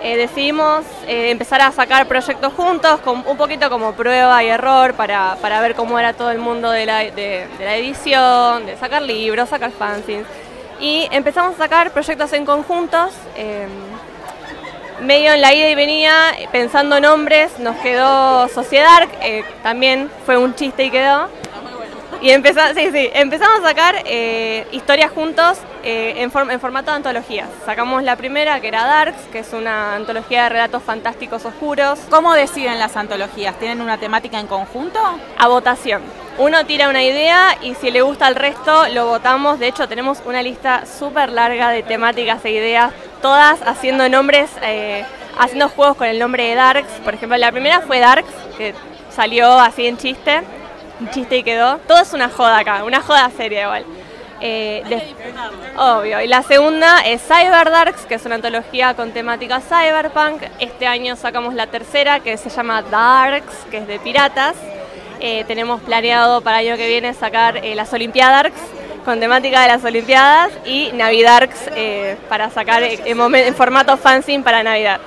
Eh, 0.04 0.18
decidimos 0.18 0.84
eh, 1.08 1.32
empezar 1.32 1.62
a 1.62 1.72
sacar 1.72 2.08
proyectos 2.10 2.52
juntos, 2.52 3.00
con, 3.00 3.26
un 3.26 3.38
poquito 3.38 3.70
como 3.70 3.94
prueba 3.94 4.44
y 4.44 4.48
error 4.48 4.94
para, 4.94 5.38
ver 5.62 5.76
cómo 5.76 5.98
era 5.98 6.12
todo 6.12 6.32
el 6.32 6.40
mundo 6.40 6.70
de 6.70 6.86
la, 6.86 7.04
edición, 7.06 8.66
de 8.66 8.76
sacar 8.76 9.02
libros, 9.02 9.48
sacar 9.48 9.72
fanzines. 9.72 10.26
Y 10.82 11.08
empezamos 11.12 11.56
a 11.56 11.58
sacar 11.58 11.92
proyectos 11.92 12.34
en 12.34 12.46
conjuntos. 12.46 13.14
Eh, 13.38 13.66
medio 15.02 15.34
en 15.34 15.42
la 15.42 15.54
ida 15.54 15.70
y 15.70 15.76
venía, 15.76 16.14
pensando 16.52 17.00
nombres, 17.00 17.60
nos 17.60 17.78
quedó 17.78 18.48
Sociedad, 18.50 19.08
eh, 19.22 19.44
también 19.64 20.10
fue 20.26 20.38
un 20.38 20.56
chiste 20.56 20.86
y 20.86 20.92
quedó. 20.92 21.30
Y 22.22 22.32
empezamos, 22.32 22.74
sí, 22.76 22.92
sí, 22.92 23.10
empezamos 23.14 23.60
a 23.60 23.70
sacar 23.70 24.04
eh, 24.06 24.68
historias 24.74 25.10
juntos 25.10 25.58
eh, 25.84 26.16
en, 26.18 26.32
en, 26.50 26.60
formato 26.60 26.92
de 26.92 26.98
antologías. 26.98 27.48
Sacamos 27.66 28.04
la 28.04 28.18
primera, 28.18 28.60
que 28.60 28.68
era 28.68 28.86
Darks, 28.86 29.22
que 29.32 29.40
es 29.40 29.54
una 29.54 29.96
antología 29.96 30.44
de 30.44 30.50
relatos 30.50 30.84
fantásticos 30.84 31.46
oscuros. 31.46 31.98
¿Cómo 32.10 32.34
deciden 32.34 32.78
las 32.78 32.98
antologías? 32.98 33.58
¿Tienen 33.58 33.80
una 33.80 33.98
temática 33.98 34.38
en 34.38 34.48
conjunto? 34.48 35.00
A 35.38 35.48
votación. 35.48 36.02
Uno 36.38 36.66
tira 36.66 36.90
una 36.90 37.04
idea 37.04 37.58
y 37.62 37.76
si 37.76 37.90
le 37.90 38.02
gusta 38.02 38.28
al 38.28 38.36
resto 38.36 38.90
lo 38.90 39.06
votamos. 39.06 39.58
De 39.58 39.68
hecho, 39.68 39.88
tenemos 39.88 40.22
una 40.26 40.42
lista 40.42 40.86
súper 40.86 41.30
larga 41.30 41.70
de 41.70 41.84
temáticas 41.84 42.44
e 42.44 42.52
ideas 42.52 42.92
todas 43.22 43.62
haciendo 43.62 44.10
nombres, 44.10 44.50
eh, 44.62 45.06
haciendo 45.38 45.70
juegos 45.70 45.96
con 45.96 46.08
el 46.08 46.20
nombre 46.20 46.44
de 46.44 46.56
Darks. 46.56 46.92
Por 47.04 47.14
ejemplo, 47.14 47.38
la 47.38 47.52
primera 47.52 47.80
fue 47.80 48.00
Darks, 48.00 48.34
que 48.58 48.74
salió 49.10 49.60
así 49.60 49.86
en 49.86 49.98
chiste, 49.98 50.42
un 51.00 51.10
chiste 51.10 51.38
y 51.38 51.44
quedó. 51.44 51.78
Todo 51.88 52.02
es 52.02 52.14
una 52.14 52.30
joda 52.30 52.60
acá, 52.60 52.84
una 52.84 53.02
joda 53.02 53.30
seria 53.36 53.64
igual. 53.64 53.86
Eh, 54.42 54.84
obvio. 55.78 56.22
Y 56.22 56.28
la 56.28 56.44
segunda 56.44 57.00
es 57.02 57.22
Cyber 57.22 57.70
Darks, 57.70 58.06
que 58.06 58.16
es 58.16 58.26
una 58.26 58.36
antología 58.36 58.94
con 58.94 59.12
temática 59.12 59.60
cyberpunk. 59.60 60.44
Este 60.60 60.88
año 60.88 61.16
sacamos 61.16 61.54
la 61.54 61.68
tercera, 61.68 62.20
que 62.22 62.38
se 62.38 62.50
llama 62.50 62.82
Darks, 62.82 63.66
que 63.70 63.78
es 63.80 63.88
de 63.88 64.00
piratas. 64.00 64.56
Eh, 65.20 65.44
tenemos 65.46 65.82
planeado 65.82 66.42
para 66.42 66.62
el 66.62 66.70
año 66.70 66.78
que 66.78 66.88
viene 66.88 67.14
sacar 67.14 67.62
las 67.76 67.92
Olimpiadarks, 67.92 68.62
con 69.04 69.20
temática 69.20 69.62
de 69.64 69.68
las 69.68 69.84
Olimpiadas 69.84 70.52
y 70.66 70.92
Navidarks 70.94 71.70
eh, 71.76 72.16
para 72.30 72.50
sacar 72.50 72.84
en, 72.84 73.56
formato 73.56 73.98
fanzine 73.98 74.44
para 74.44 74.64
Navidad. 74.64 75.00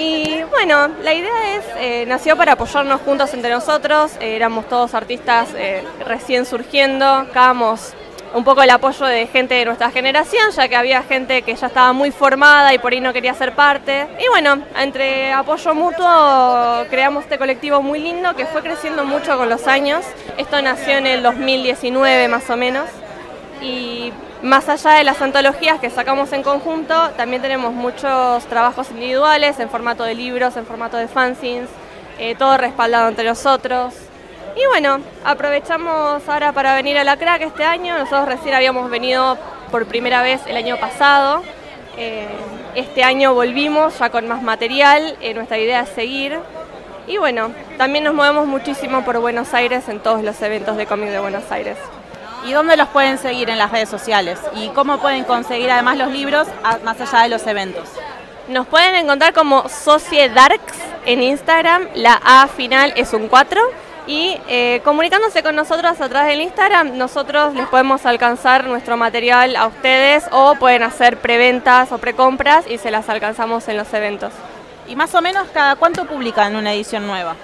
Y 0.00 0.44
bueno, 0.44 0.86
la 1.02 1.12
idea 1.12 1.56
es, 1.56 1.64
eh, 1.76 2.04
nació 2.06 2.36
para 2.36 2.52
apoyarnos 2.52 3.00
juntos 3.00 3.34
entre 3.34 3.50
nosotros, 3.50 4.12
eh, 4.20 4.36
éramos 4.36 4.68
todos 4.68 4.94
artistas 4.94 5.48
recién 6.06 6.46
surgiendo, 6.46 7.24
buscábamos 7.24 7.94
un 8.32 8.44
poco 8.44 8.62
el 8.62 8.70
apoyo 8.70 9.06
de 9.06 9.26
gente 9.26 9.56
de 9.56 9.64
nuestra 9.64 9.90
generación, 9.90 10.52
ya 10.52 10.68
que 10.68 10.76
había 10.76 11.02
gente 11.02 11.42
que 11.42 11.56
ya 11.56 11.66
estaba 11.66 11.92
muy 11.92 12.12
formada 12.12 12.72
y 12.74 12.78
por 12.78 12.92
ahí 12.92 13.00
no 13.00 13.12
quería 13.12 13.34
ser 13.34 13.56
parte. 13.56 14.06
Y 14.20 14.28
bueno, 14.28 14.62
entre 14.78 15.32
apoyo 15.32 15.74
mutuo 15.74 16.84
creamos 16.90 17.24
este 17.24 17.36
colectivo 17.36 17.82
muy 17.82 17.98
lindo 17.98 18.36
que 18.36 18.46
fue 18.46 18.62
creciendo 18.62 19.04
mucho 19.04 19.36
con 19.36 19.48
los 19.48 19.66
años. 19.66 20.04
Esto 20.36 20.62
nació 20.62 20.98
en 20.98 21.08
el 21.08 21.24
2019 21.24 22.28
más 22.28 22.48
o 22.50 22.56
menos. 22.56 22.88
Y 23.60 24.12
más 24.42 24.68
allá 24.68 24.92
de 24.92 25.04
las 25.04 25.20
antologías 25.20 25.80
que 25.80 25.90
sacamos 25.90 26.32
en 26.32 26.42
conjunto, 26.42 27.10
también 27.16 27.42
tenemos 27.42 27.72
muchos 27.72 28.44
trabajos 28.46 28.90
individuales 28.90 29.58
en 29.58 29.68
formato 29.68 30.04
de 30.04 30.14
libros, 30.14 30.56
en 30.56 30.64
formato 30.64 30.96
de 30.96 31.08
fanzines, 31.08 31.68
eh, 32.18 32.34
todo 32.36 32.56
respaldado 32.56 33.08
entre 33.08 33.24
nosotros. 33.24 33.94
Y 34.56 34.66
bueno, 34.66 35.00
aprovechamos 35.24 36.28
ahora 36.28 36.52
para 36.52 36.74
venir 36.74 36.98
a 36.98 37.04
la 37.04 37.16
crack 37.16 37.42
este 37.42 37.64
año. 37.64 37.96
Nosotros 37.98 38.26
recién 38.26 38.54
habíamos 38.54 38.90
venido 38.90 39.38
por 39.70 39.86
primera 39.86 40.22
vez 40.22 40.40
el 40.46 40.56
año 40.56 40.76
pasado. 40.78 41.42
Eh, 41.96 42.26
este 42.74 43.02
año 43.02 43.34
volvimos 43.34 43.98
ya 43.98 44.10
con 44.10 44.26
más 44.26 44.42
material. 44.42 45.16
Eh, 45.20 45.34
nuestra 45.34 45.58
idea 45.58 45.82
es 45.82 45.88
seguir. 45.90 46.38
Y 47.06 47.18
bueno, 47.18 47.50
también 47.76 48.04
nos 48.04 48.14
movemos 48.14 48.46
muchísimo 48.46 49.04
por 49.04 49.18
Buenos 49.18 49.54
Aires 49.54 49.88
en 49.88 50.00
todos 50.00 50.22
los 50.22 50.40
eventos 50.42 50.76
de 50.76 50.86
cómic 50.86 51.10
de 51.10 51.20
Buenos 51.20 51.50
Aires. 51.50 51.76
¿Y 52.46 52.52
dónde 52.52 52.76
los 52.76 52.88
pueden 52.88 53.18
seguir 53.18 53.50
en 53.50 53.58
las 53.58 53.70
redes 53.70 53.88
sociales? 53.88 54.38
¿Y 54.54 54.68
cómo 54.68 54.98
pueden 54.98 55.24
conseguir 55.24 55.70
además 55.70 55.98
los 55.98 56.10
libros 56.10 56.46
más 56.84 57.00
allá 57.00 57.22
de 57.22 57.28
los 57.28 57.46
eventos? 57.46 57.88
Nos 58.48 58.66
pueden 58.66 58.94
encontrar 58.94 59.34
como 59.34 59.68
Sociedarks 59.68 60.78
en 61.04 61.22
Instagram, 61.22 61.88
la 61.94 62.20
A 62.24 62.48
final 62.48 62.92
es 62.96 63.12
un 63.12 63.28
4. 63.28 63.60
Y 64.06 64.40
eh, 64.48 64.80
comunicándose 64.84 65.42
con 65.42 65.54
nosotros 65.54 66.00
a 66.00 66.08
través 66.08 66.30
del 66.30 66.40
Instagram, 66.40 66.96
nosotros 66.96 67.54
les 67.54 67.66
podemos 67.66 68.06
alcanzar 68.06 68.64
nuestro 68.64 68.96
material 68.96 69.54
a 69.54 69.66
ustedes 69.66 70.24
o 70.32 70.54
pueden 70.54 70.82
hacer 70.82 71.18
preventas 71.18 71.92
o 71.92 71.98
precompras 71.98 72.64
y 72.66 72.78
se 72.78 72.90
las 72.90 73.06
alcanzamos 73.10 73.68
en 73.68 73.76
los 73.76 73.92
eventos. 73.92 74.32
¿Y 74.86 74.96
más 74.96 75.14
o 75.14 75.20
menos 75.20 75.46
cada 75.52 75.76
cuánto 75.76 76.06
publican 76.06 76.56
una 76.56 76.72
edición 76.72 77.06
nueva? 77.06 77.36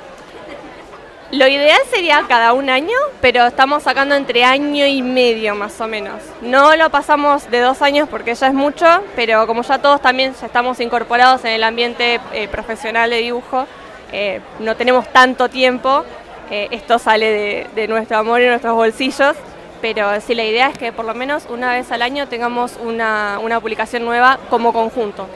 Lo 1.34 1.48
ideal 1.48 1.80
sería 1.90 2.24
cada 2.28 2.52
un 2.52 2.70
año, 2.70 2.96
pero 3.20 3.44
estamos 3.44 3.82
sacando 3.82 4.14
entre 4.14 4.44
año 4.44 4.86
y 4.86 5.02
medio 5.02 5.56
más 5.56 5.80
o 5.80 5.88
menos. 5.88 6.22
No 6.42 6.76
lo 6.76 6.90
pasamos 6.90 7.50
de 7.50 7.58
dos 7.58 7.82
años 7.82 8.08
porque 8.08 8.36
ya 8.36 8.46
es 8.46 8.54
mucho, 8.54 8.86
pero 9.16 9.44
como 9.48 9.62
ya 9.62 9.78
todos 9.78 10.00
también 10.00 10.32
estamos 10.40 10.78
incorporados 10.78 11.44
en 11.44 11.50
el 11.50 11.64
ambiente 11.64 12.20
eh, 12.32 12.46
profesional 12.46 13.10
de 13.10 13.16
dibujo, 13.16 13.66
eh, 14.12 14.42
no 14.60 14.76
tenemos 14.76 15.08
tanto 15.12 15.48
tiempo, 15.48 16.04
eh, 16.52 16.68
esto 16.70 17.00
sale 17.00 17.28
de, 17.28 17.66
de, 17.74 17.88
nuestro 17.88 18.18
amor 18.18 18.40
y 18.40 18.46
nuestros 18.46 18.76
bolsillos, 18.76 19.34
pero 19.82 20.20
sí 20.20 20.36
la 20.36 20.44
idea 20.44 20.68
es 20.68 20.78
que 20.78 20.92
por 20.92 21.04
lo 21.04 21.14
menos 21.14 21.46
una 21.48 21.72
vez 21.72 21.90
al 21.90 22.02
año 22.02 22.28
tengamos 22.28 22.78
una, 22.80 23.40
una 23.42 23.58
publicación 23.58 24.04
nueva 24.04 24.38
como 24.50 24.72
conjunto. 24.72 25.26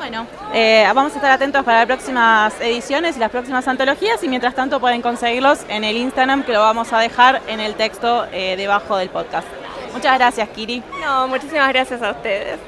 Bueno, 0.00 0.26
eh, 0.54 0.84
vamos 0.94 1.12
a 1.12 1.16
estar 1.16 1.30
atentos 1.30 1.62
para 1.62 1.80
las 1.80 1.86
próximas 1.86 2.58
ediciones 2.62 3.18
y 3.18 3.20
las 3.20 3.30
próximas 3.30 3.68
antologías 3.68 4.24
y 4.24 4.28
mientras 4.28 4.54
tanto 4.54 4.80
pueden 4.80 5.02
conseguirlos 5.02 5.58
en 5.68 5.84
el 5.84 5.98
Instagram 5.98 6.42
que 6.42 6.54
lo 6.54 6.60
vamos 6.60 6.94
a 6.94 7.00
dejar 7.00 7.42
en 7.48 7.60
el 7.60 7.74
texto 7.74 8.24
eh, 8.32 8.56
debajo 8.56 8.96
del 8.96 9.10
podcast. 9.10 9.46
Muchas 9.92 10.16
gracias, 10.16 10.48
Kiri. 10.48 10.82
No, 11.02 11.28
muchísimas 11.28 11.68
gracias 11.68 12.00
a 12.00 12.12
ustedes. 12.12 12.58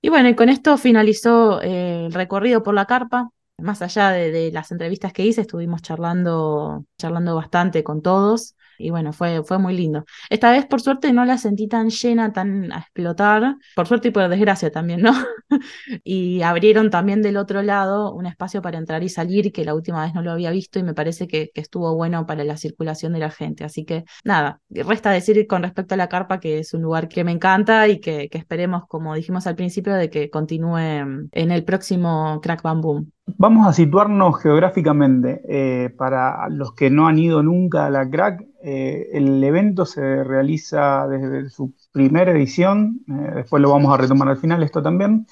Y 0.00 0.08
bueno, 0.08 0.30
y 0.30 0.34
con 0.34 0.48
esto 0.48 0.78
finalizó 0.78 1.60
eh, 1.60 2.06
el 2.06 2.14
recorrido 2.14 2.62
por 2.62 2.72
la 2.72 2.86
carpa. 2.86 3.28
Más 3.58 3.82
allá 3.82 4.08
de, 4.08 4.30
de, 4.30 4.50
las 4.50 4.72
entrevistas 4.72 5.12
que 5.12 5.26
hice, 5.26 5.42
estuvimos 5.42 5.82
charlando, 5.82 6.86
charlando 6.96 7.36
bastante 7.36 7.84
con 7.84 8.00
todos. 8.00 8.56
Y 8.78 8.90
bueno, 8.90 9.12
fue, 9.12 9.42
fue 9.44 9.58
muy 9.58 9.76
lindo. 9.76 10.04
Esta 10.30 10.50
vez, 10.50 10.66
por 10.66 10.80
suerte, 10.80 11.12
no 11.12 11.24
la 11.24 11.38
sentí 11.38 11.68
tan 11.68 11.90
llena, 11.90 12.32
tan 12.32 12.72
a 12.72 12.80
explotar. 12.80 13.56
Por 13.74 13.86
suerte 13.86 14.08
y 14.08 14.10
por 14.10 14.28
desgracia 14.28 14.70
también, 14.70 15.02
¿no? 15.02 15.12
y 16.04 16.42
abrieron 16.42 16.90
también 16.90 17.22
del 17.22 17.36
otro 17.36 17.62
lado 17.62 18.14
un 18.14 18.26
espacio 18.26 18.62
para 18.62 18.78
entrar 18.78 19.02
y 19.02 19.08
salir, 19.08 19.52
que 19.52 19.64
la 19.64 19.74
última 19.74 20.04
vez 20.04 20.14
no 20.14 20.22
lo 20.22 20.30
había 20.30 20.50
visto 20.50 20.78
y 20.78 20.82
me 20.82 20.94
parece 20.94 21.26
que, 21.26 21.50
estuvo 21.54 21.94
bueno 21.96 22.24
para 22.24 22.44
la 22.44 22.56
circulación 22.56 23.12
de 23.12 23.18
la 23.18 23.30
gente. 23.30 23.64
Así 23.64 23.84
que 23.84 24.04
nada, 24.24 24.60
resta 24.70 25.10
decir 25.10 25.46
con 25.46 25.62
respecto 25.62 25.94
a 25.94 25.96
la 25.96 26.08
carpa 26.08 26.40
que 26.40 26.60
es 26.60 26.72
un 26.72 26.82
lugar 26.82 27.08
que 27.08 27.24
me 27.24 27.32
encanta 27.32 27.88
y 27.88 28.00
que, 28.00 28.28
esperemos, 28.30 28.84
como 28.86 29.14
dijimos 29.14 29.46
al 29.46 29.56
principio, 29.56 29.94
de 29.94 30.08
que 30.08 30.30
continúe 30.30 30.78
en 30.78 31.50
el 31.50 31.64
próximo 31.64 32.40
Crack 32.42 32.62
Bam 32.62 32.80
Boom. 32.80 33.12
Vamos 33.36 33.66
a 33.66 33.72
situarnos 33.72 34.40
geográficamente. 34.40 35.42
Eh, 35.48 35.90
para 35.90 36.48
los 36.48 36.72
que 36.72 36.90
no 36.90 37.08
han 37.08 37.18
ido 37.18 37.42
nunca 37.42 37.86
a 37.86 37.90
la 37.90 38.08
crack, 38.08 38.44
eh, 38.62 39.10
el 39.12 39.42
evento 39.44 39.86
se 39.86 40.24
realiza 40.24 41.06
desde 41.08 41.50
su 41.50 41.74
primera 41.92 42.32
edición, 42.32 43.00
eh, 43.08 43.32
después 43.36 43.62
lo 43.62 43.70
vamos 43.70 43.92
a 43.92 43.96
retomar 43.98 44.28
al 44.28 44.38
final 44.38 44.62
esto 44.62 44.82
también, 44.82 45.26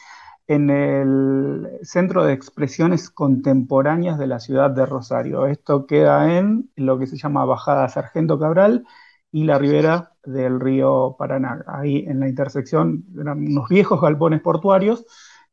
en 0.46 0.70
el 0.70 1.68
Centro 1.82 2.24
de 2.24 2.32
Expresiones 2.32 3.10
Contemporáneas 3.10 4.18
de 4.18 4.28
la 4.28 4.40
ciudad 4.40 4.70
de 4.70 4.86
Rosario. 4.86 5.46
Esto 5.46 5.86
queda 5.86 6.38
en 6.38 6.70
lo 6.76 6.98
que 6.98 7.06
se 7.06 7.16
llama 7.16 7.44
Bajada 7.44 7.88
Sargento 7.88 8.38
Cabral 8.38 8.86
y 9.32 9.44
la 9.44 9.58
ribera 9.58 10.12
del 10.24 10.60
río 10.60 11.16
Paraná. 11.18 11.64
Ahí 11.66 12.04
en 12.06 12.20
la 12.20 12.28
intersección 12.28 13.04
eran 13.18 13.38
unos 13.46 13.68
viejos 13.68 14.00
galpones 14.00 14.40
portuarios 14.40 15.04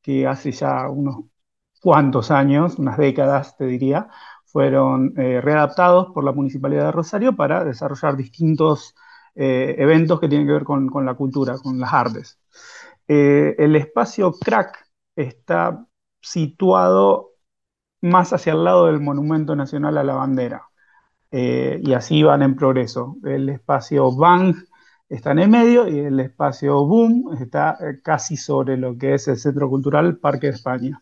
que 0.02 0.28
hace 0.28 0.52
ya 0.52 0.90
unos 0.90 1.26
cuantos 1.82 2.32
años, 2.32 2.80
unas 2.80 2.98
décadas 2.98 3.58
te 3.58 3.66
diría, 3.66 4.10
fueron 4.54 5.14
eh, 5.18 5.42
readaptados 5.42 6.14
por 6.14 6.24
la 6.24 6.32
Municipalidad 6.32 6.86
de 6.86 6.92
Rosario 6.94 7.36
para 7.36 7.66
desarrollar 7.66 8.16
distintos 8.16 8.96
eh, 9.36 9.76
eventos 9.80 10.20
que 10.20 10.30
tienen 10.30 10.48
que 10.48 10.54
ver 10.54 10.64
con, 10.64 10.90
con, 10.90 11.06
la 11.06 11.16
cultura, 11.16 11.58
con 11.58 11.80
las 11.80 11.92
artes. 11.92 12.40
Eh, 13.08 13.56
el 13.58 13.76
espacio 13.76 14.32
crack 14.32 14.78
está 15.16 15.86
situado 16.22 17.32
más 18.02 18.32
hacia 18.32 18.54
el 18.54 18.64
lado 18.64 18.86
del 18.88 19.02
Monumento 19.02 19.56
Nacional 19.56 19.98
a 19.98 20.04
la 20.04 20.16
Bandera. 20.16 20.70
y 21.32 21.94
así 21.94 22.24
van 22.24 22.44
en 22.44 22.56
progreso. 22.56 23.18
El 23.24 23.50
espacio 23.50 24.16
Bang 24.16 24.56
está 25.10 25.32
en 25.32 25.40
el 25.40 25.50
medio 25.50 25.88
y 25.88 26.00
el 26.00 26.20
espacio 26.20 26.86
Boom 26.86 27.36
está 27.42 27.78
casi 28.04 28.38
sobre 28.38 28.78
lo 28.78 28.98
que 28.98 29.16
es 29.16 29.28
el 29.28 29.38
Centro 29.38 29.70
Cultural 29.70 30.18
Parque 30.18 30.48
de 30.48 30.54
España 30.54 31.02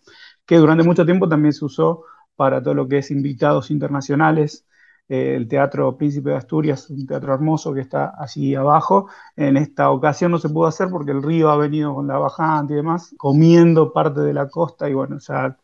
que 0.52 0.58
durante 0.58 0.84
mucho 0.84 1.06
tiempo 1.06 1.30
también 1.30 1.54
se 1.54 1.64
usó 1.64 2.04
para 2.42 2.60
todo 2.64 2.74
lo 2.74 2.88
que 2.88 2.98
es 2.98 3.12
invitados 3.12 3.70
internacionales. 3.70 4.66
Eh, 5.08 5.36
el 5.36 5.48
Teatro 5.48 5.96
Príncipe 5.96 6.32
de 6.32 6.38
Asturias, 6.38 6.90
un 6.90 7.06
teatro 7.06 7.36
hermoso 7.36 7.72
que 7.72 7.82
está 7.82 8.16
allí 8.18 8.56
abajo. 8.56 9.10
En 9.36 9.58
esta 9.58 9.92
ocasión 9.92 10.32
no 10.32 10.40
se 10.40 10.50
pudo 10.50 10.66
hacer 10.66 10.90
porque 10.90 11.12
el 11.12 11.22
río 11.22 11.52
ha 11.52 11.56
venido 11.56 11.94
con 11.94 12.08
la 12.08 12.18
bajante 12.18 12.74
y 12.74 12.78
demás, 12.78 13.14
comiendo 13.16 13.94
parte 13.94 14.22
de 14.22 14.34
la 14.34 14.50
costa 14.50 14.90
y 14.90 14.96
bueno, 14.96 15.20
ya 15.20 15.56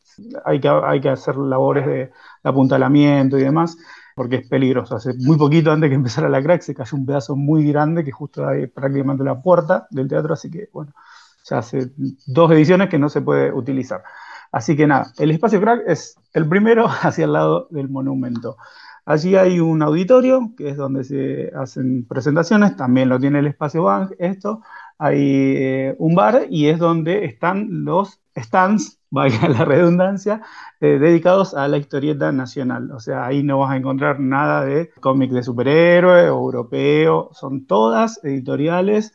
hay 0.45 0.59
que, 0.59 0.69
hay 0.69 1.01
que 1.01 1.09
hacer 1.09 1.35
labores 1.35 1.87
de, 1.87 2.11
apuntalamiento 2.43 3.39
y 3.39 3.41
demás 3.41 3.75
porque 4.15 4.35
es 4.35 4.47
peligroso. 4.47 4.97
Hace 4.97 5.15
muy 5.15 5.35
poquito 5.35 5.71
antes 5.71 5.89
que 5.89 5.95
empezara 5.95 6.29
la 6.29 6.43
crack 6.43 6.61
se 6.61 6.75
cayó 6.75 6.95
un 6.95 7.07
pedazo 7.07 7.35
muy 7.35 7.67
grande 7.67 8.03
que 8.03 8.11
justo 8.11 8.47
ahí 8.47 8.67
prácticamente 8.67 9.23
la 9.23 9.41
puerta 9.41 9.87
del 9.89 10.07
teatro, 10.07 10.35
así 10.35 10.51
que 10.51 10.69
bueno, 10.71 10.93
ya 11.43 11.57
hace 11.57 11.89
dos 12.27 12.51
ediciones 12.51 12.87
que 12.87 12.99
no 12.99 13.09
se 13.09 13.21
puede 13.21 13.51
utilizar. 13.51 14.03
Así 14.51 14.75
que 14.75 14.87
nada, 14.87 15.11
el 15.17 15.31
espacio 15.31 15.59
crack 15.61 15.83
es 15.87 16.15
el 16.33 16.47
primero 16.47 16.87
hacia 17.01 17.25
el 17.25 17.33
lado 17.33 17.67
del 17.71 17.89
monumento. 17.89 18.57
Allí 19.05 19.35
hay 19.37 19.61
un 19.61 19.81
auditorio, 19.83 20.53
que 20.57 20.69
es 20.69 20.75
donde 20.77 21.05
se 21.05 21.49
hacen 21.55 22.05
presentaciones, 22.05 22.75
también 22.75 23.07
lo 23.07 23.17
tiene 23.19 23.39
el 23.39 23.47
espacio 23.47 23.83
Bang, 23.83 24.13
esto. 24.19 24.61
Hay 24.97 25.17
eh, 25.55 25.95
un 25.99 26.13
bar 26.13 26.47
y 26.49 26.67
es 26.67 26.77
donde 26.77 27.23
están 27.23 27.85
los 27.85 28.19
stands, 28.35 28.99
vaya 29.09 29.47
la 29.47 29.63
redundancia, 29.63 30.41
eh, 30.81 30.99
dedicados 30.99 31.53
a 31.53 31.69
la 31.69 31.77
historieta 31.77 32.33
nacional. 32.33 32.91
O 32.91 32.99
sea, 32.99 33.25
ahí 33.25 33.43
no 33.43 33.59
vas 33.59 33.71
a 33.71 33.77
encontrar 33.77 34.19
nada 34.19 34.65
de 34.65 34.91
cómics 34.99 35.33
de 35.33 35.43
superhéroe 35.43 36.29
o 36.29 36.39
europeo, 36.39 37.29
son 37.33 37.65
todas 37.65 38.19
editoriales 38.25 39.13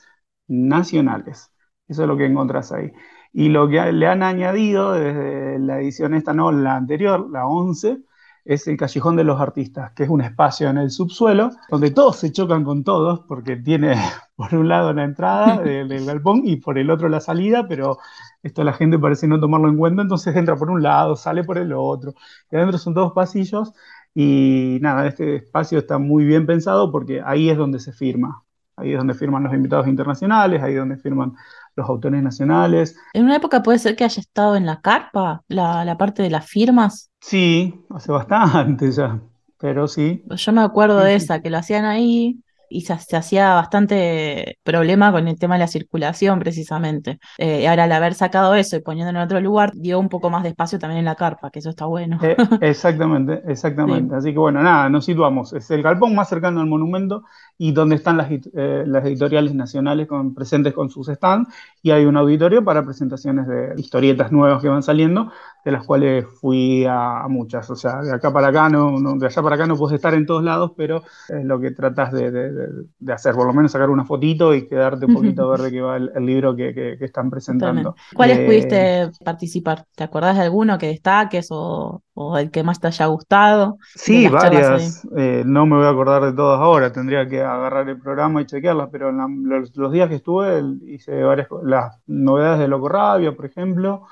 nacionales. 0.48 1.50
Eso 1.88 2.02
es 2.02 2.08
lo 2.08 2.16
que 2.16 2.24
encontrás 2.26 2.72
ahí. 2.72 2.92
Y 3.32 3.48
lo 3.48 3.68
que 3.68 3.92
le 3.92 4.06
han 4.06 4.22
añadido 4.22 4.92
desde 4.92 5.58
la 5.58 5.80
edición 5.80 6.14
esta, 6.14 6.34
no, 6.34 6.52
la 6.52 6.76
anterior, 6.76 7.30
la 7.30 7.46
11, 7.46 7.98
es 8.44 8.66
el 8.66 8.76
Callejón 8.76 9.16
de 9.16 9.24
los 9.24 9.40
Artistas, 9.40 9.92
que 9.92 10.04
es 10.04 10.08
un 10.08 10.20
espacio 10.20 10.68
en 10.68 10.78
el 10.78 10.90
subsuelo 10.90 11.50
donde 11.70 11.90
todos 11.90 12.16
se 12.16 12.32
chocan 12.32 12.64
con 12.64 12.82
todos, 12.82 13.20
porque 13.20 13.56
tiene 13.56 13.94
por 14.36 14.54
un 14.54 14.68
lado 14.68 14.92
la 14.92 15.04
entrada 15.04 15.58
del, 15.62 16.04
galpón 16.04 16.42
y 16.44 16.56
por 16.56 16.78
el 16.78 16.90
otro 16.90 17.08
la 17.08 17.20
salida, 17.20 17.66
pero 17.68 17.98
esto 18.42 18.64
la 18.64 18.72
gente 18.72 18.98
parece 18.98 19.28
no 19.28 19.38
tomarlo 19.40 19.68
en 19.68 19.76
cuenta, 19.76 20.02
entonces 20.02 20.34
entra 20.36 20.56
por 20.56 20.70
un 20.70 20.82
lado, 20.82 21.16
sale 21.16 21.44
por 21.44 21.58
el 21.58 21.72
otro, 21.72 22.14
y 22.50 22.56
adentro 22.56 22.78
son 22.78 22.94
todos 22.94 23.12
pasillos, 23.12 23.72
y 24.14 24.78
nada, 24.82 25.06
este 25.06 25.36
espacio 25.36 25.78
está 25.78 25.98
muy 25.98 26.24
bien 26.24 26.44
pensado 26.44 26.90
porque 26.92 27.22
ahí 27.24 27.48
es 27.48 27.56
donde 27.56 27.78
se 27.80 27.92
firma, 27.92 28.44
ahí 28.76 28.92
es 28.92 28.98
donde 28.98 29.14
firman 29.14 29.44
los 29.44 29.54
invitados 29.54 29.86
internacionales, 29.86 30.62
ahí 30.62 30.72
es 30.72 30.78
donde 30.78 30.96
firman 30.96 31.34
los 31.76 31.88
autores 31.88 32.22
nacionales. 32.22 32.96
En 33.14 33.24
una 33.24 33.36
época 33.36 33.62
puede 33.62 33.78
ser 33.78 33.96
que 33.96 34.04
haya 34.04 34.20
estado 34.20 34.56
en 34.56 34.66
la 34.66 34.80
carpa, 34.80 35.42
la, 35.48 35.84
la 35.84 35.96
parte 35.96 36.22
de 36.22 36.30
las 36.30 36.46
firmas. 36.46 37.10
Sí, 37.20 37.74
hace 37.90 38.12
bastante 38.12 38.90
ya, 38.90 39.20
pero 39.58 39.88
sí. 39.88 40.24
Yo 40.34 40.52
me 40.52 40.62
acuerdo 40.62 40.98
de 40.98 41.14
esa, 41.14 41.40
que 41.40 41.50
lo 41.50 41.58
hacían 41.58 41.84
ahí 41.84 42.38
y 42.72 42.82
se, 42.82 42.94
hacía 43.16 43.54
bastante 43.54 44.58
problema 44.62 45.12
con 45.12 45.28
el 45.28 45.38
tema 45.38 45.54
de 45.54 45.60
la 45.60 45.66
circulación 45.66 46.38
precisamente. 46.38 47.18
Eh, 47.38 47.68
ahora 47.68 47.84
al 47.84 47.92
haber 47.92 48.14
sacado 48.14 48.54
eso 48.54 48.76
y 48.76 48.80
poniéndolo 48.80 49.18
en 49.18 49.24
otro 49.24 49.40
lugar, 49.40 49.72
dio 49.74 49.98
un 49.98 50.08
poco 50.08 50.30
más 50.30 50.42
de 50.42 50.50
espacio 50.50 50.78
también 50.78 51.00
en 51.00 51.04
la 51.04 51.14
carpa, 51.14 51.50
que 51.50 51.58
eso 51.58 51.70
está 51.70 51.86
bueno. 51.86 52.18
Eh, 52.22 52.36
exactamente, 52.60 53.42
exactamente. 53.46 54.14
Así 54.14 54.32
que 54.32 54.38
bueno, 54.38 54.62
nada, 54.62 54.88
nos 54.88 55.04
situamos. 55.04 55.52
Es 55.52 55.70
el 55.70 55.82
galpón 55.82 56.14
más 56.14 56.28
cercano 56.28 56.60
al 56.60 56.66
monumento 56.66 57.24
y 57.58 57.72
donde 57.72 57.96
están 57.96 58.16
las, 58.16 58.28
eh, 58.30 58.84
las 58.86 59.04
editoriales 59.04 59.54
nacionales 59.54 60.06
con, 60.06 60.34
presentes 60.34 60.72
con 60.72 60.90
sus 60.90 61.08
stands 61.08 61.52
y 61.82 61.90
hay 61.90 62.04
un 62.04 62.16
auditorio 62.16 62.64
para 62.64 62.84
presentaciones 62.84 63.46
de 63.46 63.74
historietas 63.76 64.32
nuevas 64.32 64.62
que 64.62 64.68
van 64.68 64.82
saliendo, 64.82 65.30
de 65.64 65.70
las 65.70 65.86
cuales 65.86 66.24
fui 66.40 66.84
a, 66.88 67.26
muchas. 67.28 67.70
O 67.70 67.76
sea, 67.76 68.00
de 68.02 68.12
acá 68.12 68.32
para 68.32 68.48
acá, 68.48 68.68
no, 68.68 69.16
de 69.16 69.26
allá 69.26 69.42
para 69.42 69.54
acá 69.54 69.66
no 69.66 69.76
puedes 69.76 69.96
estar 69.96 70.14
en 70.14 70.26
todos 70.26 70.42
lados, 70.42 70.72
pero 70.76 71.02
es 71.28 71.44
lo 71.44 71.60
que 71.60 71.70
tratas 71.70 72.12
de, 72.12 72.30
de, 72.30 73.12
hacer, 73.12 73.34
por 73.34 73.46
lo 73.46 73.52
menos 73.52 73.72
sacar 73.72 73.90
una 73.90 74.04
fotito 74.04 74.54
y 74.54 74.68
quedarte 74.68 75.06
un 75.06 75.14
poquito 75.14 75.44
a 75.44 75.50
ver 75.52 75.60
de 75.60 75.70
qué 75.70 75.80
va 75.80 75.96
el, 75.96 76.26
libro 76.26 76.56
que, 76.56 76.74
que, 76.74 77.04
están 77.04 77.30
presentando. 77.30 77.94
¿Cuáles 78.14 78.38
eh, 78.38 78.46
pudiste 78.46 79.10
participar? 79.24 79.84
¿Te 79.94 80.04
acordás 80.04 80.36
de 80.36 80.42
alguno 80.42 80.78
que 80.78 80.88
destaques 80.88 81.48
o, 81.50 82.02
o 82.14 82.38
el 82.38 82.50
que 82.50 82.62
más 82.62 82.80
te 82.80 82.88
haya 82.88 83.06
gustado? 83.06 83.78
Sí, 83.94 84.28
varias. 84.28 85.06
Eh, 85.16 85.42
no 85.46 85.66
me 85.66 85.76
voy 85.76 85.86
a 85.86 85.90
acordar 85.90 86.24
de 86.24 86.32
todas 86.32 86.60
ahora, 86.60 86.92
tendría 86.92 87.28
que 87.28 87.40
agarrar 87.40 87.88
el 87.88 88.00
programa 88.00 88.42
y 88.42 88.46
chequearlas, 88.46 88.88
pero 88.90 89.12
los, 89.12 89.76
los, 89.76 89.92
días 89.92 90.08
que 90.08 90.16
estuve 90.16 90.62
hice 90.86 91.22
varias 91.22 91.48
las 91.62 91.98
novedades 92.06 92.60
de 92.60 92.68
Loco 92.68 92.88
Rabia, 92.88 93.32
por 93.32 93.46
ejemplo. 93.46 94.06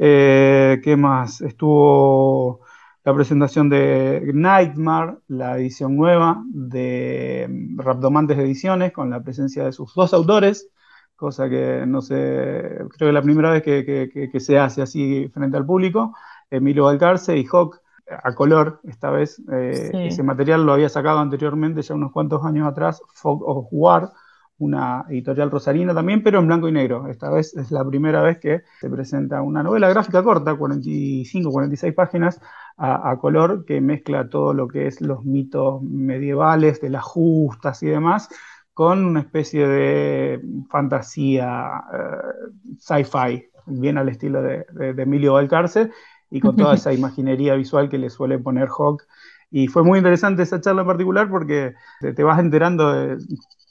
Eh, 0.00 0.80
¿Qué 0.84 0.96
más? 0.96 1.40
Estuvo 1.40 2.60
la 3.02 3.14
presentación 3.14 3.68
de 3.68 4.30
Nightmare, 4.32 5.18
la 5.26 5.58
edición 5.58 5.96
nueva 5.96 6.42
de 6.46 7.46
mm, 7.48 7.80
Raptomantes 7.80 8.38
Ediciones, 8.38 8.92
con 8.92 9.10
la 9.10 9.20
presencia 9.22 9.64
de 9.64 9.72
sus 9.72 9.92
dos 9.94 10.14
autores, 10.14 10.70
cosa 11.16 11.48
que 11.48 11.84
no 11.86 12.00
sé, 12.00 12.14
creo 12.14 12.88
que 12.88 13.08
es 13.08 13.14
la 13.14 13.22
primera 13.22 13.50
vez 13.50 13.62
que, 13.64 14.28
que, 14.32 14.40
se 14.40 14.56
hace 14.58 14.82
así 14.82 15.28
frente 15.34 15.56
al 15.56 15.66
público, 15.66 16.14
Emilio 16.48 16.84
Valcarce 16.84 17.36
y 17.36 17.44
Hawk 17.44 17.80
a 18.08 18.34
color 18.34 18.80
esta 18.84 19.10
vez. 19.10 19.42
Eh, 19.52 19.90
ese 20.06 20.22
material 20.22 20.64
lo 20.64 20.74
había 20.74 20.88
sacado 20.88 21.18
anteriormente, 21.18 21.82
ya 21.82 21.94
unos 21.94 22.12
cuantos 22.12 22.44
años 22.44 22.68
atrás, 22.68 23.02
Fog 23.14 23.42
of 23.44 23.66
War, 23.72 24.12
una 24.58 25.04
editorial 25.08 25.50
rosarina 25.50 25.94
también, 25.94 26.22
pero 26.22 26.40
en 26.40 26.46
blanco 26.48 26.68
y 26.68 26.72
negro. 26.72 27.08
Esta 27.08 27.30
vez 27.30 27.56
es 27.56 27.70
la 27.70 27.84
primera 27.84 28.22
vez 28.22 28.38
que 28.38 28.62
se 28.80 28.90
presenta 28.90 29.40
una 29.42 29.62
novela 29.62 29.88
gráfica 29.88 30.22
corta, 30.22 30.54
45, 30.54 31.50
46 31.50 31.94
páginas, 31.94 32.40
a, 32.76 33.16
color, 33.20 33.64
que 33.64 33.80
mezcla 33.80 34.28
todo 34.28 34.54
lo 34.54 34.68
que 34.68 34.86
es 34.86 35.00
los 35.00 35.24
mitos 35.24 35.82
medievales, 35.82 36.80
de 36.80 36.90
las 36.90 37.02
justas 37.02 37.82
y 37.82 37.86
demás, 37.86 38.28
con 38.72 39.04
una 39.04 39.20
especie 39.20 39.66
de 39.66 40.40
fantasía 40.70 41.82
eh, 41.92 42.76
sci-fi, 42.78 43.46
bien 43.66 43.98
al 43.98 44.08
estilo 44.08 44.42
de, 44.42 44.64
Emilio 44.96 45.32
Valcarce 45.34 45.90
y 46.30 46.40
con 46.40 46.54
toda 46.54 46.74
esa 46.76 46.92
imaginería 46.92 47.54
visual 47.54 47.88
que 47.88 47.98
le 47.98 48.10
suele 48.10 48.38
poner 48.38 48.68
Hawk. 48.68 49.02
Y 49.50 49.66
fue 49.66 49.82
muy 49.82 49.98
interesante 49.98 50.42
esa 50.42 50.60
charla 50.60 50.82
en 50.82 50.88
particular 50.88 51.28
porque 51.28 51.74
te, 52.00 52.22
vas 52.22 52.38
enterando 52.38 52.92
de 52.92 53.18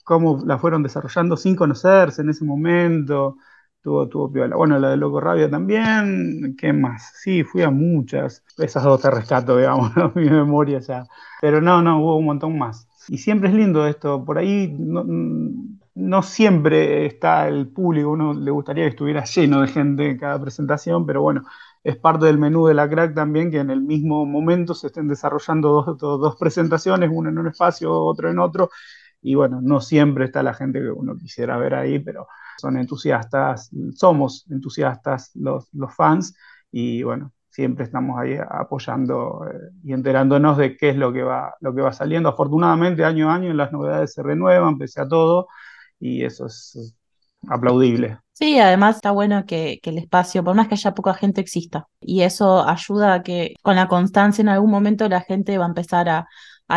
cómo 0.08 0.42
la 0.46 0.58
fueron 0.58 0.84
desarrollando 0.84 1.36
sin 1.36 1.54
conocerse 1.58 2.22
en 2.22 2.30
ese 2.30 2.46
momento. 2.46 3.36
Tuvo, 3.82 4.08
tuvo 4.08 4.30
Bueno, 4.30 4.80
la 4.80 4.90
de 4.92 4.96
Loco 4.98 5.20
Rabia 5.20 5.50
también. 5.50 6.56
¿Qué 6.58 6.72
más? 6.72 7.12
Sí, 7.22 7.44
fui 7.44 7.62
a 7.64 7.70
muchas. 7.70 8.42
Esas 8.58 8.84
dos 8.84 9.02
te 9.02 9.12
rescato, 9.12 9.58
digamos, 9.58 9.92
mi 10.16 10.30
memoria 10.30 10.80
ya. 10.80 11.06
Pero 11.42 11.60
no, 11.60 11.82
no, 11.82 12.00
hubo 12.02 12.16
un 12.18 12.26
montón 12.26 12.58
más. 12.58 12.88
Y 13.10 13.18
siempre 13.18 13.50
es 13.50 13.56
lindo 13.56 13.86
esto. 13.86 14.24
Por 14.24 14.38
ahí 14.38 14.74
no, 14.80 15.04
no 15.96 16.24
siempre 16.24 17.06
está 17.06 17.50
el 17.50 17.68
público. 17.68 18.12
Uno 18.12 18.34
le 18.34 18.52
gustaría 18.52 18.86
que 18.86 18.92
estuviera 18.92 19.26
lleno 19.26 19.62
de 19.62 19.68
gente 19.68 20.10
en 20.12 20.18
cada 20.18 20.40
presentación, 20.40 21.06
pero 21.06 21.22
bueno, 21.22 21.44
es 21.84 21.98
parte 21.98 22.26
del 22.28 22.38
menú 22.38 22.68
de 22.68 22.74
la 22.74 22.90
crack 22.90 23.14
también 23.16 23.52
que 23.52 23.60
en 23.60 23.70
el 23.70 23.82
mismo 23.82 24.26
momento 24.26 24.74
se 24.74 24.88
estén 24.88 25.08
desarrollando 25.08 25.84
dos, 25.84 25.98
dos, 25.98 26.36
presentaciones, 26.38 27.10
una 27.14 27.30
en 27.30 27.38
un 27.40 27.48
espacio, 27.48 27.94
otro 27.94 28.30
en 28.30 28.40
otro, 28.40 28.70
y 29.22 29.36
bueno, 29.36 29.60
no 29.62 29.82
siempre 29.82 30.26
está 30.26 30.44
la 30.44 30.54
gente 30.54 30.80
que 30.80 30.90
uno 30.90 31.18
quisiera 31.18 31.58
ver 31.58 31.76
ahí, 31.76 32.00
pero 32.00 32.28
son 32.60 32.78
entusiastas, 32.78 33.70
somos 33.96 34.46
entusiastas 34.50 35.32
los, 35.36 35.68
los 35.74 35.94
fans, 35.96 36.36
y 36.72 37.04
bueno, 37.04 37.32
siempre 37.50 37.86
estamos 37.86 38.20
ahí 38.20 38.38
apoyando 38.38 39.48
eh, 39.52 39.72
y 39.84 39.94
enterándonos 39.94 40.58
de 40.58 40.78
qué 40.78 40.90
es 40.90 40.96
lo 40.96 41.12
que, 41.12 41.24
va, 41.24 41.56
lo 41.60 41.74
que 41.74 41.82
va 41.82 41.92
saliendo. 41.92 42.30
Afortunadamente, 42.30 43.04
año 43.04 43.32
a 43.32 43.36
año 43.36 43.54
las 43.54 43.72
novedades 43.72 44.14
se 44.14 44.22
renuevan, 44.24 44.78
pese 44.78 45.02
a 45.02 45.08
todo, 45.08 45.48
y 46.00 46.24
eso 46.24 46.46
es 46.46 46.96
aplaudible. 47.48 48.20
Sí, 48.34 48.60
además 48.60 48.98
está 48.98 49.10
bueno 49.10 49.46
que, 49.48 49.80
el 49.82 49.98
espacio, 49.98 50.44
por 50.44 50.56
más 50.56 50.68
que 50.68 50.76
haya 50.76 50.94
poca 50.94 51.16
gente, 51.16 51.42
exista. 51.42 51.88
Y 52.00 52.22
eso 52.22 52.68
ayuda 52.68 53.16
a 53.16 53.24
que 53.24 53.56
con 53.64 53.76
la 53.76 53.88
constancia 53.88 54.44
en 54.44 54.50
algún 54.50 54.70
momento 54.70 55.10
la 55.10 55.22
gente 55.22 55.58
va 55.58 55.66
a 55.66 55.70
empezar 55.70 56.10
a, 56.10 56.28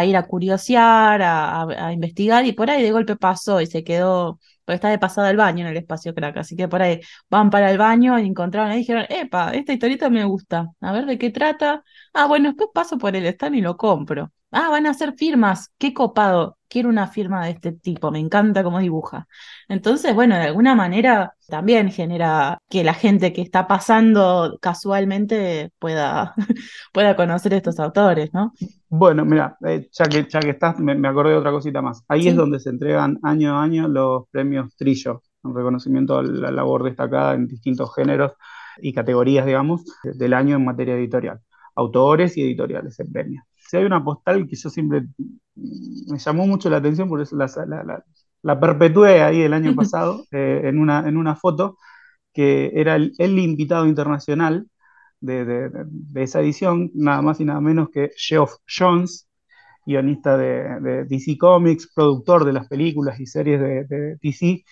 ir 0.05 0.17
a 0.17 0.27
curiosear, 0.27 1.21
a, 1.23 1.93
investigar, 1.93 2.45
y 2.47 2.53
por 2.53 2.71
ahí 2.71 2.83
de 2.83 2.93
golpe 2.93 3.17
pasó 3.17 3.61
y 3.61 3.67
se 3.67 3.85
quedó, 3.85 4.39
porque 4.65 4.77
está 4.77 4.89
de 4.91 4.99
pasada 4.99 5.31
el 5.31 5.37
baño 5.37 5.65
en 5.65 5.71
el 5.73 5.77
espacio 5.77 6.15
crack, 6.15 6.37
así 6.39 6.57
que 6.57 6.69
por 6.69 6.83
ahí 6.83 7.01
van 7.29 7.51
para 7.51 7.71
el 7.71 7.79
baño 7.79 8.19
y 8.19 8.27
encontraron 8.27 8.73
y 8.73 8.77
dijeron, 8.79 9.07
epa, 9.09 9.53
esta 9.53 9.73
historieta 9.73 10.11
me 10.11 10.25
gusta, 10.25 10.69
a 10.81 10.93
ver 10.93 11.07
de 11.07 11.19
qué 11.19 11.31
trata. 11.31 11.85
Ah, 12.13 12.27
bueno, 12.27 12.49
después 12.51 12.71
paso 12.73 12.99
por 12.99 13.17
el 13.17 13.27
stand 13.27 13.57
y 13.57 13.61
lo 13.61 13.77
compro. 13.77 14.33
Ah, 14.53 14.69
van 14.71 14.87
a 14.87 14.91
hacer 14.91 15.15
firmas, 15.15 15.73
qué 15.79 15.95
copado 15.95 16.59
quiero 16.71 16.89
una 16.89 17.09
firma 17.09 17.45
de 17.45 17.51
este 17.51 17.73
tipo, 17.73 18.11
me 18.11 18.21
encanta 18.21 18.63
cómo 18.63 18.79
dibuja. 18.79 19.27
Entonces, 19.69 20.15
bueno, 20.15 20.37
de 20.37 20.43
alguna 20.43 20.75
manera 20.75 21.35
también 21.49 21.91
genera 21.91 22.63
que 22.71 22.85
la 22.85 22.95
gente 22.95 23.33
que 23.33 23.43
está 23.43 23.67
pasando 23.67 24.57
casualmente 24.63 25.73
pueda, 25.79 26.35
pueda 26.93 27.17
conocer 27.17 27.53
estos 27.55 27.79
autores, 27.81 28.33
¿no? 28.33 28.53
Bueno, 28.89 29.25
mira, 29.25 29.57
eh, 29.67 29.89
ya, 29.93 30.05
que, 30.07 30.27
ya 30.29 30.41
que 30.41 30.51
estás, 30.51 30.79
me, 30.79 31.09
acordé 31.09 31.33
de 31.33 31.39
otra 31.39 31.51
cosita 31.51 31.83
más. 31.83 32.05
Ahí 32.09 32.29
es 32.29 32.37
donde 32.37 32.61
se 32.61 32.71
entregan 32.71 33.19
año 33.23 33.59
a 33.59 33.63
año 33.63 33.89
los 33.89 34.29
premios 34.31 34.75
Trillo, 34.77 35.23
un 35.43 35.55
reconocimiento 35.55 36.19
a 36.19 36.23
la 36.23 36.51
labor 36.53 36.85
destacada 36.85 37.35
en 37.35 37.49
distintos 37.49 37.95
géneros 37.95 38.33
y 38.79 38.93
categorías, 38.93 39.45
digamos, 39.45 39.85
del 40.05 40.35
año 40.35 40.57
en 40.57 40.65
materia 40.65 40.95
editorial. 40.95 41.41
Autores 41.75 42.37
y 42.37 42.43
editoriales 42.43 42.95
se 42.95 43.05
premian 43.05 43.45
si 43.71 43.77
hay 43.77 43.85
una 43.85 44.03
postal 44.03 44.49
que 44.49 44.57
yo 44.57 44.69
siempre 44.69 45.07
me 45.55 46.19
llamó 46.19 46.45
mucho 46.45 46.69
la 46.69 46.79
atención, 46.79 47.09
por 47.09 47.21
eso 47.21 47.37
la, 47.37 48.05
la, 48.43 48.59
perpetué 48.61 49.23
ahí 49.23 49.43
el 49.43 49.53
año 49.53 49.77
pasado 49.77 50.25
eh, 50.33 50.63
en, 50.65 50.81
una, 50.81 51.09
en 51.09 51.17
una 51.17 51.37
foto, 51.37 51.79
que 52.33 52.73
era 52.75 52.97
el, 52.97 53.39
invitado 53.39 53.87
internacional 53.87 54.67
de, 55.21 55.71
esa 56.17 56.41
edición, 56.41 56.91
nada 56.95 57.23
más 57.23 57.39
y 57.39 57.45
nada 57.45 57.61
menos 57.61 57.91
que 57.91 58.11
Geoff 58.17 58.55
Jones, 58.67 59.29
guionista 59.87 60.37
de, 60.37 61.05
DC 61.05 61.39
Comics, 61.39 61.93
productor 61.95 62.45
de 62.45 62.55
las 62.55 62.67
películas 62.67 63.21
y 63.21 63.27
series 63.27 63.61
de, 63.61 64.17
DC, 64.21 64.65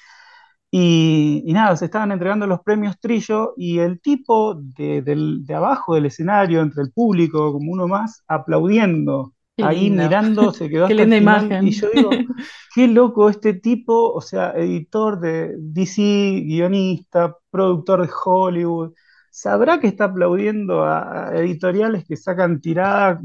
y, 0.71 1.43
nada, 1.47 1.77
se 1.77 1.87
estaban 1.87 2.13
entregando 2.13 2.47
los 2.47 2.61
premios 2.61 2.99
Trillo 3.01 3.55
y 3.57 3.79
el 3.79 4.01
tipo 4.01 4.55
de, 4.55 5.45
abajo 5.55 5.95
del 5.95 6.07
escenario, 6.07 6.61
entre 6.61 6.83
el 6.83 6.93
público, 6.93 7.53
como 7.53 7.73
uno 7.73 7.89
más, 7.89 8.23
aplaudiendo, 8.29 9.33
ahí 9.63 9.91
mirando, 9.91 10.53
se 10.53 10.69
quedó 10.69 10.87
qué 10.89 10.95
linda 10.95 11.17
imagen. 11.17 11.67
Y 11.67 11.71
yo 11.71 11.89
digo, 11.93 12.11
qué 12.75 12.87
loco 12.87 13.31
este 13.31 13.55
tipo, 13.55 14.13
o 14.13 14.21
sea, 14.21 14.53
editor 14.57 15.21
de 15.21 15.55
DC, 15.57 16.43
guionista, 16.47 17.35
productor 17.51 18.07
de 18.07 18.13
Hollywood, 18.25 18.93
sabrá 19.31 19.81
que 19.81 19.87
está 19.87 20.05
aplaudiendo 20.05 20.85
a 20.85 21.31
editoriales 21.35 22.05
que 22.07 22.17
sacan 22.17 22.61
tiradas 22.61 23.21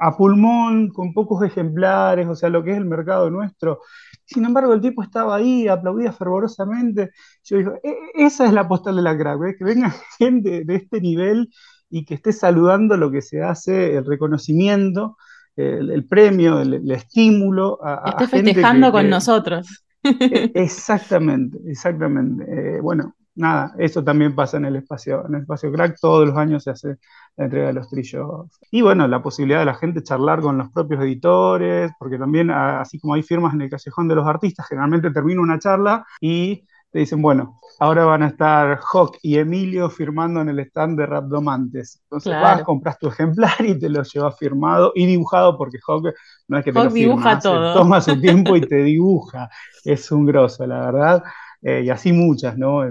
a 0.00 0.16
pulmón, 0.16 0.88
con 0.88 1.12
pocos 1.12 1.42
ejemplares, 1.42 2.26
o 2.28 2.34
sea, 2.34 2.48
lo 2.48 2.62
que 2.62 2.72
es 2.72 2.76
el 2.76 2.84
mercado 2.84 3.30
nuestro. 3.30 3.80
Sin 4.26 4.44
embargo, 4.44 4.74
el 4.74 4.80
tipo 4.80 5.02
estaba 5.02 5.36
ahí, 5.36 5.68
aplaudía 5.68 6.12
fervorosamente. 6.12 7.12
Yo 7.44 7.58
digo, 7.58 7.74
e, 7.82 7.90
e, 7.90 8.26
esa 8.26 8.46
es 8.46 8.52
la 8.52 8.68
postal 8.68 8.96
de 8.96 9.02
la 9.02 9.16
crack, 9.16 9.56
que 9.58 9.64
venga 9.64 9.90
gente 10.18 10.64
de 10.64 10.74
este 10.74 11.00
nivel 11.00 11.48
y 11.88 12.04
que 12.04 12.14
esté 12.14 12.32
saludando 12.32 12.96
lo 12.96 13.10
que 13.10 13.22
se 13.22 13.42
hace, 13.42 13.96
el 13.96 14.04
reconocimiento, 14.04 15.16
el, 15.56 16.04
premio, 16.06 16.60
el, 16.60 16.90
estímulo. 16.90 17.78
A, 17.82 18.10
esté 18.10 18.26
festejando 18.28 18.92
con 18.92 19.08
nosotros. 19.08 19.84
E, 20.02 20.52
exactamente, 20.54 21.58
exactamente. 21.66 22.44
Eh, 22.44 22.80
bueno, 22.80 23.14
nada, 23.36 23.74
eso 23.78 24.02
también 24.02 24.34
pasa 24.34 24.56
en 24.56 24.64
el 24.64 24.76
espacio, 24.76 25.24
en 25.26 25.36
el 25.36 25.40
espacio 25.42 25.70
crack, 25.70 25.98
todos 26.00 26.26
los 26.26 26.36
años 26.36 26.64
se 26.64 26.70
hace 26.70 26.96
la 27.36 27.44
entrega 27.44 27.68
de 27.68 27.72
los 27.74 27.88
trillos. 27.88 28.46
Y 28.70 28.82
bueno, 28.82 29.06
la 29.06 29.22
posibilidad 29.22 29.60
de 29.60 29.66
la 29.66 29.74
gente 29.74 30.02
charlar 30.02 30.40
con 30.40 30.58
los 30.58 30.70
propios 30.72 31.02
editores, 31.02 31.92
porque 31.98 32.18
también, 32.18 32.50
así 32.50 32.98
como 32.98 33.14
hay 33.14 33.22
firmas 33.22 33.54
en 33.54 33.62
el 33.62 33.70
callejón 33.70 34.08
de 34.08 34.14
los 34.14 34.26
artistas, 34.26 34.66
generalmente 34.68 35.10
termina 35.10 35.40
una 35.40 35.58
charla 35.58 36.04
y 36.20 36.64
te 36.90 37.00
dicen, 37.00 37.20
bueno, 37.20 37.60
ahora 37.78 38.06
van 38.06 38.22
a 38.22 38.28
estar 38.28 38.80
Hawk 38.92 39.18
y 39.22 39.36
Emilio 39.36 39.90
firmando 39.90 40.40
en 40.40 40.48
el 40.48 40.60
stand 40.60 40.98
de 40.98 41.04
Rapdomantes. 41.04 42.00
Entonces 42.04 42.32
vas, 42.32 42.62
compras 42.62 42.98
tu 42.98 43.08
ejemplar 43.08 43.54
y 43.60 43.78
te 43.78 43.90
lo 43.90 44.02
llevas 44.02 44.38
firmado 44.38 44.92
y 44.94 45.04
dibujado, 45.04 45.58
porque 45.58 45.78
Hawk 45.86 46.14
no 46.48 46.58
es 46.58 46.64
que 46.64 46.72
te 46.72 46.82
lo 46.82 46.90
dibuja 46.90 47.38
todo. 47.38 47.74
toma 47.74 48.00
su 48.00 48.18
tiempo 48.18 48.56
y 48.56 48.62
te 48.62 48.76
dibuja. 48.82 49.50
Es 49.84 50.10
un 50.10 50.24
grosso, 50.24 50.66
la 50.66 50.86
verdad. 50.86 51.22
Eh, 51.66 51.82
y 51.84 51.90
así 51.90 52.12
muchas, 52.12 52.56
¿no? 52.56 52.82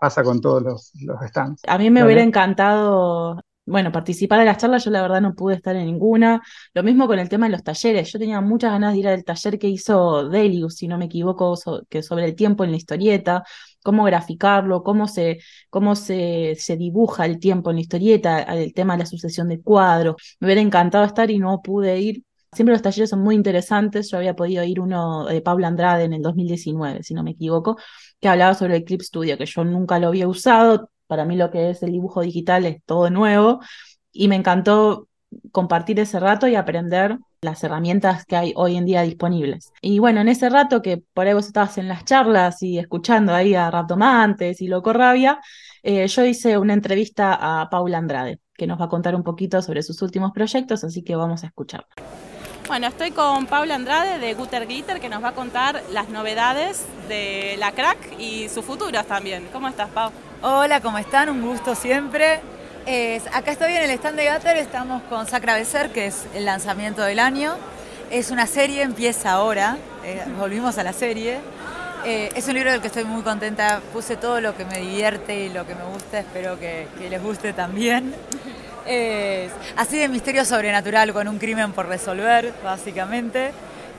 Pasa 0.00 0.22
con 0.22 0.40
todos 0.40 0.62
los, 0.62 0.92
los 1.04 1.20
stands. 1.28 1.60
A 1.66 1.76
mí 1.76 1.90
me 1.90 2.02
hubiera 2.02 2.22
encantado 2.22 3.42
bueno, 3.64 3.92
participar 3.92 4.40
de 4.40 4.46
las 4.46 4.58
charlas, 4.58 4.84
yo 4.84 4.90
la 4.90 5.02
verdad 5.02 5.20
no 5.20 5.34
pude 5.34 5.54
estar 5.54 5.76
en 5.76 5.86
ninguna. 5.86 6.42
Lo 6.74 6.82
mismo 6.82 7.06
con 7.06 7.18
el 7.18 7.28
tema 7.28 7.46
de 7.46 7.52
los 7.52 7.62
talleres. 7.62 8.10
Yo 8.12 8.18
tenía 8.18 8.40
muchas 8.40 8.72
ganas 8.72 8.92
de 8.92 8.98
ir 8.98 9.08
al 9.08 9.24
taller 9.24 9.58
que 9.58 9.68
hizo 9.68 10.28
Delius, 10.28 10.76
si 10.76 10.88
no 10.88 10.98
me 10.98 11.04
equivoco, 11.04 11.54
que 11.88 12.02
sobre 12.02 12.24
el 12.24 12.34
tiempo 12.34 12.64
en 12.64 12.72
la 12.72 12.76
historieta, 12.76 13.44
cómo 13.82 14.04
graficarlo, 14.04 14.82
cómo 14.82 15.06
se, 15.06 15.38
cómo 15.70 15.94
se, 15.94 16.56
se 16.58 16.76
dibuja 16.76 17.24
el 17.26 17.38
tiempo 17.38 17.70
en 17.70 17.76
la 17.76 17.82
historieta, 17.82 18.42
el 18.42 18.74
tema 18.74 18.94
de 18.94 19.00
la 19.00 19.06
sucesión 19.06 19.48
de 19.48 19.60
cuadros. 19.60 20.16
Me 20.40 20.46
hubiera 20.46 20.60
encantado 20.60 21.04
estar 21.04 21.30
y 21.30 21.38
no 21.38 21.60
pude 21.62 22.00
ir. 22.00 22.24
Siempre 22.54 22.74
los 22.74 22.82
talleres 22.82 23.08
son 23.08 23.20
muy 23.20 23.34
interesantes. 23.34 24.10
Yo 24.10 24.18
había 24.18 24.36
podido 24.36 24.62
ir 24.62 24.78
uno 24.78 25.24
de 25.24 25.40
Pablo 25.40 25.66
Andrade 25.66 26.04
en 26.04 26.12
el 26.12 26.20
2019, 26.20 27.02
si 27.02 27.14
no 27.14 27.22
me 27.22 27.30
equivoco, 27.30 27.78
que 28.20 28.28
hablaba 28.28 28.54
sobre 28.54 28.76
el 28.76 28.84
Clip 28.84 29.00
Studio, 29.00 29.38
que 29.38 29.46
yo 29.46 29.64
nunca 29.64 29.98
lo 29.98 30.08
había 30.08 30.28
usado. 30.28 30.90
Para 31.06 31.24
mí 31.24 31.36
lo 31.36 31.50
que 31.50 31.70
es 31.70 31.82
el 31.82 31.92
dibujo 31.92 32.20
digital 32.20 32.66
es 32.66 32.82
todo 32.84 33.08
nuevo 33.08 33.60
y 34.12 34.28
me 34.28 34.36
encantó 34.36 35.08
compartir 35.50 35.98
ese 35.98 36.20
rato 36.20 36.46
y 36.46 36.54
aprender 36.54 37.18
las 37.40 37.64
herramientas 37.64 38.26
que 38.26 38.36
hay 38.36 38.52
hoy 38.54 38.76
en 38.76 38.84
día 38.84 39.00
disponibles. 39.00 39.72
Y 39.80 39.98
bueno, 39.98 40.20
en 40.20 40.28
ese 40.28 40.50
rato 40.50 40.82
que 40.82 41.02
por 41.14 41.26
ahí 41.26 41.32
vos 41.32 41.46
estabas 41.46 41.78
en 41.78 41.88
las 41.88 42.04
charlas 42.04 42.62
y 42.62 42.78
escuchando 42.78 43.32
ahí 43.34 43.54
a 43.54 43.70
Raptomantes 43.70 44.60
y 44.60 44.68
Loco 44.68 44.92
Rabia, 44.92 45.40
eh, 45.82 46.06
yo 46.06 46.24
hice 46.24 46.58
una 46.58 46.74
entrevista 46.74 47.32
a 47.62 47.70
Paula 47.70 47.96
Andrade, 47.96 48.40
que 48.54 48.66
nos 48.66 48.78
va 48.78 48.84
a 48.84 48.90
contar 48.90 49.14
un 49.14 49.22
poquito 49.22 49.62
sobre 49.62 49.82
sus 49.82 50.02
últimos 50.02 50.32
proyectos, 50.32 50.84
así 50.84 51.02
que 51.02 51.16
vamos 51.16 51.44
a 51.44 51.46
escucharla. 51.46 51.88
Bueno, 52.72 52.86
estoy 52.86 53.10
con 53.10 53.44
Paula 53.44 53.74
Andrade 53.74 54.18
de 54.18 54.32
Gutter 54.32 54.66
Glitter 54.66 54.98
que 54.98 55.10
nos 55.10 55.22
va 55.22 55.28
a 55.28 55.34
contar 55.34 55.82
las 55.90 56.08
novedades 56.08 56.86
de 57.06 57.56
la 57.58 57.72
crack 57.72 58.18
y 58.18 58.48
sus 58.48 58.64
futuros 58.64 59.04
también. 59.06 59.46
¿Cómo 59.52 59.68
estás, 59.68 59.90
Pau? 59.90 60.10
Hola, 60.40 60.80
¿cómo 60.80 60.96
están? 60.96 61.28
Un 61.28 61.42
gusto 61.42 61.74
siempre. 61.74 62.40
acá 63.34 63.52
estoy 63.52 63.74
en 63.74 63.82
el 63.82 63.90
stand 63.90 64.16
de 64.16 64.32
Gutter, 64.32 64.56
estamos 64.56 65.02
con 65.02 65.26
Sacra 65.26 65.56
Becer, 65.56 65.92
que 65.92 66.06
es 66.06 66.24
el 66.34 66.46
lanzamiento 66.46 67.02
del 67.02 67.18
año. 67.18 67.56
Es 68.10 68.30
una 68.30 68.46
serie, 68.46 68.80
empieza 68.80 69.32
ahora, 69.32 69.76
eh, 70.02 70.24
volvimos 70.38 70.78
a 70.78 70.82
la 70.82 70.94
serie. 70.94 71.40
Eh, 72.06 72.30
es 72.34 72.48
un 72.48 72.54
libro 72.54 72.70
del 72.70 72.80
que 72.80 72.86
estoy 72.86 73.04
muy 73.04 73.20
contenta, 73.20 73.82
puse 73.92 74.16
todo 74.16 74.40
lo 74.40 74.56
que 74.56 74.64
me 74.64 74.78
divierte 74.78 75.44
y 75.44 75.50
lo 75.50 75.66
que 75.66 75.74
me 75.74 75.84
gusta, 75.84 76.20
espero 76.20 76.58
que 76.58 76.86
les 77.10 77.22
guste 77.22 77.52
también. 77.52 78.14
Es 78.86 79.52
así 79.76 79.98
de 79.98 80.08
misterio 80.08 80.44
sobrenatural 80.44 81.12
con 81.12 81.28
un 81.28 81.38
crimen 81.38 81.72
por 81.72 81.86
resolver, 81.88 82.52
básicamente. 82.64 83.52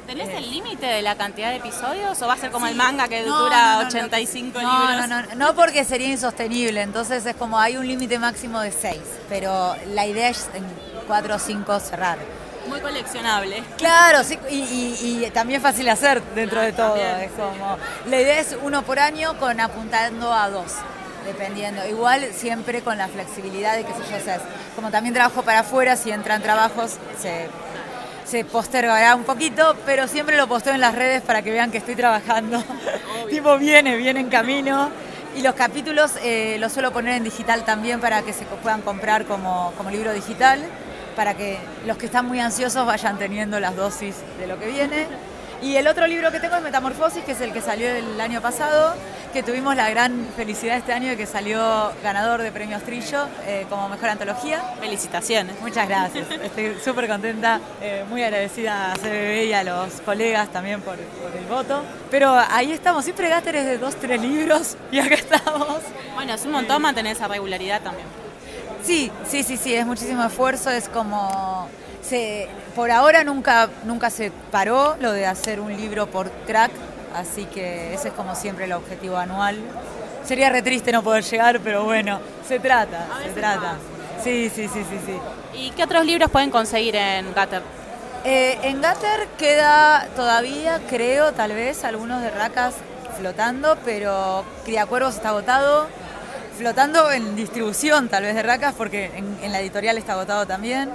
¿Tenés 0.08 0.28
Eh, 0.30 0.38
el 0.38 0.52
límite 0.52 0.86
de 0.86 1.02
la 1.02 1.16
cantidad 1.16 1.50
de 1.52 1.56
episodios 1.58 2.22
o 2.22 2.28
va 2.28 2.34
a 2.34 2.38
ser 2.38 2.52
como 2.52 2.66
Sí. 2.66 2.74
el 2.74 2.78
manga 2.78 3.08
que 3.08 3.24
No, 3.24 3.40
dura 3.44 3.58
no, 3.58 3.74
no, 3.76 3.82
no. 3.84 3.88
85 3.88 4.62
No, 4.62 4.90
libros? 4.90 5.08
no, 5.08 5.22
no, 5.22 5.36
no 5.36 5.56
porque 5.56 5.86
sería 5.86 6.10
insostenible, 6.10 6.82
entonces 6.82 7.26
es 7.26 7.36
como 7.38 7.58
hay 7.58 7.78
un 7.78 7.88
límite 7.88 8.20
máximo 8.20 8.60
de 8.60 8.72
seis, 8.74 9.00
pero 9.30 9.76
la 9.94 10.06
idea 10.06 10.28
es 10.30 10.50
en 10.54 10.66
cuatro 11.08 11.36
o 11.36 11.40
cinco 11.40 11.80
cerrar. 11.80 12.18
Muy 12.68 12.82
coleccionable. 12.82 13.64
Claro, 13.78 14.24
sí, 14.26 14.38
y, 14.50 14.56
y- 14.56 15.26
y 15.26 15.30
también 15.32 15.62
fácil 15.62 15.86
de 15.86 15.92
hacer 15.92 16.22
dentro 16.36 16.60
de 16.62 16.74
todo. 16.74 16.96
también, 16.96 17.22
Es 17.22 17.32
como, 17.32 17.78
la 18.06 18.22
idea 18.22 18.40
es 18.40 18.58
uno 18.62 18.82
por 18.84 19.00
año 19.00 19.38
con 19.40 19.60
apuntando 19.62 20.34
a 20.34 20.50
dos, 20.50 20.74
dependiendo. 21.26 21.86
Igual 21.88 22.30
siempre 22.34 22.82
con 22.82 22.98
la 22.98 23.08
flexibilidad 23.08 23.76
de 23.76 23.84
que 23.84 23.94
sé 23.94 24.00
yo, 24.10 24.18
o 24.18 24.20
sea, 24.20 24.40
como 24.76 24.92
también 24.92 25.14
trabajo 25.14 25.44
para 25.44 25.60
afuera, 25.60 25.96
si 25.96 26.12
entran 26.12 26.42
trabajos 26.42 26.98
se, 27.20 27.48
se 28.26 28.46
postergará 28.46 29.16
un 29.16 29.24
poquito, 29.24 29.76
pero 29.86 30.08
siempre 30.08 30.38
lo 30.38 30.48
posteo 30.48 30.74
en 30.74 30.82
las 30.82 30.96
redes 30.96 31.22
para 31.22 31.42
que 31.42 31.52
vean 31.52 31.72
que 31.72 31.78
estoy 31.78 31.96
trabajando. 31.96 32.64
tipo 33.30 33.58
viene, 33.58 33.96
viene 33.98 34.20
en 34.20 34.30
camino. 34.30 34.90
Y 35.36 35.42
los 35.42 35.56
capítulos 35.56 36.12
eh, 36.24 36.58
los 36.60 36.72
suelo 36.72 36.92
poner 36.92 37.16
en 37.16 37.24
digital 37.24 37.66
también 37.66 38.00
para 38.00 38.22
que 38.22 38.34
se 38.34 38.46
puedan 38.46 38.82
comprar 38.82 39.26
como, 39.26 39.74
como 39.78 39.90
libro 39.90 40.14
digital, 40.14 40.60
para 41.16 41.34
que 41.34 41.58
los 41.88 41.98
que 41.98 42.06
están 42.06 42.28
muy 42.28 42.40
ansiosos 42.40 42.86
vayan 42.86 43.18
teniendo 43.18 43.60
las 43.60 43.76
dosis 43.76 44.16
de 44.40 44.46
lo 44.46 44.60
que 44.60 44.68
viene. 44.68 45.08
Y 45.64 45.78
el 45.78 45.88
otro 45.88 46.06
libro 46.08 46.30
que 46.30 46.42
tengo 46.42 46.58
es 46.58 46.62
Metamorfosis, 46.62 47.24
que 47.24 47.32
es 47.32 47.40
el 47.40 47.54
que 47.54 47.62
salió 47.62 47.90
el 47.90 48.20
año 48.20 48.42
pasado, 48.42 48.96
que 49.32 49.44
tuvimos 49.44 49.78
la 49.78 49.90
gran 49.90 50.28
felicidad 50.36 50.76
este 50.76 50.92
año 50.92 51.08
de 51.08 51.16
que 51.16 51.26
salió 51.26 51.94
ganador 52.04 52.42
de 52.42 52.52
premios 52.52 52.84
Trillo 52.84 53.28
eh, 53.48 53.66
como 53.70 53.88
mejor 53.88 54.10
antología. 54.10 54.62
Felicitaciones. 54.82 55.62
Muchas 55.62 55.88
gracias. 55.88 56.30
Estoy 56.30 56.76
súper 56.84 57.08
contenta, 57.08 57.62
eh, 57.82 58.04
muy 58.10 58.22
agradecida 58.22 58.92
a 58.92 58.96
CBB 58.96 59.46
y 59.46 59.54
a 59.54 59.64
los 59.64 60.02
colegas 60.02 60.50
también 60.50 60.82
por, 60.82 60.98
por 60.98 61.34
el 61.34 61.46
voto. 61.46 61.82
Pero 62.12 62.38
ahí 62.50 62.74
estamos, 62.74 63.06
siempre 63.06 63.30
Gatter 63.30 63.56
es 63.56 63.66
de 63.66 63.78
dos, 63.78 63.96
tres 63.96 64.22
libros 64.22 64.76
y 64.92 65.00
acá 65.00 65.16
estamos. 65.16 65.80
Bueno, 66.14 66.34
es 66.34 66.44
un 66.44 66.52
montón 66.52 66.82
mantener 66.82 67.14
esa 67.16 67.30
regularidad 67.30 67.82
también. 67.82 68.08
Sí, 68.84 69.10
sí, 69.26 69.44
sí, 69.44 69.56
sí, 69.56 69.74
es 69.74 69.86
muchísimo 69.86 70.26
esfuerzo, 70.26 70.70
es 70.72 70.90
como... 70.90 71.70
Se, 72.08 72.50
por 72.76 72.92
ahora 72.92 73.24
nunca, 73.24 73.70
nunca 73.86 74.10
se 74.10 74.32
paró 74.52 74.96
lo 75.00 75.12
de 75.12 75.26
hacer 75.26 75.60
un 75.60 75.76
libro 75.76 76.08
por 76.08 76.30
crack, 76.46 76.72
así 77.16 77.46
que 77.46 77.94
ese 77.94 78.10
es 78.10 78.14
como 78.14 78.36
siempre 78.36 78.66
el 78.66 78.74
objetivo 78.74 79.18
anual. 79.18 79.58
Sería 80.26 80.50
re 80.50 80.62
triste 80.62 80.92
no 80.92 81.02
poder 81.04 81.24
llegar, 81.24 81.60
pero 81.62 81.84
bueno, 81.86 82.20
se 82.48 82.60
trata, 82.60 83.08
se 83.24 83.32
trata. 83.32 83.76
Sí, 84.24 84.50
sí, 84.54 84.68
sí, 84.68 84.84
sí, 84.90 85.00
sí. 85.06 85.18
¿Y 85.54 85.72
qué 85.72 85.84
otros 85.84 86.06
libros 86.06 86.30
pueden 86.30 86.50
conseguir 86.50 86.96
en 86.96 87.34
Gatter? 87.34 87.62
Eh, 88.26 88.58
en 88.64 88.82
Gatter 88.82 89.28
queda 89.38 90.08
todavía, 90.16 90.80
creo, 90.90 91.34
tal 91.34 91.52
vez, 91.52 91.84
algunos 91.84 92.22
de 92.22 92.30
Racas 92.30 92.76
flotando, 93.18 93.78
pero 93.84 94.46
Criacuervos 94.66 95.16
está 95.16 95.30
agotado. 95.30 95.88
Flotando 96.58 97.12
en 97.12 97.36
distribución, 97.36 98.10
tal 98.10 98.24
vez, 98.24 98.36
de 98.36 98.44
Racas, 98.44 98.76
porque 98.78 99.12
en, 99.16 99.38
en 99.42 99.52
la 99.52 99.60
editorial 99.60 99.98
está 99.98 100.14
agotado 100.14 100.46
también. 100.46 100.90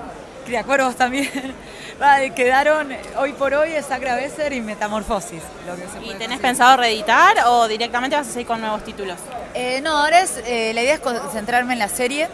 Criacuervos 0.53 0.97
también. 0.97 1.29
Quedaron 2.35 2.89
hoy 3.19 3.33
por 3.35 3.53
hoy 3.53 3.73
es 3.73 3.85
Sacra 3.85 4.15
Besser 4.17 4.51
y 4.55 4.63
Metamorfosis. 4.63 5.43
Lo 5.67 5.75
que 5.77 5.83
se 5.83 5.99
¿Y 5.99 6.01
tenés 6.01 6.09
conseguir. 6.19 6.41
pensado 6.41 6.77
reeditar 6.79 7.37
o 7.49 7.69
directamente 7.69 8.17
vas 8.17 8.29
a 8.29 8.31
seguir 8.33 8.47
con 8.47 8.59
nuevos 8.63 8.83
títulos? 8.83 9.19
Eh, 9.53 9.81
no, 9.83 9.91
ahora 9.99 10.23
es, 10.23 10.39
eh, 10.47 10.73
la 10.75 10.83
idea 10.83 10.95
es 10.95 11.01
concentrarme 11.01 11.75
en 11.75 11.79
la 11.79 11.89
serie. 11.89 12.29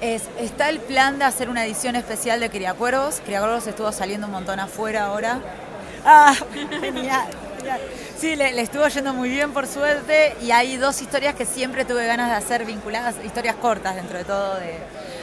Es- 0.00 0.22
está 0.38 0.70
el 0.70 0.78
plan 0.80 1.18
de 1.18 1.26
hacer 1.26 1.50
una 1.50 1.66
edición 1.66 1.96
especial 1.96 2.40
de 2.40 2.48
Criacuervos. 2.48 3.20
Criacuervos 3.26 3.66
estuvo 3.66 3.92
saliendo 3.92 4.26
un 4.26 4.32
montón 4.32 4.58
afuera 4.58 5.04
ahora. 5.04 5.40
Ah, 6.06 6.34
genial, 6.80 7.26
genial. 7.58 7.80
Sí, 8.18 8.36
le, 8.36 8.52
le 8.54 8.62
estuvo 8.62 8.88
yendo 8.88 9.12
muy 9.12 9.28
bien 9.28 9.52
por 9.52 9.66
suerte 9.66 10.34
y 10.40 10.50
hay 10.50 10.76
dos 10.78 11.02
historias 11.02 11.34
que 11.34 11.44
siempre 11.44 11.84
tuve 11.84 12.06
ganas 12.06 12.30
de 12.30 12.36
hacer 12.36 12.64
vinculadas, 12.64 13.16
historias 13.22 13.56
cortas 13.56 13.96
dentro 13.96 14.16
de 14.16 14.24
todo, 14.24 14.54
de 14.56 14.78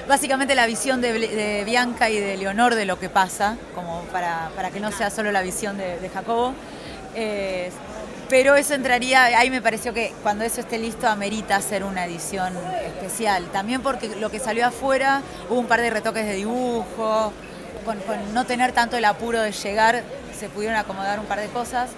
básicamente 0.07 0.55
la 0.55 0.65
visión 0.65 1.01
de, 1.01 1.63
Bianca 1.65 2.09
y 2.09 2.19
de 2.19 2.37
Leonor 2.37 2.75
de 2.75 2.85
lo 2.85 2.99
que 2.99 3.09
pasa, 3.09 3.57
como 3.75 4.01
para, 4.11 4.49
para 4.55 4.71
que 4.71 4.79
no 4.79 4.91
sea 4.91 5.09
solo 5.09 5.31
la 5.31 5.41
visión 5.41 5.77
de, 5.77 5.99
de 5.99 6.09
Jacobo. 6.09 6.53
Eh, 7.15 7.71
pero 8.29 8.55
eso 8.55 8.73
entraría, 8.73 9.23
ahí 9.23 9.49
me 9.49 9.61
pareció 9.61 9.93
que 9.93 10.13
cuando 10.21 10.43
eso 10.43 10.59
esté 10.59 10.77
listo 10.77 11.07
amerita 11.07 11.55
hacer 11.55 11.83
una 11.83 12.05
edición 12.05 12.53
especial. 12.85 13.45
También 13.51 13.81
porque 13.81 14.15
lo 14.15 14.29
que 14.29 14.39
salió 14.39 14.67
afuera 14.67 15.21
hubo 15.49 15.59
un 15.59 15.67
par 15.67 15.79
de 15.79 15.89
retoques 15.89 16.25
de 16.25 16.33
dibujo, 16.33 17.31
con, 17.85 17.99
con 17.99 18.33
no 18.33 18.45
tener 18.45 18.73
tanto 18.73 18.97
el 18.97 19.05
apuro 19.05 19.41
de 19.41 19.53
llegar, 19.53 20.03
se 20.37 20.49
pudieron 20.49 20.77
acomodar 20.77 21.19
un 21.19 21.25
par 21.25 21.39
de 21.39 21.47
cosas. 21.47 21.89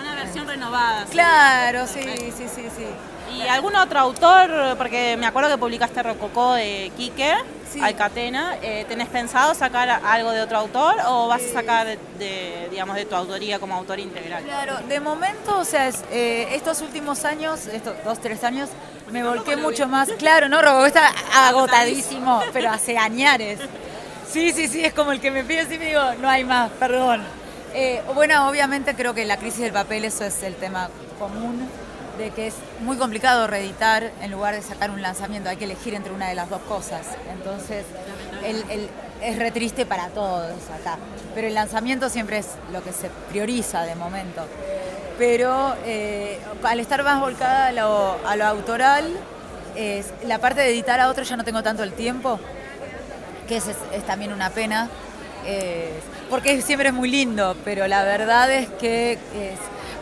Una 0.00 0.14
versión 0.16 0.46
renovada. 0.48 1.04
sí. 1.06 1.12
Claro, 1.12 1.86
sí, 1.86 2.02
sí, 2.02 2.46
sí, 2.52 2.62
sí. 2.76 2.86
¿Y 3.34 3.42
algún 3.48 3.76
otro 3.76 3.98
autor? 3.98 4.76
Porque 4.76 5.16
me 5.16 5.26
acuerdo 5.26 5.50
que 5.50 5.58
publicaste 5.58 6.02
Rococó 6.02 6.54
de 6.54 6.90
Quique, 6.96 7.34
Alcatena. 7.80 8.56
Eh, 8.62 8.84
¿Tenés 8.88 9.08
pensado 9.08 9.54
sacar 9.54 9.88
algo 9.88 10.30
de 10.30 10.40
otro 10.40 10.58
autor 10.58 10.96
o 11.06 11.28
vas 11.28 11.42
a 11.42 11.52
sacar 11.52 11.86
de, 11.86 11.98
de, 12.18 12.68
digamos, 12.70 12.96
de 12.96 13.04
tu 13.04 13.14
autoría 13.14 13.58
como 13.58 13.74
autor 13.74 13.98
integral? 13.98 14.42
Claro, 14.44 14.78
de 14.88 15.00
momento, 15.00 15.58
o 15.58 15.64
sea, 15.64 15.88
es, 15.88 16.04
eh, 16.10 16.48
estos 16.52 16.80
últimos 16.80 17.24
años, 17.24 17.66
estos 17.66 17.94
dos, 18.04 18.20
tres 18.20 18.44
años, 18.44 18.70
me 19.10 19.22
volqué 19.22 19.56
mucho 19.56 19.88
más. 19.88 20.08
Claro, 20.12 20.48
no, 20.48 20.62
Robo 20.62 20.86
está 20.86 21.08
agotadísimo, 21.34 22.42
pero 22.52 22.70
hace 22.70 22.96
añares. 22.96 23.60
Sí, 24.28 24.52
sí, 24.52 24.68
sí, 24.68 24.84
es 24.84 24.92
como 24.92 25.12
el 25.12 25.20
que 25.20 25.30
me 25.30 25.44
pide 25.44 25.62
y 25.74 25.78
me 25.78 25.86
digo, 25.86 26.02
no 26.20 26.28
hay 26.28 26.44
más, 26.44 26.70
perdón. 26.72 27.22
Eh, 27.74 28.02
bueno, 28.14 28.48
obviamente 28.48 28.94
creo 28.94 29.14
que 29.14 29.24
la 29.24 29.36
crisis 29.36 29.60
del 29.60 29.72
papel, 29.72 30.04
eso 30.04 30.24
es 30.24 30.42
el 30.42 30.54
tema 30.56 30.88
común, 31.18 31.68
de 32.18 32.30
que 32.30 32.46
es 32.48 32.54
muy 32.80 32.96
complicado 32.96 33.46
reeditar 33.46 34.10
en 34.22 34.30
lugar 34.30 34.54
de 34.54 34.62
sacar 34.62 34.90
un 34.90 35.02
lanzamiento, 35.02 35.48
hay 35.50 35.56
que 35.56 35.64
elegir 35.64 35.94
entre 35.94 36.12
una 36.12 36.28
de 36.28 36.34
las 36.34 36.48
dos 36.48 36.60
cosas. 36.62 37.06
Entonces, 37.32 37.84
el- 38.44 38.64
el- 38.70 38.88
es 39.22 39.38
re 39.38 39.50
triste 39.50 39.86
para 39.86 40.08
todos 40.08 40.52
acá, 40.78 40.98
pero 41.34 41.46
el 41.46 41.54
lanzamiento 41.54 42.08
siempre 42.08 42.38
es 42.38 42.48
lo 42.72 42.82
que 42.82 42.92
se 42.92 43.08
prioriza 43.30 43.82
de 43.82 43.94
momento. 43.94 44.42
Pero 45.18 45.74
eh, 45.86 46.38
al 46.62 46.80
estar 46.80 47.02
más 47.02 47.20
volcada 47.20 47.68
a 47.68 47.72
lo, 47.72 48.16
a 48.26 48.36
lo 48.36 48.44
autoral, 48.46 49.10
es, 49.74 50.12
la 50.24 50.38
parte 50.38 50.60
de 50.60 50.70
editar 50.70 51.00
a 51.00 51.08
otro 51.08 51.24
ya 51.24 51.36
no 51.36 51.44
tengo 51.44 51.62
tanto 51.62 51.82
el 51.82 51.92
tiempo, 51.92 52.38
que 53.48 53.56
es, 53.56 53.64
es- 53.68 54.04
también 54.06 54.32
una 54.32 54.50
pena, 54.50 54.88
eh, 55.46 55.92
porque 56.28 56.60
siempre 56.60 56.88
es 56.88 56.94
muy 56.94 57.08
lindo, 57.10 57.56
pero 57.64 57.86
la 57.86 58.02
verdad 58.02 58.50
es 58.52 58.68
que 58.68 59.18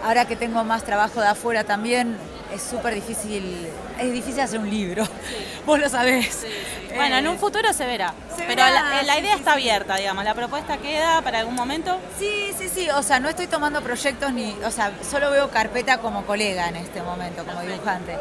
ahora 0.04 0.26
que 0.26 0.36
tengo 0.36 0.62
más 0.64 0.84
trabajo 0.84 1.20
de 1.20 1.28
afuera 1.28 1.64
también, 1.64 2.16
es 2.54 2.62
súper 2.62 2.94
difícil, 2.94 3.66
es 3.98 4.12
difícil 4.12 4.40
hacer 4.40 4.60
un 4.60 4.70
libro, 4.70 5.04
vos 5.66 5.78
lo 5.78 5.88
sabés. 5.88 6.46
Bueno, 6.94 7.16
en 7.16 7.26
Eh, 7.26 7.28
un 7.28 7.38
futuro 7.38 7.72
se 7.72 7.86
verá. 7.86 8.14
se 8.30 8.44
Pero 8.44 8.48
verá, 8.62 8.70
la, 8.70 9.02
la 9.02 9.14
sí, 9.14 9.20
idea 9.20 9.32
sí, 9.32 9.38
está 9.40 9.54
sí. 9.54 9.60
abierta, 9.60 9.96
digamos. 9.96 10.24
¿La 10.24 10.34
propuesta 10.34 10.76
queda 10.78 11.20
para 11.22 11.40
algún 11.40 11.56
momento? 11.56 11.98
Sí, 12.18 12.52
sí, 12.56 12.68
sí. 12.72 12.88
O 12.90 13.02
sea, 13.02 13.18
no 13.18 13.28
estoy 13.28 13.48
tomando 13.48 13.80
proyectos 13.80 14.32
ni. 14.32 14.52
O 14.64 14.70
sea, 14.70 14.92
solo 15.10 15.30
veo 15.32 15.50
carpeta 15.50 15.98
como 15.98 16.24
colega 16.24 16.68
en 16.68 16.76
este 16.76 17.02
momento, 17.02 17.44
como 17.44 17.60
dibujante. 17.62 18.16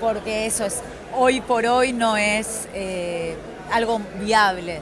Porque 0.00 0.46
eso 0.46 0.64
es. 0.64 0.80
Hoy 1.14 1.40
por 1.40 1.64
hoy 1.66 1.92
no 1.92 2.16
es 2.16 2.68
eh, 2.74 3.36
algo 3.72 4.00
viable. 4.20 4.80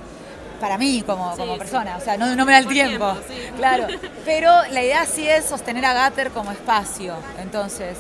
Para 0.61 0.79
mí, 0.79 1.03
como, 1.07 1.37
como 1.37 1.59
persona. 1.59 1.97
O 1.97 2.01
sea, 2.01 2.17
no, 2.17 2.35
no 2.35 2.45
me 2.47 2.53
da 2.53 2.59
el 2.59 2.67
tiempo. 2.67 3.15
Claro. 3.57 3.87
Pero 4.25 4.51
la 4.71 4.83
idea 4.83 5.05
sí 5.07 5.29
es 5.29 5.45
sostener 5.45 5.85
a 5.85 5.93
Gatter 5.93 6.31
como 6.31 6.51
espacio. 6.53 7.15
Entonces. 7.41 7.97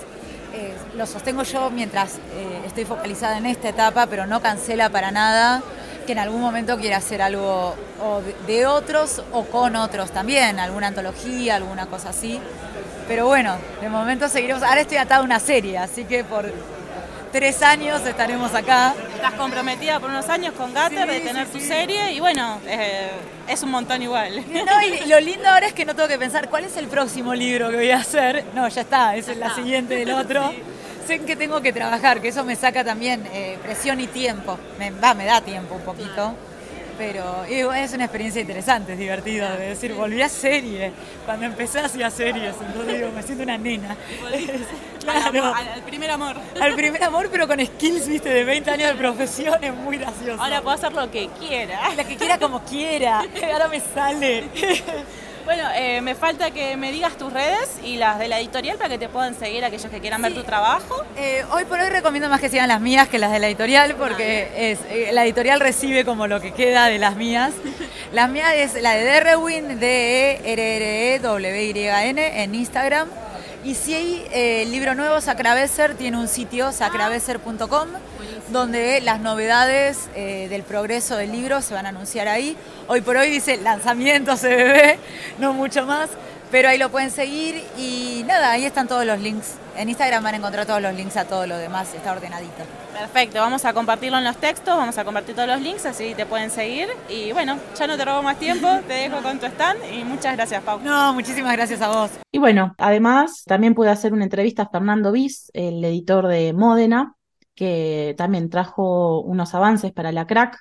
eh, 0.54 0.74
lo 0.96 1.04
sostengo 1.06 1.42
yo 1.42 1.68
mientras 1.70 2.14
eh, 2.34 2.62
estoy 2.66 2.86
focalizada 2.86 3.36
en 3.36 3.44
esta 3.44 3.68
etapa, 3.68 4.06
pero 4.06 4.26
no 4.26 4.40
cancela 4.40 4.88
para 4.88 5.10
nada 5.10 5.62
que 6.06 6.12
en 6.12 6.18
algún 6.18 6.40
momento 6.40 6.78
quiera 6.78 6.96
hacer 6.96 7.20
algo 7.20 7.74
o 8.02 8.22
de- 8.22 8.34
de 8.46 8.64
otros 8.66 9.22
o 9.32 9.44
con 9.44 9.76
otros 9.76 10.12
también, 10.12 10.58
alguna 10.58 10.86
antología, 10.86 11.56
alguna 11.56 11.84
cosa 11.86 12.08
así. 12.10 12.40
Pero 13.06 13.26
bueno, 13.26 13.56
de 13.82 13.88
momento 13.90 14.28
seguiremos. 14.30 14.62
Ahora 14.62 14.80
estoy 14.80 14.96
atada 14.96 15.20
a 15.20 15.24
una 15.24 15.40
serie, 15.40 15.76
así 15.76 16.04
que 16.06 16.24
por 16.24 16.50
tres 17.32 17.62
años 17.62 18.04
estaremos 18.06 18.54
acá. 18.54 18.94
Estás 19.14 19.32
comprometida 19.34 20.00
por 20.00 20.10
unos 20.10 20.28
años 20.28 20.54
con 20.54 20.72
Gatter 20.72 21.08
de 21.08 21.20
tener 21.20 21.48
tu 21.48 21.60
serie 21.60 22.12
y 22.12 22.20
bueno, 22.20 22.60
eh, 22.66 23.10
es 23.48 23.62
un 23.62 23.70
montón 23.70 24.02
igual. 24.02 24.44
No, 24.66 24.82
y 24.82 25.08
lo 25.08 25.20
lindo 25.20 25.48
ahora 25.48 25.66
es 25.66 25.72
que 25.72 25.84
no 25.84 25.94
tengo 25.94 26.08
que 26.08 26.18
pensar 26.18 26.48
cuál 26.48 26.64
es 26.64 26.76
el 26.76 26.86
próximo 26.86 27.34
libro 27.34 27.70
que 27.70 27.76
voy 27.76 27.90
a 27.90 27.98
hacer. 27.98 28.44
No, 28.54 28.66
ya 28.68 28.80
está, 28.80 29.16
esa 29.16 29.32
es 29.32 29.38
la 29.38 29.54
siguiente 29.54 29.94
del 29.94 30.10
otro. 30.12 30.52
Sé 31.06 31.20
qué 31.20 31.36
tengo 31.36 31.60
que 31.60 31.72
trabajar, 31.72 32.20
que 32.20 32.28
eso 32.28 32.44
me 32.44 32.56
saca 32.56 32.82
también 32.82 33.24
eh, 33.32 33.58
presión 33.62 34.00
y 34.00 34.08
tiempo. 34.08 34.58
Me, 34.78 34.90
va, 34.90 35.14
me 35.14 35.24
da 35.24 35.40
tiempo 35.40 35.76
un 35.76 35.82
poquito. 35.82 36.34
Pero 36.98 37.44
es 37.74 37.92
una 37.92 38.04
experiencia 38.04 38.40
interesante, 38.40 38.94
es 38.94 38.98
divertido. 38.98 39.48
De 39.56 39.68
decir, 39.68 39.92
volví 39.92 40.22
a 40.22 40.28
serie. 40.28 40.92
Cuando 41.26 41.44
empecé 41.46 41.80
hacía 41.80 42.10
series, 42.10 42.54
entonces 42.60 42.94
digo, 42.96 43.10
me 43.14 43.22
siento 43.22 43.42
una 43.44 43.58
nena. 43.58 43.96
Al, 45.06 45.22
amor, 45.38 45.56
al- 45.56 45.68
al 45.68 45.82
primer 45.82 46.10
amor. 46.10 46.36
Al 46.60 46.74
primer 46.74 47.04
amor, 47.04 47.28
pero 47.30 47.46
con 47.46 47.64
skills, 47.64 48.08
viste, 48.08 48.30
de 48.30 48.44
20 48.44 48.70
años 48.70 48.88
de 48.90 48.94
profesión, 48.96 49.62
es 49.62 49.74
muy 49.74 49.98
gracioso. 49.98 50.42
Ahora 50.42 50.62
puedo 50.62 50.74
hacer 50.74 50.92
lo 50.92 51.10
que 51.10 51.28
quiera. 51.38 51.94
La 51.94 52.04
que 52.04 52.16
quiera 52.16 52.38
como 52.38 52.62
quiera. 52.64 53.18
Ahora 53.52 53.68
me 53.68 53.80
sale. 53.80 54.44
Bueno, 55.46 55.62
eh, 55.76 56.00
me 56.00 56.16
falta 56.16 56.50
que 56.50 56.76
me 56.76 56.90
digas 56.90 57.16
tus 57.16 57.32
redes 57.32 57.78
y 57.84 57.98
las 57.98 58.18
de 58.18 58.26
la 58.26 58.40
editorial 58.40 58.78
para 58.78 58.88
que 58.88 58.98
te 58.98 59.08
puedan 59.08 59.38
seguir 59.38 59.64
aquellos 59.64 59.88
que 59.88 60.00
quieran 60.00 60.20
ver 60.20 60.34
tu 60.34 60.42
trabajo. 60.42 61.04
Eh, 61.16 61.44
hoy 61.52 61.64
por 61.66 61.78
hoy 61.78 61.88
recomiendo 61.88 62.28
más 62.28 62.40
que 62.40 62.48
sigan 62.48 62.66
las 62.66 62.80
mías 62.80 63.06
que 63.06 63.20
las 63.20 63.30
de 63.30 63.38
la 63.38 63.46
editorial 63.46 63.94
porque 63.94 64.72
es, 64.72 64.80
eh, 64.90 65.10
la 65.12 65.24
editorial 65.24 65.60
recibe 65.60 66.04
como 66.04 66.26
lo 66.26 66.40
que 66.40 66.52
queda 66.52 66.86
de 66.86 66.98
las 66.98 67.14
mías. 67.14 67.52
Las 68.12 68.28
mías 68.30 68.54
es 68.54 68.82
la 68.82 68.92
de 68.92 69.04
Derrewin, 69.04 69.78
D-E-R-R-E-W-Y-N 69.78 70.42
en 72.42 72.54
Instagram. 72.54 73.08
Y 73.64 73.74
si 73.74 73.94
hay 73.94 74.26
el 74.32 74.70
libro 74.70 74.94
nuevo, 74.94 75.20
Sacrabeser, 75.20 75.94
tiene 75.96 76.16
un 76.16 76.28
sitio, 76.28 76.72
sacrabeser.com, 76.72 77.88
donde 78.50 79.00
las 79.00 79.20
novedades 79.20 80.08
del 80.14 80.62
progreso 80.62 81.16
del 81.16 81.32
libro 81.32 81.62
se 81.62 81.74
van 81.74 81.86
a 81.86 81.90
anunciar 81.90 82.28
ahí. 82.28 82.56
Hoy 82.88 83.00
por 83.00 83.16
hoy 83.16 83.30
dice 83.30 83.56
lanzamiento 83.56 84.36
CBB, 84.36 84.98
no 85.38 85.52
mucho 85.52 85.86
más, 85.86 86.10
pero 86.50 86.68
ahí 86.68 86.78
lo 86.78 86.90
pueden 86.90 87.10
seguir 87.10 87.62
y 87.76 88.22
nada, 88.26 88.52
ahí 88.52 88.64
están 88.64 88.86
todos 88.86 89.04
los 89.04 89.20
links. 89.20 89.54
En 89.76 89.90
Instagram 89.90 90.22
van 90.22 90.34
a 90.34 90.36
encontrar 90.38 90.64
todos 90.64 90.80
los 90.80 90.94
links 90.94 91.16
a 91.16 91.24
todo 91.26 91.46
lo 91.46 91.58
demás, 91.58 91.92
está 91.92 92.12
ordenadito. 92.12 92.62
Perfecto, 92.98 93.40
vamos 93.40 93.64
a 93.66 93.74
compartirlo 93.74 94.16
en 94.16 94.24
los 94.24 94.36
textos, 94.38 94.74
vamos 94.74 94.96
a 94.96 95.04
compartir 95.04 95.34
todos 95.34 95.48
los 95.48 95.60
links, 95.60 95.84
así 95.84 96.14
te 96.14 96.24
pueden 96.24 96.50
seguir. 96.50 96.88
Y 97.10 97.32
bueno, 97.32 97.58
ya 97.78 97.86
no 97.86 97.96
te 97.98 98.04
robo 98.04 98.22
más 98.22 98.38
tiempo, 98.38 98.68
te 98.88 98.94
dejo 98.94 99.20
con 99.22 99.38
tu 99.38 99.44
stand 99.46 99.80
y 99.92 100.02
muchas 100.04 100.34
gracias, 100.34 100.62
Pau. 100.62 100.80
No, 100.80 101.12
muchísimas 101.12 101.52
gracias 101.52 101.82
a 101.82 101.88
vos. 101.88 102.10
Y 102.32 102.38
bueno, 102.38 102.74
además 102.78 103.42
también 103.44 103.74
pude 103.74 103.90
hacer 103.90 104.14
una 104.14 104.24
entrevista 104.24 104.62
a 104.62 104.68
Fernando 104.70 105.12
Bis, 105.12 105.50
el 105.52 105.84
editor 105.84 106.26
de 106.28 106.54
Módena, 106.54 107.16
que 107.56 108.14
también 108.16 108.50
trajo 108.50 109.20
unos 109.22 109.54
avances 109.54 109.92
para 109.92 110.12
la 110.12 110.26
crack 110.26 110.58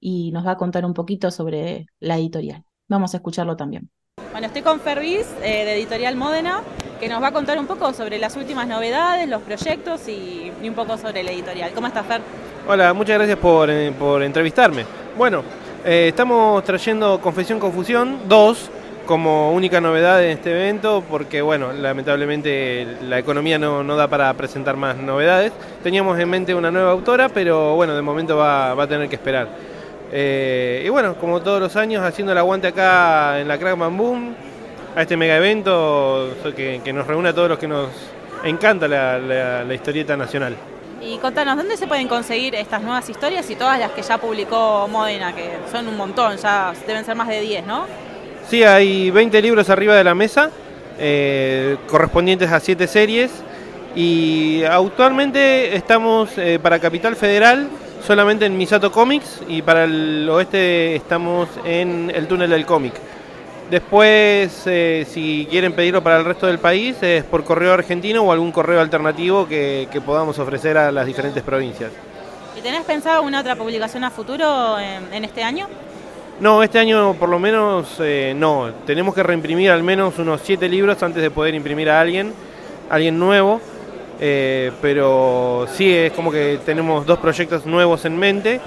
y 0.00 0.30
nos 0.32 0.46
va 0.46 0.52
a 0.52 0.56
contar 0.56 0.86
un 0.86 0.94
poquito 0.94 1.30
sobre 1.30 1.86
la 1.98 2.16
editorial. 2.16 2.64
Vamos 2.88 3.12
a 3.12 3.18
escucharlo 3.18 3.56
también. 3.56 3.90
Bueno, 4.30 4.46
estoy 4.46 4.62
con 4.62 4.80
Fervis 4.80 5.26
eh, 5.42 5.64
de 5.64 5.74
Editorial 5.74 6.16
Módena, 6.16 6.62
que 7.00 7.08
nos 7.08 7.22
va 7.22 7.28
a 7.28 7.32
contar 7.32 7.58
un 7.58 7.66
poco 7.66 7.92
sobre 7.92 8.18
las 8.18 8.36
últimas 8.36 8.66
novedades, 8.68 9.28
los 9.28 9.42
proyectos 9.42 10.08
y, 10.08 10.52
un 10.62 10.74
poco 10.74 10.96
sobre 10.96 11.22
la 11.22 11.32
editorial. 11.32 11.72
¿Cómo 11.74 11.88
estás, 11.88 12.06
Fer? 12.06 12.20
Hola, 12.68 12.92
muchas 12.92 13.16
gracias 13.16 13.38
por, 13.38 13.68
eh, 13.70 13.92
entrevistarme. 14.22 14.84
Bueno, 15.16 15.42
eh, 15.84 16.08
estamos 16.08 16.62
trayendo 16.64 17.20
Confesión 17.20 17.58
Confusión 17.58 18.20
2 18.28 18.70
como 19.06 19.52
única 19.52 19.80
novedad 19.80 20.22
en 20.22 20.32
este 20.32 20.50
evento, 20.50 21.02
porque 21.08 21.40
bueno, 21.40 21.72
lamentablemente 21.72 22.86
la 23.02 23.18
economía 23.18 23.58
no, 23.58 23.96
da 23.96 24.08
para 24.08 24.32
presentar 24.34 24.76
más 24.76 24.96
novedades. 24.96 25.52
Teníamos 25.82 26.18
en 26.18 26.28
mente 26.28 26.54
una 26.54 26.70
nueva 26.70 26.90
autora, 26.90 27.28
pero 27.28 27.74
bueno, 27.76 27.94
de 27.94 28.02
momento 28.02 28.36
va, 28.36 28.74
va 28.74 28.82
a 28.82 28.88
tener 28.88 29.08
que 29.08 29.16
esperar. 29.16 29.48
Eh, 30.12 30.82
y 30.84 30.88
bueno, 30.88 31.14
como 31.16 31.40
todos 31.40 31.60
los 31.60 31.76
años, 31.76 32.02
haciendo 32.02 32.32
el 32.32 32.38
aguante 32.38 32.68
acá 32.68 33.40
en 33.40 33.48
la 33.48 33.58
Crack 33.58 33.76
Boom, 33.78 34.34
a 34.94 35.02
este 35.02 35.16
mega 35.16 35.36
evento 35.36 36.34
que, 36.54 36.92
nos 36.92 37.06
reúne 37.06 37.30
a 37.30 37.34
todos 37.34 37.48
los 37.48 37.58
que 37.58 37.68
nos 37.68 37.90
encanta 38.44 38.88
la, 38.88 39.74
historieta 39.74 40.16
nacional. 40.16 40.56
Y 41.02 41.18
contanos, 41.18 41.56
¿dónde 41.56 41.76
se 41.76 41.86
pueden 41.86 42.08
conseguir 42.08 42.54
estas 42.54 42.82
nuevas 42.82 43.08
historias 43.08 43.48
y 43.50 43.56
todas 43.56 43.78
las 43.78 43.90
que 43.92 44.02
ya 44.02 44.18
publicó 44.18 44.88
Modena, 44.88 45.34
que 45.34 45.58
son 45.70 45.86
un 45.86 45.96
montón, 45.96 46.36
ya 46.36 46.72
deben 46.86 47.04
ser 47.04 47.14
más 47.14 47.28
de 47.28 47.40
10, 47.40 47.66
¿no? 47.66 47.86
Sí, 48.48 48.62
hay 48.62 49.10
20 49.10 49.42
libros 49.42 49.70
arriba 49.70 49.96
de 49.96 50.04
la 50.04 50.14
mesa, 50.14 50.50
eh, 50.98 51.76
correspondientes 51.88 52.50
a 52.52 52.60
7 52.60 52.86
series, 52.86 53.30
y 53.96 54.62
actualmente 54.64 55.74
estamos 55.74 56.30
eh, 56.36 56.58
para 56.62 56.78
Capital 56.78 57.16
Federal 57.16 57.68
solamente 58.06 58.46
en 58.46 58.56
Misato 58.56 58.92
Comics 58.92 59.40
y 59.48 59.62
para 59.62 59.84
el 59.84 60.28
oeste 60.30 60.94
estamos 60.94 61.48
en 61.64 62.12
el 62.14 62.28
túnel 62.28 62.50
del 62.50 62.64
cómic. 62.64 62.94
Después, 63.70 64.62
eh, 64.66 65.04
si 65.10 65.48
quieren 65.50 65.72
pedirlo 65.72 66.00
para 66.00 66.18
el 66.18 66.24
resto 66.24 66.46
del 66.46 66.60
país, 66.60 66.96
es 67.02 67.24
por 67.24 67.42
correo 67.42 67.72
argentino 67.72 68.22
o 68.22 68.30
algún 68.30 68.52
correo 68.52 68.80
alternativo 68.80 69.48
que, 69.48 69.88
podamos 70.06 70.38
ofrecer 70.38 70.78
a 70.78 70.92
las 70.92 71.04
diferentes 71.04 71.42
provincias. 71.42 71.90
¿Y 72.56 72.60
tenés 72.60 72.84
pensado 72.84 73.22
una 73.22 73.40
otra 73.40 73.56
publicación 73.56 74.04
a 74.04 74.10
futuro 74.10 74.78
en, 74.78 75.24
este 75.24 75.42
año? 75.42 75.66
No, 76.38 76.62
este 76.62 76.78
año 76.78 77.14
por 77.14 77.28
lo 77.28 77.38
menos 77.38 77.96
eh, 78.00 78.34
no. 78.36 78.70
Tenemos 78.86 79.14
que 79.14 79.22
reimprimir 79.22 79.70
al 79.70 79.82
menos 79.82 80.18
unos 80.18 80.42
siete 80.44 80.68
libros 80.68 81.02
antes 81.02 81.22
de 81.22 81.30
poder 81.30 81.54
imprimir 81.54 81.88
a 81.88 82.00
alguien, 82.00 82.32
alguien 82.90 83.18
nuevo. 83.18 83.60
Eh, 84.18 84.72
pero 84.80 85.66
sí 85.74 85.94
es 85.94 86.12
como 86.12 86.30
que 86.30 86.58
tenemos 86.64 87.04
dos 87.04 87.18
proyectos 87.18 87.66
nuevos 87.66 88.04
en 88.06 88.16
mente 88.18 88.60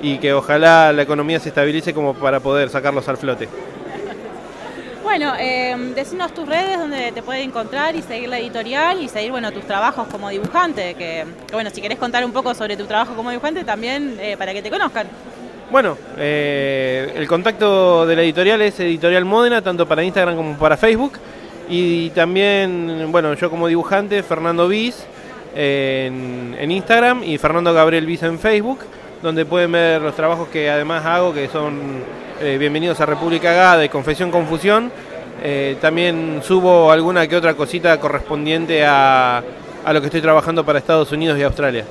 y 0.00 0.18
que 0.18 0.32
ojalá 0.32 0.92
la 0.92 1.02
economía 1.02 1.38
se 1.38 1.50
estabilice 1.50 1.94
como 1.94 2.14
para 2.14 2.40
poder 2.40 2.68
sacarlos 2.68 3.08
al 3.08 3.16
flote. 3.16 3.48
Bueno, 5.02 5.34
eh, 5.38 5.74
decinos 5.94 6.34
tus 6.34 6.48
redes 6.48 6.78
donde 6.78 7.12
te 7.12 7.22
puede 7.22 7.42
encontrar 7.42 7.94
y 7.94 8.02
seguir 8.02 8.28
la 8.28 8.38
editorial 8.38 9.00
y 9.00 9.08
seguir 9.08 9.30
bueno 9.30 9.52
tus 9.52 9.64
trabajos 9.64 10.08
como 10.08 10.28
dibujante, 10.28 10.94
que, 10.94 11.24
bueno, 11.52 11.70
si 11.70 11.80
querés 11.80 11.98
contar 11.98 12.24
un 12.24 12.32
poco 12.32 12.52
sobre 12.54 12.76
tu 12.76 12.84
trabajo 12.84 13.14
como 13.14 13.30
dibujante 13.30 13.64
también 13.64 14.18
eh, 14.20 14.36
para 14.36 14.52
que 14.52 14.62
te 14.62 14.70
conozcan. 14.70 15.06
Bueno, 15.68 15.98
eh, 16.16 17.12
el 17.16 17.26
contacto 17.26 18.06
de 18.06 18.14
la 18.14 18.22
editorial 18.22 18.62
es 18.62 18.78
Editorial 18.78 19.24
Módena, 19.24 19.62
tanto 19.62 19.84
para 19.86 20.04
Instagram 20.04 20.36
como 20.36 20.56
para 20.56 20.76
Facebook. 20.76 21.14
Y 21.68 22.10
también, 22.10 23.08
bueno, 23.10 23.34
yo 23.34 23.50
como 23.50 23.66
dibujante, 23.66 24.22
Fernando 24.22 24.68
Bis 24.68 25.04
en, 25.56 26.70
Instagram 26.70 27.24
y 27.24 27.36
Fernando 27.38 27.74
Gabriel 27.74 28.06
Bis 28.06 28.22
en 28.22 28.38
Facebook, 28.38 28.78
donde 29.20 29.44
pueden 29.44 29.72
ver 29.72 30.00
los 30.00 30.14
trabajos 30.14 30.48
que 30.48 30.70
además 30.70 31.04
hago, 31.04 31.34
que 31.34 31.48
son 31.48 31.80
eh, 32.40 32.58
Bienvenidos 32.60 33.00
a 33.00 33.06
República 33.06 33.52
Gada 33.52 33.84
y 33.84 33.88
Confesión 33.88 34.30
Confusión. 34.30 34.92
Eh, 35.42 35.78
también 35.80 36.42
subo 36.44 36.92
alguna 36.92 37.26
que 37.26 37.34
otra 37.34 37.54
cosita 37.54 37.98
correspondiente 37.98 38.84
a 38.86 39.42
lo 39.92 40.00
que 40.00 40.06
estoy 40.06 40.20
trabajando 40.20 40.64
para 40.64 40.78
Estados 40.78 41.10
Unidos 41.10 41.36
y 41.40 41.42
Australia. 41.42 41.84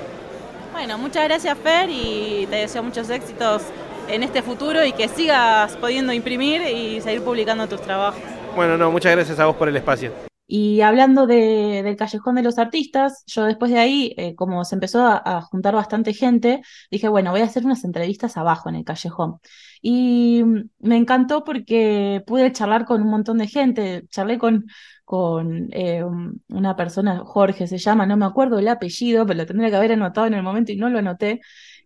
Bueno, 0.75 0.97
muchas 0.97 1.23
gracias 1.23 1.57
Fer 1.59 1.89
y 1.89 2.47
te 2.49 2.57
deseo 2.57 2.83
muchos 2.83 3.09
éxitos 3.09 3.61
en 4.09 4.23
este 4.23 4.41
futuro 4.41 4.85
y 4.85 4.91
que 4.91 5.07
sigas 5.07 5.77
pudiendo 5.77 6.11
imprimir 6.11 6.63
y 6.63 6.99
seguir 6.99 7.21
publicando 7.21 7.65
tus 7.69 7.79
trabajos. 7.79 8.19
Bueno, 8.57 8.77
no, 8.77 8.91
muchas 8.91 9.13
gracias 9.13 9.39
a 9.39 9.45
vos 9.45 9.55
por 9.55 9.69
el 9.69 9.77
espacio. 9.77 10.11
Y 10.45 10.81
hablando 10.81 11.27
de, 11.27 11.81
del 11.81 11.95
Callejón 11.95 12.35
de 12.35 12.43
los 12.43 12.59
Artistas, 12.59 13.23
yo 13.25 13.45
después 13.45 13.71
de 13.71 13.79
ahí, 13.79 14.13
eh, 14.17 14.35
como 14.35 14.65
se 14.65 14.75
empezó 14.75 15.05
a, 15.07 15.41
juntar 15.43 15.75
bastante 15.75 16.13
gente, 16.13 16.61
dije, 16.91 17.07
bueno, 17.07 17.31
voy 17.31 17.39
a 17.39 17.45
hacer 17.45 17.65
unas 17.65 17.85
entrevistas 17.85 18.35
abajo 18.35 18.67
en 18.67 18.75
el 18.75 18.83
Callejón. 18.83 19.39
Y 19.81 20.43
me 20.79 20.97
encantó 20.97 21.45
porque 21.45 22.21
pude 22.27 22.51
charlar 22.51 22.83
con 22.83 23.01
un 23.01 23.09
montón 23.09 23.37
de 23.37 23.47
gente, 23.47 24.07
charlé 24.09 24.37
con, 24.37 24.65
con 25.05 25.69
eh, 25.71 26.03
una 26.49 26.75
persona, 26.75 27.19
Jorge 27.25 27.67
se 27.67 27.77
llama, 27.77 28.05
no 28.05 28.17
me 28.17 28.25
acuerdo 28.25 28.59
el 28.59 28.67
apellido, 28.67 29.25
pero 29.25 29.37
lo 29.39 29.45
tendría 29.45 29.69
que 29.69 29.75
haber 29.77 29.93
anotado 29.93 30.27
en 30.27 30.33
el 30.33 30.43
momento 30.43 30.71
y 30.71 30.77
no 30.77 30.89
lo 30.89 30.99
anoté, 30.99 31.41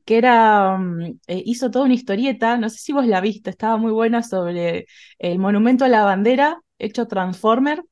que 0.05 0.17
era, 0.17 0.77
mm, 0.77 1.19
eh, 1.27 1.43
hizo 1.45 1.69
toda 1.71 1.85
una 1.85 1.93
historieta, 1.93 2.57
no 2.57 2.69
sé 2.69 2.79
si 2.79 2.93
vos 2.93 3.05
la 3.05 3.21
viste, 3.21 3.49
estaba 3.51 3.77
muy 3.77 3.91
buena 3.91 4.23
sobre 4.23 4.87
el 5.19 5.39
monumento 5.39 5.85
a 5.85 5.89
la 5.89 6.03
bandera 6.03 6.61
hecho 6.79 7.07
Transformer, 7.07 7.83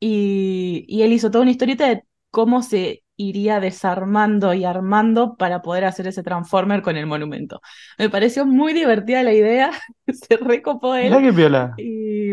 y, 0.00 0.84
y 0.88 1.02
él 1.02 1.12
hizo 1.12 1.30
toda 1.30 1.42
una 1.42 1.50
historieta 1.52 1.88
de 1.88 2.04
cómo 2.30 2.62
se 2.62 3.02
iría 3.16 3.60
desarmando 3.60 4.54
y 4.54 4.64
armando 4.64 5.36
para 5.36 5.62
poder 5.62 5.84
hacer 5.84 6.06
ese 6.06 6.22
Transformer 6.22 6.82
con 6.82 6.96
el 6.96 7.06
monumento. 7.06 7.60
Me 7.98 8.10
pareció 8.10 8.46
muy 8.46 8.72
divertida 8.72 9.22
la 9.22 9.32
idea, 9.32 9.72
se 10.08 10.36
recopó 10.36 10.94
él. 10.94 11.14
Mirá 11.14 11.30
viola. 11.30 11.74
Y 11.76 12.32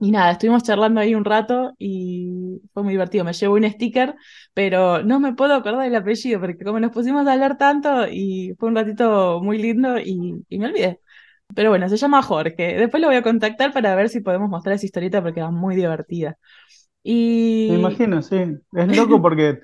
y 0.00 0.12
nada, 0.12 0.32
estuvimos 0.32 0.62
charlando 0.62 1.00
ahí 1.00 1.14
un 1.14 1.24
rato 1.24 1.74
y 1.78 2.60
fue 2.72 2.84
muy 2.84 2.92
divertido. 2.92 3.24
Me 3.24 3.32
llevo 3.32 3.54
un 3.54 3.68
sticker, 3.68 4.14
pero 4.54 5.02
no 5.02 5.18
me 5.18 5.34
puedo 5.34 5.54
acordar 5.54 5.82
del 5.82 5.96
apellido 5.96 6.40
porque 6.40 6.64
como 6.64 6.78
nos 6.78 6.92
pusimos 6.92 7.26
a 7.26 7.32
hablar 7.32 7.58
tanto 7.58 8.06
y 8.08 8.54
fue 8.58 8.68
un 8.68 8.76
ratito 8.76 9.40
muy 9.42 9.58
lindo 9.58 9.98
y, 9.98 10.44
me 10.50 10.66
olvidé. 10.66 11.00
Pero 11.54 11.70
bueno, 11.70 11.88
se 11.88 11.96
llama 11.96 12.22
Jorge. 12.22 12.76
Después 12.78 13.00
lo 13.00 13.08
voy 13.08 13.16
a 13.16 13.22
contactar 13.22 13.72
para 13.72 13.94
ver 13.96 14.08
si 14.08 14.20
podemos 14.20 14.48
mostrar 14.48 14.76
esa 14.76 14.86
historieta 14.86 15.22
porque 15.22 15.40
va 15.40 15.50
muy 15.50 15.74
divertida. 15.74 16.38
Y... 17.02 17.68
Me 17.72 17.78
imagino, 17.78 18.22
sí. 18.22 18.36
Es 18.72 18.96
loco 18.96 19.20
porque 19.22 19.58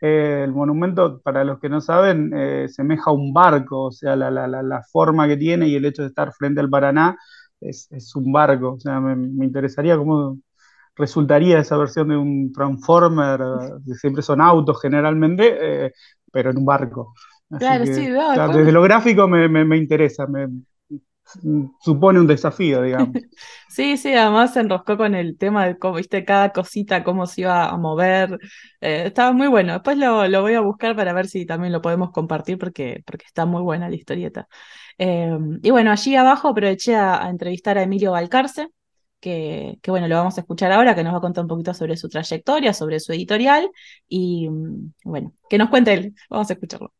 eh, 0.00 0.42
el 0.44 0.52
monumento, 0.52 1.20
para 1.22 1.42
los 1.42 1.58
que 1.58 1.68
no 1.68 1.80
saben, 1.80 2.32
eh, 2.36 2.68
semeja 2.68 3.10
a 3.10 3.14
un 3.14 3.32
barco, 3.32 3.86
o 3.86 3.92
sea, 3.92 4.14
la, 4.14 4.30
la, 4.30 4.46
la 4.46 4.82
forma 4.92 5.26
que 5.26 5.36
tiene 5.36 5.66
y 5.66 5.74
el 5.74 5.84
hecho 5.84 6.02
de 6.02 6.08
estar 6.08 6.32
frente 6.32 6.60
al 6.60 6.70
Paraná 6.70 7.16
es, 7.60 8.16
un 8.16 8.32
barco. 8.32 8.74
O 8.74 8.80
sea, 8.80 9.00
me, 9.00 9.44
interesaría 9.44 9.96
cómo 9.96 10.38
resultaría 10.96 11.60
esa 11.60 11.76
versión 11.76 12.08
de 12.08 12.16
un 12.16 12.52
Transformer, 12.52 13.40
que 13.86 13.94
siempre 13.94 14.22
son 14.22 14.40
autos 14.40 14.80
generalmente, 14.80 15.86
eh, 15.86 15.92
pero 16.32 16.50
en 16.50 16.58
un 16.58 16.64
barco. 16.64 17.14
claro, 17.58 17.86
sí, 17.86 18.08
desde 18.08 18.72
lo 18.72 18.82
gráfico 18.82 19.26
me, 19.28 19.76
interesa, 19.76 20.26
me 20.26 20.48
supone 21.80 22.20
un 22.20 22.26
desafío, 22.26 22.82
digamos. 22.82 23.14
Sí, 23.70 23.96
sí, 23.96 24.12
además 24.12 24.52
se 24.52 24.60
enroscó 24.60 24.96
con 24.96 25.14
el 25.14 25.38
tema 25.38 25.64
de 25.64 25.78
cómo, 25.78 25.94
viste, 25.94 26.24
cada 26.24 26.50
cosita, 26.50 27.04
cómo 27.04 27.26
se 27.26 27.42
iba 27.42 27.68
a 27.68 27.76
mover. 27.76 28.36
Eh, 28.80 29.04
estaba 29.06 29.32
muy 29.32 29.46
bueno. 29.46 29.74
Después 29.74 29.96
lo, 29.96 30.26
lo, 30.26 30.42
voy 30.42 30.54
a 30.54 30.60
buscar 30.60 30.96
para 30.96 31.12
ver 31.12 31.28
si 31.28 31.46
también 31.46 31.72
lo 31.72 31.80
podemos 31.80 32.10
compartir 32.10 32.58
porque, 32.58 33.04
porque 33.06 33.26
está 33.26 33.46
muy 33.46 33.62
buena 33.62 33.88
la 33.88 33.94
historieta. 33.94 34.48
Em, 35.02 35.58
y 35.62 35.70
bueno, 35.70 35.90
allí 35.90 36.14
abajo 36.14 36.48
aproveché 36.48 36.94
a, 36.94 37.26
entrevistar 37.30 37.78
a 37.78 37.82
Emilio 37.82 38.12
Valcarce, 38.12 38.68
que, 39.18 39.78
bueno, 39.86 40.08
lo 40.08 40.16
vamos 40.16 40.36
a 40.36 40.42
escuchar 40.42 40.72
ahora, 40.72 40.94
que 40.94 41.02
nos 41.02 41.14
va 41.14 41.18
a 41.18 41.20
contar 41.22 41.42
un 41.42 41.48
poquito 41.48 41.72
sobre 41.72 41.96
su 41.96 42.10
trayectoria, 42.10 42.74
sobre 42.74 43.00
su 43.00 43.14
editorial 43.14 43.70
y 44.06 44.50
mm, 44.50 44.92
bueno, 45.04 45.32
que 45.48 45.56
nos 45.56 45.70
cuente 45.70 45.94
él. 45.94 46.14
Vamos 46.28 46.50
a 46.50 46.52
escucharlo. 46.52 46.92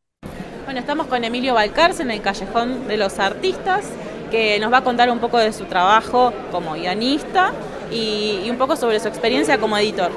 Bueno, 0.64 0.80
estamos 0.80 1.08
con 1.08 1.24
Emilio 1.24 1.52
Valcarce 1.52 2.02
en 2.02 2.10
el 2.10 2.22
Callejón 2.22 2.88
de 2.88 2.96
los 2.96 3.18
Artistas, 3.18 3.86
que 4.30 4.58
nos 4.60 4.72
va 4.72 4.78
a 4.78 4.84
contar 4.84 5.10
un 5.10 5.18
poco 5.18 5.36
de 5.36 5.52
su 5.52 5.66
trabajo 5.66 6.32
como 6.50 6.72
guionista 6.72 7.52
y 7.92 8.48
un 8.48 8.56
poco 8.56 8.76
sobre 8.76 8.98
su 8.98 9.08
experiencia 9.08 9.58
como 9.58 9.76
editor. 9.76 10.10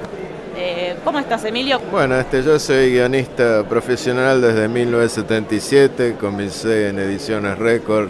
Eh, 0.55 0.95
¿Cómo 1.03 1.19
estás, 1.19 1.43
Emilio? 1.45 1.79
Bueno, 1.91 2.19
este, 2.19 2.43
yo 2.43 2.59
soy 2.59 2.91
guionista 2.91 3.63
profesional 3.67 4.41
desde 4.41 4.67
1977, 4.67 6.15
comencé 6.19 6.89
en 6.89 6.99
Ediciones 6.99 7.57
Record 7.57 8.09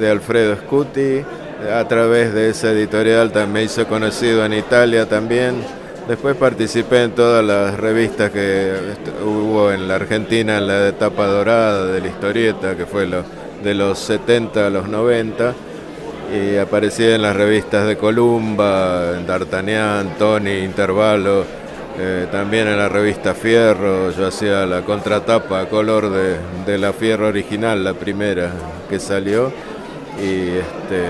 de 0.00 0.10
Alfredo 0.10 0.56
Scuti, 0.56 1.22
a 1.72 1.86
través 1.86 2.34
de 2.34 2.50
esa 2.50 2.72
editorial 2.72 3.30
también 3.30 3.66
hizo 3.66 3.86
conocido 3.86 4.44
en 4.44 4.54
Italia 4.54 5.08
también. 5.08 5.54
Después 6.08 6.36
participé 6.36 7.04
en 7.04 7.12
todas 7.12 7.44
las 7.44 7.78
revistas 7.78 8.30
que 8.30 8.72
hubo 9.24 9.72
en 9.72 9.86
la 9.86 9.94
Argentina 9.94 10.58
en 10.58 10.66
la 10.66 10.88
etapa 10.88 11.26
dorada 11.26 11.86
de 11.86 12.00
la 12.00 12.08
historieta, 12.08 12.76
que 12.76 12.84
fue 12.84 13.08
de 13.62 13.74
los 13.74 13.98
70 14.00 14.66
a 14.66 14.70
los 14.70 14.88
90 14.88 15.54
y 16.34 16.56
aparecí 16.56 17.04
en 17.04 17.22
las 17.22 17.36
revistas 17.36 17.86
de 17.86 17.96
Columba, 17.96 19.12
D'Artagnan, 19.24 20.16
Tony, 20.18 20.64
Intervalo, 20.64 21.44
eh, 21.96 22.26
también 22.32 22.66
en 22.66 22.76
la 22.76 22.88
revista 22.88 23.34
Fierro, 23.34 24.10
yo 24.10 24.26
hacía 24.26 24.66
la 24.66 24.82
contratapa 24.82 25.66
color 25.66 26.10
de, 26.10 26.78
la 26.78 26.92
Fierro 26.92 27.28
original, 27.28 27.84
la 27.84 27.94
primera 27.94 28.50
que 28.90 28.98
salió, 28.98 29.52
y 30.20 30.56
este, 30.56 31.04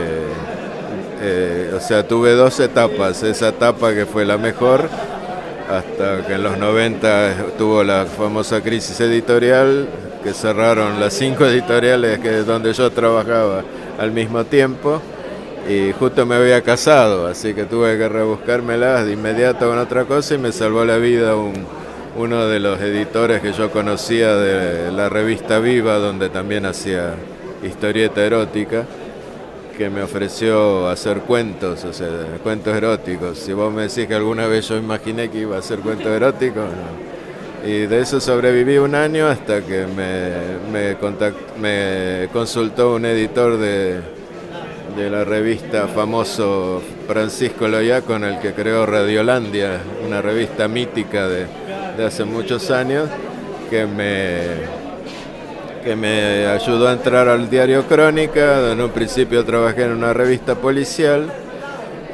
eh, 1.22 1.72
o 1.75 1.81
sea, 1.81 2.07
tuve 2.07 2.33
dos 2.33 2.61
etapas, 2.61 3.22
esa 3.22 3.49
etapa 3.49 3.95
que 3.95 4.05
fue 4.05 4.27
la 4.27 4.37
mejor, 4.37 4.91
hasta 5.70 6.27
que 6.27 6.35
en 6.35 6.43
los 6.43 6.59
90 6.59 7.35
tuvo 7.57 7.83
la 7.83 8.05
famosa 8.05 8.61
crisis 8.61 9.01
editorial, 9.01 9.89
que 10.22 10.35
cerraron 10.35 11.01
las 11.01 11.14
cinco 11.14 11.47
editoriales 11.47 12.18
que, 12.18 12.31
donde 12.43 12.75
yo 12.75 12.91
trabajaba 12.91 13.62
al 13.99 14.11
mismo 14.11 14.45
tiempo 14.45 15.01
y 15.69 15.93
justo 15.93 16.27
me 16.27 16.35
había 16.35 16.62
casado, 16.62 17.27
así 17.27 17.55
que 17.55 17.65
tuve 17.65 17.97
que 17.97 18.09
rebuscármelas 18.09 19.07
de 19.07 19.12
inmediato 19.12 19.69
con 19.69 19.79
otra 19.79 20.05
cosa 20.05 20.35
y 20.35 20.39
me 20.39 20.53
salvó 20.53 20.85
la 20.85 20.99
vida 20.99 21.35
uno 22.17 22.47
de 22.47 22.61
los 22.61 22.81
editores 22.81 23.41
que 23.41 23.53
yo 23.53 23.71
conocía 23.71 24.37
de 24.37 24.93
la 24.93 25.09
revista 25.09 25.59
Viva, 25.61 25.95
donde 25.97 26.29
también 26.29 26.67
hacía 26.67 27.15
historieta 27.62 28.23
erótica, 28.23 28.85
que 29.77 29.89
me 29.89 30.03
ofreció 30.03 30.89
hacer 30.89 31.21
cuentos, 31.21 31.85
o 31.85 31.93
sea, 31.93 32.09
cuentos 32.43 32.77
eróticos. 32.77 33.39
Si 33.39 33.53
vos 33.53 33.73
me 33.73 33.83
decís 33.83 34.07
que 34.07 34.15
alguna 34.15 34.47
vez 34.47 34.69
yo 34.69 34.77
imaginé 34.77 35.31
que 35.31 35.39
iba 35.39 35.57
a 35.57 35.61
hacer 35.61 35.81
cuentos 35.81 36.07
eróticos, 36.07 36.67
Y 37.67 37.87
de 37.87 38.01
eso 38.01 38.21
sobreviví 38.21 38.77
un 38.77 38.95
año 38.95 39.27
hasta 39.27 39.62
que 39.62 39.87
me, 39.87 40.99
me 41.59 42.29
consultó 42.29 42.95
un 42.95 43.07
editor 43.07 43.57
de, 43.57 44.03
de 44.97 45.11
la 45.11 45.24
revista 45.24 45.88
famoso 45.88 46.80
Francisco 47.09 47.66
Loya 47.66 48.03
con 48.03 48.22
el 48.22 48.38
que 48.38 48.53
creó 48.53 48.86
Radiolandia, 48.86 49.80
una 50.07 50.22
revista 50.22 50.68
mítica 50.68 51.26
de, 51.28 51.47
hace 52.05 52.24
muchos 52.24 52.70
años 52.70 53.09
que 53.70 53.86
me, 53.86 54.40
que 55.82 55.97
me 55.97 56.47
ayudó 56.47 56.88
a 56.88 56.92
entrar 56.92 57.28
al 57.28 57.51
diario 57.51 57.86
Crónica. 57.86 58.70
En 58.70 58.80
un 58.80 58.90
principio 58.90 59.45
trabajé 59.45 59.84
en 59.84 59.92
una 59.92 60.12
revista 60.12 60.55
policial 60.55 61.32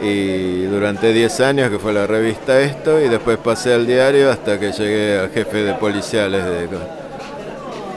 y 0.02 0.62
durante 0.62 1.12
10 1.12 1.40
años 1.40 1.70
que 1.70 1.78
fue 1.78 1.92
la 1.92 2.06
revista 2.06 2.60
Esto 2.60 3.00
y 3.00 3.08
después 3.08 3.36
pasé 3.36 3.74
al 3.74 3.86
diario 3.86 4.30
hasta 4.30 4.58
que 4.58 4.72
llegué 4.72 5.18
al 5.18 5.30
jefe 5.30 5.62
de 5.62 5.74
policiales 5.74 6.42
de... 6.44 6.68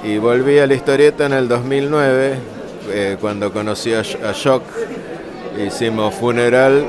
y 0.04 0.18
volví 0.18 0.60
a 0.60 0.68
la 0.68 0.74
historieta 0.74 1.26
en 1.26 1.34
el 1.34 1.48
2009 1.48 2.53
eh, 2.90 3.18
cuando 3.20 3.52
conocí 3.52 3.94
a, 3.94 4.02
Shock, 4.02 4.64
hicimos 5.66 6.14
funeral 6.16 6.86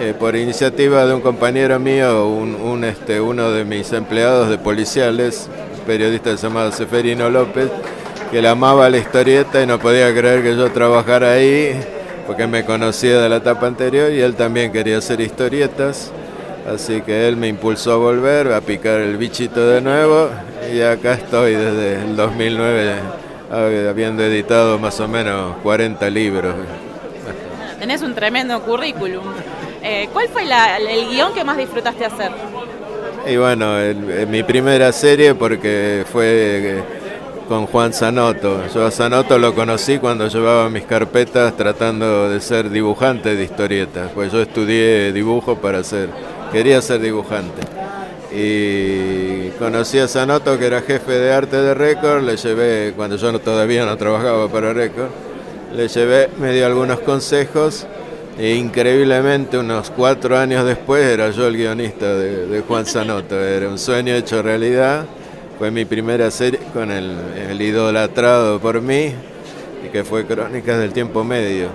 eh, 0.00 0.14
por 0.18 0.36
iniciativa 0.36 1.06
de 1.06 1.14
un 1.14 1.20
compañero 1.20 1.78
mío, 1.78 2.26
un, 2.28 2.84
este, 2.84 3.20
uno 3.20 3.50
de 3.50 3.64
mis 3.64 3.92
empleados 3.92 4.48
de 4.48 4.58
policiales, 4.58 5.48
periodista 5.86 6.34
llamado 6.34 6.72
Seferino 6.72 7.28
López, 7.30 7.70
que 8.30 8.40
le 8.40 8.48
amaba 8.48 8.88
la 8.88 8.98
historieta 8.98 9.62
y 9.62 9.66
no 9.66 9.78
podía 9.78 10.12
creer 10.14 10.42
que 10.42 10.56
yo 10.56 10.70
trabajara 10.72 11.32
ahí, 11.32 11.80
porque 12.26 12.46
me 12.46 12.64
conocía 12.64 13.20
de 13.20 13.28
la 13.28 13.36
etapa 13.36 13.66
anterior 13.66 14.12
y 14.12 14.20
él 14.20 14.34
también 14.34 14.72
quería 14.72 14.98
hacer 14.98 15.20
historietas. 15.20 16.10
Así 16.66 17.02
que 17.02 17.28
él 17.28 17.36
me 17.36 17.48
impulsó 17.48 17.92
a 17.92 17.96
volver, 17.96 18.50
a 18.52 18.62
picar 18.62 19.00
el 19.00 19.18
bichito 19.18 19.68
de 19.68 19.82
nuevo 19.82 20.30
y 20.72 20.80
acá 20.80 21.12
estoy 21.12 21.52
desde 21.54 21.96
el 22.02 22.16
2009 22.16 23.23
habiendo 23.54 24.22
editado 24.22 24.78
más 24.78 24.98
o 25.00 25.08
menos 25.08 25.56
40 25.62 26.10
libros. 26.10 26.54
Tenés 27.78 28.02
un 28.02 28.14
tremendo 28.14 28.60
currículum. 28.62 29.24
Eh, 29.82 30.08
¿Cuál 30.12 30.28
fue 30.28 30.42
el 30.42 31.08
guion 31.08 31.34
que 31.34 31.44
más 31.44 31.56
disfrutaste 31.56 32.04
hacer? 32.04 32.32
Y 33.26 33.36
bueno, 33.36 33.74
mi 34.28 34.42
primera 34.42 34.92
serie 34.92 35.34
porque 35.34 36.04
fue 36.10 36.26
eh, 36.26 36.82
con 37.48 37.66
Juan 37.66 37.92
Zanotto. 37.92 38.62
Yo 38.74 38.86
a 38.86 38.90
Zanotto 38.90 39.38
lo 39.38 39.54
conocí 39.54 39.98
cuando 39.98 40.28
llevaba 40.28 40.68
mis 40.70 40.84
carpetas 40.84 41.56
tratando 41.56 42.28
de 42.28 42.40
ser 42.40 42.70
dibujante 42.70 43.36
de 43.36 43.44
historietas, 43.44 44.10
pues 44.14 44.32
yo 44.32 44.40
estudié 44.40 45.12
dibujo 45.12 45.56
para 45.56 45.84
ser, 45.84 46.08
quería 46.52 46.80
ser 46.82 47.00
dibujante 47.00 47.62
y 48.34 49.33
conocí 49.58 49.98
a 49.98 50.08
Sanoto 50.08 50.58
que 50.58 50.66
era 50.66 50.82
jefe 50.82 51.12
de 51.12 51.32
arte 51.32 51.56
de 51.56 51.74
Record, 51.74 52.22
le 52.22 52.36
llevé, 52.36 52.92
cuando 52.96 53.16
yo 53.16 53.38
todavía 53.40 53.84
no 53.84 53.96
trabajaba 53.96 54.48
para 54.48 54.72
Record, 54.72 55.08
le 55.74 55.88
llevé, 55.88 56.28
me 56.38 56.52
dio 56.52 56.66
algunos 56.66 57.00
consejos. 57.00 57.86
E 58.36 58.56
increíblemente 58.56 59.56
unos 59.58 59.90
cuatro 59.90 60.36
años 60.36 60.64
después 60.64 61.04
era 61.04 61.30
yo 61.30 61.46
el 61.46 61.56
guionista 61.56 62.16
de, 62.16 62.64
Juan 62.66 62.84
Sanoto, 62.84 63.40
era 63.40 63.68
un 63.68 63.78
sueño 63.78 64.12
hecho 64.12 64.42
realidad, 64.42 65.04
fue 65.56 65.70
mi 65.70 65.84
primera 65.84 66.28
serie 66.32 66.58
con 66.72 66.90
el, 66.90 67.62
idolatrado 67.62 68.58
por 68.58 68.80
mí 68.80 69.14
y 69.86 69.88
que 69.92 70.02
fue 70.02 70.26
Crónicas 70.26 70.80
del 70.80 70.92
Tiempo 70.92 71.22
Medio 71.22 71.68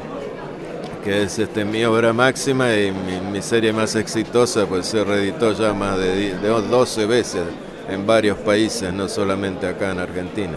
que 1.02 1.24
es 1.24 1.40
este, 1.40 1.64
mi 1.64 1.86
obra 1.86 2.12
máxima 2.12 2.76
y 2.76 2.92
mi, 2.92 3.42
serie 3.42 3.72
más 3.72 3.96
exitosa, 3.96 4.66
pues 4.66 4.86
se 4.86 5.02
reeditó 5.06 5.54
ya 5.54 5.74
más 5.74 5.98
de, 5.98 6.36
12 6.42 7.06
veces 7.06 7.44
en 7.90 8.06
varios 8.06 8.38
países, 8.38 8.94
no 8.94 9.08
solamente 9.08 9.68
acá 9.68 9.92
en 9.92 10.00
Argentina. 10.00 10.54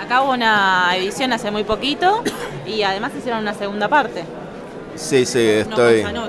Acá 0.00 0.22
hubo 0.22 0.32
una 0.32 0.94
edición 0.96 1.32
hace 1.32 1.50
muy 1.50 1.64
poquito 1.64 2.22
y 2.66 2.82
además 2.82 3.12
hicieron 3.16 3.40
una 3.40 3.54
segunda 3.54 3.88
parte. 3.88 4.24
Sí, 4.94 5.26
sí, 5.26 5.40
estoy... 5.40 6.02
No, 6.02 6.28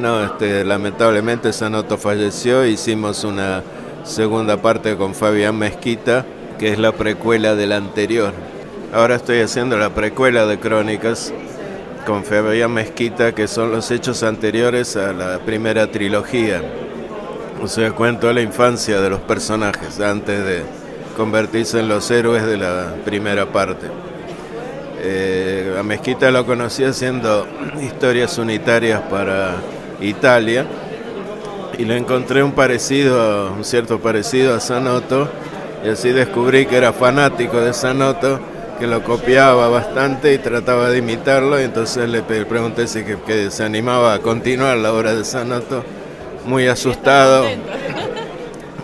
no 0.00 0.24
este, 0.24 0.64
lamentablemente 0.64 1.52
Sanoto 1.52 1.98
falleció, 1.98 2.64
hicimos 2.66 3.24
una 3.24 3.62
segunda 4.04 4.56
parte 4.56 4.96
con 4.96 5.14
Fabián 5.14 5.56
Mezquita, 5.56 6.24
que 6.58 6.72
es 6.72 6.78
la 6.78 6.92
precuela 6.92 7.54
de 7.54 7.66
la 7.66 7.76
anterior. 7.76 8.32
Ahora 8.92 9.16
estoy 9.16 9.40
haciendo 9.40 9.76
la 9.76 9.90
precuela 9.90 10.46
de 10.46 10.58
Crónicas, 10.58 11.32
con 12.06 12.24
Fabián 12.24 12.72
Mezquita, 12.72 13.34
que 13.34 13.46
son 13.46 13.70
los 13.70 13.90
hechos 13.90 14.22
anteriores 14.22 14.96
a 14.96 15.12
la 15.12 15.38
primera 15.38 15.90
trilogía. 15.90 16.62
O 17.62 17.68
sea, 17.68 17.92
cuento 17.92 18.32
la 18.32 18.40
infancia 18.40 19.00
de 19.00 19.08
los 19.08 19.20
personajes 19.20 20.00
antes 20.00 20.44
de 20.44 20.64
convertirse 21.16 21.78
en 21.78 21.88
los 21.88 22.10
héroes 22.10 22.44
de 22.44 22.56
la 22.56 22.96
primera 23.04 23.46
parte. 23.52 23.86
Eh, 25.00 25.76
a 25.78 25.82
Mezquita 25.84 26.32
lo 26.32 26.44
conocí 26.44 26.82
haciendo 26.82 27.46
historias 27.80 28.36
unitarias 28.38 29.00
para 29.02 29.54
Italia 30.00 30.66
y 31.78 31.84
le 31.84 31.98
encontré 31.98 32.42
un 32.42 32.50
parecido, 32.50 33.52
un 33.52 33.64
cierto 33.64 34.00
parecido 34.00 34.56
a 34.56 34.60
Sanoto 34.60 35.28
y 35.84 35.88
así 35.88 36.10
descubrí 36.10 36.66
que 36.66 36.76
era 36.76 36.92
fanático 36.92 37.60
de 37.60 37.72
Sanoto 37.72 38.40
que 38.80 38.88
lo 38.88 39.04
copiaba 39.04 39.68
bastante 39.68 40.34
y 40.34 40.38
trataba 40.38 40.90
de 40.90 40.98
imitarlo, 40.98 41.56
entonces 41.60 42.08
le 42.08 42.22
pregunté 42.22 42.88
si 42.88 43.04
se 43.50 43.62
animaba 43.62 44.14
a 44.14 44.18
continuar 44.18 44.78
la 44.78 44.92
obra 44.92 45.14
de 45.14 45.24
Sanoto, 45.24 45.84
muy 46.44 46.66
asustado, 46.66 47.46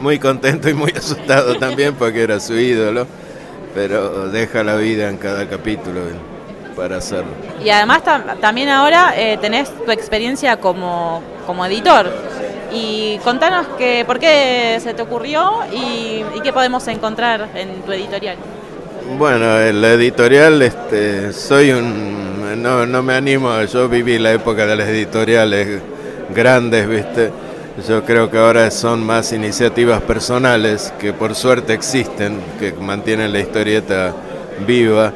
muy 0.00 0.18
contento 0.18 0.68
y 0.68 0.74
muy 0.74 0.92
asustado 0.92 1.56
también 1.58 1.94
porque 1.94 2.22
era 2.22 2.40
su 2.40 2.54
ídolo, 2.54 3.06
pero 3.74 4.28
deja 4.28 4.62
la 4.62 4.76
vida 4.76 5.08
en 5.08 5.16
cada 5.16 5.48
capítulo 5.48 6.00
para 6.76 6.98
hacerlo. 6.98 7.30
Y 7.62 7.70
además 7.70 8.02
también 8.40 8.68
ahora 8.68 9.14
eh, 9.16 9.38
tenés 9.40 9.70
tu 9.84 9.90
experiencia 9.90 10.56
como, 10.58 11.22
como 11.46 11.66
editor. 11.66 12.10
Y 12.70 13.18
contanos 13.24 13.66
que, 13.78 14.04
por 14.06 14.18
qué 14.18 14.78
se 14.82 14.92
te 14.92 15.00
ocurrió 15.00 15.60
y, 15.72 16.22
y 16.34 16.40
qué 16.42 16.52
podemos 16.52 16.86
encontrar 16.88 17.48
en 17.54 17.80
tu 17.82 17.92
editorial. 17.92 18.36
Bueno, 19.16 19.58
en 19.58 19.80
la 19.80 19.92
editorial 19.92 20.60
este, 20.60 21.32
soy 21.32 21.70
un 21.70 22.18
no, 22.56 22.86
no 22.86 23.02
me 23.02 23.14
animo, 23.14 23.62
yo 23.64 23.88
viví 23.88 24.18
la 24.18 24.32
época 24.32 24.66
de 24.66 24.76
las 24.76 24.88
editoriales 24.88 25.80
grandes, 26.34 26.88
¿viste? 26.88 27.30
Yo 27.86 28.04
creo 28.04 28.28
que 28.28 28.38
ahora 28.38 28.70
son 28.72 29.06
más 29.06 29.32
iniciativas 29.32 30.02
personales 30.02 30.92
que 30.98 31.12
por 31.12 31.36
suerte 31.36 31.74
existen, 31.74 32.40
que 32.58 32.72
mantienen 32.72 33.32
la 33.32 33.38
historieta 33.38 34.12
viva. 34.66 35.12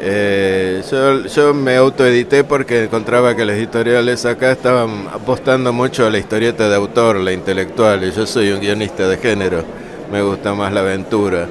Eh, 0.00 0.82
yo, 0.90 1.26
yo 1.26 1.52
me 1.52 1.76
autoedité 1.76 2.44
porque 2.44 2.84
encontraba 2.84 3.36
que 3.36 3.44
las 3.44 3.56
editoriales 3.56 4.24
acá 4.24 4.52
estaban 4.52 5.08
apostando 5.12 5.70
mucho 5.72 6.06
a 6.06 6.10
la 6.10 6.16
historieta 6.16 6.66
de 6.68 6.76
autor, 6.76 7.16
la 7.16 7.32
intelectual, 7.32 8.02
y 8.04 8.10
yo 8.10 8.26
soy 8.26 8.52
un 8.52 8.60
guionista 8.60 9.06
de 9.06 9.18
género, 9.18 9.62
me 10.10 10.22
gusta 10.22 10.54
más 10.54 10.72
la 10.72 10.80
aventura. 10.80 11.46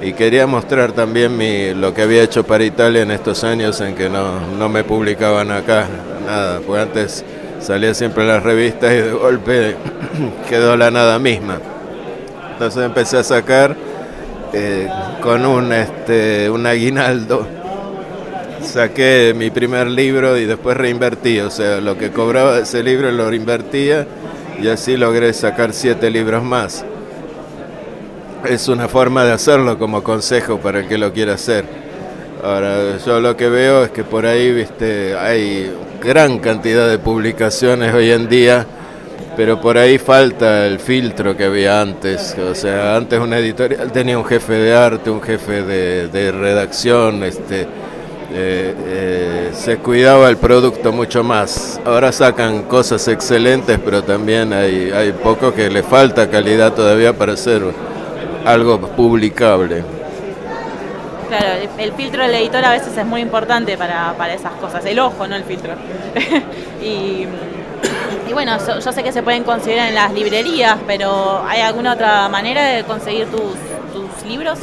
Y 0.00 0.12
quería 0.12 0.46
mostrar 0.46 0.92
también 0.92 1.36
mi, 1.36 1.74
lo 1.74 1.92
que 1.92 2.02
había 2.02 2.22
hecho 2.22 2.44
para 2.44 2.62
Italia 2.64 3.02
en 3.02 3.10
estos 3.10 3.42
años 3.42 3.80
en 3.80 3.96
que 3.96 4.08
no, 4.08 4.40
no 4.56 4.68
me 4.68 4.84
publicaban 4.84 5.50
acá 5.50 5.88
nada, 6.24 6.60
porque 6.64 6.80
antes 6.80 7.24
salía 7.60 7.94
siempre 7.94 8.22
en 8.22 8.28
las 8.28 8.42
revistas 8.42 8.92
y 8.92 8.96
de 8.96 9.12
golpe 9.12 9.76
quedó 10.48 10.76
la 10.76 10.90
nada 10.90 11.18
misma. 11.18 11.58
Entonces 12.52 12.84
empecé 12.84 13.18
a 13.18 13.22
sacar 13.22 13.76
eh, 14.52 14.88
con 15.22 15.46
un, 15.46 15.72
este, 15.72 16.50
un 16.50 16.66
aguinaldo. 16.66 17.46
Saqué 18.62 19.32
mi 19.34 19.50
primer 19.50 19.86
libro 19.86 20.36
y 20.36 20.44
después 20.44 20.76
reinvertí, 20.76 21.40
o 21.40 21.50
sea, 21.50 21.80
lo 21.80 21.96
que 21.96 22.10
cobraba 22.10 22.58
ese 22.58 22.82
libro 22.82 23.10
lo 23.10 23.30
reinvertía 23.30 24.06
y 24.60 24.68
así 24.68 24.96
logré 24.96 25.32
sacar 25.32 25.72
siete 25.72 26.10
libros 26.10 26.42
más. 26.42 26.84
Es 28.44 28.68
una 28.68 28.88
forma 28.88 29.24
de 29.24 29.32
hacerlo 29.32 29.78
como 29.78 30.02
consejo 30.02 30.58
para 30.58 30.80
el 30.80 30.88
que 30.88 30.98
lo 30.98 31.12
quiera 31.12 31.34
hacer. 31.34 31.64
Ahora, 32.42 32.98
yo 32.98 33.20
lo 33.20 33.36
que 33.36 33.48
veo 33.48 33.84
es 33.84 33.90
que 33.90 34.04
por 34.04 34.26
ahí, 34.26 34.52
viste, 34.52 35.16
hay 35.16 35.70
gran 36.00 36.38
cantidad 36.38 36.88
de 36.88 36.98
publicaciones 36.98 37.94
hoy 37.94 38.10
en 38.10 38.28
día, 38.28 38.66
pero 39.36 39.60
por 39.60 39.76
ahí 39.76 39.98
falta 39.98 40.66
el 40.66 40.78
filtro 40.78 41.36
que 41.36 41.44
había 41.44 41.80
antes. 41.80 42.36
O 42.38 42.54
sea, 42.54 42.96
antes 42.96 43.20
una 43.20 43.38
editorial 43.38 43.92
tenía 43.92 44.18
un 44.18 44.24
jefe 44.24 44.54
de 44.54 44.74
arte, 44.74 45.10
un 45.10 45.20
jefe 45.20 45.62
de, 45.62 46.32
redacción, 46.32 47.22
este, 47.22 47.62
eh, 47.62 48.74
eh, 48.86 49.50
se 49.52 49.76
cuidaba 49.76 50.28
el 50.28 50.38
producto 50.38 50.92
mucho 50.92 51.22
más. 51.22 51.80
Ahora 51.84 52.12
sacan 52.12 52.62
cosas 52.62 53.06
excelentes, 53.08 53.78
pero 53.84 54.02
también 54.02 54.52
hay, 54.52 54.90
hay 54.90 55.12
poco 55.12 55.52
que 55.52 55.68
le 55.68 55.82
falta 55.82 56.30
calidad 56.30 56.72
todavía 56.72 57.12
para 57.12 57.34
hacer 57.34 57.62
algo 58.44 58.80
publicable. 58.80 59.99
Claro, 61.30 61.46
el, 61.78 61.92
filtro 61.92 62.24
del 62.24 62.34
editor 62.34 62.64
a 62.64 62.72
veces 62.72 62.96
es 62.98 63.06
muy 63.06 63.20
importante 63.20 63.78
para, 63.78 64.34
esas 64.34 64.50
cosas, 64.54 64.84
el 64.84 64.98
ojo, 64.98 65.28
no 65.28 65.36
el 65.36 65.44
filtro. 65.44 65.74
y, 66.82 67.24
bueno, 68.32 68.58
yo, 68.58 68.92
sé 68.92 69.04
que 69.04 69.12
se 69.12 69.22
pueden 69.22 69.44
conseguir 69.44 69.78
en 69.78 69.94
las 69.94 70.12
librerías, 70.12 70.78
pero 70.88 71.44
¿hay 71.46 71.60
alguna 71.60 71.92
otra 71.92 72.28
manera 72.28 72.64
de 72.64 72.82
conseguir 72.82 73.26
tus, 73.26 73.54
tus 73.92 74.28
libros? 74.28 74.58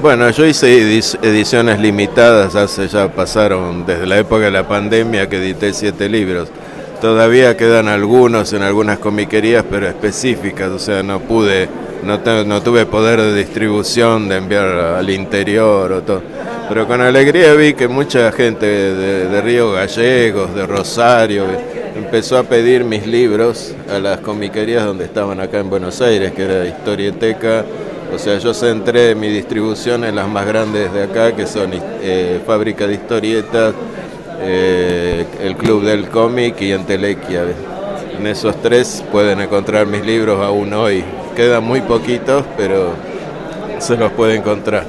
Bueno, 0.00 0.30
yo 0.30 0.46
hice 0.46 1.00
ediciones 1.20 1.80
limitadas, 1.80 2.54
hace 2.54 2.86
ya 2.86 3.08
pasaron 3.08 3.84
desde 3.84 4.06
la 4.06 4.18
época 4.18 4.44
de 4.44 4.52
la 4.52 4.68
pandemia 4.68 5.28
que 5.28 5.38
edité 5.38 5.72
siete 5.72 6.08
libros. 6.08 6.48
Todavía 7.00 7.56
quedan 7.56 7.88
algunos 7.88 8.52
en 8.52 8.62
algunas 8.62 9.00
comiquerías, 9.00 9.64
pero 9.68 9.88
específicas, 9.88 10.70
o 10.70 10.78
sea, 10.78 11.02
no 11.02 11.18
pude 11.18 11.68
no, 12.02 12.62
tuve 12.62 12.86
poder 12.86 13.20
de 13.20 13.34
distribución 13.34 14.28
de 14.28 14.36
enviar 14.36 14.66
al 14.66 15.10
interior 15.10 15.92
o 15.92 16.02
todo. 16.02 16.22
Pero 16.68 16.86
con 16.86 17.00
alegría 17.00 17.54
vi 17.54 17.74
que 17.74 17.88
mucha 17.88 18.30
gente 18.32 18.66
de, 18.66 19.40
Río 19.40 19.72
Gallegos, 19.72 20.54
de 20.54 20.66
Rosario, 20.66 21.46
empezó 21.96 22.38
a 22.38 22.42
pedir 22.44 22.84
mis 22.84 23.06
libros 23.06 23.74
a 23.90 23.98
las 23.98 24.20
comiquerías 24.20 24.84
donde 24.84 25.04
estaban 25.04 25.40
acá 25.40 25.58
en 25.58 25.70
Buenos 25.70 26.00
Aires, 26.00 26.32
que 26.32 26.42
era 26.42 26.66
Historieteca. 26.66 27.64
O 28.14 28.18
sea, 28.18 28.38
yo 28.38 28.54
centré 28.54 29.14
mi 29.14 29.28
distribución 29.28 30.04
en 30.04 30.14
las 30.14 30.28
más 30.28 30.46
grandes 30.46 30.92
de 30.92 31.04
acá, 31.04 31.34
que 31.34 31.46
son 31.46 31.70
eh, 32.02 32.40
Fábrica 32.46 32.86
de 32.86 32.94
Historietas, 32.94 33.74
eh, 34.40 35.26
el 35.42 35.56
Club 35.56 35.84
del 35.84 36.08
Cómic 36.08 36.60
y 36.60 36.72
Entelequia. 36.72 37.44
En 38.18 38.26
esos 38.26 38.60
tres 38.62 39.04
pueden 39.12 39.40
encontrar 39.40 39.86
mis 39.86 40.04
libros 40.04 40.42
aún 40.42 40.72
hoy 40.72 41.04
quedan 41.38 41.62
muy 41.62 41.80
poquitos, 41.80 42.44
pero 42.56 42.94
se 43.78 43.96
los 43.96 44.10
puede 44.10 44.34
encontrar. 44.34 44.82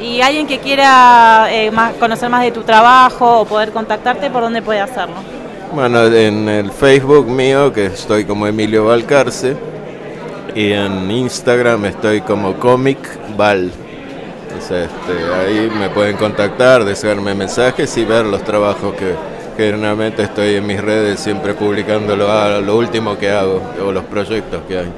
Y 0.00 0.20
alguien 0.20 0.46
que 0.46 0.60
quiera 0.60 1.48
eh, 1.50 1.72
conocer 1.98 2.30
más 2.30 2.44
de 2.44 2.52
tu 2.52 2.62
trabajo 2.62 3.40
o 3.40 3.44
poder 3.44 3.72
contactarte, 3.72 4.30
¿por 4.30 4.42
dónde 4.42 4.62
puede 4.62 4.78
hacerlo? 4.80 5.16
Bueno, 5.72 6.04
en 6.04 6.48
el 6.48 6.70
Facebook 6.70 7.26
mío, 7.26 7.72
que 7.72 7.86
estoy 7.86 8.24
como 8.24 8.46
Emilio 8.46 8.84
Valcarce, 8.84 9.56
y 10.54 10.70
en 10.70 11.10
Instagram 11.10 11.84
estoy 11.86 12.20
como 12.20 12.54
Comic 12.54 13.00
Val. 13.36 13.72
este, 14.56 14.78
ahí 14.78 15.68
me 15.80 15.88
pueden 15.88 16.16
contactar, 16.16 16.84
desearme 16.84 17.34
mensajes 17.34 17.96
y 17.96 18.04
ver 18.04 18.24
los 18.24 18.44
trabajos 18.44 18.94
que 18.94 19.16
generalmente 19.56 20.22
estoy 20.22 20.54
en 20.54 20.64
mis 20.64 20.80
redes 20.80 21.18
siempre 21.18 21.54
publicando 21.54 22.14
lo, 22.14 22.60
lo 22.60 22.76
último 22.76 23.18
que 23.18 23.32
hago 23.32 23.60
o 23.84 23.90
los 23.90 24.04
proyectos 24.04 24.62
que 24.68 24.78
hay. 24.78 24.92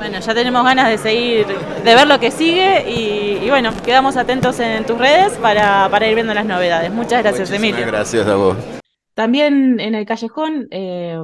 Bueno, 0.00 0.18
ya 0.18 0.32
tenemos 0.32 0.64
ganas 0.64 0.88
de 0.88 0.96
seguir, 0.96 1.46
de 1.46 1.94
ver 1.94 2.06
lo 2.06 2.18
que 2.18 2.30
sigue 2.30 2.90
y, 2.90 3.50
bueno, 3.50 3.70
quedamos 3.84 4.16
atentos 4.16 4.58
en 4.58 4.86
tus 4.86 4.96
redes 4.96 5.34
para, 5.34 6.08
ir 6.08 6.14
viendo 6.14 6.32
las 6.32 6.46
novedades. 6.46 6.90
Muchas 6.90 7.22
gracias, 7.22 7.50
Emilio. 7.50 7.84
Gracias 7.84 8.26
a 8.26 8.34
vos. 8.34 8.56
También 9.14 9.80
en 9.80 9.94
el 9.94 10.06
callejón 10.06 10.68
eh, 10.70 11.18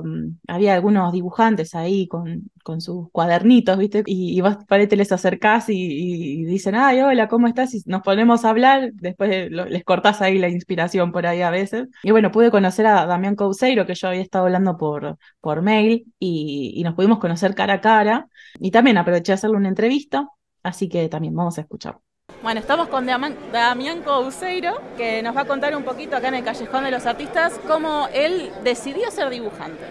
había 0.48 0.74
algunos 0.74 1.12
dibujantes 1.12 1.74
ahí 1.74 2.08
con, 2.08 2.50
con 2.62 2.80
sus 2.80 3.10
cuadernitos, 3.10 3.78
¿viste? 3.78 4.02
Y, 4.06 4.40
vos 4.40 4.56
parece 4.68 4.96
les 4.96 5.12
acercás 5.12 5.66
y, 5.68 6.44
dicen, 6.44 6.74
ay, 6.74 7.00
hola, 7.00 7.28
¿cómo 7.28 7.46
estás? 7.46 7.74
Y 7.74 7.82
nos 7.86 8.02
ponemos 8.02 8.44
a 8.44 8.50
hablar, 8.50 8.90
después 8.94 9.50
les 9.50 9.84
cortás 9.84 10.20
ahí 10.20 10.38
la 10.38 10.48
inspiración 10.48 11.12
por 11.12 11.26
ahí 11.26 11.42
a 11.42 11.50
veces. 11.50 11.88
Y 12.02 12.10
bueno, 12.10 12.32
pude 12.32 12.50
conocer 12.50 12.86
a 12.86 13.06
Damián 13.06 13.36
Couseiro, 13.36 13.86
que 13.86 13.94
yo 13.94 14.08
había 14.08 14.20
estado 14.20 14.46
hablando 14.46 14.76
por, 14.76 15.16
por 15.40 15.62
mail, 15.62 16.12
y, 16.18 16.82
nos 16.84 16.94
pudimos 16.94 17.18
conocer 17.18 17.54
cara 17.54 17.74
a 17.74 17.80
cara. 17.80 18.28
Y 18.58 18.70
también 18.70 18.98
aproveché 18.98 19.32
a 19.32 19.36
hacerle 19.36 19.56
una 19.56 19.68
entrevista, 19.68 20.28
así 20.62 20.88
que 20.88 21.08
también 21.08 21.34
vamos 21.34 21.58
a 21.58 21.62
escuchar. 21.62 21.98
Bueno, 22.42 22.60
estamos 22.60 22.88
con 22.88 23.06
Damián 23.06 24.02
Couseiro, 24.04 24.78
que 24.96 25.22
nos 25.22 25.34
va 25.34 25.40
a 25.40 25.44
contar 25.46 25.74
un 25.74 25.82
poquito 25.82 26.16
acá 26.16 26.28
en 26.28 26.34
el 26.34 26.44
Callejón 26.44 26.84
de 26.84 26.90
los 26.90 27.06
Artistas 27.06 27.58
cómo 27.66 28.08
él 28.12 28.52
decidió 28.62 29.10
ser 29.10 29.30
dibujante. 29.30 29.84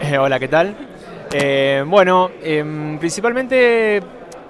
Eh, 0.00 0.16
hola, 0.16 0.38
¿qué 0.38 0.48
tal? 0.48 0.74
Eh, 1.32 1.84
bueno, 1.86 2.30
em, 2.40 2.98
principalmente 2.98 4.00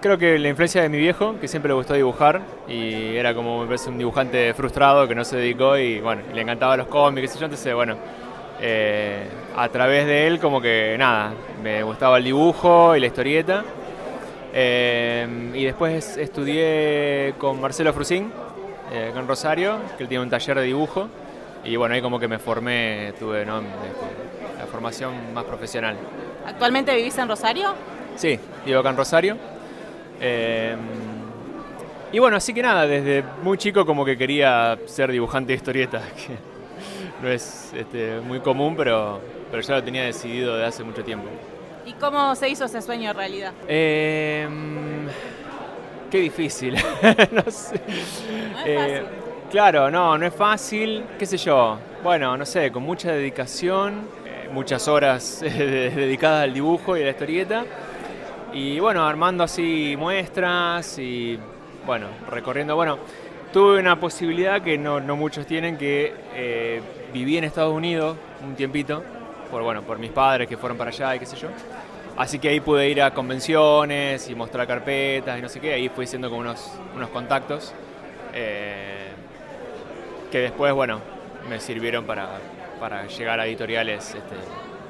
creo 0.00 0.18
que 0.18 0.38
la 0.38 0.48
influencia 0.48 0.82
de 0.82 0.90
mi 0.90 0.98
viejo, 0.98 1.40
que 1.40 1.48
siempre 1.48 1.70
le 1.70 1.74
gustó 1.74 1.94
dibujar 1.94 2.42
y 2.68 3.16
era 3.16 3.34
como 3.34 3.62
me 3.62 3.66
parece 3.66 3.88
un 3.88 3.96
dibujante 3.96 4.52
frustrado 4.52 5.08
que 5.08 5.14
no 5.14 5.24
se 5.24 5.38
dedicó 5.38 5.78
y 5.78 6.00
bueno, 6.00 6.22
le 6.34 6.42
encantaba 6.42 6.76
los 6.76 6.86
cómics 6.86 7.34
y 7.34 7.38
yo, 7.38 7.46
entonces 7.46 7.74
bueno, 7.74 7.96
eh, 8.60 9.26
a 9.56 9.68
través 9.70 10.06
de 10.06 10.26
él 10.26 10.38
como 10.38 10.60
que 10.60 10.96
nada, 10.98 11.32
me 11.62 11.82
gustaba 11.82 12.18
el 12.18 12.24
dibujo 12.24 12.94
y 12.94 13.00
la 13.00 13.06
historieta 13.06 13.64
Em, 14.56 15.52
y 15.56 15.64
después 15.64 16.16
estudié 16.16 17.34
con 17.38 17.60
Marcelo 17.60 17.92
Frusín, 17.92 18.30
eh, 18.92 19.10
con 19.12 19.26
Rosario, 19.26 19.78
que 19.96 20.04
él 20.04 20.08
tiene 20.08 20.22
un 20.22 20.30
taller 20.30 20.56
de 20.58 20.62
dibujo. 20.62 21.08
Y 21.64 21.74
bueno, 21.74 21.96
ahí 21.96 22.00
como 22.00 22.20
que 22.20 22.28
me 22.28 22.38
formé, 22.38 23.14
tuve 23.18 23.42
este, 23.42 23.52
la 24.58 24.66
formación 24.70 25.34
más 25.34 25.42
profesional. 25.42 25.96
¿Actualmente 26.46 26.94
vivís 26.94 27.18
en 27.18 27.26
Rosario? 27.26 27.74
Sí, 28.14 28.38
vivo 28.64 28.78
acá 28.78 28.90
en 28.90 28.96
Rosario. 28.96 29.36
Em, 30.20 30.78
y 32.12 32.20
bueno, 32.20 32.36
así 32.36 32.54
que 32.54 32.62
nada, 32.62 32.86
desde 32.86 33.24
muy 33.42 33.58
chico 33.58 33.84
como 33.84 34.04
que 34.04 34.16
quería 34.16 34.78
ser 34.86 35.10
dibujante 35.10 35.48
de 35.52 35.56
historietas, 35.56 36.02
que 36.12 36.38
no 37.20 37.28
es 37.28 37.72
este, 37.74 38.20
muy 38.20 38.38
común, 38.38 38.76
pero, 38.76 39.20
pero 39.50 39.62
ya 39.62 39.74
lo 39.74 39.82
tenía 39.82 40.04
decidido 40.04 40.54
desde 40.54 40.68
hace 40.68 40.84
mucho 40.84 41.02
tiempo. 41.02 41.26
¿Y 41.86 41.92
cómo 41.94 42.34
se 42.34 42.48
hizo 42.48 42.64
ese 42.64 42.80
sueño 42.80 43.12
realidad? 43.12 43.52
Em, 43.68 45.06
qué 46.10 46.18
difícil. 46.18 46.74
no 47.32 47.50
sé. 47.50 47.80
No 47.80 47.94
es 47.94 48.14
fácil. 48.14 48.62
Eh, 48.66 49.02
claro, 49.50 49.90
no, 49.90 50.16
no 50.16 50.26
es 50.26 50.34
fácil. 50.34 51.04
¿Qué 51.18 51.26
sé 51.26 51.36
yo? 51.36 51.78
Bueno, 52.02 52.36
no 52.36 52.46
sé, 52.46 52.72
con 52.72 52.82
mucha 52.82 53.12
dedicación, 53.12 54.06
eh, 54.24 54.48
muchas 54.50 54.88
horas 54.88 55.40
dedicadas 55.42 56.44
al 56.44 56.54
dibujo 56.54 56.96
y 56.96 57.02
a 57.02 57.04
la 57.04 57.10
historieta. 57.10 57.64
Y 58.54 58.78
bueno, 58.80 59.04
armando 59.04 59.44
así 59.44 59.94
muestras 59.98 60.98
y 60.98 61.38
bueno, 61.84 62.06
recorriendo. 62.30 62.76
Bueno, 62.76 62.98
tuve 63.52 63.78
una 63.78 64.00
posibilidad 64.00 64.62
que 64.62 64.78
no, 64.78 65.00
muchos 65.16 65.46
tienen, 65.46 65.76
que 65.76 66.14
eh, 66.34 66.80
viví 67.12 67.36
en 67.36 67.44
Estados 67.44 67.74
Unidos 67.74 68.16
un 68.42 68.54
tiempito 68.54 69.02
por, 69.54 69.62
bueno, 69.62 69.82
por 69.82 70.00
mis 70.00 70.10
padres 70.10 70.48
que 70.48 70.56
fueron 70.56 70.76
para 70.76 70.90
allá 70.90 71.14
y 71.14 71.20
qué 71.20 71.26
sé 71.26 71.36
yo. 71.36 71.46
Así 72.16 72.40
que 72.40 72.48
ahí 72.48 72.58
pude 72.58 72.88
ir 72.90 73.00
a 73.00 73.14
convenciones 73.14 74.28
y 74.28 74.34
mostrar 74.34 74.66
carpetas 74.66 75.38
y 75.38 75.42
no 75.42 75.48
sé 75.48 75.60
qué, 75.60 75.74
ahí 75.74 75.88
fui 75.88 76.06
haciendo 76.06 76.28
como 76.28 76.40
unos, 76.40 76.72
unos 76.96 77.08
contactos. 77.10 77.72
Eh, 78.32 79.10
que 80.32 80.38
después, 80.40 80.72
bueno, 80.72 81.00
me 81.48 81.60
sirvieron 81.60 82.04
para, 82.04 82.30
para 82.80 83.06
llegar 83.06 83.38
a 83.38 83.46
editoriales 83.46 84.16
este, 84.16 84.34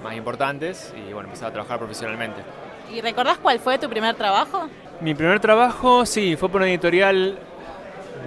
más 0.03 0.17
importantes 0.17 0.95
y 0.97 1.13
bueno, 1.13 1.29
empezar 1.29 1.51
a 1.51 1.53
trabajar 1.53 1.77
profesionalmente. 1.77 2.41
¿Y 2.91 3.03
recordás 3.03 3.37
cuál 3.37 3.59
fue 3.59 3.77
tu 3.79 3.91
primer 3.91 4.15
trabajo? 4.15 4.71
Mi 5.03 5.15
primer 5.15 5.41
trabajo, 5.41 6.07
sí, 6.07 6.37
fue 6.37 6.49
por 6.49 6.63
una 6.63 6.71
editorial 6.71 7.37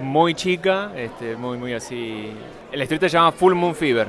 muy 0.00 0.34
chica, 0.34 0.92
este, 0.94 1.34
muy, 1.34 1.58
muy 1.58 1.74
así. 1.74 2.30
La 2.72 2.84
historieta 2.84 3.08
se 3.08 3.14
llama 3.14 3.32
Full 3.32 3.54
Moon 3.54 3.74
Fever, 3.74 4.06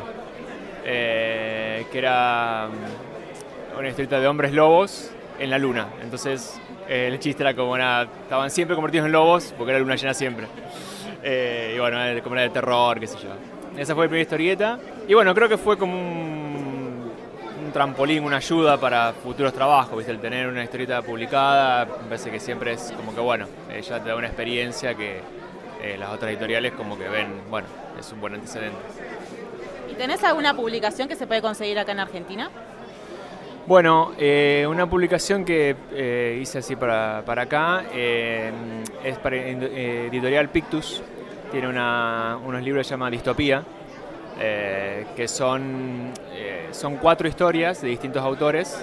eh, 0.85 1.48
que 1.91 1.97
era 1.97 2.67
mm, 2.67 3.79
una 3.79 3.89
historieta 3.89 4.19
de 4.19 4.27
hombres 4.27 4.53
lobos 4.53 5.11
en 5.39 5.49
la 5.49 5.57
luna. 5.57 5.87
Entonces, 6.01 6.59
eh, 6.87 7.07
el 7.07 7.19
chiste 7.19 7.43
era 7.43 7.53
como 7.53 7.71
una. 7.71 8.03
Estaban 8.03 8.49
siempre 8.51 8.75
convertidos 8.75 9.05
en 9.05 9.11
lobos 9.11 9.53
porque 9.57 9.71
era 9.71 9.79
luna 9.79 9.95
llena 9.95 10.13
siempre. 10.13 10.47
Eh, 11.23 11.73
y 11.75 11.79
bueno, 11.79 11.97
como 12.23 12.35
era 12.35 12.43
de 12.43 12.49
terror, 12.49 12.99
qué 12.99 13.07
sé 13.07 13.17
yo. 13.17 13.29
Esa 13.77 13.95
fue 13.95 14.05
mi 14.05 14.09
primera 14.09 14.23
historieta. 14.23 14.79
Y 15.07 15.13
bueno, 15.13 15.33
creo 15.33 15.47
que 15.47 15.57
fue 15.57 15.77
como 15.77 15.93
un, 15.97 17.11
trampolín, 17.73 18.23
una 18.23 18.37
ayuda 18.37 18.77
para 18.77 19.13
futuros 19.13 19.53
trabajos, 19.53 19.95
¿viste? 19.97 20.11
El 20.11 20.19
tener 20.19 20.47
una 20.47 20.63
historieta 20.63 21.01
publicada, 21.03 21.85
me 21.85 22.09
parece 22.09 22.31
que 22.31 22.39
siempre 22.39 22.73
es 22.73 22.91
como 22.97 23.13
que, 23.13 23.21
bueno, 23.21 23.45
eh, 23.69 23.81
ya 23.81 24.01
te 24.01 24.09
da 24.09 24.15
una 24.15 24.25
experiencia 24.25 24.95
que 24.95 25.21
eh, 25.81 25.95
las 25.97 26.09
otras 26.09 26.31
editoriales 26.31 26.73
como 26.73 26.97
que 26.97 27.07
ven, 27.07 27.27
bueno, 27.49 27.67
es 27.99 28.11
un 28.11 28.19
buen 28.19 28.33
antecedente. 28.33 28.77
¿Y 29.99 30.01
tenés 30.01 30.23
alguna 30.23 30.55
publicación 30.55 31.09
que 31.09 31.17
se 31.17 31.27
puede 31.27 31.41
conseguir 31.41 31.77
acá 31.77 31.91
en 31.91 31.99
Argentina? 31.99 32.49
Bueno, 33.67 34.13
eh, 34.17 34.65
una 34.69 34.89
publicación 34.89 35.43
que 35.43 35.75
eh, 35.91 36.39
hice 36.41 36.59
así 36.59 36.77
para, 36.77 37.21
para 37.25 37.41
acá 37.41 37.83
eh, 37.93 38.49
es 39.03 39.17
para 39.17 39.35
Editorial 39.35 40.47
Pictus. 40.47 41.03
Tiene 41.51 41.67
unos 41.67 42.63
libros 42.63 42.79
que 42.79 42.83
se 42.85 42.91
llama 42.91 43.11
Distopía, 43.11 43.61
que 44.37 45.27
son, 45.27 46.13
son 46.71 46.95
cuatro 46.95 47.27
historias 47.27 47.81
de 47.81 47.89
distintos 47.89 48.23
autores, 48.23 48.81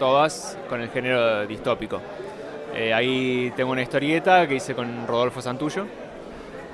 todas 0.00 0.58
con 0.68 0.80
el 0.80 0.90
género 0.90 1.46
distópico. 1.46 2.00
Ahí 2.92 3.52
tengo 3.54 3.70
una 3.70 3.82
historieta 3.82 4.48
que 4.48 4.56
hice 4.56 4.74
con 4.74 5.06
Rodolfo 5.06 5.40
Santullo. 5.40 5.86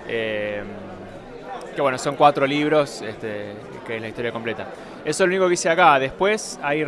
que 0.07 0.63
bueno, 1.77 1.99
son 1.99 2.17
cuatro 2.17 2.47
libros, 2.47 3.03
este, 3.03 3.53
que 3.87 3.97
es 3.97 4.03
la 4.03 4.09
historia 4.09 4.33
completa. 4.33 4.67
Eso 5.05 5.11
es 5.11 5.21
lo 5.21 5.27
único 5.27 5.49
que 5.49 5.55
hice 5.55 5.69
acá. 5.69 5.99
Después 5.99 6.59
hay 6.63 6.87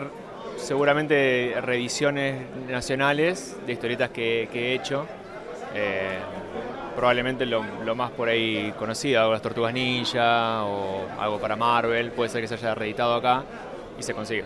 seguramente 0.56 1.54
reediciones 1.60 2.46
nacionales 2.68 3.56
de 3.66 3.72
historietas 3.72 4.10
que, 4.10 4.48
que 4.52 4.72
he 4.72 4.74
hecho. 4.74 5.06
Eh, 5.74 6.18
probablemente 6.94 7.44
lo, 7.44 7.64
lo 7.84 7.94
más 7.94 8.10
por 8.12 8.28
ahí 8.28 8.72
conocido, 8.78 9.26
de 9.26 9.32
las 9.32 9.42
Tortugas 9.42 9.74
Ninja 9.74 10.64
o 10.64 11.08
algo 11.18 11.40
para 11.40 11.56
Marvel, 11.56 12.12
puede 12.12 12.30
ser 12.30 12.40
que 12.40 12.48
se 12.48 12.54
haya 12.54 12.74
reeditado 12.74 13.14
acá 13.14 13.42
y 13.98 14.02
se 14.02 14.14
consigue. 14.14 14.44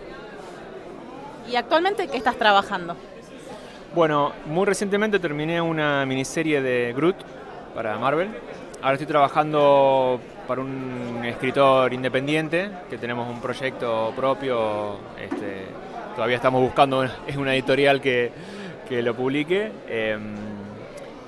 ¿Y 1.49 1.55
actualmente 1.55 2.07
qué 2.07 2.17
estás 2.17 2.35
trabajando? 2.35 2.95
Bueno, 3.93 4.33
muy 4.45 4.65
recientemente 4.65 5.19
terminé 5.19 5.61
una 5.61 6.05
miniserie 6.05 6.61
de 6.61 6.93
Groot 6.93 7.15
para 7.73 7.97
Marvel. 7.97 8.29
Ahora 8.81 8.93
estoy 8.93 9.07
trabajando 9.07 10.19
para 10.49 10.61
un 10.61 11.21
escritor 11.25 11.93
independiente, 11.93 12.71
que 12.89 12.97
tenemos 12.97 13.29
un 13.29 13.39
proyecto 13.39 14.11
propio. 14.15 14.97
este, 15.21 15.65
todavía 16.15 16.37
estamos 16.37 16.59
buscando 16.59 17.03
es 17.03 17.37
una 17.37 17.53
editorial 17.53 18.01
que, 18.01 18.31
que 18.89 19.03
lo 19.03 19.13
publique, 19.15 19.71
em, 19.87 20.33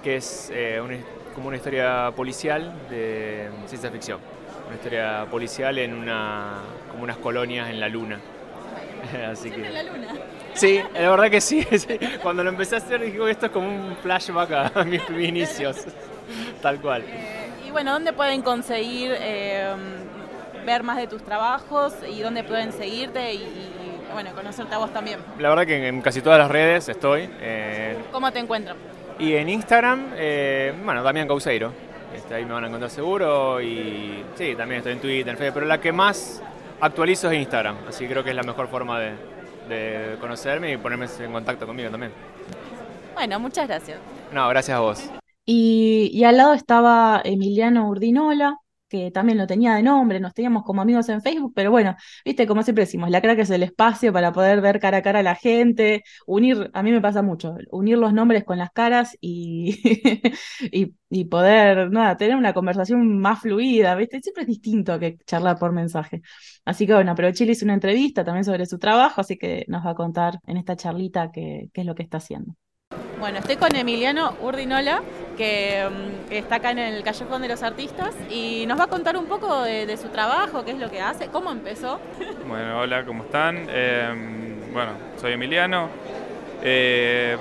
que 0.03 0.15
es 0.15 0.51
eh, 0.51 0.81
una 0.83 0.95
como 1.35 1.49
una 1.49 1.57
historia 1.57 2.11
policial 2.15 2.73
de 2.89 3.47
ciencia 3.67 3.91
ficción. 3.91 4.19
Una 4.65 4.75
historia 4.75 5.27
policial 5.29 5.77
en 5.77 5.93
una, 5.93 6.55
como 6.89 7.03
unas 7.03 7.17
colonias 7.17 7.69
en 7.69 7.79
la 7.79 7.89
luna. 7.89 8.19
Así 9.31 9.51
que... 9.51 9.69
la 9.69 9.83
luna. 9.83 10.07
Sí, 10.55 10.81
la 10.95 11.11
verdad 11.11 11.29
que 11.29 11.41
sí. 11.41 11.61
sí. 11.77 11.99
Cuando 12.23 12.43
lo 12.43 12.49
empecé 12.49 12.73
a 12.73 12.77
hacer 12.79 13.01
dije, 13.01 13.19
"Oh, 13.19 13.27
esto 13.27 13.45
es 13.45 13.51
como 13.51 13.69
un 13.69 13.95
flashback 13.97 14.51
a 14.75 14.83
mis 14.85 15.07
inicios. 15.11 15.85
Tal 16.59 16.81
cual. 16.81 17.03
Y 17.71 17.73
bueno, 17.73 17.93
¿dónde 17.93 18.11
pueden 18.11 18.41
conseguir 18.41 19.15
eh, 19.17 19.73
ver 20.65 20.83
más 20.83 20.97
de 20.97 21.07
tus 21.07 21.23
trabajos 21.23 21.93
y 22.05 22.19
dónde 22.19 22.43
pueden 22.43 22.73
seguirte 22.73 23.33
y, 23.33 23.37
y, 23.37 24.13
bueno, 24.13 24.31
conocerte 24.35 24.75
a 24.75 24.77
vos 24.77 24.91
también? 24.91 25.19
La 25.39 25.47
verdad 25.47 25.65
que 25.65 25.87
en 25.87 26.01
casi 26.01 26.21
todas 26.21 26.37
las 26.37 26.51
redes 26.51 26.89
estoy. 26.89 27.29
eh, 27.39 27.95
¿Cómo 28.11 28.29
te 28.29 28.39
encuentran? 28.39 28.75
y 29.19 29.35
en 29.35 29.47
Instagram, 29.47 30.07
eh, 30.17 30.73
bueno, 30.83 31.01
Damián 31.01 31.29
Causeiro. 31.29 31.71
Este, 32.13 32.35
ahí 32.35 32.43
me 32.43 32.51
van 32.51 32.65
a 32.65 32.67
encontrar 32.67 32.91
seguro. 32.91 33.61
Y 33.61 34.21
sí, 34.35 34.53
también 34.57 34.79
estoy 34.79 34.91
en 34.91 34.99
Twitter, 34.99 35.29
en 35.29 35.37
Facebook. 35.37 35.53
Pero 35.53 35.65
la 35.67 35.79
que 35.79 35.93
más 35.93 36.43
actualizo 36.81 37.31
es 37.31 37.39
Instagram. 37.39 37.77
Así 37.87 38.03
que 38.05 38.11
creo 38.11 38.23
que 38.25 38.31
es 38.31 38.35
la 38.35 38.43
mejor 38.43 38.67
forma 38.67 38.99
de, 38.99 39.11
de 39.69 40.17
conocerme 40.19 40.73
y 40.73 40.77
ponerme 40.77 41.05
en 41.19 41.31
contacto 41.31 41.65
conmigo 41.65 41.89
también. 41.89 42.11
Bueno, 43.13 43.39
muchas 43.39 43.65
gracias. 43.65 43.97
No, 44.33 44.49
gracias 44.49 44.75
a 44.75 44.81
vos. 44.81 45.09
Y, 45.53 46.23
al 46.23 46.37
lado 46.37 46.53
estaba 46.53 47.21
Emiliano 47.25 47.89
Urdinola, 47.89 48.57
que 48.87 49.11
también 49.11 49.37
lo 49.37 49.47
tenía 49.47 49.75
de 49.75 49.83
nombre, 49.83 50.19
nos 50.21 50.33
teníamos 50.33 50.63
como 50.63 50.81
amigos 50.81 51.09
en 51.09 51.21
Facebook, 51.21 51.51
pero 51.55 51.71
bueno, 51.71 51.95
viste, 52.25 52.47
como 52.47 52.63
siempre 52.63 52.85
decimos, 52.85 53.09
la 53.09 53.21
crack 53.21 53.39
es 53.39 53.49
el 53.49 53.63
espacio 53.63 54.13
para 54.13 54.31
poder 54.31 54.61
ver 54.61 54.79
cara 54.79 54.97
a 54.99 55.01
cara 55.01 55.19
a 55.19 55.23
la 55.23 55.35
gente, 55.35 56.03
unir, 56.25 56.69
a 56.73 56.83
mí 56.83 56.91
me 56.91 57.01
pasa 57.01 57.21
mucho, 57.21 57.55
unir 57.71 57.97
los 57.97 58.13
nombres 58.13 58.45
con 58.45 58.57
las 58.59 58.71
caras 58.71 59.17
y, 59.19 60.33
y, 61.09 61.25
poder, 61.25 61.91
nada, 61.91 62.15
tener 62.17 62.37
una 62.37 62.53
conversación 62.53 63.19
más 63.19 63.41
fluida, 63.41 63.95
viste, 63.95 64.21
siempre 64.21 64.43
es 64.43 64.47
distinto 64.47 64.99
que 64.99 65.17
charlar 65.25 65.57
por 65.59 65.73
mensaje. 65.73 66.21
Así 66.65 66.87
que 66.87 66.93
bueno, 66.93 67.11
aproveché 67.11 67.43
y 67.43 67.47
le 67.47 67.53
hice 67.53 67.65
una 67.65 67.73
entrevista 67.73 68.23
también 68.23 68.45
sobre 68.45 68.65
su 68.65 68.79
trabajo, 68.79 69.19
así 69.21 69.37
que 69.37 69.65
nos 69.67 69.85
va 69.85 69.91
a 69.91 69.95
contar 69.95 70.39
en 70.47 70.57
esta 70.57 70.75
charlita 70.77 71.31
qué 71.31 71.69
es 71.73 71.85
lo 71.85 71.95
que 71.95 72.03
está 72.03 72.17
haciendo. 72.17 72.55
Bueno, 73.21 73.37
estoy 73.37 73.57
con 73.57 73.75
Emiliano 73.75 74.33
Urdinola, 74.41 75.03
que 75.37 75.87
mm, 75.87 76.33
está 76.33 76.55
acá 76.55 76.71
en 76.71 76.79
el 76.79 77.03
Callejón 77.03 77.43
de 77.43 77.49
los 77.49 77.61
Artistas 77.61 78.15
y 78.31 78.65
nos 78.65 78.79
va 78.79 78.85
a 78.85 78.87
contar 78.87 79.15
un 79.15 79.27
poco 79.27 79.61
de, 79.61 79.95
su 79.95 80.09
trabajo, 80.09 80.65
qué 80.65 80.71
es 80.71 80.79
lo 80.79 80.89
que 80.89 81.01
hace, 81.01 81.27
cómo 81.27 81.51
empezó. 81.51 81.99
Bueno, 82.47 82.79
hola, 82.79 83.05
¿cómo 83.05 83.25
están? 83.25 83.67
Eh, 83.69 84.09
bueno, 84.73 84.93
soy 85.17 85.33
Emiliano. 85.33 85.87
Eh, 86.63 87.37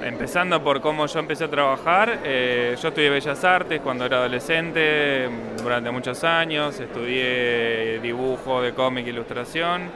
empezando 0.00 0.62
por 0.62 0.80
cómo 0.80 1.06
yo 1.06 1.18
empecé 1.18 1.44
a 1.46 1.50
trabajar, 1.50 2.20
eh, 2.22 2.76
yo 2.80 2.88
estudié 2.88 3.10
Bellas 3.10 3.42
Artes 3.42 3.80
cuando 3.80 4.06
era 4.06 4.18
adolescente, 4.18 5.28
durante 5.60 5.90
muchos 5.90 6.22
años, 6.22 6.78
estudié 6.78 7.98
dibujo 7.98 8.62
de 8.62 8.74
cómic 8.74 9.08
e 9.08 9.10
ilustración 9.10 9.90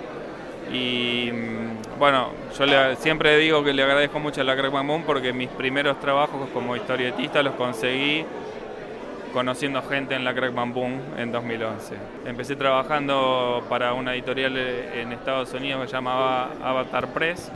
y 0.73 1.31
bueno, 1.99 2.31
yo 2.59 2.67
le- 2.67 2.97
siempre 2.97 3.37
digo 3.39 3.63
que 3.63 3.73
le 3.73 3.83
agradezco 3.83 4.19
mucho 4.19 4.41
a 4.41 4.45
la 4.45 4.57
Crack 4.57 4.73
porque 5.07 5.33
mis 5.33 5.49
primeros 5.49 6.01
trabajos 6.01 6.49
como 6.53 6.77
historietista 6.77 7.43
los 7.43 7.55
conseguí 7.55 8.25
conociendo 9.33 9.83
gente 9.83 10.15
en 10.15 10.25
la 10.25 10.35
Crack 10.35 10.53
en 11.19 11.33
2011. 11.33 11.97
Empecé 12.25 12.57
trabajando 12.57 13.65
para 13.69 13.93
una 13.93 14.15
editorial 14.15 14.57
en 14.57 15.13
Estados 15.13 15.53
Unidos 15.55 15.83
que 15.83 15.89
se 15.89 15.95
llamaba 15.95 16.51
Avatar 16.63 17.09
Press. 17.09 17.51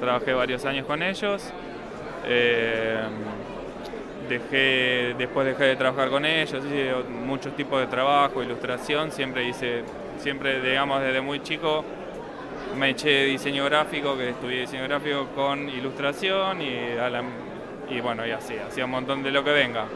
Trabajé 0.00 0.32
varios 0.32 0.64
años 0.64 0.86
con 0.86 1.02
ellos. 1.02 1.52
Eh, 2.26 3.00
dejé, 4.28 5.14
después 5.16 5.46
dejé 5.46 5.64
de 5.64 5.76
trabajar 5.76 6.10
con 6.10 6.24
ellos, 6.26 6.62
hice 6.64 6.92
muchos 7.24 7.56
tipos 7.56 7.80
de 7.80 7.86
trabajo, 7.86 8.42
ilustración, 8.42 9.10
siempre 9.10 9.48
hice, 9.48 9.82
siempre 10.18 10.60
digamos 10.60 11.00
desde 11.00 11.20
muy 11.22 11.40
chico 11.42 11.84
me 12.76 12.90
eché 12.90 13.24
diseño 13.24 13.64
gráfico, 13.64 14.16
que 14.16 14.30
estudié 14.30 14.60
diseño 14.60 14.84
gráfico 14.84 15.28
con 15.34 15.68
ilustración 15.68 16.62
y, 16.62 16.98
a 16.98 17.22
bueno, 18.02 18.26
y 18.26 18.30
así, 18.30 18.56
hacía 18.56 18.84
un 18.84 18.90
montón 18.90 19.22
de 19.22 19.30
lo 19.30 19.42
que 19.42 19.50
venga. 19.50 19.86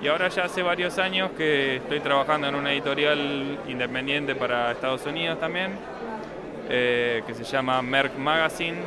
Y 0.00 0.08
ahora 0.08 0.28
ya 0.28 0.44
hace 0.44 0.62
varios 0.62 0.98
años 0.98 1.30
que 1.36 1.76
estoy 1.76 2.00
trabajando 2.00 2.48
en 2.48 2.54
una 2.54 2.72
editorial 2.72 3.58
independiente 3.68 4.34
para 4.34 4.72
Estados 4.72 5.06
Unidos 5.06 5.38
también, 5.38 5.72
eh, 6.68 7.22
que 7.26 7.34
se 7.34 7.44
llama 7.44 7.82
Merck 7.82 8.16
Magazine, 8.16 8.78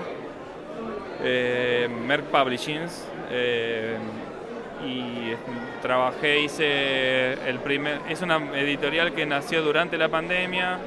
eh, 1.23 1.89
Merck 2.05 2.25
Publishings. 2.25 3.07
eh, 3.31 3.97
y 4.85 5.33
trabajé, 5.81 6.41
hice 6.41 7.33
el 7.49 7.59
primer. 7.59 7.99
Es 8.09 8.21
una 8.21 8.37
editorial 8.55 9.13
que 9.13 9.25
nació 9.25 9.61
durante 9.63 9.97
la 9.97 10.09
pandemia 10.09 10.79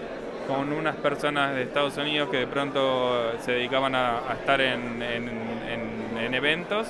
con 0.49 0.73
unas 0.73 0.97
personas 0.97 1.55
de 1.55 1.62
Estados 1.62 1.97
Unidos 1.99 2.31
que 2.31 2.39
de 2.39 2.47
pronto 2.49 3.33
se 3.41 3.53
dedicaban 3.53 3.95
a, 3.95 4.20
estar 4.33 4.61
en, 4.61 5.01
en- 5.03 5.29
en- 5.29 6.19
en 6.19 6.35
eventos 6.35 6.89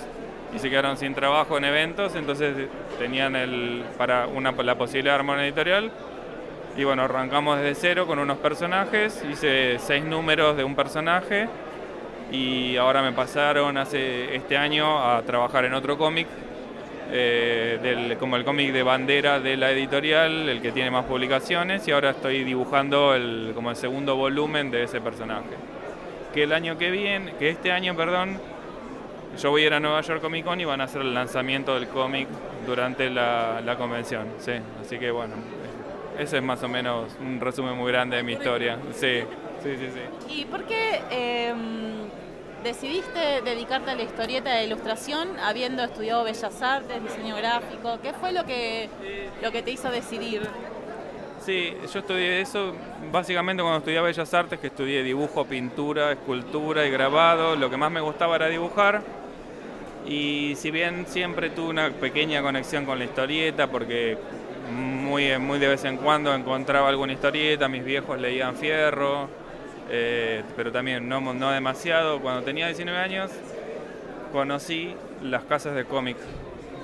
y 0.55 0.59
se 0.59 0.71
quedaron 0.71 0.97
sin 0.97 1.15
trabajo 1.15 1.59
en 1.59 1.65
eventos, 1.65 2.15
entonces 2.15 2.55
tenían 2.99 3.35
para 3.99 4.27
una, 4.29 4.53
la 4.53 4.77
posibilidad 4.77 5.13
de 5.15 5.19
armar 5.19 5.41
editorial. 5.41 5.91
Y 6.77 6.85
bueno, 6.85 7.03
arrancamos 7.03 7.59
desde 7.59 7.75
cero 7.75 8.07
con 8.07 8.19
unos 8.21 8.39
personajes, 8.39 9.23
hice 9.31 9.79
seis 9.81 10.05
números 10.05 10.57
de 10.57 10.63
un 10.65 10.75
personaje 10.77 11.49
y 12.31 12.77
ahora 12.77 13.03
me 13.03 13.13
pasaron 13.13 13.77
hace 13.77 14.35
este 14.37 14.57
año 14.57 14.99
a 15.05 15.21
trabajar 15.23 15.65
en 15.65 15.75
otro 15.75 15.99
cómic 15.99 16.29
eh, 17.11 17.79
del, 17.83 18.19
como 18.19 18.37
el 18.37 18.45
cómic 18.45 18.73
de 18.73 18.83
bandera 18.83 19.41
de 19.41 19.57
la 19.57 19.71
editorial, 19.71 20.49
el 20.49 20.61
que 20.61 20.73
tiene 20.73 20.91
más 20.91 21.07
publicaciones, 21.07 21.87
y 21.89 21.93
ahora 21.93 22.11
estoy 22.11 22.45
dibujando 22.45 23.15
el, 23.15 23.53
como 23.55 23.71
el 23.71 23.77
segundo 23.77 24.17
volumen 24.17 24.71
de 24.71 24.85
ese 24.85 25.01
personaje. 25.01 25.57
Que 26.35 26.43
el 26.43 26.53
año 26.53 26.77
que 26.77 26.91
viene, 26.91 27.33
que 27.39 27.49
este 27.49 27.73
año, 27.73 27.97
perdón, 27.97 28.39
yo 29.41 29.51
voy 29.51 29.63
a 29.63 29.67
ir 29.67 29.75
a 29.75 29.81
Nueva 29.81 30.01
York 30.01 30.21
Comic 30.21 30.45
Con 30.45 30.61
y 30.61 30.65
van 30.65 30.81
a 30.81 30.85
hacer 30.85 31.03
el 31.03 31.15
lanzamiento 31.15 31.75
del 31.75 31.89
cómic 31.89 32.29
durante 32.67 33.09
la, 33.09 33.63
la 33.65 33.77
convención, 33.77 34.27
sí. 34.39 34.53
Así 34.81 34.99
que 34.99 35.11
bueno, 35.11 35.35
ese 36.19 36.39
es 36.39 36.43
más 36.43 36.63
o 36.63 36.69
menos 36.69 37.17
un 37.21 37.41
resumen 37.41 37.75
muy 37.75 37.91
grande 37.93 38.17
de 38.17 38.23
mi 38.23 38.33
historia, 38.33 38.79
sí, 38.93 39.21
sí, 39.63 39.77
sí. 39.77 39.89
sí. 39.95 40.41
¿Y 40.41 40.45
por 40.45 40.65
qué 40.65 41.01
em, 41.11 42.08
decidiste 42.63 43.43
dedicarte 43.43 43.91
a 43.91 43.95
la 43.95 44.03
historieta 44.03 44.51
de 44.51 44.65
ilustración 44.65 45.29
habiendo 45.41 45.83
estudiado 45.83 46.25
Bellas 46.25 46.63
Artes, 46.63 47.03
diseño 47.03 47.37
gráfico? 47.37 47.99
¿Qué 48.03 48.13
fue 48.13 48.33
lo 48.33 48.45
que, 48.45 48.89
lo 49.43 49.53
que 49.53 49.63
te 49.63 49.71
hizo 49.71 49.91
decidir? 49.91 50.43
Sí, 51.45 51.73
yo 51.93 52.01
estudié 52.01 52.41
eso 52.41 52.75
básicamente 53.11 53.63
cuando 53.63 53.79
estudié 53.79 54.01
Bellas 54.01 54.35
Artes, 54.35 54.59
que 54.59 54.67
estudié 54.67 55.03
dibujo, 55.03 55.45
pintura, 55.45 56.13
escultura 56.13 56.85
y 56.87 56.91
grabado. 56.91 57.57
Lo 57.57 57.71
que 57.71 57.77
más 57.77 57.91
me 57.91 58.01
gustaba 58.01 58.37
era 58.37 58.49
dibujar. 58.49 59.03
Y 60.07 60.55
si 60.57 60.71
bien 60.71 61.07
siempre 61.07 61.51
tuve 61.51 61.71
una 61.71 61.91
pequeña 61.91 62.43
conexión 62.43 62.85
con 62.85 62.99
la 62.99 63.05
historieta, 63.05 63.69
porque 63.69 64.19
muy, 64.73 65.39
muy 65.39 65.59
de 65.59 65.69
vez 65.69 65.85
en 65.85 65.97
cuando 65.97 66.35
encontraba 66.35 66.89
alguna 66.89 67.13
historieta, 67.13 67.69
mis 67.69 67.85
viejos 67.85 68.19
leían 68.19 68.57
Fierro, 68.57 69.29
eh, 69.90 70.43
pero 70.56 70.73
también 70.73 71.09
no, 71.09 71.52
demasiado. 71.52 72.20
Cuando 72.20 72.43
tenía 72.43 72.66
19 72.66 72.98
años 72.98 73.31
conocí 74.32 74.94
las 75.23 75.44
casas 75.44 75.74
de 75.74 75.85
cómic. 75.85 76.16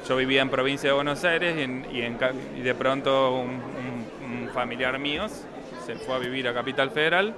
Yo 0.09 0.16
vivía 0.16 0.43
en 0.43 0.51
provincia 0.51 0.90
de 0.90 0.94
Buenos 0.94 1.24
Aires 1.24 1.56
y, 1.56 1.62
en, 2.02 2.18
y 2.56 2.60
de 2.60 2.74
pronto 2.74 3.36
un, 3.36 3.51
un, 3.51 4.51
familiar 4.52 4.98
mío 4.98 5.26
se 5.85 5.97
fue 5.97 6.14
a 6.14 6.18
vivir 6.18 6.47
a 6.47 6.55
Capital 6.55 6.90
Federal 6.90 7.35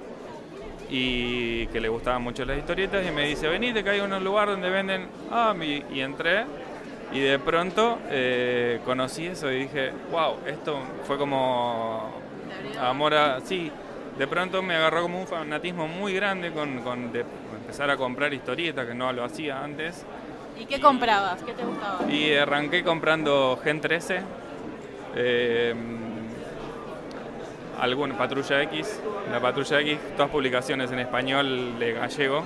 y 0.89 1.65
que 1.67 1.81
le 1.81 1.89
gustaban 1.89 2.21
mucho 2.21 2.45
las 2.45 2.57
historietas 2.57 3.05
y 3.07 3.11
me 3.11 3.27
dice, 3.27 3.47
venite 3.47 3.83
que 3.83 3.89
hay 3.89 3.99
un 4.01 4.23
lugar 4.23 4.49
donde 4.49 4.69
venden... 4.69 5.07
Ah, 5.31 5.55
y 5.61 5.99
entré 5.99 6.45
y 7.11 7.19
de 7.19 7.39
pronto 7.39 7.99
eh, 8.09 8.81
conocí 8.83 9.27
eso 9.27 9.51
y 9.51 9.59
dije, 9.59 9.91
wow, 10.11 10.35
esto 10.45 10.79
fue 11.05 11.17
como 11.17 12.11
amor 12.79 13.13
a... 13.13 13.39
de 14.17 14.27
pronto 14.27 14.61
me 14.61 14.75
agarró 14.75 15.03
como 15.03 15.19
un 15.19 15.27
fanatismo 15.27 15.87
muy 15.87 16.13
grande 16.13 16.51
con, 16.51 16.81
con 16.81 17.11
empezar 17.13 17.89
a 17.89 17.97
comprar 17.97 18.33
historietas, 18.33 18.87
que 18.87 18.95
no 18.95 19.11
lo 19.13 19.23
hacía 19.23 19.63
antes. 19.63 20.05
¿Y 20.59 20.65
qué 20.65 20.79
comprabas? 20.79 21.43
¿Qué 21.43 21.53
te 21.53 21.63
gustaba? 21.63 22.11
Y 22.11 22.33
arranqué 22.33 22.83
comprando 22.83 23.59
Gen 23.63 23.79
13, 23.79 24.21
eh, 25.15 25.75
alguna 27.79 28.17
Patrulla 28.17 28.63
X, 28.63 28.99
la 29.31 29.39
Patrulla 29.39 29.81
X, 29.81 29.99
todas 30.15 30.31
publicaciones 30.31 30.91
en 30.91 30.99
español 30.99 31.77
de 31.77 31.93
gallego, 31.93 32.43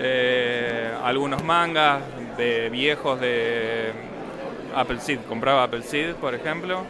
eh, 0.00 0.92
algunos 1.04 1.44
mangas, 1.44 2.02
de 2.36 2.70
viejos 2.70 3.20
de 3.20 3.92
Apple 4.74 5.00
Seed, 5.00 5.20
compraba 5.28 5.64
Apple 5.64 5.82
Seed, 5.82 6.14
por 6.14 6.34
ejemplo. 6.34 6.84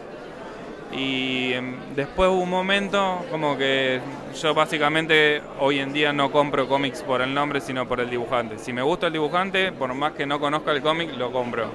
Y 0.91 1.53
em, 1.53 1.75
después 1.95 2.29
hubo 2.29 2.39
un 2.39 2.49
momento 2.49 3.25
como 3.29 3.57
que 3.57 3.99
yo 4.41 4.53
básicamente 4.53 5.41
hoy 5.59 5.79
en 5.79 5.93
día 5.93 6.11
no 6.13 6.31
compro 6.31 6.67
cómics 6.67 7.03
por 7.03 7.21
el 7.21 7.33
nombre, 7.33 7.61
sino 7.61 7.87
por 7.87 7.99
el 7.99 8.09
dibujante. 8.09 8.57
Si 8.57 8.73
me 8.73 8.81
gusta 8.81 9.07
el 9.07 9.13
dibujante, 9.13 9.71
por 9.71 9.93
más 9.93 10.13
que 10.13 10.25
no 10.25 10.39
conozca 10.39 10.71
el 10.71 10.81
cómic, 10.81 11.11
lo 11.15 11.31
compro. 11.31 11.69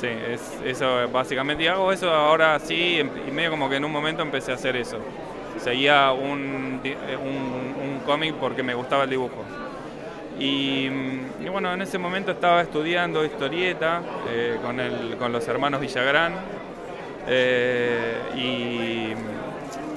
Sí, 0.00 0.08
es, 0.08 0.58
eso 0.64 1.08
básicamente. 1.12 1.64
Y 1.64 1.66
hago 1.68 1.92
eso 1.92 2.10
ahora 2.10 2.58
sí, 2.58 3.00
y 3.28 3.30
medio 3.30 3.50
como 3.50 3.70
que 3.70 3.76
en 3.76 3.84
un 3.84 3.92
momento 3.92 4.22
empecé 4.22 4.50
a 4.50 4.54
hacer 4.56 4.76
eso. 4.76 4.98
Seguía 5.58 6.10
un, 6.12 6.80
un, 6.82 7.74
un 7.82 8.00
cómic 8.04 8.34
porque 8.34 8.62
me 8.62 8.74
gustaba 8.74 9.04
el 9.04 9.10
dibujo. 9.10 9.44
Y, 10.38 10.88
bueno, 11.48 11.72
en 11.72 11.82
ese 11.82 11.98
momento 11.98 12.32
estaba 12.32 12.62
estudiando 12.62 13.24
historieta 13.24 14.02
eh, 14.28 14.58
con, 14.62 14.80
el, 14.80 15.16
con 15.16 15.32
los 15.32 15.46
hermanos 15.46 15.80
Villagrán 15.80 16.34
eh, 17.26 18.20
y, 18.36 19.14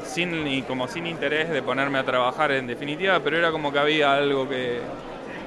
sin, 0.05 0.47
y 0.47 0.61
como 0.63 0.87
sin 0.87 1.07
interés 1.07 1.49
de 1.49 1.61
ponerme 1.61 1.99
a 1.99 2.03
trabajar 2.03 2.51
en 2.51 2.67
definitiva, 2.67 3.19
pero 3.19 3.37
era 3.37 3.51
como 3.51 3.71
que 3.71 3.79
había 3.79 4.13
algo 4.13 4.47
que, 4.47 4.79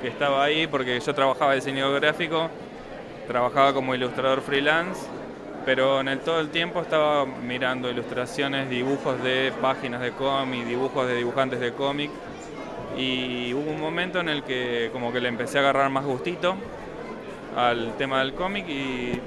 que 0.00 0.08
estaba 0.08 0.44
ahí 0.44 0.66
porque 0.66 0.98
yo 0.98 1.14
trabajaba 1.14 1.54
diseño 1.54 1.92
gráfico, 1.92 2.48
trabajaba 3.26 3.72
como 3.72 3.94
ilustrador 3.94 4.40
freelance, 4.40 5.06
pero 5.64 6.00
en 6.00 6.08
el, 6.08 6.20
todo 6.20 6.40
el 6.40 6.48
tiempo 6.48 6.80
estaba 6.80 7.26
mirando 7.26 7.90
ilustraciones, 7.90 8.70
dibujos 8.70 9.22
de 9.22 9.52
páginas 9.60 10.00
de 10.00 10.12
cómic, 10.12 10.64
dibujos 10.64 11.06
de 11.06 11.16
dibujantes 11.16 11.60
de 11.60 11.72
cómic. 11.72 12.10
Y 12.96 13.54
hubo 13.54 13.70
un 13.70 13.80
momento 13.80 14.20
en 14.20 14.28
el 14.28 14.42
que 14.42 14.90
como 14.92 15.12
que 15.12 15.20
le 15.20 15.28
empecé 15.28 15.58
a 15.58 15.60
agarrar 15.60 15.90
más 15.90 16.04
gustito 16.04 16.56
al 17.56 17.94
tema 17.96 18.20
del 18.20 18.34
cómic 18.34 18.68
y, 18.68 19.20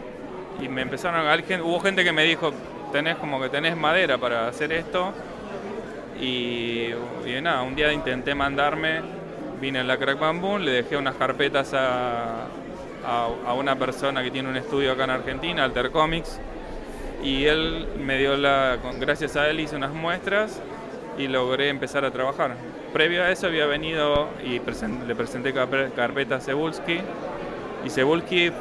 me 0.70 0.82
empezaron 0.82 1.28
a 1.28 1.34
hubo 1.64 1.80
gente 1.80 2.04
que 2.04 2.12
me 2.12 2.24
dijo 2.24 2.54
tenés 2.92 3.16
como 3.18 3.42
que 3.42 3.50
tenés 3.50 3.76
madera 3.76 4.18
para 4.18 4.48
hacer 4.48 4.72
esto 4.72 5.14
y, 6.20 6.90
nada 7.42 7.64
un 7.64 7.76
día 7.76 7.92
intenté 7.92 8.36
mandarme 8.36 9.02
vine 9.60 9.80
en 9.80 9.88
la 9.88 9.98
Crack 9.98 10.20
Bamboo 10.20 10.58
le 10.60 10.72
dejé 10.72 10.98
unas 10.98 11.16
carpetas 11.16 11.74
a, 11.74 12.48
a, 13.06 13.54
una 13.54 13.76
persona 13.76 14.24
que 14.24 14.32
tiene 14.32 14.50
un 14.50 14.56
estudio 14.56 14.94
acá 14.94 15.06
en 15.06 15.10
Argentina 15.10 15.64
Alter 15.64 15.92
Comics 15.92 16.40
y 17.24 17.46
él 17.46 17.88
me 18.00 18.18
dio 18.18 18.38
la 18.38 18.78
gracias 19.00 19.36
a 19.36 19.50
él 19.50 19.60
hice 19.60 19.76
unas 19.76 19.94
muestras 19.94 20.62
y 21.18 21.28
logré 21.28 21.70
empezar 21.70 22.06
a 22.06 22.12
trabajar. 22.12 22.56
Previo 22.92 23.24
a 23.24 23.32
eso 23.32 23.48
había 23.48 23.66
venido 23.66 24.30
y 24.44 24.60
le 25.08 25.16
presenté 25.16 25.54
carpeta 25.54 26.36
a 26.36 26.40
Cebulski 26.40 27.00
y 27.86 27.90
Cebulski, 27.90 28.52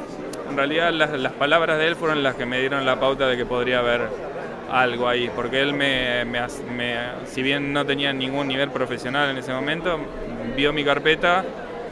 en 0.49 0.57
realidad 0.57 0.91
las, 0.91 1.31
palabras 1.33 1.77
de 1.77 1.87
él 1.87 1.95
fueron 1.95 2.23
las 2.23 2.35
que 2.35 2.45
me 2.45 2.59
dieron 2.59 2.85
la 2.85 2.99
pauta 2.99 3.27
de 3.27 3.37
que 3.37 3.45
podría 3.45 3.79
haber 3.79 4.07
algo 4.71 5.07
ahí, 5.07 5.29
porque 5.35 5.61
él 5.61 5.73
me, 5.73 6.25
si 7.25 7.41
bien 7.41 7.73
no 7.73 7.85
tenía 7.85 8.11
ningún 8.13 8.47
nivel 8.47 8.71
profesional 8.71 9.29
en 9.29 9.37
ese 9.37 9.53
momento, 9.53 9.99
vio 10.55 10.73
mi 10.73 10.83
carpeta 10.83 11.43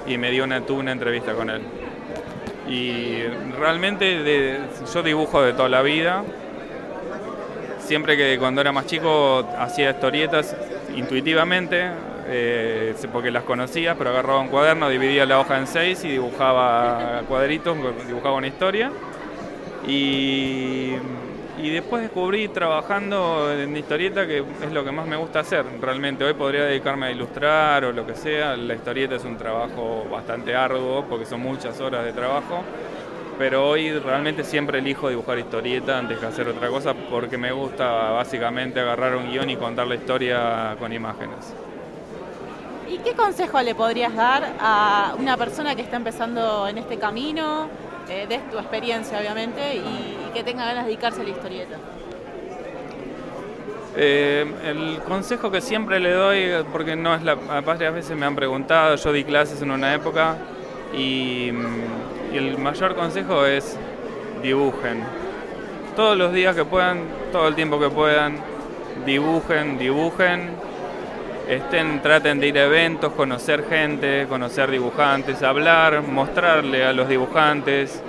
y 0.07 0.17
me 0.17 0.31
dio 0.31 0.43
una, 0.43 0.61
tuve 0.61 0.79
una 0.79 0.91
entrevista 0.91 1.33
con 1.33 1.49
él. 1.49 1.61
Y 2.67 3.23
realmente 3.59 4.59
yo 4.93 5.03
dibujo 5.03 5.41
de 5.41 5.53
toda 5.53 5.69
la 5.69 5.81
vida, 5.81 6.23
siempre 7.79 8.15
que 8.17 8.37
cuando 8.39 8.61
era 8.61 8.71
más 8.71 8.85
chico 8.85 9.47
hacía 9.57 9.91
historietas 9.91 10.55
intuitivamente, 10.95 11.91
eh, 12.33 12.95
porque 13.11 13.29
las 13.29 13.43
conocía, 13.43 13.95
pero 13.95 14.11
agarraba 14.11 14.39
un 14.39 14.47
cuaderno, 14.47 14.87
dividía 14.87 15.25
la 15.25 15.39
hoja 15.41 15.57
en 15.57 15.67
seis 15.67 16.01
y 16.05 16.11
dibujaba 16.11 17.23
cuadritos, 17.27 17.77
dibujaba 18.07 18.35
una 18.35 18.47
historia. 18.47 18.89
Y, 19.85 20.95
después 21.61 22.03
descubrí 22.03 22.47
trabajando 22.47 23.51
en 23.53 23.75
historieta 23.75 24.25
que 24.27 24.43
es 24.63 24.71
lo 24.71 24.85
que 24.85 24.91
más 24.91 25.07
me 25.07 25.17
gusta 25.17 25.41
hacer. 25.41 25.65
Realmente 25.81 26.23
hoy 26.23 26.33
podría 26.33 26.65
dedicarme 26.65 27.07
a 27.07 27.11
ilustrar 27.11 27.83
o 27.85 27.91
lo 27.91 28.05
que 28.05 28.15
sea. 28.15 28.55
La 28.55 28.75
historieta 28.75 29.15
es 29.15 29.25
un 29.25 29.37
trabajo 29.37 30.05
bastante 30.09 30.55
arduo 30.55 31.05
porque 31.09 31.25
son 31.25 31.41
muchas 31.41 31.79
horas 31.81 32.05
de 32.05 32.13
trabajo. 32.13 32.63
Pero 33.37 33.67
hoy 33.67 33.91
realmente 33.99 34.43
siempre 34.43 34.79
elijo 34.79 35.09
dibujar 35.09 35.39
historieta 35.39 35.97
antes 35.97 36.17
que 36.19 36.25
hacer 36.25 36.47
otra 36.47 36.69
cosa 36.69 36.93
porque 36.93 37.37
me 37.37 37.51
gusta 37.51 38.11
básicamente 38.11 38.79
agarrar 38.79 39.15
un 39.15 39.31
guion 39.31 39.49
y 39.49 39.55
contar 39.55 39.87
la 39.87 39.95
historia 39.95 40.75
con 40.79 40.93
imágenes. 40.93 41.53
¿Y 42.91 42.97
qué 42.97 43.13
consejo 43.13 43.61
le 43.61 43.73
podrías 43.73 44.13
dar 44.13 44.43
a 44.59 45.15
una 45.17 45.37
persona 45.37 45.75
que 45.75 45.81
está 45.81 45.95
empezando 45.95 46.67
en 46.67 46.77
este 46.77 46.97
camino, 46.97 47.69
eh, 48.09 48.25
de 48.27 48.39
tu 48.51 48.59
experiencia 48.59 49.17
obviamente, 49.17 49.77
y, 49.77 50.33
que 50.33 50.43
tenga 50.43 50.65
ganas 50.65 50.83
de 50.83 50.89
dedicarse 50.89 51.21
a 51.21 51.23
la 51.23 51.29
historieta? 51.29 51.77
Eh, 53.95 54.45
el 54.65 54.99
consejo 55.07 55.49
que 55.49 55.61
siempre 55.61 56.01
le 56.01 56.11
doy, 56.11 56.65
porque 56.73 56.97
no 56.97 57.15
es 57.15 57.23
la, 57.23 57.35
varias 57.35 57.93
veces 57.93 58.17
me 58.17 58.25
han 58.25 58.35
preguntado, 58.35 58.97
yo 58.97 59.13
di 59.13 59.23
clases 59.23 59.61
en 59.61 59.71
una 59.71 59.93
época 59.93 60.35
y, 60.93 61.49
y 62.33 62.37
el 62.37 62.57
mayor 62.57 62.95
consejo 62.95 63.45
es 63.45 63.77
dibujen. 64.43 65.01
Todos 65.95 66.17
los 66.17 66.33
días 66.33 66.57
que 66.57 66.65
puedan, 66.65 67.03
todo 67.31 67.47
el 67.47 67.55
tiempo 67.55 67.79
que 67.79 67.89
puedan, 67.89 68.35
dibujen, 69.05 69.77
dibujen 69.77 70.60
estén, 71.55 72.01
traten 72.01 72.39
de 72.39 72.47
ir 72.47 72.57
a 72.57 72.63
eventos, 72.63 73.11
conocer 73.11 73.65
gente, 73.67 74.25
conocer 74.27 74.71
dibujantes, 74.71 75.43
hablar, 75.43 76.01
mostrarle 76.01 76.85
a 76.85 76.93
los 76.93 77.09
dibujantes, 77.09 78.01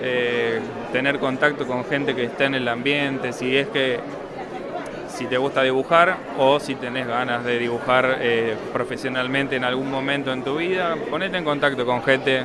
eh, 0.00 0.60
tener 0.92 1.18
contacto 1.18 1.66
con 1.66 1.84
gente 1.84 2.14
que 2.14 2.24
está 2.24 2.44
en 2.44 2.54
el 2.54 2.68
ambiente, 2.68 3.32
si 3.32 3.56
es 3.56 3.66
que 3.68 3.98
si 5.08 5.26
te 5.26 5.36
gusta 5.36 5.62
dibujar 5.62 6.16
o 6.38 6.60
si 6.60 6.76
tenés 6.76 7.08
ganas 7.08 7.44
de 7.44 7.58
dibujar 7.58 8.18
eh, 8.20 8.54
profesionalmente 8.72 9.56
en 9.56 9.64
algún 9.64 9.90
momento 9.90 10.32
en 10.32 10.44
tu 10.44 10.58
vida, 10.58 10.94
ponete 11.10 11.38
en 11.38 11.44
contacto 11.44 11.84
con 11.84 12.04
gente 12.04 12.44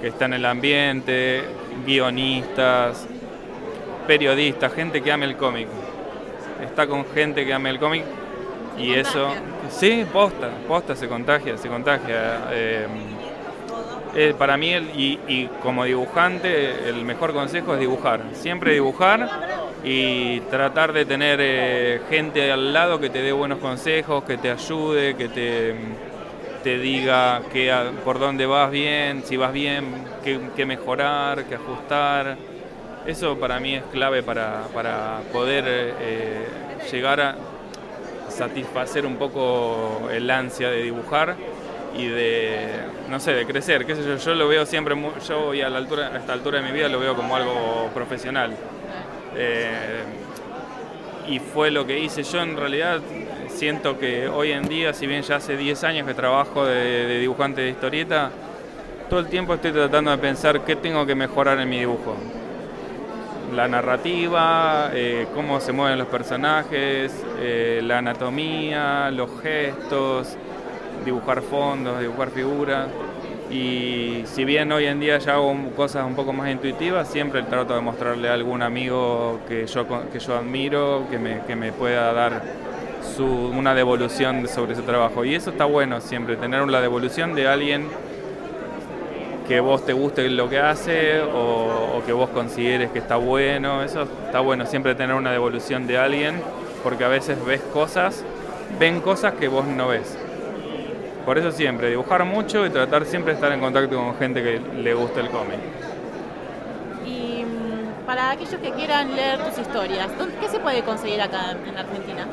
que 0.00 0.08
está 0.08 0.24
en 0.24 0.34
el 0.34 0.46
ambiente, 0.46 1.42
guionistas, 1.84 3.06
periodistas, 4.06 4.72
gente 4.72 5.02
que 5.02 5.12
ame 5.12 5.26
el 5.26 5.36
cómic. 5.36 5.68
Está 6.64 6.86
con 6.86 7.04
gente 7.12 7.44
que 7.44 7.52
ame 7.52 7.68
el 7.68 7.78
cómic 7.78 8.04
y 8.78 8.94
eso, 8.94 9.28
sí, 9.70 10.04
posta, 10.12 10.50
posta 10.66 10.96
se 10.96 11.08
contagia, 11.08 11.56
se 11.56 11.68
contagia. 11.68 12.48
Eh, 12.50 12.86
eh, 14.14 14.34
para 14.36 14.56
mí, 14.56 14.70
y, 14.70 15.18
y, 15.26 15.48
como 15.62 15.84
dibujante, 15.84 16.88
el 16.88 17.04
mejor 17.04 17.32
consejo 17.32 17.74
es 17.74 17.80
dibujar. 17.80 18.22
Siempre 18.34 18.74
dibujar 18.74 19.26
y 19.84 20.40
tratar 20.40 20.92
de 20.92 21.04
tener 21.04 21.38
eh, 21.42 22.00
gente 22.10 22.52
al 22.52 22.72
lado 22.72 23.00
que 23.00 23.08
te 23.08 23.22
dé 23.22 23.32
buenos 23.32 23.58
consejos, 23.58 24.22
que 24.24 24.36
te 24.36 24.50
ayude, 24.50 25.16
que 25.16 25.28
te, 25.28 25.74
te 26.62 26.78
diga 26.78 27.42
que, 27.52 27.74
por 28.04 28.18
dónde 28.18 28.44
vas 28.44 28.70
bien, 28.70 29.22
si 29.24 29.36
vas 29.36 29.52
bien, 29.52 29.86
qué, 30.22 30.66
mejorar, 30.66 31.44
qué 31.44 31.54
ajustar. 31.54 32.36
Eso 33.06 33.36
para 33.38 33.58
mí 33.58 33.74
es 33.74 33.82
clave 33.92 34.22
para, 34.22 34.64
para 34.74 35.20
poder 35.32 35.64
eh, 35.66 36.46
llegar 36.92 37.20
a 37.20 37.34
satisfacer 38.32 39.06
un 39.06 39.16
poco 39.16 40.08
el 40.10 40.30
ansia 40.30 40.70
de 40.70 40.82
dibujar 40.82 41.36
y 41.96 42.06
de, 42.06 42.68
no 43.08 43.20
sé, 43.20 43.32
de 43.32 43.46
crecer, 43.46 43.84
qué 43.84 43.94
sé 43.94 44.02
yo, 44.02 44.16
yo 44.16 44.34
lo 44.34 44.48
veo 44.48 44.64
siempre, 44.66 44.96
yo 45.28 45.40
voy 45.40 45.60
a, 45.60 45.68
la 45.68 45.78
altura, 45.78 46.08
a 46.08 46.18
esta 46.18 46.32
altura 46.32 46.60
de 46.60 46.66
mi 46.66 46.72
vida 46.72 46.88
lo 46.88 46.98
veo 46.98 47.14
como 47.14 47.36
algo 47.36 47.90
profesional. 47.94 48.52
Eh, 49.36 50.02
y 51.28 51.38
fue 51.38 51.70
lo 51.70 51.86
que 51.86 51.98
hice 51.98 52.22
yo 52.22 52.40
en 52.42 52.56
realidad, 52.56 53.00
siento 53.48 53.98
que 53.98 54.28
hoy 54.28 54.52
en 54.52 54.68
día, 54.68 54.92
si 54.92 55.06
bien 55.06 55.22
ya 55.22 55.36
hace 55.36 55.56
10 55.56 55.84
años 55.84 56.06
que 56.06 56.14
trabajo 56.14 56.64
de, 56.64 57.20
dibujante 57.20 57.60
de 57.60 57.70
historieta, 57.70 58.30
todo 59.08 59.20
el 59.20 59.26
tiempo 59.26 59.54
estoy 59.54 59.72
tratando 59.72 60.10
de 60.10 60.18
pensar 60.18 60.64
qué 60.64 60.74
tengo 60.74 61.06
que 61.06 61.14
mejorar 61.14 61.60
en 61.60 61.68
mi 61.68 61.78
dibujo. 61.78 62.16
La 63.52 63.68
narrativa, 63.68 64.90
eh, 64.94 65.26
cómo 65.34 65.60
se 65.60 65.72
mueven 65.72 65.98
los 65.98 66.08
personajes, 66.08 67.12
eh, 67.38 67.80
la 67.84 67.98
anatomía, 67.98 69.10
los 69.10 69.28
gestos, 69.42 70.36
dibujar 71.04 71.42
fondos, 71.42 72.00
dibujar 72.00 72.30
figuras. 72.30 72.88
Y 73.50 74.22
si 74.24 74.46
bien 74.46 74.72
hoy 74.72 74.86
en 74.86 75.00
día 75.00 75.18
ya 75.18 75.34
hago 75.34 75.54
cosas 75.76 76.06
un 76.06 76.14
poco 76.14 76.32
más 76.32 76.50
intuitivas, 76.50 77.08
siempre 77.08 77.42
trato 77.42 77.74
de 77.74 77.82
mostrarle 77.82 78.30
a 78.30 78.32
algún 78.32 78.62
amigo 78.62 79.40
que 79.46 79.66
yo, 79.66 79.86
que 80.10 80.18
yo 80.18 80.36
admiro, 80.36 81.04
que 81.10 81.18
me, 81.18 81.42
que 81.46 81.54
me 81.54 81.72
pueda 81.72 82.10
dar 82.14 82.42
su, 83.14 83.26
una 83.26 83.74
devolución 83.74 84.48
sobre 84.48 84.74
su 84.74 84.82
trabajo. 84.82 85.26
Y 85.26 85.34
eso 85.34 85.50
está 85.50 85.66
bueno 85.66 86.00
siempre, 86.00 86.36
tener 86.36 86.62
una 86.62 86.80
devolución 86.80 87.34
de 87.34 87.48
alguien 87.48 87.86
que 89.52 89.60
vos 89.60 89.84
te 89.84 89.92
guste 89.92 90.30
lo 90.30 90.48
que 90.48 90.58
hace 90.58 91.20
o, 91.20 92.00
que 92.06 92.12
vos 92.14 92.30
consideres 92.30 92.90
que 92.90 93.00
está 93.00 93.16
bueno. 93.16 93.82
Eso 93.82 94.04
está 94.24 94.40
bueno, 94.40 94.64
siempre 94.64 94.94
tener 94.94 95.14
una 95.14 95.30
devolución 95.30 95.86
de 95.86 95.98
alguien, 95.98 96.40
porque 96.82 97.04
a 97.04 97.08
veces 97.08 97.36
ves 97.44 97.60
cosas, 97.60 98.24
ven 98.80 99.02
cosas 99.02 99.34
que 99.34 99.48
vos 99.48 99.66
no 99.66 99.88
ves. 99.88 100.16
Por 101.26 101.36
eso 101.36 101.52
siempre, 101.52 101.90
dibujar 101.90 102.24
mucho 102.24 102.64
y 102.64 102.70
tratar 102.70 103.04
siempre 103.04 103.34
de 103.34 103.34
estar 103.34 103.52
en 103.52 103.60
contacto 103.60 103.94
con 103.94 104.16
gente 104.16 104.42
que 104.42 104.58
le 104.58 104.94
guste 104.94 105.20
el 105.20 105.28
cómic. 105.28 105.58
Y 107.04 107.44
mm, 107.44 108.06
para 108.06 108.30
aquellos 108.30 108.54
que 108.54 108.70
quieran 108.70 109.14
leer 109.14 109.38
tus 109.44 109.58
historias, 109.58 110.08
¿qué 110.40 110.48
se 110.48 110.60
puede 110.60 110.82
conseguir 110.82 111.20
acá 111.20 111.50
en 111.50 111.76
Argentina? 111.76 112.26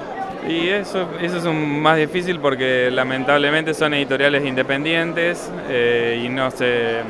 Y 0.47 0.69
eso, 0.69 1.07
eso 1.21 1.37
es 1.37 1.45
un, 1.45 1.81
más 1.81 1.97
difícil 1.97 2.39
porque 2.39 2.89
lamentablemente 2.91 3.73
son 3.73 3.93
editoriales 3.93 4.45
independientes 4.45 5.51
eh, 5.67 6.21
y 6.23 6.29
no 6.29 6.49
se, 6.49 7.01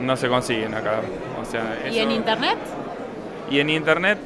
no 0.00 0.16
se 0.16 0.28
consiguen 0.28 0.74
acá. 0.74 1.00
O 1.40 1.44
sea, 1.44 1.78
¿Y 1.90 1.98
en 1.98 2.10
internet? 2.10 2.58
Y 3.50 3.60
en 3.60 3.70
internet 3.70 4.18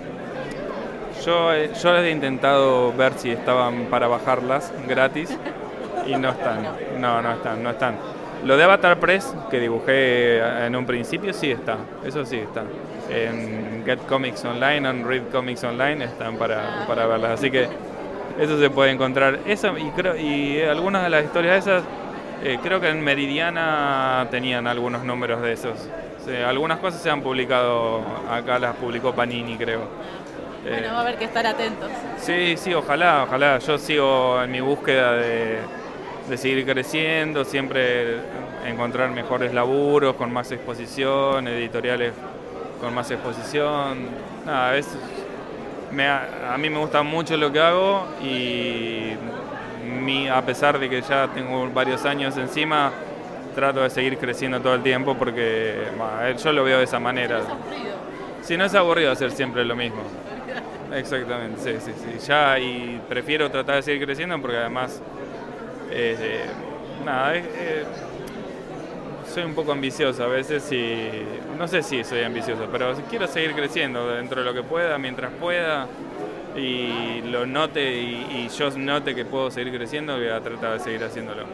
yo, 1.24 1.50
yo 1.54 1.96
he 1.98 2.10
intentado 2.10 2.92
ver 2.92 3.12
si 3.16 3.30
estaban 3.30 3.86
para 3.86 4.08
bajarlas 4.08 4.72
gratis 4.88 5.36
y 6.06 6.16
no 6.16 6.30
están. 6.30 6.66
No, 6.98 7.22
no 7.22 7.32
están, 7.32 7.62
no 7.62 7.70
están. 7.70 7.96
Lo 8.44 8.56
de 8.56 8.64
Avatar 8.64 8.98
Press 8.98 9.32
que 9.50 9.60
dibujé 9.60 10.38
en 10.66 10.74
un 10.74 10.84
principio 10.84 11.32
sí 11.32 11.52
está, 11.52 11.76
eso 12.04 12.24
sí 12.24 12.38
está. 12.38 12.64
En 13.08 13.84
Get 13.84 14.00
Comics 14.08 14.44
Online, 14.44 14.88
en 14.88 15.06
Read 15.06 15.28
Comics 15.30 15.62
Online 15.62 16.04
están 16.04 16.36
para, 16.36 16.84
para 16.88 17.06
verlas. 17.06 17.38
Así 17.38 17.52
que 17.52 17.68
eso 18.38 18.58
se 18.58 18.70
puede 18.70 18.90
encontrar. 18.90 19.40
Eso 19.46 19.76
y 19.78 19.90
creo 19.90 20.16
y 20.16 20.60
algunas 20.62 21.02
de 21.02 21.10
las 21.10 21.24
historias 21.24 21.58
esas 21.66 21.82
eh, 22.42 22.58
creo 22.62 22.80
que 22.80 22.88
en 22.88 23.02
Meridiana 23.02 24.26
tenían 24.30 24.66
algunos 24.66 25.04
números 25.04 25.42
de 25.42 25.52
esos. 25.52 25.88
algunas 26.46 26.78
cosas 26.78 27.00
se 27.00 27.10
han 27.10 27.22
publicado, 27.22 28.02
acá 28.30 28.58
las 28.58 28.74
publicó 28.76 29.12
Panini 29.12 29.56
creo. 29.56 29.80
Bueno, 30.68 30.92
va 30.92 30.98
a 30.98 31.00
haber 31.02 31.16
que 31.16 31.24
estar 31.24 31.44
atentos. 31.44 31.90
Sí, 32.18 32.56
sí, 32.56 32.72
ojalá, 32.72 33.24
ojalá. 33.24 33.58
Yo 33.58 33.78
sigo 33.78 34.40
en 34.42 34.50
mi 34.52 34.60
búsqueda 34.60 35.12
de, 35.14 35.58
de 36.28 36.36
seguir 36.36 36.64
creciendo, 36.64 37.44
siempre 37.44 38.18
encontrar 38.64 39.10
mejores 39.10 39.52
laburos, 39.52 40.14
con 40.14 40.32
más 40.32 40.52
exposición, 40.52 41.48
editoriales 41.48 42.12
con 42.80 42.94
más 42.94 43.10
exposición. 43.12 44.08
Nada, 44.44 44.76
es, 44.76 44.88
a, 46.00 46.56
mí 46.58 46.70
me 46.70 46.78
gusta 46.78 47.02
mucho 47.02 47.36
lo 47.36 47.52
que 47.52 47.60
hago 47.60 48.06
y 48.22 49.12
mi, 50.00 50.28
a 50.28 50.42
pesar 50.42 50.78
de 50.78 50.88
que 50.88 51.02
ya 51.02 51.28
tengo 51.28 51.68
varios 51.70 52.04
años 52.04 52.36
encima, 52.36 52.92
trato 53.54 53.82
de 53.82 53.90
seguir 53.90 54.18
creciendo 54.18 54.60
todo 54.60 54.74
el 54.74 54.82
tiempo 54.82 55.16
porque 55.16 55.88
yo 56.42 56.52
lo 56.52 56.64
veo 56.64 56.78
de 56.78 56.84
esa 56.84 56.98
manera. 56.98 57.40
Si 58.42 58.56
no 58.56 58.64
es 58.64 58.74
aburrido 58.74 59.12
hacer 59.12 59.30
siempre 59.30 59.64
lo 59.64 59.76
mismo. 59.76 60.02
Exactamente, 60.94 61.60
sí, 61.60 61.78
sí, 61.80 61.92
sí. 61.96 62.26
Ya 62.26 62.58
y 62.58 63.00
prefiero 63.08 63.50
tratar 63.50 63.76
de 63.76 63.82
seguir 63.82 64.04
creciendo 64.04 64.38
porque 64.40 64.58
además 64.58 65.00
eh, 65.90 66.46
nada, 67.04 67.36
eh, 67.36 67.84
soy 69.32 69.44
un 69.44 69.54
poco 69.54 69.72
ambicioso 69.72 70.22
a 70.24 70.26
veces 70.26 70.70
y 70.72 71.08
no 71.58 71.66
sé 71.66 71.82
si 71.82 72.04
soy 72.04 72.22
ambicioso, 72.22 72.68
pero 72.70 72.94
quiero 73.08 73.26
seguir 73.26 73.54
creciendo 73.54 74.08
dentro 74.08 74.42
de 74.42 74.46
lo 74.46 74.54
que 74.54 74.62
pueda, 74.62 74.98
mientras 74.98 75.32
pueda 75.32 75.86
y 76.54 77.22
lo 77.22 77.46
note 77.46 78.02
y, 78.02 78.48
yo 78.56 78.70
note 78.70 79.14
que 79.14 79.24
puedo 79.24 79.50
seguir 79.50 79.74
creciendo, 79.74 80.16
voy 80.16 80.28
a 80.28 80.40
tratar 80.40 80.74
de 80.74 80.80
seguir 80.80 81.02
haciéndolo. 81.02 81.44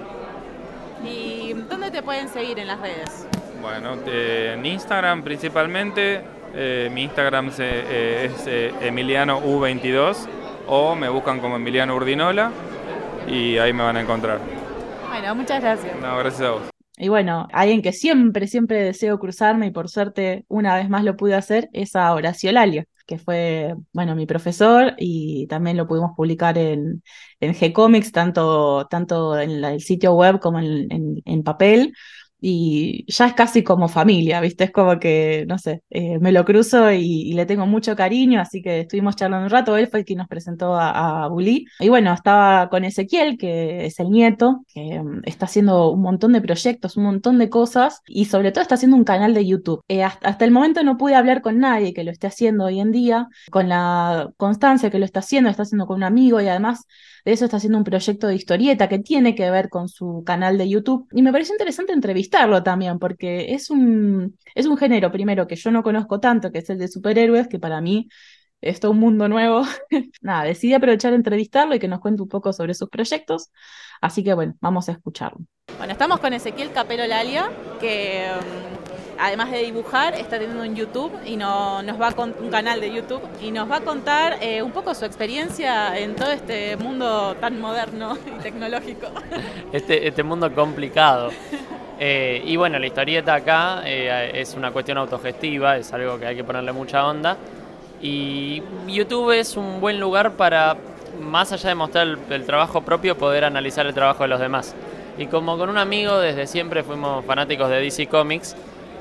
¿Y 1.04 1.52
dónde 1.52 1.92
te 1.92 2.02
pueden 2.02 2.28
seguir 2.28 2.58
en 2.58 2.66
las 2.66 2.80
redes? 2.80 3.26
Bueno, 3.62 3.96
en 4.06 4.66
Instagram 4.66 5.22
principalmente, 5.22 6.22
eh, 6.54 6.90
mi 6.92 7.04
Instagram 7.04 7.48
es, 7.48 7.60
es 7.60 8.46
Emiliano 8.80 9.40
U22 9.40 10.26
o 10.66 10.96
me 10.96 11.08
buscan 11.08 11.38
como 11.38 11.56
Emiliano 11.56 11.94
Urdinola 11.94 12.50
y 13.28 13.56
ahí 13.58 13.72
me 13.72 13.84
van 13.84 13.98
a 13.98 14.00
encontrar. 14.00 14.40
Bueno, 15.08 15.34
muchas 15.36 15.60
gracias. 15.62 15.96
No, 16.00 16.18
gracias 16.18 16.42
a 16.42 16.50
vos. 16.50 16.77
Y 16.98 17.08
bueno, 17.08 17.46
alguien 17.52 17.82
que 17.82 17.92
siempre, 17.92 18.46
siempre 18.48 18.82
deseo 18.82 19.18
cruzarme 19.18 19.68
y 19.68 19.70
por 19.70 19.88
suerte 19.88 20.44
una 20.48 20.74
vez 20.76 20.88
más 20.88 21.04
lo 21.04 21.16
pude 21.16 21.34
hacer 21.34 21.68
es 21.72 21.94
a 21.94 22.12
Horacio 22.12 22.50
Lalio, 22.50 22.84
que 23.06 23.18
fue, 23.18 23.74
bueno, 23.92 24.16
mi 24.16 24.26
profesor 24.26 24.94
y 24.98 25.46
también 25.46 25.76
lo 25.76 25.86
pudimos 25.86 26.12
publicar 26.16 26.58
en, 26.58 27.02
en 27.40 27.54
G-Comics, 27.54 28.10
tanto, 28.12 28.86
tanto 28.88 29.38
en 29.38 29.64
el 29.64 29.80
sitio 29.80 30.12
web 30.14 30.40
como 30.40 30.58
en, 30.58 31.22
en 31.24 31.42
papel 31.44 31.92
y 32.40 33.04
ya 33.10 33.26
es 33.26 33.34
casi 33.34 33.64
como 33.64 33.88
familia, 33.88 34.40
¿viste? 34.40 34.64
Es 34.64 34.70
como 34.70 34.98
que, 34.98 35.44
no 35.48 35.58
sé, 35.58 35.82
eh, 35.90 36.18
me 36.20 36.32
lo 36.32 36.44
cruzo 36.44 36.92
y, 36.92 37.32
le 37.32 37.46
tengo 37.46 37.66
mucho 37.66 37.94
cariño, 37.94 38.40
así 38.40 38.62
que 38.62 38.80
estuvimos 38.80 39.16
charlando 39.16 39.44
un 39.44 39.50
rato, 39.50 39.76
él 39.76 39.88
fue 39.88 40.00
el 40.00 40.04
que 40.04 40.16
nos 40.16 40.28
presentó 40.28 40.74
a, 40.74 41.24
a 41.24 41.28
Bully. 41.28 41.66
Y 41.80 41.88
bueno, 41.88 42.12
estaba 42.12 42.68
con 42.68 42.84
Ezequiel, 42.84 43.38
que 43.38 43.86
es 43.86 44.00
el 44.00 44.10
nieto, 44.10 44.64
que 44.72 45.00
mm, 45.00 45.22
está 45.24 45.46
haciendo 45.46 45.90
un 45.90 46.02
montón 46.02 46.32
de 46.32 46.40
proyectos, 46.40 46.96
un 46.96 47.04
montón 47.04 47.38
de 47.38 47.48
cosas, 47.48 48.02
y 48.06 48.24
sobre 48.26 48.52
todo 48.52 48.62
está 48.62 48.74
haciendo 48.76 48.96
un 48.96 49.04
canal 49.04 49.34
de 49.34 49.46
YouTube. 49.46 49.82
Eh, 49.88 50.02
hasta, 50.02 50.28
hasta, 50.28 50.44
el 50.44 50.50
momento 50.50 50.82
no 50.82 50.96
pude 50.96 51.14
hablar 51.14 51.42
con 51.42 51.58
nadie 51.58 51.92
que 51.94 52.04
lo 52.04 52.10
esté 52.10 52.26
haciendo 52.26 52.64
hoy 52.64 52.80
en 52.80 52.92
día, 52.92 53.28
con 53.50 53.68
la 53.68 54.30
constancia 54.36 54.90
que 54.90 54.98
lo 54.98 55.04
está 55.04 55.20
haciendo, 55.20 55.48
lo 55.48 55.50
está 55.52 55.62
haciendo 55.62 55.86
con 55.86 55.96
un 55.98 56.04
amigo 56.04 56.40
y 56.40 56.48
además 56.48 56.86
de 57.28 57.34
eso 57.34 57.44
está 57.44 57.58
haciendo 57.58 57.76
un 57.76 57.84
proyecto 57.84 58.26
de 58.26 58.34
historieta 58.36 58.88
que 58.88 59.00
tiene 59.00 59.34
que 59.34 59.50
ver 59.50 59.68
con 59.68 59.90
su 59.90 60.22
canal 60.24 60.56
de 60.56 60.66
YouTube. 60.66 61.06
Y 61.12 61.20
me 61.20 61.30
pareció 61.30 61.52
interesante 61.54 61.92
entrevistarlo 61.92 62.62
también, 62.62 62.98
porque 62.98 63.52
es 63.52 63.68
un, 63.68 64.38
es 64.54 64.64
un 64.64 64.78
género, 64.78 65.12
primero, 65.12 65.46
que 65.46 65.54
yo 65.54 65.70
no 65.70 65.82
conozco 65.82 66.20
tanto, 66.20 66.50
que 66.50 66.60
es 66.60 66.70
el 66.70 66.78
de 66.78 66.88
superhéroes, 66.88 67.46
que 67.46 67.58
para 67.58 67.82
mí 67.82 68.08
es 68.62 68.80
todo 68.80 68.92
un 68.92 69.00
mundo 69.00 69.28
nuevo. 69.28 69.62
Nada, 70.22 70.44
decidí 70.44 70.72
aprovechar 70.72 71.10
de 71.10 71.18
entrevistarlo 71.18 71.74
y 71.74 71.78
que 71.78 71.86
nos 71.86 72.00
cuente 72.00 72.22
un 72.22 72.28
poco 72.28 72.54
sobre 72.54 72.72
sus 72.72 72.88
proyectos. 72.88 73.50
Así 74.00 74.24
que 74.24 74.32
bueno, 74.32 74.54
vamos 74.62 74.88
a 74.88 74.92
escucharlo. 74.92 75.40
Bueno, 75.76 75.92
estamos 75.92 76.20
con 76.20 76.32
Ezequiel 76.32 76.72
Capero 76.72 77.06
Lalia, 77.06 77.50
que 77.78 78.26
además 79.18 79.50
de 79.50 79.58
dibujar, 79.58 80.14
está 80.14 80.38
teniendo 80.38 80.62
un 80.62 80.74
YouTube 80.74 81.12
y 81.24 81.36
no, 81.36 81.82
nos 81.82 82.00
va 82.00 82.12
con 82.12 82.34
un 82.40 82.50
canal 82.50 82.80
de 82.80 82.92
YouTube 82.92 83.22
y 83.42 83.50
nos 83.50 83.70
va 83.70 83.76
a 83.76 83.80
contar 83.80 84.38
eh, 84.40 84.62
un 84.62 84.70
poco 84.70 84.94
su 84.94 85.04
experiencia 85.04 85.98
en 85.98 86.14
todo 86.14 86.30
este 86.30 86.76
mundo 86.76 87.36
tan 87.40 87.60
moderno 87.60 88.16
y 88.26 88.42
tecnológico. 88.42 89.08
Este, 89.70 90.08
este 90.08 90.22
mundo 90.22 90.52
complicado. 90.54 91.30
Eh, 92.00 92.42
y 92.46 92.56
bueno, 92.56 92.78
la 92.78 92.86
historieta 92.86 93.34
acá 93.34 93.82
eh, 93.84 94.30
es 94.34 94.54
una 94.54 94.70
cuestión 94.70 94.96
autogestiva, 94.96 95.76
es 95.76 95.92
algo 95.92 96.18
que 96.18 96.26
hay 96.26 96.36
que 96.36 96.44
ponerle 96.44 96.72
mucha 96.72 97.06
onda. 97.06 97.36
Y 98.00 98.62
YouTube 98.86 99.32
es 99.32 99.56
un 99.56 99.80
buen 99.80 100.00
lugar 100.00 100.32
para, 100.32 100.76
más 101.20 101.52
allá 101.52 101.68
de 101.68 101.74
mostrar 101.74 102.06
el, 102.06 102.18
el 102.30 102.46
trabajo 102.46 102.80
propio, 102.80 103.18
poder 103.18 103.44
analizar 103.44 103.86
el 103.86 103.92
trabajo 103.92 104.22
de 104.22 104.28
los 104.28 104.40
demás. 104.40 104.74
Y 105.18 105.26
como 105.26 105.58
con 105.58 105.68
un 105.68 105.78
amigo 105.78 106.18
desde 106.18 106.46
siempre 106.46 106.82
fuimos 106.82 107.24
fanáticos 107.24 107.68
de 107.68 107.80
DC 107.80 108.06
Comics, 108.06 108.56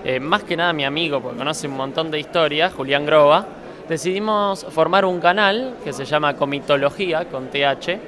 eh, 0.07 0.21
más 0.21 0.43
que 0.43 0.55
nada 0.55 0.71
mi 0.71 0.85
amigo, 0.85 1.19
porque 1.19 1.37
conoce 1.37 1.67
un 1.67 1.75
montón 1.75 2.09
de 2.11 2.17
historias, 2.17 2.73
Julián 2.73 3.05
Groba, 3.05 3.45
decidimos 3.89 4.65
formar 4.69 5.03
un 5.03 5.19
canal 5.19 5.75
que 5.83 5.91
se 5.91 6.05
llama 6.05 6.37
Comitología, 6.37 7.25
con 7.25 7.47
TH, 7.47 7.99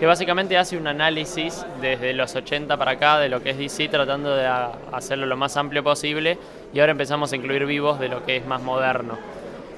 que 0.00 0.06
básicamente 0.06 0.56
hace 0.56 0.78
un 0.78 0.86
análisis 0.86 1.66
desde 1.82 2.14
los 2.14 2.34
80 2.34 2.74
para 2.78 2.92
acá 2.92 3.18
de 3.18 3.28
lo 3.28 3.42
que 3.42 3.50
es 3.50 3.58
DC, 3.58 3.88
tratando 3.88 4.34
de 4.34 4.46
hacerlo 4.92 5.26
lo 5.26 5.36
más 5.36 5.54
amplio 5.58 5.84
posible, 5.84 6.38
y 6.72 6.80
ahora 6.80 6.92
empezamos 6.92 7.30
a 7.34 7.36
incluir 7.36 7.66
vivos 7.66 8.00
de 8.00 8.08
lo 8.08 8.24
que 8.24 8.38
es 8.38 8.46
más 8.46 8.62
moderno. 8.62 9.18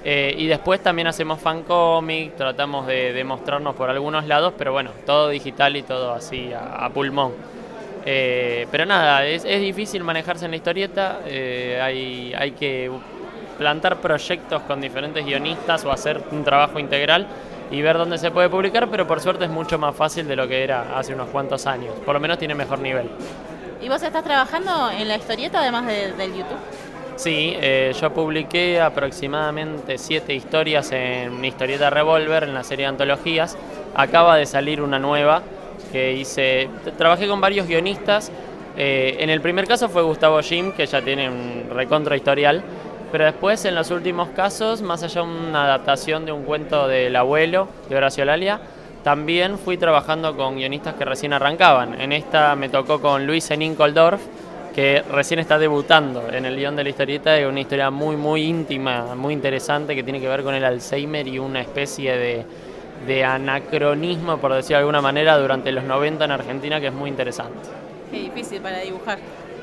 Eh, 0.05 0.33
y 0.39 0.47
después 0.47 0.81
también 0.81 1.09
hacemos 1.09 1.41
fan 1.41 1.65
comic, 1.65 2.37
tratamos 2.37 2.87
de, 2.87 3.13
de 3.13 3.25
mostrarnos 3.25 3.75
por 3.75 3.91
algunos 3.91 4.29
lados, 4.29 4.55
pero 4.57 4.71
bueno, 4.71 4.93
todo 5.05 5.29
digital 5.29 5.75
y 5.75 5.83
todo 5.83 6.13
así 6.13 6.53
a, 6.53 6.85
a 6.85 6.91
pulmón. 6.91 7.33
Eh, 8.07 8.67
pero 8.71 8.85
nada, 8.85 9.25
es, 9.27 9.45
es 9.45 9.61
difícil 9.61 10.05
manejarse 10.05 10.45
en 10.45 10.51
la 10.51 10.57
historieta, 10.59 11.21
eh, 11.27 11.81
hay, 11.83 12.35
hay 12.37 12.51
que 12.53 12.91
plantar 13.59 13.97
proyectos 13.99 14.63
con 14.63 14.81
diferentes 14.81 15.25
guionistas 15.25 15.85
o 15.85 15.93
hacer 15.93 16.21
un 16.33 16.45
trabajo 16.45 16.79
integral 16.79 17.27
y 17.71 17.81
ver 17.81 17.97
dónde 17.97 18.19
se 18.19 18.31
puede 18.31 18.49
publicar, 18.51 18.89
pero 18.91 19.07
por 19.07 19.21
suerte 19.21 19.45
es 19.45 19.51
mucho 19.51 19.79
más 19.79 19.95
fácil 19.97 20.29
de 20.29 20.37
lo 20.37 20.47
que 20.47 20.63
era 20.63 20.99
hace 20.99 21.15
unos 21.15 21.29
cuantos 21.31 21.67
años, 21.67 21.95
por 22.05 22.15
lo 22.15 22.21
menos 22.21 22.39
tiene 22.39 22.55
mejor 22.55 22.79
nivel. 22.81 23.09
¿Y 23.81 23.89
vos 23.89 24.03
estás 24.03 24.23
trabajando 24.25 24.91
en 24.91 25.09
la 25.09 25.17
historieta 25.17 25.61
además 25.61 25.87
de- 25.87 26.13
del 26.13 26.31
YouTube? 26.35 26.59
Sí, 27.17 27.55
eh, 27.61 27.95
yo 28.01 28.13
publiqué 28.13 28.81
aproximadamente 28.81 29.99
siete 29.99 30.35
historias 30.35 30.91
en 30.93 31.45
Historieta 31.45 31.89
Revolver, 31.89 32.43
en 32.43 32.55
la 32.55 32.65
serie 32.65 32.85
de 32.87 32.89
antologías. 32.89 33.57
Acaba 33.95 34.37
de 34.37 34.47
salir 34.47 34.83
una 34.83 34.99
nueva 34.99 35.43
hice. 35.95 36.69
Trabajé 36.99 37.29
con 37.29 37.41
varios 37.41 37.67
guionistas. 37.67 38.31
Eh, 38.77 39.17
en 39.21 39.31
el 39.31 39.41
primer 39.41 39.67
caso 39.67 39.89
fue 39.89 40.03
Gustavo 40.03 40.41
Jim, 40.43 40.73
que 40.73 40.87
ya 40.87 41.01
tiene 41.03 41.29
un 41.29 41.71
recontra 41.71 42.17
historial. 42.17 42.63
Pero 43.13 43.27
después, 43.27 43.65
en 43.65 43.77
los 43.77 43.91
últimos 43.91 44.31
casos, 44.31 44.83
más 44.83 45.03
allá 45.05 45.23
de 45.23 45.29
una 45.29 45.65
adaptación 45.65 46.27
de 46.27 46.33
un 46.33 46.43
cuento 46.43 46.89
del 46.89 47.15
abuelo 47.15 47.69
de 47.89 47.97
Horacio 47.97 48.25
Lalia, 48.25 48.61
también 49.05 49.59
fui 49.59 49.77
trabajando 49.77 50.37
con 50.37 50.57
guionistas 50.57 50.95
que 50.95 51.05
recién 51.05 51.33
arrancaban. 51.33 52.01
En 52.01 52.13
esta 52.13 52.57
me 52.57 52.69
tocó 52.69 53.01
con 53.01 53.27
Luis 53.27 53.51
Enin 53.51 53.77
Koldorf, 53.77 54.21
que 54.75 55.05
recién 55.13 55.39
está 55.39 55.59
debutando 55.59 56.29
en 56.33 56.45
el 56.45 56.57
guion 56.57 56.75
de 56.75 56.83
la 56.83 56.91
historieta, 56.91 57.39
es 57.39 57.47
una 57.47 57.61
historia 57.61 57.91
muy, 57.91 58.17
muy 58.17 58.43
íntima, 58.43 59.15
muy 59.15 59.33
interesante, 59.33 59.95
que 59.95 60.03
tiene 60.03 60.21
que 60.21 60.27
ver 60.27 60.43
con 60.43 60.55
el 60.55 60.65
Alzheimer 60.65 61.29
y 61.29 61.39
una 61.39 61.61
especie 61.61 62.17
de, 62.17 62.45
de 63.07 63.25
anacronismo, 63.25 64.39
por 64.39 64.53
decirlo 64.53 64.77
de 64.77 64.81
alguna 64.81 65.01
manera, 65.01 65.39
durante 65.39 65.73
los 65.73 65.85
90 65.85 66.25
en 66.25 66.31
Argentina, 66.31 66.81
que 66.81 66.89
es 66.89 66.93
muy 66.93 67.11
interesante. 67.11 67.69
Qué 68.11 68.19
difícil 68.19 68.61
para 68.61 68.81
dibujar. 68.81 69.19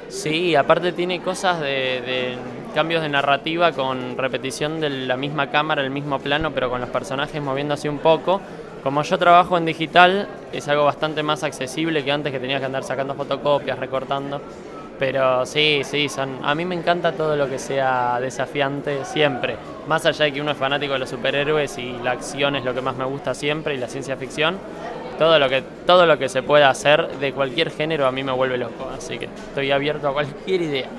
Sí, 0.10 0.56
aparte 0.56 0.92
tiene 0.92 1.22
cosas 1.22 1.62
de, 1.62 1.68
de 1.68 2.36
cambios 2.76 3.02
de 3.02 3.10
narrativa 3.10 3.72
con 3.72 4.18
repetición 4.18 4.80
de 4.82 4.90
la 4.90 5.16
misma 5.16 5.50
cámara, 5.50 5.82
el 5.82 5.90
mismo 5.90 6.20
plano, 6.20 6.52
pero 6.52 6.70
con 6.70 6.82
los 6.82 6.90
personajes 6.90 7.42
moviéndose 7.42 7.90
un 7.90 8.00
poco. 8.00 8.42
Como 8.84 9.04
yo 9.04 9.18
trabajo 9.20 9.58
en 9.58 9.66
digital, 9.66 10.28
es 10.52 10.68
algo 10.68 10.86
bastante 10.86 11.22
más 11.22 11.44
accesible 11.44 12.04
que 12.04 12.12
antes 12.12 12.32
que 12.32 12.40
tenía 12.40 12.60
que 12.60 12.66
andar 12.66 12.84
sacando 12.84 13.14
fotocopias, 13.14 13.78
recortando. 13.78 14.42
Pero 15.02 15.48
sí, 15.48 15.82
sí, 15.84 16.10
son, 16.10 16.38
a 16.44 16.54
mí 16.54 16.64
me 16.64 16.76
encanta 16.76 17.14
todo 17.14 17.36
lo 17.36 17.50
que 17.50 17.58
sea 17.58 18.20
desafiante 18.22 19.04
siempre. 19.04 19.56
Más 19.88 20.06
allá 20.06 20.26
de 20.26 20.32
que 20.32 20.40
uno 20.40 20.52
es 20.52 20.58
fanático 20.58 20.94
de 20.94 21.00
los 21.00 21.10
superhéroes 21.10 21.76
y 21.80 21.94
la 22.04 22.12
acción 22.12 22.56
es 22.56 22.64
lo 22.64 22.72
que 22.76 22.82
más 22.82 22.96
me 22.96 23.06
gusta 23.06 23.34
siempre 23.34 23.74
y 23.74 23.78
la 23.78 23.88
ciencia 23.88 24.16
ficción, 24.16 24.60
todo 25.18 25.40
lo 25.40 25.50
que, 25.50 25.64
todo 25.88 26.06
lo 26.06 26.20
que 26.20 26.30
se 26.30 26.44
pueda 26.44 26.70
hacer 26.70 27.18
de 27.18 27.34
cualquier 27.34 27.72
género 27.72 28.06
a 28.06 28.12
mí 28.12 28.24
me 28.24 28.32
vuelve 28.32 28.60
loco. 28.60 28.92
Así 28.96 29.18
que 29.18 29.26
estoy 29.26 29.72
abierto 29.72 30.08
a 30.08 30.14
cualquier 30.14 30.62
idea. 30.62 30.90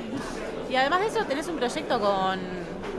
Y 0.68 0.74
además 0.74 1.02
de 1.02 1.06
eso, 1.06 1.24
tenés 1.26 1.46
un 1.46 1.58
proyecto 1.58 2.00
con, 2.00 2.40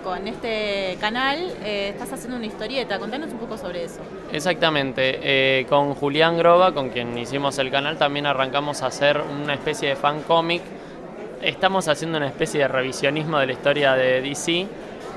con 0.06 0.26
este 0.26 0.98
canal, 1.02 1.52
eh, 1.66 1.90
estás 1.90 2.14
haciendo 2.14 2.38
una 2.38 2.46
historieta. 2.46 2.98
Contanos 2.98 3.30
un 3.34 3.40
poco 3.40 3.58
sobre 3.58 3.84
eso. 3.84 4.00
Exactamente, 4.32 5.20
eh, 5.22 5.66
con 5.68 5.96
Julián 5.96 6.38
Groba, 6.38 6.74
con 6.74 6.92
quien 6.92 7.18
hicimos 7.18 7.60
el 7.60 7.72
canal, 7.72 7.98
también 7.98 8.26
arrancamos 8.26 8.82
a 8.84 8.86
hacer 8.86 9.20
una 9.20 9.54
especie 9.54 9.90
de 9.90 9.96
fan 9.98 10.22
cómic. 10.22 10.62
Estamos 11.44 11.88
haciendo 11.90 12.18
una 12.18 12.28
especie 12.28 12.62
de 12.62 12.68
revisionismo 12.70 13.38
de 13.38 13.48
la 13.48 13.52
historia 13.54 13.94
de 13.96 14.22
DC 14.22 14.66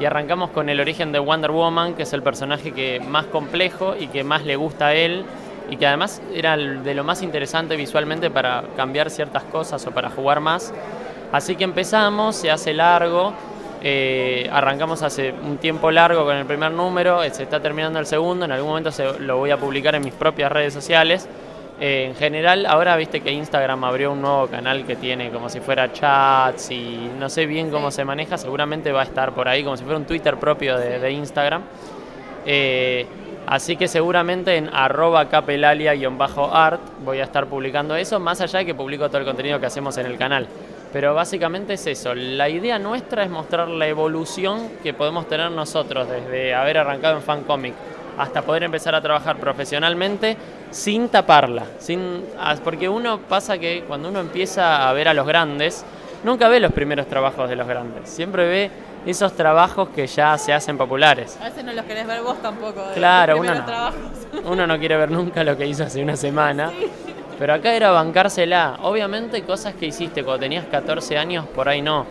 y 0.01 0.05
arrancamos 0.05 0.51
con 0.51 0.69
el 0.69 0.81
origen 0.81 1.13
de 1.13 1.19
Wonder 1.21 1.53
Woman, 1.53 1.95
que 1.95 2.03
es 2.03 2.13
el 2.13 2.23
personaje 2.23 2.73
que 2.73 3.01
más 3.01 3.27
complejo 3.27 3.95
y 3.99 4.09
que 4.09 4.25
más 4.25 4.45
le 4.45 4.57
gusta 4.57 4.89
a 4.89 4.95
él 4.95 5.25
y 5.71 5.77
que 5.77 5.87
además 5.87 6.21
era 6.35 6.57
de 6.57 6.95
lo 6.95 7.05
más 7.05 7.23
interesante 7.23 7.77
visualmente 7.77 8.29
para 8.31 8.65
cambiar 8.77 9.09
ciertas 9.11 9.45
cosas 9.45 9.87
o 9.87 9.93
para 9.93 10.11
jugar 10.11 10.41
más. 10.41 10.75
Así 11.33 11.55
que 11.55 11.65
empezamos, 11.65 12.35
se 12.37 12.51
hace 12.51 12.75
largo, 12.75 13.33
eh, 13.83 14.49
arrancamos 14.53 15.03
hace 15.03 15.33
un 15.33 15.59
tiempo 15.59 15.91
largo 15.93 16.25
con 16.25 16.37
el 16.37 16.45
primer 16.45 16.73
número, 16.73 17.23
se 17.31 17.45
está 17.45 17.61
terminando 17.61 17.99
el 18.01 18.07
segundo, 18.07 18.45
en 18.45 18.53
algún 18.53 18.71
momento 18.71 18.91
se- 18.91 19.19
lo 19.21 19.37
voy 19.39 19.51
a 19.53 19.57
publicar 19.59 19.95
en 19.95 20.03
mis 20.05 20.15
propias 20.15 20.51
redes 20.51 20.75
sociales. 20.75 21.29
Eh, 21.79 22.07
en 22.09 22.15
general, 22.15 22.65
ahora 22.65 22.97
viste 22.97 23.21
que 23.21 23.31
Instagram 23.31 23.85
abrió 23.85 24.13
un 24.13 24.23
nuevo 24.23 24.47
canal 24.47 24.87
que 24.87 24.97
tiene 24.97 25.31
como 25.31 25.51
si 25.51 25.61
fuera 25.61 25.93
chats 25.93 26.71
y 26.71 27.11
no 27.19 27.29
sé 27.29 27.45
bien 27.45 27.71
cómo 27.71 27.91
se 27.91 28.03
maneja, 28.03 28.39
seguramente 28.39 28.93
va 28.93 29.03
a 29.03 29.05
estar 29.05 29.33
por 29.35 29.47
ahí 29.47 29.63
como 29.63 29.77
si 29.77 29.85
fuera 29.85 29.99
un 29.99 30.07
Twitter 30.07 30.39
propio 30.39 30.79
de, 30.79 30.99
de 30.99 31.11
Instagram. 31.11 31.63
Eh, 32.47 33.07
así 33.47 33.77
que 33.77 33.89
seguramente 33.89 34.57
en 34.57 34.71
arroba 34.73 35.29
capelalia-art 35.29 36.81
voy 37.05 37.21
a 37.21 37.25
estar 37.25 37.47
publicando 37.47 37.95
eso, 37.95 38.19
más 38.21 38.41
allá 38.41 38.61
de 38.61 38.67
que 38.67 38.75
publico 38.75 39.09
todo 39.09 39.19
el 39.19 39.27
contenido 39.27 39.61
que 39.61 39.67
hacemos 39.67 39.99
en 39.99 40.07
el 40.07 40.17
canal. 40.17 40.47
Pero 40.95 41.15
básicamente 41.15 41.75
es 41.75 41.87
eso, 41.87 42.15
la 42.15 42.49
idea 42.49 42.79
nuestra 42.79 43.23
es 43.23 43.29
mostrar 43.29 43.69
la 43.69 43.87
evolución 43.87 44.71
que 44.83 44.95
podemos 44.95 45.29
tener 45.29 45.51
nosotros 45.51 46.09
desde 46.09 46.55
haber 46.55 46.79
arrancado 46.79 47.17
en 47.17 47.23
fancomic 47.23 47.75
hasta 48.19 48.43
poder 48.43 48.63
empezar 48.65 48.95
a 48.95 49.01
trabajar 49.01 49.37
profesionalmente 49.37 50.37
sin 50.71 51.09
taparla, 51.09 51.65
sin 51.79 52.25
ah, 52.39 52.55
porque 52.63 52.89
uno 52.89 53.19
pasa 53.19 53.59
que 53.59 53.85
cuando 53.87 54.09
uno 54.09 54.21
empieza 54.21 54.89
a 54.89 54.93
ver 54.93 55.09
a 55.09 55.15
los 55.15 55.27
grandes, 55.27 55.85
nunca 56.25 56.49
ve 56.49 56.61
los 56.61 56.73
primeros 56.73 57.07
trabajos 57.07 57.49
de 57.49 57.57
los 57.57 57.67
grandes, 57.67 58.09
siempre 58.09 58.47
ve 58.47 58.71
esos 59.07 59.35
trabajos 59.35 59.91
que 59.91 60.07
ya 60.07 60.37
se 60.37 60.53
hacen 60.53 60.77
populares. 60.77 61.39
A 61.41 61.45
veces 61.45 61.65
no 61.65 61.73
los 61.73 61.85
querés 61.85 62.07
ver 62.07 62.23
vos 62.23 62.43
tampoco. 62.43 62.89
de 62.89 62.95
Claro, 62.95 63.39
uno 63.39 63.55
no. 63.55 63.65
trabajos. 63.65 64.01
Uno 64.45 64.67
no 64.67 64.79
quiere 64.79 64.97
ver 64.97 65.11
nunca 65.11 65.43
lo 65.45 65.57
que 65.57 65.67
hizo 65.67 65.85
hace 65.85 66.03
una 66.03 66.17
semana. 66.17 66.71
Pero 67.39 67.55
acá 67.55 67.75
era 67.75 67.91
bancársela. 67.91 68.79
Obviamente 68.83 69.43
cosas 69.43 69.75
que 69.75 69.87
hiciste 69.87 70.25
cuando 70.25 70.41
tenías 70.41 70.67
14 70.67 71.17
años, 71.17 71.47
por 71.47 71.69
ahí 71.69 71.83
no. 71.83 72.05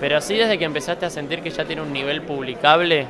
Pero 0.00 0.20
sí 0.20 0.36
desde 0.36 0.58
que 0.58 0.64
empezaste 0.64 1.06
a 1.06 1.10
sentir 1.10 1.42
que 1.42 1.50
ya 1.50 1.64
tiene 1.64 1.82
un 1.82 1.92
nivel 1.92 2.22
publicable, 2.22 3.06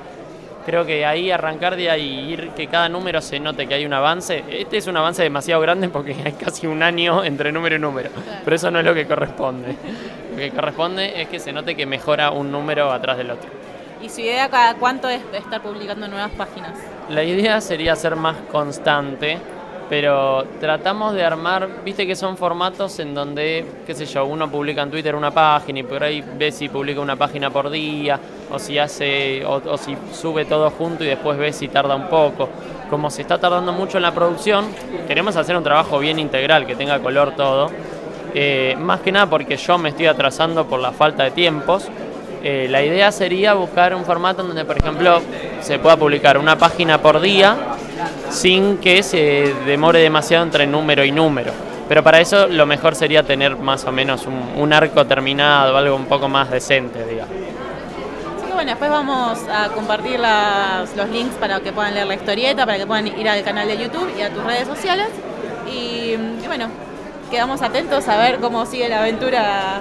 creo 0.66 0.84
que 0.84 1.06
ahí 1.06 1.30
arrancar 1.30 1.76
de 1.76 1.88
ahí, 1.88 2.32
ir 2.32 2.50
que 2.50 2.66
cada 2.66 2.88
número 2.88 3.22
se 3.22 3.38
note 3.38 3.68
que 3.68 3.74
hay 3.74 3.86
un 3.86 3.92
avance. 3.92 4.42
Este 4.50 4.78
es 4.78 4.88
un 4.88 4.96
avance 4.96 5.22
demasiado 5.22 5.62
grande 5.62 5.88
porque 5.88 6.16
hay 6.24 6.32
casi 6.32 6.66
un 6.66 6.82
año 6.82 7.24
entre 7.24 7.52
número 7.52 7.76
y 7.76 7.78
número. 7.78 8.10
Pero 8.44 8.56
eso 8.56 8.70
no 8.72 8.80
es 8.80 8.84
lo 8.84 8.92
que 8.92 9.06
corresponde. 9.06 9.76
Lo 10.32 10.36
que 10.36 10.50
corresponde 10.50 11.22
es 11.22 11.28
que 11.28 11.38
se 11.38 11.52
note 11.52 11.76
que 11.76 11.86
mejora 11.86 12.32
un 12.32 12.50
número 12.50 12.90
atrás 12.90 13.16
del 13.16 13.30
otro. 13.30 13.48
Y 14.02 14.08
su 14.08 14.20
idea 14.20 14.50
cada 14.50 14.74
cuánto 14.74 15.08
es 15.08 15.22
estar 15.32 15.62
publicando 15.62 16.08
nuevas 16.08 16.32
páginas. 16.32 16.72
La 17.08 17.22
idea 17.22 17.60
sería 17.60 17.94
ser 17.94 18.16
más 18.16 18.36
constante, 18.50 19.38
pero 19.88 20.44
tratamos 20.60 21.14
de 21.14 21.24
armar, 21.24 21.68
viste 21.84 22.06
que 22.06 22.16
son 22.16 22.36
formatos 22.36 22.98
en 22.98 23.14
donde, 23.14 23.64
qué 23.86 23.94
sé 23.94 24.04
yo, 24.04 24.26
uno 24.26 24.50
publica 24.50 24.82
en 24.82 24.90
Twitter 24.90 25.14
una 25.14 25.30
página 25.30 25.78
y 25.78 25.82
por 25.84 26.02
ahí 26.02 26.22
ve 26.36 26.50
si 26.50 26.68
publica 26.68 27.00
una 27.00 27.16
página 27.16 27.50
por 27.50 27.70
día, 27.70 28.18
o 28.50 28.58
si 28.58 28.78
hace, 28.78 29.44
o, 29.44 29.54
o 29.54 29.76
si 29.76 29.96
sube 30.12 30.44
todo 30.44 30.70
junto 30.70 31.04
y 31.04 31.08
después 31.08 31.38
ve 31.38 31.52
si 31.52 31.68
tarda 31.68 31.94
un 31.94 32.08
poco. 32.08 32.48
Como 32.90 33.10
se 33.10 33.22
está 33.22 33.38
tardando 33.38 33.72
mucho 33.72 33.98
en 33.98 34.02
la 34.02 34.12
producción, 34.12 34.66
queremos 35.08 35.36
hacer 35.36 35.56
un 35.56 35.64
trabajo 35.64 35.98
bien 35.98 36.18
integral, 36.18 36.66
que 36.66 36.76
tenga 36.76 36.98
color 37.00 37.34
todo. 37.36 37.70
Eh, 38.34 38.76
más 38.78 39.00
que 39.00 39.10
nada 39.10 39.26
porque 39.26 39.56
yo 39.56 39.78
me 39.78 39.88
estoy 39.88 40.06
atrasando 40.06 40.66
por 40.66 40.78
la 40.78 40.92
falta 40.92 41.24
de 41.24 41.30
tiempos. 41.30 41.88
Eh, 42.44 42.68
la 42.70 42.82
idea 42.82 43.10
sería 43.10 43.54
buscar 43.54 43.94
un 43.94 44.04
formato 44.04 44.42
donde, 44.42 44.64
por 44.64 44.78
ejemplo, 44.78 45.20
se 45.60 45.78
pueda 45.78 45.96
publicar 45.96 46.38
una 46.38 46.56
página 46.58 47.00
por 47.00 47.20
día 47.20 47.56
sin 48.28 48.76
que 48.78 49.02
se 49.02 49.54
demore 49.64 50.00
demasiado 50.00 50.44
entre 50.44 50.66
número 50.66 51.04
y 51.04 51.10
número. 51.10 51.50
Pero 51.88 52.02
para 52.02 52.20
eso 52.20 52.46
lo 52.46 52.66
mejor 52.66 52.94
sería 52.94 53.22
tener 53.22 53.56
más 53.56 53.84
o 53.84 53.92
menos 53.92 54.26
un, 54.26 54.52
un 54.56 54.72
arco 54.72 55.06
terminado, 55.06 55.76
algo 55.76 55.96
un 55.96 56.06
poco 56.06 56.28
más 56.28 56.50
decente, 56.50 57.04
digamos. 57.04 57.35
Bueno, 58.66 58.80
después 58.80 58.90
vamos 58.90 59.38
a 59.48 59.68
compartir 59.68 60.18
las- 60.18 60.96
los 60.96 61.08
links 61.08 61.36
para 61.36 61.60
que 61.60 61.70
puedan 61.70 61.94
leer 61.94 62.08
la 62.08 62.16
historieta, 62.16 62.66
para 62.66 62.78
que 62.78 62.84
puedan 62.84 63.06
ir 63.06 63.28
al 63.28 63.44
canal 63.44 63.68
de 63.68 63.78
YouTube 63.78 64.12
y 64.18 64.22
a 64.22 64.30
tus 64.34 64.42
redes 64.42 64.66
sociales. 64.66 65.06
Y, 65.70 66.14
y 66.14 66.44
bueno, 66.48 66.66
quedamos 67.30 67.62
atentos 67.62 68.08
a 68.08 68.16
ver 68.18 68.40
cómo 68.40 68.66
sigue 68.66 68.88
la 68.88 69.02
aventura 69.02 69.80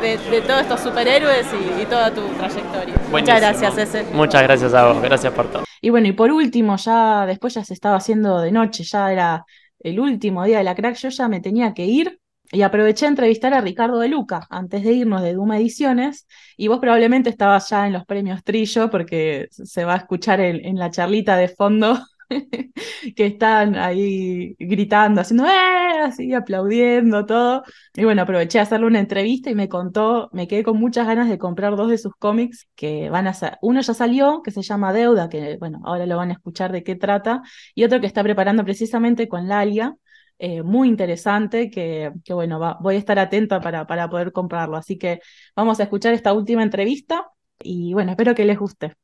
de, 0.00 0.16
de 0.16 0.40
todos 0.40 0.62
estos 0.62 0.80
superhéroes 0.80 1.46
y, 1.52 1.82
y 1.82 1.84
toda 1.84 2.10
tu 2.10 2.22
trayectoria. 2.28 2.94
Muchas 3.10 3.38
gracias, 3.38 3.76
ese. 3.76 4.04
Muchas 4.14 4.42
gracias 4.44 4.72
a 4.72 4.86
vos, 4.86 5.02
gracias 5.02 5.34
por 5.34 5.50
todo. 5.50 5.64
Y 5.82 5.90
bueno, 5.90 6.08
y 6.08 6.12
por 6.12 6.32
último, 6.32 6.76
ya 6.78 7.26
después 7.26 7.52
ya 7.52 7.64
se 7.64 7.74
estaba 7.74 7.96
haciendo 7.96 8.40
de 8.40 8.50
noche, 8.50 8.82
ya 8.82 9.12
era 9.12 9.44
el 9.80 10.00
último 10.00 10.42
día 10.44 10.56
de 10.56 10.64
la 10.64 10.74
crack, 10.74 10.96
yo 10.96 11.10
ya 11.10 11.28
me 11.28 11.40
tenía 11.40 11.74
que 11.74 11.84
ir 11.84 12.18
y 12.52 12.62
aproveché 12.62 13.06
a 13.06 13.08
entrevistar 13.08 13.54
a 13.54 13.60
Ricardo 13.60 13.98
de 13.98 14.08
Luca 14.08 14.46
antes 14.50 14.84
de 14.84 14.92
irnos 14.92 15.22
de 15.22 15.34
Duma 15.34 15.58
Ediciones 15.58 16.26
y 16.56 16.68
vos 16.68 16.78
probablemente 16.78 17.30
estabas 17.30 17.68
ya 17.70 17.86
en 17.86 17.92
los 17.92 18.04
premios 18.06 18.44
Trillo 18.44 18.90
porque 18.90 19.48
se 19.50 19.84
va 19.84 19.94
a 19.94 19.98
escuchar 19.98 20.40
en, 20.40 20.64
en 20.64 20.78
la 20.78 20.90
charlita 20.90 21.36
de 21.36 21.48
fondo 21.48 21.98
que 23.16 23.26
están 23.26 23.76
ahí 23.76 24.54
gritando, 24.58 25.20
haciendo 25.20 25.46
¡eh! 25.46 26.02
así, 26.04 26.32
aplaudiendo 26.34 27.26
todo. 27.26 27.62
Y 27.94 28.04
bueno, 28.04 28.22
aproveché 28.22 28.58
a 28.58 28.62
hacerle 28.62 28.86
una 28.86 29.00
entrevista 29.00 29.50
y 29.50 29.54
me 29.54 29.68
contó, 29.68 30.28
me 30.32 30.48
quedé 30.48 30.62
con 30.62 30.78
muchas 30.78 31.06
ganas 31.06 31.28
de 31.28 31.38
comprar 31.38 31.76
dos 31.76 31.90
de 31.90 31.98
sus 31.98 32.14
cómics 32.16 32.68
que 32.74 33.10
van 33.10 33.26
a 33.26 33.34
ser, 33.34 33.58
uno 33.62 33.80
ya 33.80 33.94
salió, 33.94 34.42
que 34.42 34.50
se 34.50 34.62
llama 34.62 34.92
Deuda, 34.92 35.28
que 35.28 35.56
bueno, 35.58 35.80
ahora 35.84 36.06
lo 36.06 36.16
van 36.16 36.30
a 36.30 36.34
escuchar 36.34 36.72
de 36.72 36.82
qué 36.82 36.96
trata, 36.96 37.42
y 37.74 37.84
otro 37.84 38.00
que 38.00 38.06
está 38.06 38.22
preparando 38.22 38.64
precisamente 38.64 39.28
con 39.28 39.48
Lalia. 39.48 39.94
Eh, 40.38 40.62
muy 40.62 40.88
interesante 40.88 41.70
que, 41.70 42.12
que 42.24 42.34
bueno, 42.34 42.58
va- 42.60 42.78
voy 42.80 42.96
a 42.96 42.98
estar 42.98 43.18
atenta 43.18 43.60
para, 43.60 43.86
para 43.86 44.08
poder 44.10 44.32
comprarlo. 44.32 44.76
Así 44.76 44.98
que 44.98 45.20
vamos 45.54 45.80
a 45.80 45.84
escuchar 45.84 46.14
esta 46.14 46.32
última 46.32 46.62
entrevista 46.62 47.26
y 47.60 47.92
bueno, 47.94 48.12
espero 48.12 48.34
que 48.34 48.44
les 48.44 48.58
guste. 48.58 48.94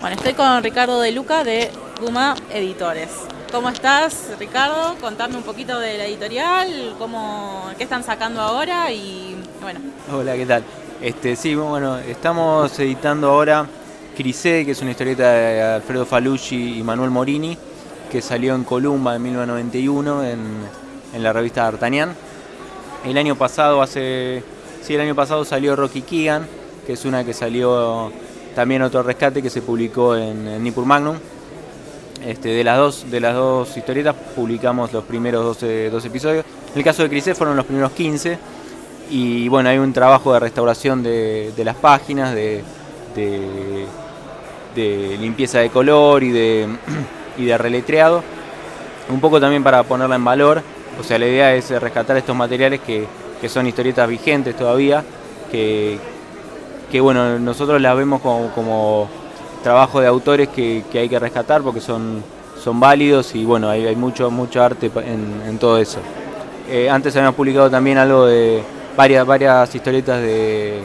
Bueno, 0.00 0.16
estoy 0.16 0.34
con 0.34 0.62
Ricardo 0.62 1.00
de 1.00 1.12
Luca 1.12 1.44
de 1.44 1.70
Guma 2.00 2.34
Editores. 2.50 3.10
¿Cómo 3.52 3.68
estás, 3.68 4.34
Ricardo? 4.38 4.96
Contame 5.00 5.36
un 5.36 5.42
poquito 5.42 5.78
de 5.80 5.98
la 5.98 6.06
editorial, 6.06 6.94
cómo, 6.98 7.64
qué 7.76 7.84
están 7.84 8.02
sacando 8.04 8.40
ahora 8.40 8.92
y 8.92 9.36
bueno, 9.60 9.80
Hola, 10.12 10.36
¿qué 10.36 10.46
tal? 10.46 10.64
Este, 11.00 11.36
sí, 11.36 11.54
bueno, 11.54 11.98
estamos 11.98 12.78
editando 12.78 13.28
ahora 13.30 13.66
Crisé, 14.16 14.64
que 14.64 14.72
es 14.72 14.82
una 14.82 14.90
historieta 14.90 15.32
de 15.32 15.62
Alfredo 15.62 16.04
Falucci 16.04 16.78
y 16.78 16.82
Manuel 16.82 17.10
Morini, 17.10 17.56
que 18.10 18.20
salió 18.22 18.54
en 18.54 18.64
Columba 18.64 19.16
en 19.16 19.22
1991 19.22 20.24
en, 20.24 20.38
en 21.14 21.22
la 21.22 21.32
revista 21.32 21.62
D'Artagnan. 21.64 22.14
El 23.04 23.16
año 23.16 23.36
pasado, 23.36 23.80
hace. 23.82 24.42
Sí, 24.82 24.94
el 24.94 25.00
año 25.00 25.14
pasado 25.14 25.44
salió 25.44 25.76
Rocky 25.76 26.02
Keegan, 26.02 26.46
que 26.86 26.94
es 26.94 27.04
una 27.04 27.24
que 27.24 27.32
salió 27.34 28.10
también 28.54 28.82
otro 28.82 29.02
rescate 29.02 29.42
que 29.42 29.50
se 29.50 29.62
publicó 29.62 30.16
en, 30.16 30.46
en 30.48 30.62
Nippur 30.64 30.84
Magnum. 30.84 31.16
Este, 32.26 32.50
de, 32.50 32.64
las 32.64 32.76
dos, 32.76 33.10
de 33.10 33.20
las 33.20 33.34
dos 33.34 33.74
historietas 33.76 34.14
publicamos 34.36 34.92
los 34.92 35.04
primeros 35.04 35.42
12, 35.44 35.88
12 35.90 36.08
episodios. 36.08 36.44
En 36.72 36.78
el 36.78 36.84
caso 36.84 37.02
de 37.02 37.08
Crisé 37.08 37.34
fueron 37.34 37.56
los 37.56 37.64
primeros 37.64 37.92
15. 37.92 38.38
Y 39.10 39.48
bueno, 39.48 39.70
hay 39.70 39.78
un 39.78 39.92
trabajo 39.92 40.32
de 40.34 40.40
restauración 40.40 41.02
de, 41.02 41.52
de 41.56 41.64
las 41.64 41.76
páginas, 41.76 42.34
de, 42.34 42.62
de- 43.14 43.86
de 44.74 45.16
limpieza 45.18 45.58
de 45.58 45.68
color 45.70 46.22
y 46.22 46.30
de, 46.30 46.68
y 47.36 47.44
de 47.44 47.58
reletreado. 47.58 48.22
Un 49.08 49.20
poco 49.20 49.40
también 49.40 49.62
para 49.62 49.82
ponerla 49.82 50.16
en 50.16 50.24
valor. 50.24 50.62
O 50.98 51.02
sea, 51.02 51.18
la 51.18 51.26
idea 51.26 51.54
es 51.54 51.70
rescatar 51.80 52.16
estos 52.16 52.36
materiales 52.36 52.80
que, 52.80 53.06
que 53.40 53.48
son 53.48 53.66
historietas 53.66 54.08
vigentes 54.08 54.56
todavía, 54.56 55.02
que, 55.50 55.98
que 56.90 57.00
bueno, 57.00 57.38
nosotros 57.38 57.80
las 57.80 57.96
vemos 57.96 58.20
como, 58.20 58.50
como 58.54 59.08
trabajo 59.62 60.00
de 60.00 60.06
autores 60.06 60.48
que, 60.48 60.84
que 60.90 60.98
hay 60.98 61.08
que 61.08 61.18
rescatar 61.18 61.62
porque 61.62 61.80
son, 61.80 62.22
son 62.62 62.80
válidos 62.80 63.34
y 63.34 63.44
bueno, 63.44 63.68
hay, 63.70 63.86
hay 63.86 63.96
mucho, 63.96 64.30
mucho 64.30 64.62
arte 64.62 64.90
en 65.06 65.58
todo 65.58 65.78
eso. 65.78 66.00
Eh, 66.72 66.88
antes 66.88 67.16
habíamos 67.16 67.34
publicado 67.34 67.68
también 67.68 67.98
algo 67.98 68.26
de 68.26 68.62
varias, 68.96 69.26
varias 69.26 69.74
historietas 69.74 70.22
de 70.22 70.80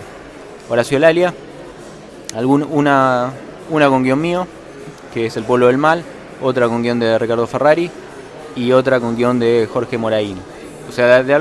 Horacio 0.67 0.97
Lalia, 0.97 1.31
algún, 2.35 2.63
una, 2.63 3.29
una 3.69 3.87
con 3.87 4.01
guion 4.01 4.19
mío, 4.19 4.47
que 5.13 5.27
es 5.27 5.37
El 5.37 5.43
Pueblo 5.43 5.67
del 5.67 5.77
Mal, 5.77 6.03
otra 6.41 6.67
con 6.67 6.81
guion 6.81 6.99
de 6.99 7.17
Ricardo 7.17 7.47
Ferrari 7.47 7.89
y 8.55 8.71
otra 8.71 8.99
con 8.99 9.15
guion 9.15 9.39
de 9.39 9.67
Jorge 9.71 9.97
Moraín. 9.97 10.37
O 10.87 10.91
sea, 10.91 11.23
de, 11.23 11.33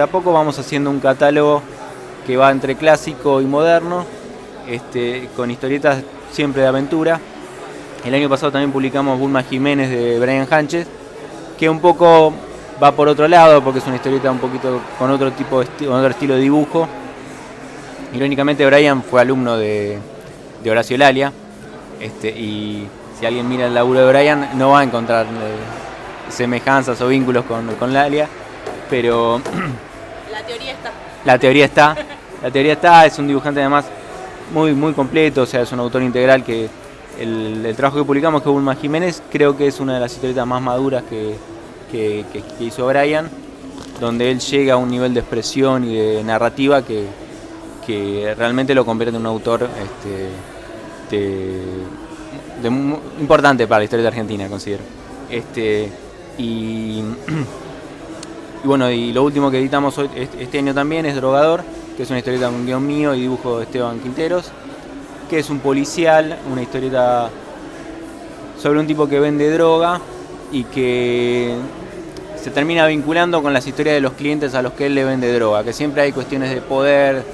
a 0.00 0.06
poco 0.06 0.32
vamos 0.32 0.58
haciendo 0.58 0.90
un 0.90 1.00
catálogo 1.00 1.62
que 2.26 2.36
va 2.36 2.50
entre 2.50 2.76
clásico 2.76 3.40
y 3.40 3.44
moderno, 3.44 4.04
este, 4.68 5.28
con 5.36 5.50
historietas 5.50 6.02
siempre 6.30 6.62
de 6.62 6.68
aventura. 6.68 7.20
El 8.04 8.14
año 8.14 8.28
pasado 8.28 8.52
también 8.52 8.72
publicamos 8.72 9.18
Bulma 9.18 9.42
Jiménez 9.42 9.90
de 9.90 10.18
Brian 10.18 10.46
Hanches, 10.50 10.86
que 11.58 11.68
un 11.68 11.80
poco 11.80 12.32
va 12.82 12.92
por 12.92 13.08
otro 13.08 13.26
lado, 13.26 13.62
porque 13.62 13.78
es 13.78 13.86
una 13.86 13.96
historieta 13.96 14.30
un 14.30 14.38
poquito 14.38 14.80
con 14.98 15.10
otro 15.10 15.32
tipo 15.32 15.60
de 15.60 15.88
otro 15.88 16.08
estilo 16.08 16.34
de 16.34 16.40
dibujo. 16.40 16.86
Irónicamente 18.12 18.64
Brian 18.66 19.02
fue 19.02 19.20
alumno 19.20 19.56
de, 19.56 19.98
de 20.62 20.70
Horacio 20.70 20.96
Lalia, 20.98 21.32
este, 22.00 22.28
y 22.28 22.86
si 23.18 23.26
alguien 23.26 23.48
mira 23.48 23.66
el 23.66 23.74
laburo 23.74 24.00
de 24.06 24.12
Brian 24.12 24.50
no 24.54 24.70
va 24.70 24.80
a 24.80 24.84
encontrar 24.84 25.26
eh, 25.26 26.30
semejanzas 26.30 27.00
o 27.00 27.08
vínculos 27.08 27.44
con, 27.44 27.66
con 27.76 27.92
Lalia, 27.92 28.28
pero 28.90 29.40
la 30.32 30.42
teoría 30.46 30.72
está. 30.72 30.90
la 31.24 31.38
teoría 31.38 31.64
está, 31.64 31.96
la 32.42 32.50
teoría 32.50 32.72
está, 32.74 33.06
es 33.06 33.18
un 33.18 33.26
dibujante 33.28 33.60
además 33.60 33.84
muy 34.52 34.72
muy 34.74 34.92
completo, 34.92 35.42
o 35.42 35.46
sea, 35.46 35.62
es 35.62 35.72
un 35.72 35.80
autor 35.80 36.02
integral 36.02 36.44
que 36.44 36.68
el, 37.18 37.64
el 37.64 37.74
trabajo 37.76 37.98
que 37.98 38.04
publicamos 38.04 38.42
que 38.42 38.48
es 38.48 38.52
Bulma 38.52 38.74
Jiménez 38.74 39.22
creo 39.32 39.56
que 39.56 39.66
es 39.66 39.80
una 39.80 39.94
de 39.94 40.00
las 40.00 40.12
historietas 40.12 40.46
más 40.46 40.60
maduras 40.60 41.02
que, 41.08 41.34
que- 41.90 42.24
que- 42.32 42.42
que 42.42 42.64
hizo 42.64 42.86
Brian, 42.86 43.28
donde 44.00 44.30
él 44.30 44.38
llega 44.40 44.74
a 44.74 44.76
un 44.76 44.90
nivel 44.90 45.14
de 45.14 45.20
expresión 45.20 45.84
y 45.84 45.96
de 45.96 46.22
narrativa 46.24 46.82
que, 46.82 47.06
que 47.86 48.34
realmente 48.36 48.74
lo 48.74 48.84
convierte 48.84 49.16
en 49.16 49.22
un 49.22 49.26
autor 49.26 49.62
este, 49.82 50.28
de, 51.16 51.62
de 52.62 52.68
importante 52.68 53.66
para 53.66 53.80
la 53.80 53.84
historia 53.84 54.02
de 54.02 54.08
Argentina, 54.08 54.48
considero. 54.48 54.82
Este, 55.30 55.90
y, 56.38 57.02
y 58.64 58.66
bueno, 58.66 58.90
y 58.90 59.12
lo 59.12 59.22
último 59.24 59.50
que 59.50 59.58
editamos 59.58 59.96
hoy- 59.98 60.10
este 60.38 60.58
año 60.58 60.74
también 60.74 61.06
es 61.06 61.14
Drogador, 61.16 61.62
que 61.96 62.02
es 62.02 62.10
una 62.10 62.18
historieta 62.18 62.46
con 62.48 62.66
guion 62.66 62.86
mío 62.86 63.14
y 63.14 63.20
dibujo 63.22 63.58
de 63.58 63.64
Esteban 63.64 63.98
Quinteros, 64.00 64.50
que 65.30 65.38
es 65.38 65.50
un 65.50 65.58
policial, 65.60 66.38
una 66.50 66.62
historieta 66.62 67.30
sobre 68.60 68.80
un 68.80 68.86
tipo 68.86 69.08
que 69.08 69.20
vende 69.20 69.50
droga 69.52 70.00
y 70.52 70.64
que 70.64 71.54
se 72.42 72.50
termina 72.50 72.86
vinculando 72.86 73.42
con 73.42 73.52
las 73.52 73.66
historias 73.66 73.96
de 73.96 74.00
los 74.00 74.12
clientes 74.12 74.54
a 74.54 74.62
los 74.62 74.72
que 74.72 74.86
él 74.86 74.94
le 74.94 75.04
vende 75.04 75.32
droga, 75.32 75.64
que 75.64 75.72
siempre 75.72 76.02
hay 76.02 76.12
cuestiones 76.12 76.50
de 76.50 76.60
poder, 76.60 77.24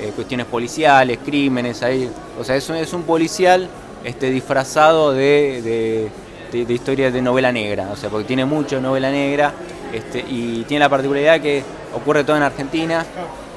eh, 0.00 0.12
cuestiones 0.14 0.46
policiales, 0.46 1.18
crímenes, 1.24 1.82
ahí, 1.82 2.08
o 2.38 2.44
sea, 2.44 2.56
es 2.56 2.68
un, 2.70 2.76
es 2.76 2.92
un 2.92 3.02
policial 3.02 3.68
este, 4.04 4.30
disfrazado 4.30 5.12
de, 5.12 6.10
de, 6.52 6.64
de- 6.64 7.10
de 7.10 7.22
novela 7.22 7.52
negra, 7.52 7.88
o 7.92 7.96
sea, 7.96 8.10
porque 8.10 8.26
tiene 8.26 8.44
mucho 8.44 8.80
novela 8.80 9.10
negra 9.10 9.52
este, 9.92 10.20
y 10.28 10.64
tiene 10.66 10.84
la 10.84 10.88
particularidad 10.88 11.40
que 11.40 11.62
ocurre 11.94 12.24
todo 12.24 12.36
en 12.36 12.42
Argentina 12.42 13.04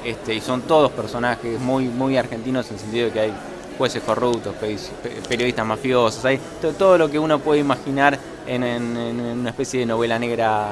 este, 0.03 0.35
y 0.35 0.41
son 0.41 0.61
todos 0.63 0.91
personajes 0.91 1.59
muy, 1.59 1.85
muy 1.85 2.17
argentinos 2.17 2.67
en 2.67 2.73
el 2.73 2.79
sentido 2.79 3.05
de 3.07 3.11
que 3.13 3.19
hay 3.21 3.33
jueces 3.77 4.03
corruptos, 4.03 4.53
pe- 4.55 4.77
pe- 5.01 5.09
periodistas 5.27 5.65
mafiosos, 5.65 6.23
hay 6.25 6.39
to- 6.61 6.73
todo 6.73 6.97
lo 6.97 7.09
que 7.09 7.17
uno 7.17 7.39
puede 7.39 7.61
imaginar 7.61 8.17
en, 8.45 8.63
en- 8.63 8.97
en 8.97 9.19
una 9.39 9.49
especie 9.49 9.79
de 9.79 9.85
novela 9.85 10.19
negra 10.19 10.71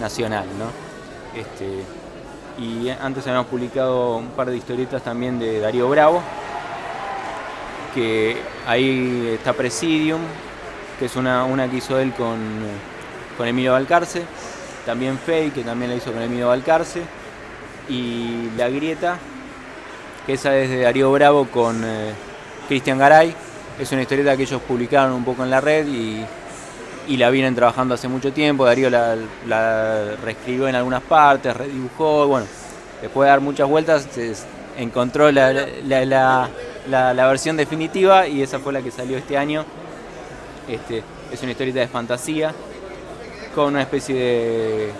nacional, 0.00 0.44
¿no? 0.58 0.66
Este, 1.40 1.82
y 2.58 2.88
antes 2.88 3.26
habíamos 3.26 3.46
publicado 3.48 4.16
un 4.16 4.28
par 4.28 4.48
de 4.50 4.56
historietas 4.56 5.02
también 5.02 5.38
de 5.38 5.60
Darío 5.60 5.88
Bravo, 5.88 6.22
que 7.96 8.36
ahí 8.66 9.30
está 9.34 9.54
Presidium, 9.54 10.20
que 10.98 11.06
es 11.06 11.16
una, 11.16 11.44
una 11.44 11.66
que 11.68 11.78
hizo 11.78 11.98
él 11.98 12.12
con, 12.12 12.36
con 13.38 13.48
Emilio 13.48 13.72
Balcarce, 13.72 14.22
también 14.84 15.18
Fey, 15.18 15.50
que 15.50 15.62
también 15.62 15.90
la 15.90 15.96
hizo 15.96 16.12
con 16.12 16.20
Emilio 16.20 16.48
Balcarce, 16.48 17.02
y 17.88 18.50
La 18.58 18.68
Grieta, 18.68 19.16
que 20.26 20.34
esa 20.34 20.56
es 20.58 20.68
de 20.68 20.82
Darío 20.82 21.10
Bravo 21.10 21.46
con 21.46 21.82
eh, 21.84 22.12
Cristian 22.68 22.98
Garay, 22.98 23.34
es 23.80 23.90
una 23.92 24.02
historieta 24.02 24.36
que 24.36 24.42
ellos 24.42 24.60
publicaron 24.60 25.12
un 25.12 25.24
poco 25.24 25.42
en 25.42 25.50
la 25.50 25.62
red 25.62 25.86
y, 25.86 26.22
y 27.08 27.16
la 27.16 27.30
vienen 27.30 27.54
trabajando 27.54 27.94
hace 27.94 28.08
mucho 28.08 28.30
tiempo, 28.32 28.66
Darío 28.66 28.90
la, 28.90 29.16
reescribió 30.22 30.68
en 30.68 30.74
algunas 30.74 31.02
partes, 31.02 31.56
redibujó, 31.56 32.26
bueno, 32.26 32.46
después 33.00 33.24
de 33.26 33.30
dar 33.30 33.40
muchas 33.40 33.66
vueltas 33.68 34.06
se 34.12 34.34
encontró 34.76 35.32
la- 35.32 36.48
la- 36.88 37.12
la 37.14 37.26
versión 37.28 37.56
definitiva 37.56 38.26
y 38.26 38.42
esa 38.42 38.58
fue 38.58 38.72
la 38.72 38.82
que 38.82 38.90
salió 38.90 39.16
este 39.18 39.36
año. 39.36 39.64
Este, 40.68 41.02
es 41.32 41.42
una 41.42 41.52
historieta 41.52 41.80
de 41.80 41.88
fantasía 41.88 42.52
con 43.54 43.68
una 43.68 43.82
especie 43.82 44.14
de, 44.14 44.92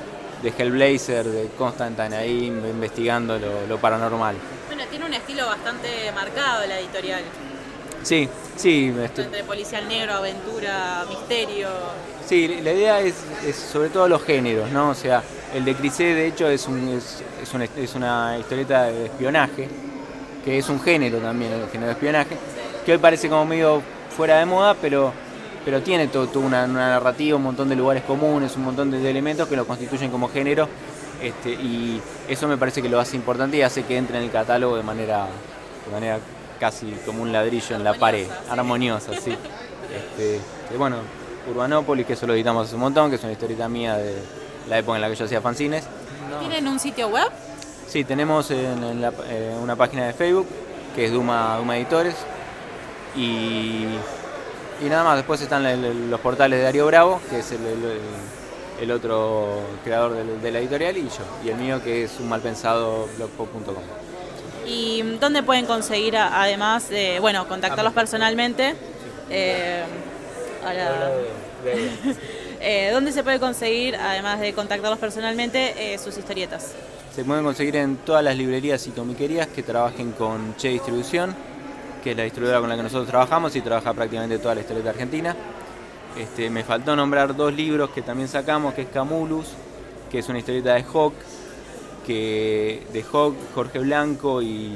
de 0.43 0.53
Hellblazer 0.57 1.25
de 1.27 1.49
Constantine 1.59 2.17
ahí 2.17 2.47
investigando 2.47 3.39
lo, 3.39 3.67
lo 3.67 3.79
paranormal. 3.79 4.37
Bueno, 4.69 4.85
tiene 4.91 5.05
un 5.07 5.15
estilo 5.15 5.47
bastante 5.47 5.89
marcado 6.15 6.67
la 6.67 6.79
editorial. 6.81 7.23
Sí, 8.03 8.29
sí. 8.57 8.95
este, 9.03 9.23
Entre 9.23 9.43
policial 9.45 9.87
negro, 9.89 10.15
aventura, 10.15 11.05
misterio. 11.09 11.69
Sí, 12.25 12.61
la 12.63 12.73
idea 12.73 13.01
es, 13.01 13.15
es 13.45 13.57
sobre 13.57 13.89
todo 13.89 14.09
los 14.09 14.23
géneros, 14.23 14.71
¿no? 14.71 14.91
O 14.91 14.95
sea, 14.95 15.23
el 15.55 15.65
de 15.65 15.75
Crisé, 15.75 16.05
de 16.15 16.27
hecho, 16.29 16.49
es, 16.49 16.67
un, 16.67 16.89
es, 16.89 17.23
es 17.43 17.53
una, 17.55 17.65
es 17.65 17.95
una 17.95 18.37
historieta 18.39 18.85
de 18.85 19.07
espionaje, 19.07 19.69
que 20.47 20.59
es 20.59 20.69
un 20.69 20.81
género 20.81 21.19
también, 21.19 21.53
el 21.53 21.69
género 21.69 21.89
de 21.89 21.93
espionaje, 21.95 22.37
que 22.87 22.93
hoy 22.93 22.99
parece 22.99 23.29
como 23.29 23.45
medio 23.45 23.83
fuera 24.17 24.39
de 24.39 24.47
moda, 24.47 24.77
pero, 24.81 25.13
pero 25.65 25.83
tiene 25.83 26.07
todo, 26.07 26.29
toda 26.29 26.47
una, 26.47 26.65
una 26.67 26.89
narrativa, 26.91 27.37
un 27.37 27.43
montón 27.43 27.69
de 27.69 27.75
lugares 27.75 28.05
comunes, 28.05 28.55
un 28.55 28.65
montón 28.65 28.93
de, 28.93 29.01
de 29.01 29.11
elementos 29.11 29.49
que 29.49 29.57
lo 29.57 29.67
constituyen 29.67 30.09
como 30.09 30.29
género, 30.29 30.69
este, 31.21 31.51
y 31.51 32.01
eso 32.29 32.47
me 32.47 32.57
parece 32.57 32.81
que 32.81 32.89
lo 32.89 33.01
hace 33.01 33.17
importante 33.17 33.57
y 33.57 33.63
hace 33.63 33.83
que 33.83 33.97
entre 33.97 34.19
en 34.19 34.23
el 34.23 34.31
catálogo 34.31 34.77
de 34.77 34.85
manera, 34.85 35.27
de 35.85 35.93
manera 35.93 36.21
casi 36.61 36.93
como 37.05 37.25
un 37.25 37.33
ladrillo 37.33 37.75
en 37.75 37.83
la 37.83 37.95
pared, 37.95 38.29
armoniosa, 38.49 39.15
sí. 39.15 39.37
Este, 39.97 40.41
y 40.73 40.77
bueno, 40.77 40.99
Urbanópolis, 41.51 42.07
que 42.07 42.13
eso 42.13 42.25
lo 42.29 42.35
editamos 42.35 42.69
hace 42.69 42.77
un 42.77 42.83
montón, 42.83 43.11
que 43.11 43.17
es 43.17 43.23
una 43.25 43.33
historieta 43.33 43.69
mía 43.69 43.97
de 43.97 44.15
la 44.69 44.79
época 44.79 44.97
en 44.97 45.03
la 45.03 45.09
que 45.09 45.17
yo 45.17 45.25
hacía 45.25 45.41
fanzines. 45.41 45.85
¿Tienen 46.39 46.69
un 46.69 46.79
sitio 46.79 47.09
web? 47.09 47.33
Sí, 47.97 48.05
tenemos 48.05 48.51
en, 48.51 48.85
en 48.85 49.01
la- 49.01 49.11
eh, 49.27 49.57
una 49.59 49.75
página 49.75 50.07
de 50.07 50.13
Facebook 50.13 50.47
que 50.95 51.07
es 51.07 51.13
Duma, 51.13 51.57
Duma 51.57 51.79
Editores 51.79 52.15
y, 53.17 53.87
y 54.83 54.89
nada 54.91 55.03
más, 55.03 55.17
después 55.17 55.41
están 55.41 55.65
el- 55.65 56.11
los 56.11 56.21
portales 56.21 56.59
de 56.59 56.65
Darío 56.67 56.85
Bravo, 56.85 57.23
que 57.31 57.39
es 57.39 57.53
el, 57.53 57.65
el- 57.65 58.01
el 58.83 58.91
otro 58.91 59.61
creador 59.83 60.13
de 60.15 60.51
la 60.51 60.59
editorial 60.59 60.95
y 60.99 61.05
yo, 61.05 61.25
y 61.43 61.49
el 61.49 61.57
mío 61.57 61.83
que 61.83 62.05
es 62.05 62.21
un 62.21 62.29
malpensado 62.29 63.09
blogpop.com. 63.17 63.83
¿Y 64.67 65.01
dónde 65.19 65.43
pueden 65.43 65.65
conseguir, 65.65 66.19
además, 66.19 66.91
de, 66.91 67.19
bueno, 67.19 67.49
contactarlos 67.49 67.95
personalmente? 67.95 68.75
Eh, 69.31 69.85
Eh, 72.61 72.91
¿Dónde 72.93 73.13
se 73.13 73.23
puede 73.23 73.39
conseguir, 73.39 73.97
además 73.97 74.41
de 74.41 74.53
contactarlos 74.53 74.99
personalmente, 74.99 75.95
eh, 75.95 75.99
sus 75.99 76.19
historietas? 76.19 76.75
Se 77.17 77.25
pueden 77.25 77.45
conseguir 77.45 77.77
en 77.77 77.97
todas 77.97 78.23
las 78.23 78.37
librerías 78.37 78.87
y 78.87 78.91
comiquerías 78.91 79.47
que 79.47 79.63
trabajen 79.63 80.13
con 80.13 80.55
Che 80.57 80.69
Distribución, 80.69 81.35
que 82.05 82.11
es 82.11 82.17
la 82.17 82.25
distribuidora 82.25 82.61
con 82.61 82.69
la 82.69 82.77
que 82.77 82.83
nosotros 82.83 83.09
trabajamos 83.09 83.57
y 83.57 83.63
trabaja 83.63 83.95
prácticamente 83.95 84.39
toda 84.39 84.55
la 84.55 84.61
historieta 84.61 84.91
argentina. 84.91 85.35
Este, 86.15 86.51
me 86.51 86.63
faltó 86.63 86.95
nombrar 86.95 87.35
dos 87.35 87.55
libros 87.55 87.89
que 87.89 88.03
también 88.03 88.29
sacamos, 88.29 88.75
que 88.75 88.83
es 88.83 88.89
Camulus, 88.89 89.47
que 90.11 90.19
es 90.19 90.29
una 90.29 90.41
historieta 90.41 90.75
de 90.75 90.83
Hawk, 90.83 91.15
que 92.07 92.83
de 92.93 93.03
Hawk, 93.11 93.35
Jorge 93.55 93.79
Blanco 93.79 94.43
y, 94.43 94.75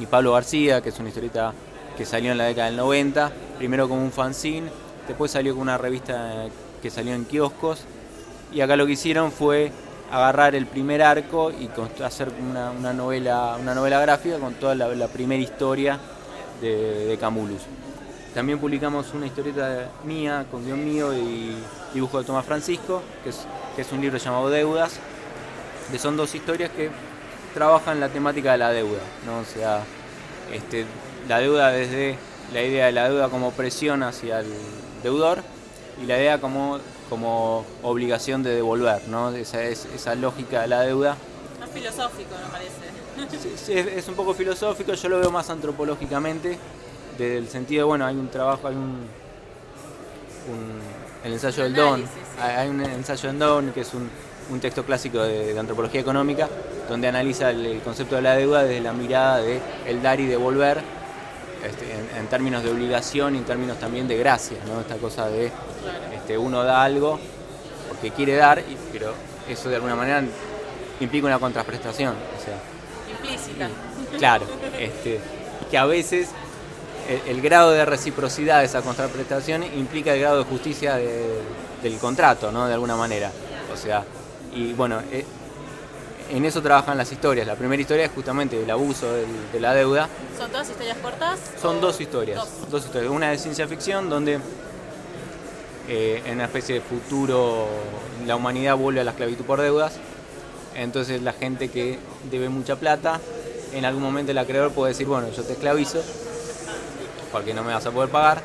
y 0.00 0.06
Pablo 0.06 0.32
García, 0.32 0.80
que 0.82 0.88
es 0.88 0.98
una 0.98 1.10
historieta 1.10 1.52
que 1.96 2.04
salió 2.04 2.32
en 2.32 2.38
la 2.38 2.46
década 2.46 2.66
del 2.66 2.76
90, 2.76 3.32
primero 3.56 3.88
como 3.88 4.02
un 4.02 4.10
fanzine, 4.10 4.68
después 5.06 5.30
salió 5.30 5.52
con 5.52 5.62
una 5.62 5.78
revista 5.78 6.46
que 6.82 6.90
salió 6.90 7.14
en 7.14 7.24
kioscos, 7.24 7.84
y 8.52 8.62
acá 8.62 8.74
lo 8.74 8.84
que 8.84 8.94
hicieron 8.94 9.30
fue 9.30 9.70
agarrar 10.10 10.54
el 10.54 10.66
primer 10.66 11.02
arco 11.02 11.50
y 11.50 11.68
hacer 12.02 12.30
una, 12.40 12.92
novela, 12.92 13.56
una 13.60 13.74
novela 13.74 14.00
gráfica 14.00 14.38
con 14.38 14.54
toda 14.54 14.74
la, 14.74 15.08
primera 15.08 15.42
historia 15.42 15.98
de, 16.60 17.16
Camulus. 17.20 17.62
También 18.34 18.58
publicamos 18.58 19.14
una 19.14 19.26
historieta 19.26 19.88
mía, 20.04 20.46
con 20.50 20.64
guion 20.64 20.84
mío 20.84 21.14
y 21.14 21.56
dibujo 21.94 22.18
de 22.18 22.24
Tomás 22.24 22.44
Francisco, 22.44 23.02
que 23.24 23.30
es, 23.30 23.46
que 23.74 23.82
es 23.82 23.92
un 23.92 24.00
libro 24.00 24.18
llamado 24.18 24.50
Deudas, 24.50 24.98
que 25.90 25.98
son 25.98 26.16
dos 26.16 26.34
historias 26.34 26.70
que 26.70 26.90
trabajan 27.54 28.00
la 28.00 28.08
temática 28.10 28.52
de 28.52 28.58
la 28.58 28.70
deuda, 28.70 29.00
¿no? 29.24 29.38
O 29.38 29.44
sea, 29.44 29.80
este, 30.52 30.84
la 31.28 31.38
deuda 31.38 31.70
desde 31.70 32.18
la 32.52 32.62
idea 32.62 32.86
de 32.86 32.92
la 32.92 33.08
deuda 33.08 33.28
como 33.28 33.52
presión 33.52 34.02
hacia 34.02 34.40
el 34.40 34.52
deudor 35.02 35.42
y 36.02 36.06
la 36.06 36.18
idea 36.18 36.40
como, 36.40 36.78
como 37.08 37.64
obligación 37.82 38.42
de 38.42 38.54
devolver, 38.54 39.02
¿no? 39.08 39.30
Esa, 39.30 39.62
es, 39.62 39.86
esa 39.94 40.14
lógica 40.14 40.62
de 40.62 40.68
la 40.68 40.80
deuda. 40.82 41.16
Más 41.60 41.70
filosófico, 41.70 42.30
me 42.44 42.50
parece. 42.50 42.72
Sí, 43.40 43.52
sí, 43.56 43.72
es, 43.72 43.86
es 43.86 44.08
un 44.08 44.14
poco 44.14 44.34
filosófico, 44.34 44.92
yo 44.92 45.08
lo 45.08 45.18
veo 45.20 45.30
más 45.30 45.48
antropológicamente, 45.48 46.58
desde 47.16 47.38
el 47.38 47.48
sentido 47.48 47.80
de, 47.80 47.84
bueno, 47.88 48.04
hay 48.06 48.14
un 48.16 48.28
trabajo, 48.28 48.68
hay 48.68 48.74
un, 48.74 49.06
un- 50.52 50.80
el 51.24 51.32
ensayo 51.32 51.62
del 51.64 51.74
Don, 51.74 52.04
hay 52.40 52.54
hay 52.56 52.68
un 52.68 52.82
ensayo 52.82 53.28
del 53.30 53.38
Don 53.38 53.72
que 53.72 53.80
es 53.80 53.94
un, 53.94 54.08
un 54.50 54.60
texto 54.60 54.84
clásico 54.84 55.22
de, 55.22 55.54
de 55.54 55.58
antropología 55.58 56.00
económica, 56.00 56.48
donde 56.88 57.08
analiza 57.08 57.50
el, 57.50 57.64
el 57.66 57.80
concepto 57.80 58.16
de 58.16 58.22
la 58.22 58.36
deuda 58.36 58.62
desde 58.62 58.80
la 58.80 58.92
mirada 58.92 59.38
de 59.38 59.60
el 59.86 60.02
dar 60.02 60.20
y 60.20 60.26
devolver, 60.26 60.80
este, 61.66 61.86
en, 61.90 62.18
en 62.18 62.26
términos 62.28 62.62
de 62.62 62.70
obligación 62.70 63.34
y 63.34 63.38
en 63.38 63.44
términos 63.44 63.78
también 63.78 64.06
de 64.06 64.18
gracia, 64.18 64.58
¿no? 64.68 64.80
Esta 64.80 64.96
cosa 64.96 65.26
de 65.28 65.50
este, 66.14 66.36
uno 66.38 66.62
da 66.64 66.82
algo 66.82 67.18
porque 67.88 68.10
quiere 68.10 68.34
dar, 68.36 68.58
y- 68.60 68.76
pero 68.92 69.12
eso 69.48 69.68
de 69.68 69.76
alguna 69.76 69.94
manera 69.96 70.22
implica 71.00 71.26
una 71.26 71.38
contraprestación. 71.38 72.14
O 72.14 72.44
sea, 72.44 72.58
Implícita. 73.10 73.68
Claro, 74.18 74.46
este, 74.78 75.20
que 75.70 75.78
a 75.78 75.84
veces 75.86 76.28
el, 77.08 77.36
el 77.36 77.42
grado 77.42 77.70
de 77.70 77.84
reciprocidad 77.84 78.60
de 78.60 78.66
esa 78.66 78.82
contraprestación 78.82 79.62
implica 79.62 80.12
el 80.14 80.20
grado 80.20 80.38
de 80.38 80.44
justicia 80.44 80.96
de- 80.96 81.40
del 81.82 81.98
contrato, 81.98 82.50
¿no? 82.50 82.66
De 82.66 82.74
alguna 82.74 82.96
manera. 82.96 83.30
O 83.72 83.76
sea, 83.76 84.04
y 84.54 84.72
bueno, 84.72 85.00
eh, 85.12 85.24
en 86.30 86.44
eso 86.44 86.60
trabajan 86.60 86.98
las 86.98 87.12
historias. 87.12 87.46
La 87.46 87.54
primera 87.54 87.80
historia 87.80 88.06
es 88.06 88.10
justamente 88.10 88.60
el 88.60 88.68
abuso 88.70 89.12
del- 89.12 89.52
de 89.52 89.60
la 89.60 89.72
deuda. 89.74 90.08
¿Son 90.36 90.50
todas 90.50 90.68
historias 90.68 90.96
cortas? 90.98 91.38
Son 91.60 91.80
dos 91.80 92.00
historias, 92.00 92.38
Dos. 92.38 92.70
dos 92.70 92.84
historias. 92.86 93.12
Una 93.12 93.30
de 93.30 93.38
ciencia 93.38 93.68
ficción 93.68 94.10
donde 94.10 94.40
eh, 95.88 96.22
en 96.26 96.34
una 96.34 96.44
especie 96.44 96.76
de 96.76 96.80
futuro 96.80 97.66
la 98.26 98.36
humanidad 98.36 98.76
vuelve 98.76 99.00
a 99.00 99.04
la 99.04 99.10
esclavitud 99.12 99.44
por 99.44 99.60
deudas. 99.60 99.98
Entonces 100.74 101.22
la 101.22 101.32
gente 101.32 101.68
que 101.68 101.98
debe 102.30 102.48
mucha 102.48 102.76
plata, 102.76 103.20
en 103.72 103.84
algún 103.84 104.02
momento 104.02 104.32
el 104.32 104.38
acreedor 104.38 104.72
puede 104.72 104.92
decir, 104.92 105.06
bueno, 105.06 105.28
yo 105.30 105.42
te 105.42 105.52
esclavizo 105.54 106.02
porque 107.32 107.54
no 107.54 107.62
me 107.64 107.72
vas 107.72 107.86
a 107.86 107.90
poder 107.90 108.10
pagar. 108.10 108.42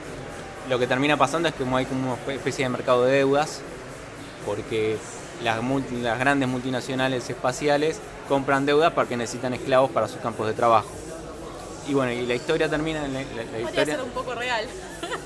Lo 0.70 0.80
que 0.80 0.88
termina 0.88 1.18
pasando 1.18 1.48
es 1.50 1.54
que 1.56 1.64
como 1.64 1.78
hay 1.78 1.86
como 1.86 2.18
una 2.26 2.34
especie 2.34 2.66
de 2.66 2.70
mercado 2.70 3.04
de 3.06 3.14
deudas, 3.18 3.62
porque 4.46 4.98
las, 5.44 5.62
multi- 5.62 6.02
las 6.02 6.20
grandes 6.20 6.48
multinacionales 6.48 7.30
espaciales 7.30 7.98
compran 8.30 8.66
deudas 8.66 8.94
porque 8.94 9.18
necesitan 9.18 9.54
esclavos 9.54 9.92
para 9.92 10.08
sus 10.08 10.18
campos 10.22 10.48
de 10.48 10.54
trabajo. 10.54 10.88
Y 11.88 11.94
bueno, 11.94 12.12
y 12.12 12.26
la 12.26 12.36
historia 12.36 12.70
termina 12.70 13.04
en 13.06 13.14
la, 13.14 13.22
la- 13.22 13.28
la 13.28 13.44
Podría 13.44 13.62
historia. 13.70 13.96
ser 13.96 14.04
un 14.04 14.12
poco 14.12 14.36
real. 14.36 14.66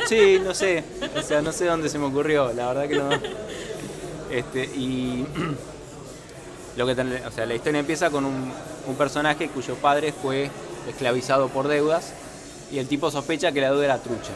Sí, 0.07 0.39
no 0.43 0.53
sé. 0.53 0.83
O 1.17 1.21
sea, 1.21 1.41
no 1.41 1.51
sé 1.51 1.65
dónde 1.65 1.89
se 1.89 1.97
me 1.97 2.05
ocurrió, 2.05 2.51
la 2.53 2.67
verdad 2.73 2.87
que 2.87 2.95
no. 2.95 3.09
Este, 4.31 4.63
y 4.65 5.25
lo 6.77 6.85
que 6.85 6.91
o 6.91 7.31
sea, 7.31 7.45
la 7.45 7.55
historia 7.55 7.79
empieza 7.79 8.09
con 8.09 8.25
un, 8.25 8.51
un 8.87 8.95
personaje 8.95 9.49
cuyo 9.49 9.75
padre 9.75 10.11
fue 10.11 10.49
esclavizado 10.89 11.47
por 11.49 11.67
deudas 11.67 12.11
y 12.71 12.79
el 12.79 12.87
tipo 12.87 13.09
sospecha 13.11 13.51
que 13.51 13.61
la 13.61 13.71
deuda 13.71 13.85
era 13.85 13.97
trucha. 13.99 14.31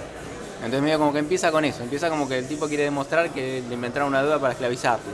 Entonces 0.57 0.81
medio 0.81 0.99
como 0.99 1.13
que 1.13 1.19
empieza 1.19 1.51
con 1.51 1.63
eso, 1.65 1.84
empieza 1.84 2.09
como 2.09 2.27
que 2.27 2.38
el 2.39 2.47
tipo 2.47 2.67
quiere 2.67 2.84
demostrar 2.84 3.30
que 3.31 3.63
le 3.67 3.73
inventaron 3.76 4.09
una 4.09 4.21
deuda 4.21 4.39
para 4.39 4.53
esclavizarlo. 4.53 5.05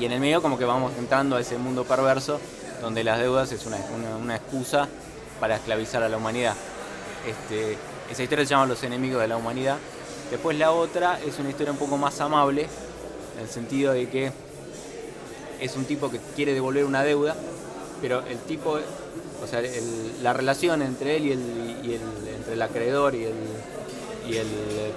Y 0.00 0.04
en 0.04 0.12
el 0.12 0.20
medio 0.20 0.42
como 0.42 0.58
que 0.58 0.64
vamos 0.64 0.92
entrando 0.98 1.36
a 1.36 1.40
ese 1.40 1.58
mundo 1.58 1.84
perverso 1.84 2.40
donde 2.80 3.04
las 3.04 3.18
deudas 3.20 3.52
es 3.52 3.66
una, 3.66 3.76
una- 3.94 4.16
una 4.16 4.36
excusa 4.36 4.88
para 5.38 5.56
esclavizar 5.56 6.02
a 6.02 6.08
la 6.08 6.16
humanidad. 6.16 6.54
Este, 7.26 7.76
esa 8.12 8.22
historia 8.22 8.44
se 8.44 8.50
llama 8.50 8.66
Los 8.66 8.82
enemigos 8.82 9.20
de 9.22 9.28
la 9.28 9.36
humanidad. 9.36 9.78
Después 10.30 10.56
la 10.58 10.72
otra 10.72 11.18
es 11.26 11.38
una 11.38 11.50
historia 11.50 11.72
un 11.72 11.78
poco 11.78 11.96
más 11.98 12.20
amable, 12.20 12.62
en 13.36 13.42
el 13.42 13.48
sentido 13.48 13.92
de 13.92 14.08
que 14.08 14.32
es 15.60 15.76
un 15.76 15.84
tipo 15.84 16.10
que 16.10 16.20
quiere 16.36 16.54
devolver 16.54 16.84
una 16.84 17.02
deuda, 17.02 17.34
pero 18.00 18.22
el 18.26 18.38
tipo, 18.38 18.78
o 19.42 19.46
sea, 19.46 19.62
la 20.22 20.32
relación 20.32 20.82
entre 20.82 21.16
él 21.16 21.26
y 21.26 21.32
el, 21.32 21.40
y 21.84 21.94
el- 21.94 22.34
entre 22.36 22.54
el 22.54 22.62
acreedor 22.62 23.14
y 23.14 23.24
el, 23.24 23.34
y 24.28 24.36
el 24.36 24.46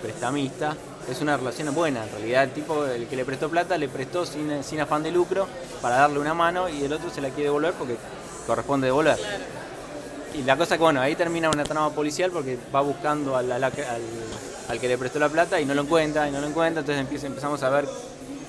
prestamista 0.01 0.75
es 1.09 1.21
una 1.21 1.37
relación 1.37 1.73
buena. 1.75 2.03
En 2.03 2.11
realidad, 2.11 2.43
el 2.43 2.51
tipo, 2.51 2.85
el 2.85 3.07
que 3.07 3.15
le 3.15 3.25
prestó 3.25 3.49
plata, 3.49 3.77
le 3.77 3.87
prestó 3.89 4.25
sin, 4.25 4.63
sin 4.63 4.79
afán 4.81 5.03
de 5.03 5.11
lucro 5.11 5.47
para 5.81 5.97
darle 5.97 6.19
una 6.19 6.33
mano 6.33 6.67
y 6.67 6.83
el 6.83 6.91
otro 6.93 7.09
se 7.09 7.21
la 7.21 7.29
quiere 7.29 7.43
devolver 7.45 7.73
porque 7.73 7.95
corresponde 8.47 8.87
devolver. 8.87 9.17
Y 10.37 10.43
la 10.43 10.57
cosa 10.57 10.77
que, 10.77 10.83
bueno, 10.83 11.01
ahí 11.01 11.15
termina 11.15 11.49
una 11.49 11.63
trama 11.63 11.89
policial 11.91 12.31
porque 12.31 12.57
va 12.73 12.81
buscando 12.81 13.35
al, 13.37 13.51
al, 13.51 13.63
al- 13.63 13.73
al 14.67 14.79
que 14.79 14.87
le 14.87 14.97
prestó 14.97 15.19
la 15.19 15.29
plata 15.29 15.59
y 15.61 15.65
no 15.65 15.73
lo 15.73 15.83
encuentra, 15.83 16.27
y 16.27 16.31
no 16.31 16.41
lo 16.41 16.47
encuentra, 16.47 16.79
entonces 16.81 17.01
empieza- 17.01 17.27
empezamos 17.27 17.61
a 17.63 17.69
ver 17.69 17.87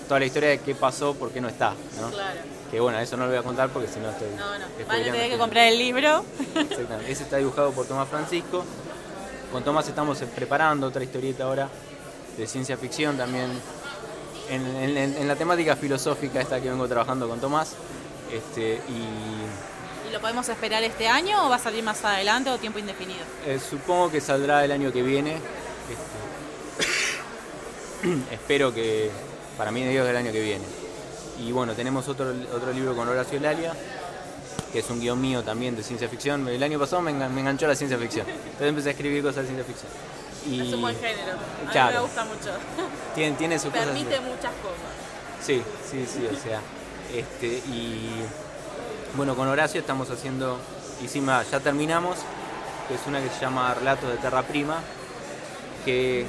toda 0.08 0.18
la 0.20 0.26
historia 0.26 0.48
de 0.50 0.58
qué 0.60 0.74
pasó, 0.74 1.14
por 1.14 1.30
qué 1.30 1.40
no 1.40 1.48
está, 1.48 1.74
¿no? 2.00 2.08
Claro. 2.10 2.40
Que 2.70 2.80
bueno, 2.80 2.98
eso 2.98 3.16
no 3.16 3.24
lo 3.24 3.30
voy 3.30 3.38
a 3.38 3.42
contar 3.42 3.68
porque 3.68 3.88
si 3.88 4.00
no 4.00 4.10
estoy... 4.10 4.28
No, 4.36 4.58
no. 4.58 4.64
Van 4.88 5.00
a 5.00 5.04
tener 5.04 5.30
que 5.30 5.38
comprar 5.38 5.68
el 5.68 5.78
libro. 5.78 6.24
Exactamente. 6.54 7.12
Ese 7.12 7.22
está 7.24 7.36
dibujado 7.36 7.70
por 7.72 7.86
Tomás 7.86 8.08
Francisco. 8.08 8.64
Con 9.52 9.62
Tomás 9.62 9.86
estamos 9.88 10.18
preparando 10.34 10.86
otra 10.88 11.04
historieta 11.04 11.44
ahora 11.44 11.68
de 12.36 12.46
ciencia 12.46 12.76
ficción 12.76 13.16
también 13.16 13.50
en, 14.50 14.66
en- 14.66 15.16
en 15.16 15.28
la 15.28 15.36
temática 15.36 15.76
filosófica 15.76 16.40
esta 16.40 16.60
que 16.60 16.68
vengo 16.70 16.88
trabajando 16.88 17.28
con 17.28 17.38
Tomás. 17.40 17.72
Este, 18.32 18.80
y, 18.88 19.75
¿Y 20.08 20.12
lo 20.12 20.20
podemos 20.20 20.48
esperar 20.48 20.82
este 20.84 21.08
año 21.08 21.46
o 21.46 21.50
va 21.50 21.56
a 21.56 21.58
salir 21.58 21.82
más 21.82 22.04
adelante 22.04 22.50
o 22.50 22.58
tiempo 22.58 22.78
indefinido? 22.78 23.24
Eh, 23.44 23.58
supongo 23.58 24.10
que 24.10 24.20
saldrá 24.20 24.64
el 24.64 24.70
año 24.72 24.92
que 24.92 25.02
viene. 25.02 25.38
Este, 28.02 28.18
espero 28.34 28.72
que 28.72 29.10
para 29.58 29.70
mí 29.70 29.82
Dios 29.84 30.06
del 30.06 30.16
año 30.16 30.32
que 30.32 30.40
viene. 30.40 30.64
Y 31.40 31.52
bueno, 31.52 31.74
tenemos 31.74 32.08
otro, 32.08 32.32
otro 32.54 32.72
libro 32.72 32.94
con 32.94 33.08
Horacio 33.08 33.40
Lalia, 33.40 33.72
que 34.72 34.78
es 34.78 34.90
un 34.90 35.00
guion 35.00 35.20
mío 35.20 35.42
también 35.42 35.76
de 35.76 35.82
ciencia 35.82 36.08
ficción. 36.08 36.46
El 36.48 36.62
año 36.62 36.78
pasado 36.78 37.02
me, 37.02 37.10
enganchó 37.10 37.66
la 37.66 37.74
ciencia 37.74 37.98
ficción. 37.98 38.26
Entonces 38.28 38.68
empecé 38.68 38.88
a 38.88 38.92
escribir 38.92 39.22
cosas 39.22 39.42
de 39.42 39.54
ciencia 39.54 39.64
ficción. 39.64 39.90
Y, 40.46 40.68
es 40.68 40.74
un 40.74 40.82
buen 40.82 40.96
género. 40.96 41.32
A 41.66 41.70
claro, 41.70 41.88
mí 41.88 41.94
me 41.94 42.02
gusta 42.02 42.24
mucho. 42.24 42.50
Tiene, 43.14 43.36
tiene 43.36 43.58
su 43.58 43.70
Permite 43.70 44.20
muchas 44.20 44.52
cosas. 44.62 44.92
Sí, 45.44 45.62
sí, 45.90 46.06
sí, 46.06 46.26
o 46.26 46.40
sea. 46.40 46.60
Este, 47.12 47.46
y 47.46 48.22
bueno, 49.16 49.34
con 49.34 49.48
Horacio 49.48 49.80
estamos 49.80 50.10
haciendo, 50.10 50.58
hicimos, 51.02 51.50
ya 51.50 51.58
terminamos, 51.60 52.18
que 52.86 52.96
es 52.96 53.00
una 53.06 53.20
que 53.22 53.30
se 53.30 53.40
llama 53.40 53.72
Relatos 53.72 54.10
de 54.10 54.16
Terra 54.18 54.42
Prima, 54.42 54.80
que 55.86 56.26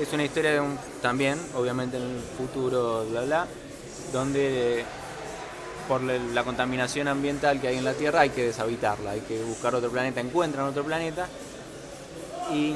es 0.00 0.12
una 0.12 0.24
historia 0.24 0.52
de 0.52 0.60
un, 0.60 0.76
también, 1.00 1.38
obviamente 1.54 1.98
en 1.98 2.02
el 2.02 2.20
futuro, 2.36 3.06
bla, 3.08 3.20
bla, 3.22 3.46
donde 4.12 4.84
por 5.86 6.02
la 6.02 6.42
contaminación 6.42 7.06
ambiental 7.06 7.60
que 7.60 7.68
hay 7.68 7.78
en 7.78 7.84
la 7.84 7.94
Tierra 7.94 8.20
hay 8.20 8.30
que 8.30 8.46
deshabitarla, 8.46 9.12
hay 9.12 9.20
que 9.20 9.40
buscar 9.44 9.74
otro 9.74 9.90
planeta, 9.90 10.20
encuentran 10.20 10.66
otro 10.66 10.82
planeta 10.82 11.28
y 12.52 12.74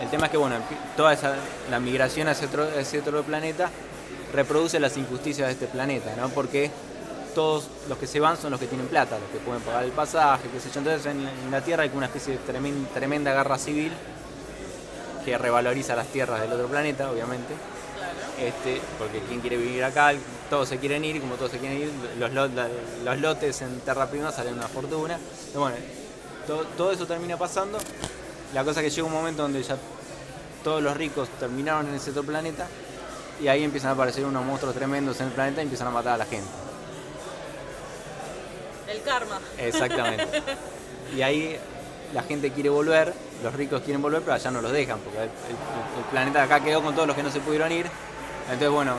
el 0.00 0.10
tema 0.10 0.26
es 0.26 0.30
que 0.30 0.36
bueno, 0.36 0.56
toda 0.96 1.12
esa, 1.12 1.34
la 1.70 1.80
migración 1.80 2.28
hacia 2.28 2.46
otro, 2.46 2.68
hacia 2.78 3.00
otro 3.00 3.22
planeta 3.24 3.68
reproduce 4.32 4.78
las 4.78 4.96
injusticias 4.96 5.48
de 5.48 5.52
este 5.54 5.66
planeta, 5.66 6.14
¿no? 6.16 6.28
Porque 6.28 6.70
todos 7.34 7.68
los 7.88 7.98
que 7.98 8.06
se 8.06 8.20
van 8.20 8.36
son 8.36 8.50
los 8.50 8.60
que 8.60 8.66
tienen 8.66 8.86
plata, 8.86 9.18
los 9.18 9.30
que 9.30 9.38
pueden 9.38 9.62
pagar 9.62 9.84
el 9.84 9.92
pasaje, 9.92 10.48
qué 10.52 10.60
sé 10.60 10.70
yo. 10.70 10.80
Entonces 10.80 11.06
en, 11.06 11.50
la 11.50 11.60
Tierra 11.60 11.82
hay 11.82 11.90
una 11.94 12.06
especie 12.06 12.34
de 12.34 12.38
tremenda, 12.94 13.32
guerra 13.32 13.58
civil 13.58 13.92
que 15.24 15.36
revaloriza 15.36 15.94
las 15.96 16.06
tierras 16.08 16.40
del 16.40 16.52
otro 16.52 16.66
planeta, 16.66 17.10
obviamente. 17.10 17.54
Este, 18.38 18.80
porque 18.98 19.20
quien 19.20 19.40
quiere 19.40 19.58
vivir 19.58 19.84
acá, 19.84 20.12
todos 20.48 20.68
se 20.68 20.78
quieren 20.78 21.04
ir, 21.04 21.20
como 21.20 21.34
todos 21.34 21.50
se 21.50 21.58
quieren 21.58 21.78
ir, 21.78 21.90
los, 22.18 23.20
lotes 23.20 23.60
en 23.60 23.80
Terra 23.80 24.06
Prima 24.06 24.32
salen 24.32 24.54
una 24.54 24.68
fortuna. 24.68 25.18
bueno, 25.54 25.76
todo, 26.76 26.90
eso 26.90 27.06
termina 27.06 27.36
pasando. 27.36 27.78
La 28.54 28.64
cosa 28.64 28.80
es 28.80 28.86
que 28.86 28.90
llega 28.90 29.06
un 29.06 29.12
momento 29.12 29.42
donde 29.42 29.62
ya 29.62 29.76
todos 30.64 30.82
los 30.82 30.96
ricos 30.96 31.28
terminaron 31.38 31.88
en 31.88 31.94
ese 31.94 32.10
otro 32.10 32.24
planeta 32.24 32.66
y 33.40 33.48
ahí 33.48 33.62
empiezan 33.62 33.90
a 33.90 33.92
aparecer 33.92 34.24
unos 34.24 34.44
monstruos 34.44 34.74
tremendos 34.74 35.20
en 35.20 35.28
el 35.28 35.32
planeta 35.32 35.60
y 35.60 35.64
empiezan 35.64 35.88
a 35.88 35.90
matar 35.90 36.14
a 36.14 36.18
la 36.18 36.26
gente. 36.26 36.69
El 38.90 39.02
karma. 39.02 39.38
Exactamente. 39.58 40.42
Y 41.16 41.22
ahí 41.22 41.58
la 42.14 42.22
gente 42.22 42.50
quiere 42.50 42.68
volver, 42.68 43.12
los 43.42 43.54
ricos 43.54 43.82
quieren 43.82 44.02
volver, 44.02 44.20
pero 44.22 44.34
allá 44.34 44.50
no 44.50 44.60
los 44.60 44.72
dejan, 44.72 44.98
porque 45.00 45.22
el, 45.22 45.30
planeta 46.10 46.42
acá 46.42 46.60
quedó 46.60 46.82
con 46.82 46.94
todos 46.94 47.06
los 47.06 47.16
que 47.16 47.22
no 47.22 47.30
se 47.30 47.40
pudieron 47.40 47.70
ir. 47.72 47.86
Entonces, 48.44 48.70
bueno, 48.70 48.94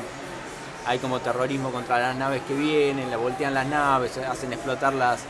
hay 0.86 1.00
como 1.00 1.20
terrorismo 1.20 1.72
contra 1.72 2.00
las 2.00 2.16
naves 2.16 2.42
que 2.48 2.54
vienen, 2.54 3.10
la 3.10 3.18
voltean 3.18 3.54
las 3.54 3.66
naves, 3.68 4.18
hacen 4.18 4.54
explotar 4.54 4.94
las. 4.94 5.22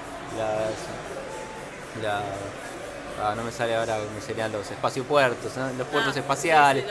las 2.01 2.23
ah, 3.21 3.33
no 3.35 3.43
me 3.43 3.51
sale 3.51 3.75
ahora, 3.75 3.97
me 4.13 4.21
serían 4.21 4.51
los 4.51 4.69
espaciopuertos, 4.69 5.51
los 5.77 5.87
puertos 5.87 6.15
ah, 6.15 6.19
espaciales. 6.19 6.85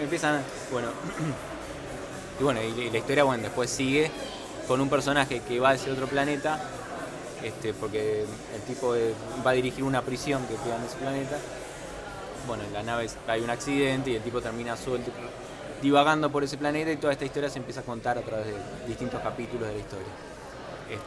Empiezan. 0.00 0.42
Bueno. 0.70 0.88
y 2.40 2.42
bueno, 2.42 2.60
y, 2.62 2.90
la 2.90 2.98
historia, 2.98 3.24
bueno, 3.24 3.42
después 3.42 3.70
sigue 3.70 4.10
con 4.68 4.80
un 4.80 4.88
personaje 4.88 5.40
que 5.40 5.60
va 5.60 5.70
a 5.70 5.74
ese 5.74 5.90
otro 5.90 6.06
planeta 6.06 6.60
este, 7.44 7.74
porque 7.74 8.24
el 8.54 8.60
tipo 8.66 8.94
va 9.46 9.50
a 9.50 9.54
dirigir 9.54 9.84
una 9.84 10.02
prisión 10.02 10.42
que 10.46 10.54
queda 10.56 10.76
en 10.76 10.84
ese 10.84 10.96
planeta. 10.96 11.36
Bueno, 12.46 12.64
en 12.64 12.72
la 12.72 12.82
nave 12.82 13.08
hay 13.28 13.42
un 13.42 13.50
accidente 13.50 14.10
y 14.10 14.16
el 14.16 14.22
tipo 14.22 14.40
termina 14.40 14.76
suelto, 14.76 15.10
divagando 15.82 16.30
por 16.30 16.42
ese 16.42 16.56
planeta 16.56 16.90
y 16.90 16.96
toda 16.96 17.12
esta 17.12 17.24
historia 17.24 17.50
se 17.50 17.58
empieza 17.58 17.80
a 17.80 17.84
contar 17.84 18.18
a 18.18 18.22
través 18.22 18.46
de 18.46 18.54
distintos 18.86 19.20
capítulos 19.20 19.68
de 19.68 19.74
la 19.74 19.80
historia. 19.80 20.08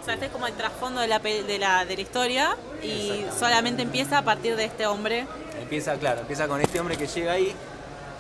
O 0.02 0.04
sea, 0.04 0.16
este 0.16 0.28
es 0.28 0.32
como 0.32 0.48
el 0.48 0.54
trasfondo 0.54 1.02
de 1.02 1.08
la, 1.08 1.20
de 1.20 1.60
la, 1.60 1.86
de 1.86 1.96
la 1.96 2.02
historia 2.02 2.58
y 2.84 3.26
solamente 3.38 3.84
empieza 3.84 4.20
a 4.20 4.24
partir 4.24 4.56
de 4.56 4.66
este 4.66 4.88
hombre. 4.88 5.26
Empieza, 5.60 5.96
claro, 5.98 6.22
empieza 6.22 6.48
con 6.48 6.62
este 6.62 6.80
hombre 6.80 6.98
que 6.98 7.08
llega 7.08 7.34
ahí 7.34 7.54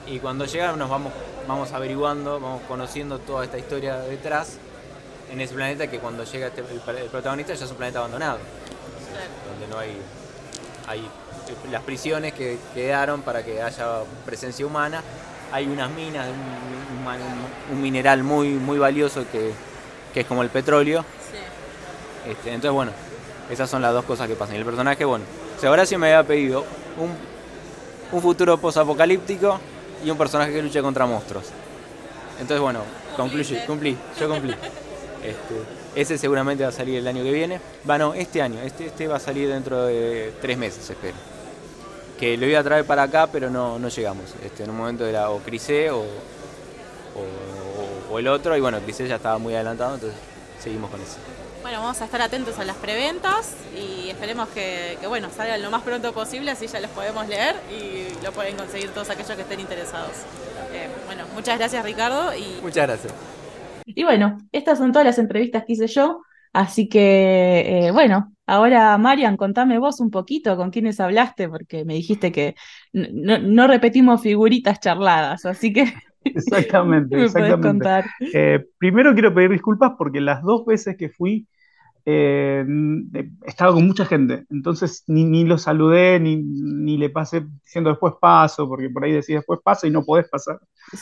y 0.07 0.19
cuando 0.19 0.45
llega 0.45 0.73
nos 0.73 0.89
vamos, 0.89 1.14
vamos 1.48 1.72
averiguando, 1.72 2.39
vamos 2.39 2.61
conociendo 2.68 3.19
toda 3.19 3.44
esta 3.44 3.57
historia 3.57 3.98
detrás 3.98 4.57
en 5.32 5.41
ese 5.41 5.54
planeta 5.54 5.88
que 5.88 5.99
cuando 5.99 6.24
llega 6.24 6.48
este, 6.48 6.62
el, 6.62 7.10
protagonista 7.10 7.54
ya 7.54 7.66
es 7.66 7.72
un 7.72 7.78
planeta 7.78 7.99
abandonado, 7.99 8.40
donde 9.49 9.68
no 9.68 9.80
hay, 9.80 9.98
hay 10.88 11.08
las 11.72 11.84
prisiones 11.84 12.34
que 12.34 12.58
quedaron 12.74 13.22
para 13.22 13.44
que 13.44 13.62
haya 13.62 14.02
presencia 14.26 14.66
humana, 14.66 15.02
hay 15.52 15.66
unas 15.66 15.90
minas, 15.91 16.28
un, 17.72 17.82
mineral 17.82 18.24
muy, 18.24 18.49
muy 18.49 18.78
valioso 18.78 19.26
que, 19.32 19.52
es 20.14 20.26
como 20.26 20.41
el 20.41 20.49
petróleo. 20.49 21.06
Este, 22.28 22.49
entonces, 22.49 22.72
bueno, 22.72 22.91
esas 23.52 23.70
son 23.70 23.84
las 23.84 23.94
dos 23.94 24.04
cosas 24.04 24.28
que 24.28 24.34
pasan. 24.34 24.56
Y 24.56 24.58
el 24.58 24.66
personaje, 24.66 25.06
bueno, 25.06 25.26
ahora 25.64 25.86
sí 25.86 25.95
me 25.95 26.08
había 26.08 26.28
pedido 26.28 26.66
un, 26.98 27.16
un 28.12 28.22
futuro 28.22 28.58
posapocalíptico 28.58 29.60
y 30.04 30.10
un 30.10 30.18
personaje 30.18 30.52
que 30.54 30.64
luche 30.64 30.82
contra 30.82 31.06
monstruos. 31.06 31.45
Entonces, 32.40 32.60
bueno, 32.60 32.82
concluye, 33.16 33.64
cumplí, 33.66 33.95
yo 34.20 34.28
cumplí. 34.28 34.56
Este, 35.23 35.56
ese 35.95 36.18
seguramente 36.18 36.64
va 36.64 36.69
a 36.69 36.73
salir 36.73 36.98
el 36.98 37.07
año 37.07 37.23
que 37.23 37.31
viene. 37.31 37.60
Va, 37.89 37.98
no, 37.98 38.14
este 38.14 38.41
año. 38.41 38.60
Este, 38.61 38.88
este 38.88 39.07
va 39.07 39.18
a 39.18 39.19
salir 39.19 39.49
dentro 39.49 39.85
de 39.85 40.34
tres 40.41 40.57
meses, 40.57 40.89
espero. 40.89 41.15
Que 42.19 42.38
lo 42.38 42.45
iba 42.45 42.60
a 42.60 42.64
traer 42.64 42.85
para 42.85 43.03
acá, 43.03 43.27
pero 43.27 43.49
no, 43.49 43.80
no 43.80 43.89
llegamos. 43.89 44.34
Este, 44.44 44.64
en 44.64 44.69
un 44.69 44.77
momento 44.77 45.06
era 45.06 45.30
o 45.30 45.39
Crisé 45.39 45.91
o, 45.91 46.03
o, 48.10 48.19
el 48.19 48.27
otro. 48.27 48.56
Y 48.56 48.61
bueno, 48.61 48.80
Crisé 48.80 49.07
ya 49.07 49.15
estaba 49.15 49.38
muy 49.38 49.53
adelantado, 49.56 49.95
entonces 49.95 50.19
seguimos 50.61 50.89
con 50.89 51.02
eso. 51.02 51.18
Bueno, 51.61 51.81
vamos 51.81 52.02
a 52.02 52.06
estar 52.06 52.22
atentos 52.22 52.57
a 52.60 52.64
las 52.64 52.77
preventas 52.77 53.53
y 53.76 54.10
esperemos 54.10 54.48
que, 54.49 54.98
bueno, 55.07 55.30
salgan 55.35 55.61
lo 55.61 55.69
más 55.69 55.84
pronto 55.84 56.14
posible, 56.14 56.52
así 56.52 56.68
ya 56.68 56.80
los 56.80 56.91
podemos 56.91 57.27
leer 57.27 57.56
y 57.69 58.07
lo 58.23 58.31
pueden 58.31 58.56
conseguir 58.56 58.91
todos 58.91 59.10
aquellos 59.10 59.35
que 59.35 59.41
estén 59.41 59.60
interesados. 59.60 60.14
Eh, 60.72 60.88
bueno, 61.07 61.26
muchas 61.34 61.57
gracias 61.57 61.84
Ricardo 61.84 62.34
y... 62.34 62.60
Muchas 62.61 62.88
gracias. 62.88 63.14
Y 63.88 64.04
bueno, 64.04 64.38
estas 64.52 64.78
son 64.78 64.92
todas 64.92 65.06
las 65.06 65.18
entrevistas 65.18 65.64
que 65.66 65.74
hice 65.74 65.88
yo, 65.88 66.22
así 66.52 66.90
que 66.90 67.88
eh, 67.88 67.92
bueno, 67.92 68.34
ahora 68.46 68.98
Marian, 68.98 69.38
contame 69.38 69.80
vos 69.80 70.02
un 70.02 70.12
poquito 70.12 70.58
con 70.58 70.72
quiénes 70.72 71.00
hablaste, 71.00 71.48
porque 71.48 71.86
me 71.86 71.94
dijiste 71.94 72.32
que 72.32 72.56
no, 72.92 73.68
repetimos 73.68 74.22
figuritas 74.22 74.80
charladas, 74.80 75.46
así 75.46 75.72
que... 75.72 75.94
Exactamente, 76.26 77.16
exactamente. 77.24 77.68
Contar? 77.68 78.06
Eh, 78.34 78.66
primero 78.78 79.14
quiero 79.14 79.34
pedir 79.34 79.52
disculpas 79.52 79.94
porque 79.98 80.20
las 80.20 80.44
dos 80.44 80.66
veces 80.66 80.98
que 80.98 81.08
fui 81.08 81.48
eh, 82.10 82.66
estaba 83.46 83.74
con 83.74 83.86
mucha 83.86 84.06
gente, 84.06 84.46
entonces 84.50 85.04
ni, 85.08 85.26
ni 85.26 85.44
lo 85.44 85.58
saludé, 85.58 86.22
ni, 86.22 86.38
ni, 86.38 86.98
le 86.98 87.10
pasé 87.10 87.46
diciendo 87.66 87.90
después 87.90 88.14
paso, 88.22 88.66
porque 88.66 88.90
por 88.90 89.04
ahí 89.04 89.12
decía 89.12 89.40
después 89.40 89.60
paso 89.62 89.88
y 89.88 89.92
no 89.92 90.06
podés 90.06 90.30
pasar. 90.30 90.58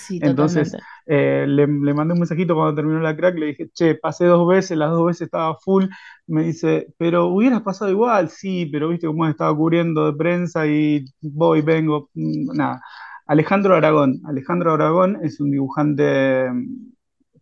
entonces 0.09 0.75
eh, 1.05 1.45
le, 1.47 1.67
le, 1.67 1.93
mandé 1.93 2.13
un 2.13 2.21
mensajito 2.21 2.55
cuando 2.55 2.73
terminó 2.73 2.99
la 3.01 3.15
crack, 3.15 3.37
le 3.37 3.45
dije, 3.45 3.69
che, 3.71 3.93
pasé 3.93 4.25
dos 4.25 4.47
veces, 4.47 4.79
las 4.79 4.89
dos 4.89 5.05
veces 5.05 5.27
estaba 5.27 5.55
full, 5.59 5.85
me 6.25 6.41
dice, 6.41 6.87
pero 6.97 7.27
hubieras 7.27 7.61
pasado 7.61 7.91
igual, 7.91 8.29
sí, 8.29 8.67
pero 8.71 8.89
viste 8.89 9.05
cómo 9.05 9.27
estaba 9.27 9.55
cubriendo 9.55 10.11
de 10.11 10.17
prensa 10.17 10.65
y 10.65 11.05
voy, 11.21 11.61
vengo, 11.61 12.09
mm, 12.15 12.57
nada. 12.57 12.81
Alejandro 13.27 13.75
Aragón, 13.75 14.21
Alejandro 14.25 14.73
Aragón 14.73 15.19
es 15.23 15.39
un 15.39 15.51
dibujante 15.51 16.49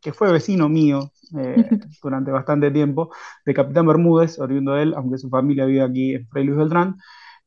que 0.03 0.13
fue 0.13 0.31
vecino 0.31 0.69
mío 0.69 1.11
eh, 1.37 1.55
durante 2.03 2.31
bastante 2.31 2.71
tiempo, 2.71 3.11
de 3.45 3.53
Capitán 3.53 3.87
Bermúdez, 3.87 4.39
oriundo 4.39 4.73
de 4.73 4.83
él, 4.83 4.93
aunque 4.95 5.17
su 5.17 5.29
familia 5.29 5.65
vive 5.65 5.81
aquí 5.83 6.15
en 6.15 6.27
Fray 6.27 6.45
Luis 6.45 6.57
Beltrán. 6.57 6.97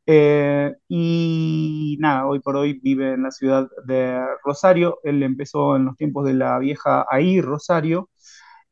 Eh, 0.07 0.75
y 0.89 1.97
nada, 2.01 2.27
hoy 2.27 2.41
por 2.41 2.57
hoy 2.57 2.75
vive 2.83 3.15
en 3.15 3.25
la 3.25 3.31
ciudad 3.33 3.69
de 3.87 4.21
Rosario. 4.45 4.99
Él 5.05 5.23
empezó 5.23 5.77
en 5.77 5.85
los 5.87 5.97
tiempos 5.97 6.25
de 6.27 6.35
la 6.35 6.59
vieja 6.59 7.05
ahí, 7.11 7.41
Rosario, 7.41 8.09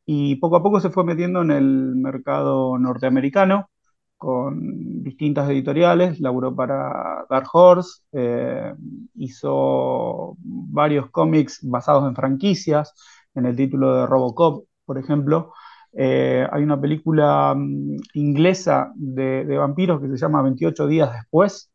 y 0.06 0.36
poco 0.36 0.56
a 0.56 0.62
poco 0.62 0.81
se 0.81 0.90
fue 0.90 1.05
metiendo 1.05 1.43
en 1.43 1.51
el 1.51 1.97
mercado 1.97 2.78
norteamericano 2.78 3.70
con 4.16 5.02
distintas 5.02 5.51
editoriales, 5.51 6.20
laburó 6.20 6.55
para 6.56 7.27
Dark 7.28 7.48
Horse, 7.52 8.02
eh, 8.12 8.74
hizo 9.16 10.36
varios 10.39 11.11
cómics 11.11 11.61
basados 11.62 12.09
en 12.09 12.15
franquicias, 12.16 12.94
en 13.35 13.47
el 13.47 13.56
título 13.56 13.97
de 13.97 14.06
Robocop, 14.06 14.66
por 14.85 14.98
ejemplo. 14.98 15.52
Eh, 15.97 16.47
hay 16.51 16.62
una 16.62 16.81
película 16.81 17.55
mm, 17.56 17.97
inglesa 18.15 18.93
de, 18.97 19.44
vampiros 19.56 20.01
que 20.01 20.09
se 20.09 20.16
llama 20.16 20.43
28 20.43 20.86
días 20.89 21.12
después, 21.12 21.70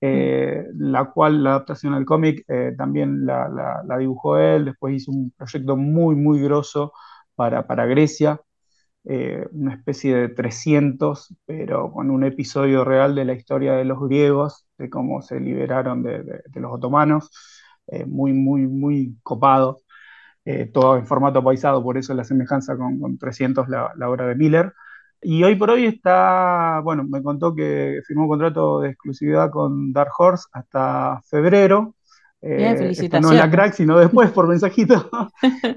eh, 0.00 0.66
la 0.76 1.10
cual 1.12 1.42
la 1.44 1.50
adaptación 1.50 1.94
al 1.94 2.04
cómic 2.06 2.44
eh, 2.48 2.74
también 2.76 3.26
la, 3.26 3.82
dibujó 3.98 4.38
él, 4.38 4.64
después 4.66 4.94
hizo 4.94 5.12
un 5.12 5.32
proyecto 5.36 5.76
muy, 5.76 6.16
muy 6.16 6.40
grosso 6.40 6.92
para, 7.34 7.66
para 7.66 7.86
Grecia. 7.86 8.40
una 9.52 9.74
especie 9.74 10.14
de 10.14 10.28
300, 10.28 11.34
pero 11.46 11.92
con 11.92 12.10
un 12.10 12.24
episodio 12.24 12.84
real 12.84 13.14
de 13.14 13.24
la 13.24 13.34
historia 13.34 13.74
de 13.74 13.84
los 13.84 14.00
griegos, 14.00 14.66
de 14.78 14.90
cómo 14.90 15.22
se 15.22 15.40
liberaron 15.40 16.02
de, 16.02 16.22
de 16.22 16.60
los 16.60 16.72
otomanos, 16.72 17.30
muy, 18.06 18.32
muy, 18.32 18.66
muy 18.66 19.16
copado. 19.22 19.80
Todo 20.72 20.96
en 20.96 21.06
formato 21.06 21.44
paisado, 21.44 21.82
por 21.82 21.96
eso 21.96 22.14
la 22.14 22.24
semejanza 22.24 22.76
con, 22.76 22.98
con 22.98 23.18
300, 23.18 23.68
la, 23.68 23.92
la 23.96 24.10
obra 24.10 24.26
de 24.26 24.34
Miller. 24.34 24.72
Y 25.22 25.42
hoy 25.44 25.54
por 25.54 25.70
hoy 25.70 25.84
está, 25.84 26.80
bueno, 26.82 27.04
me 27.04 27.22
contó 27.22 27.54
que 27.54 28.00
firmó 28.06 28.22
un 28.22 28.30
contrato 28.30 28.80
de 28.80 28.90
exclusividad 28.90 29.50
con 29.50 29.92
Dark 29.92 30.12
Horse 30.18 30.46
hasta 30.52 31.20
febrero. 31.28 31.94
Bien, 32.42 32.74
eh, 32.80 33.10
no 33.20 33.32
en 33.32 33.36
la 33.36 33.50
crack, 33.50 33.74
sino 33.74 33.98
después 33.98 34.30
por 34.30 34.48
mensajito. 34.48 35.10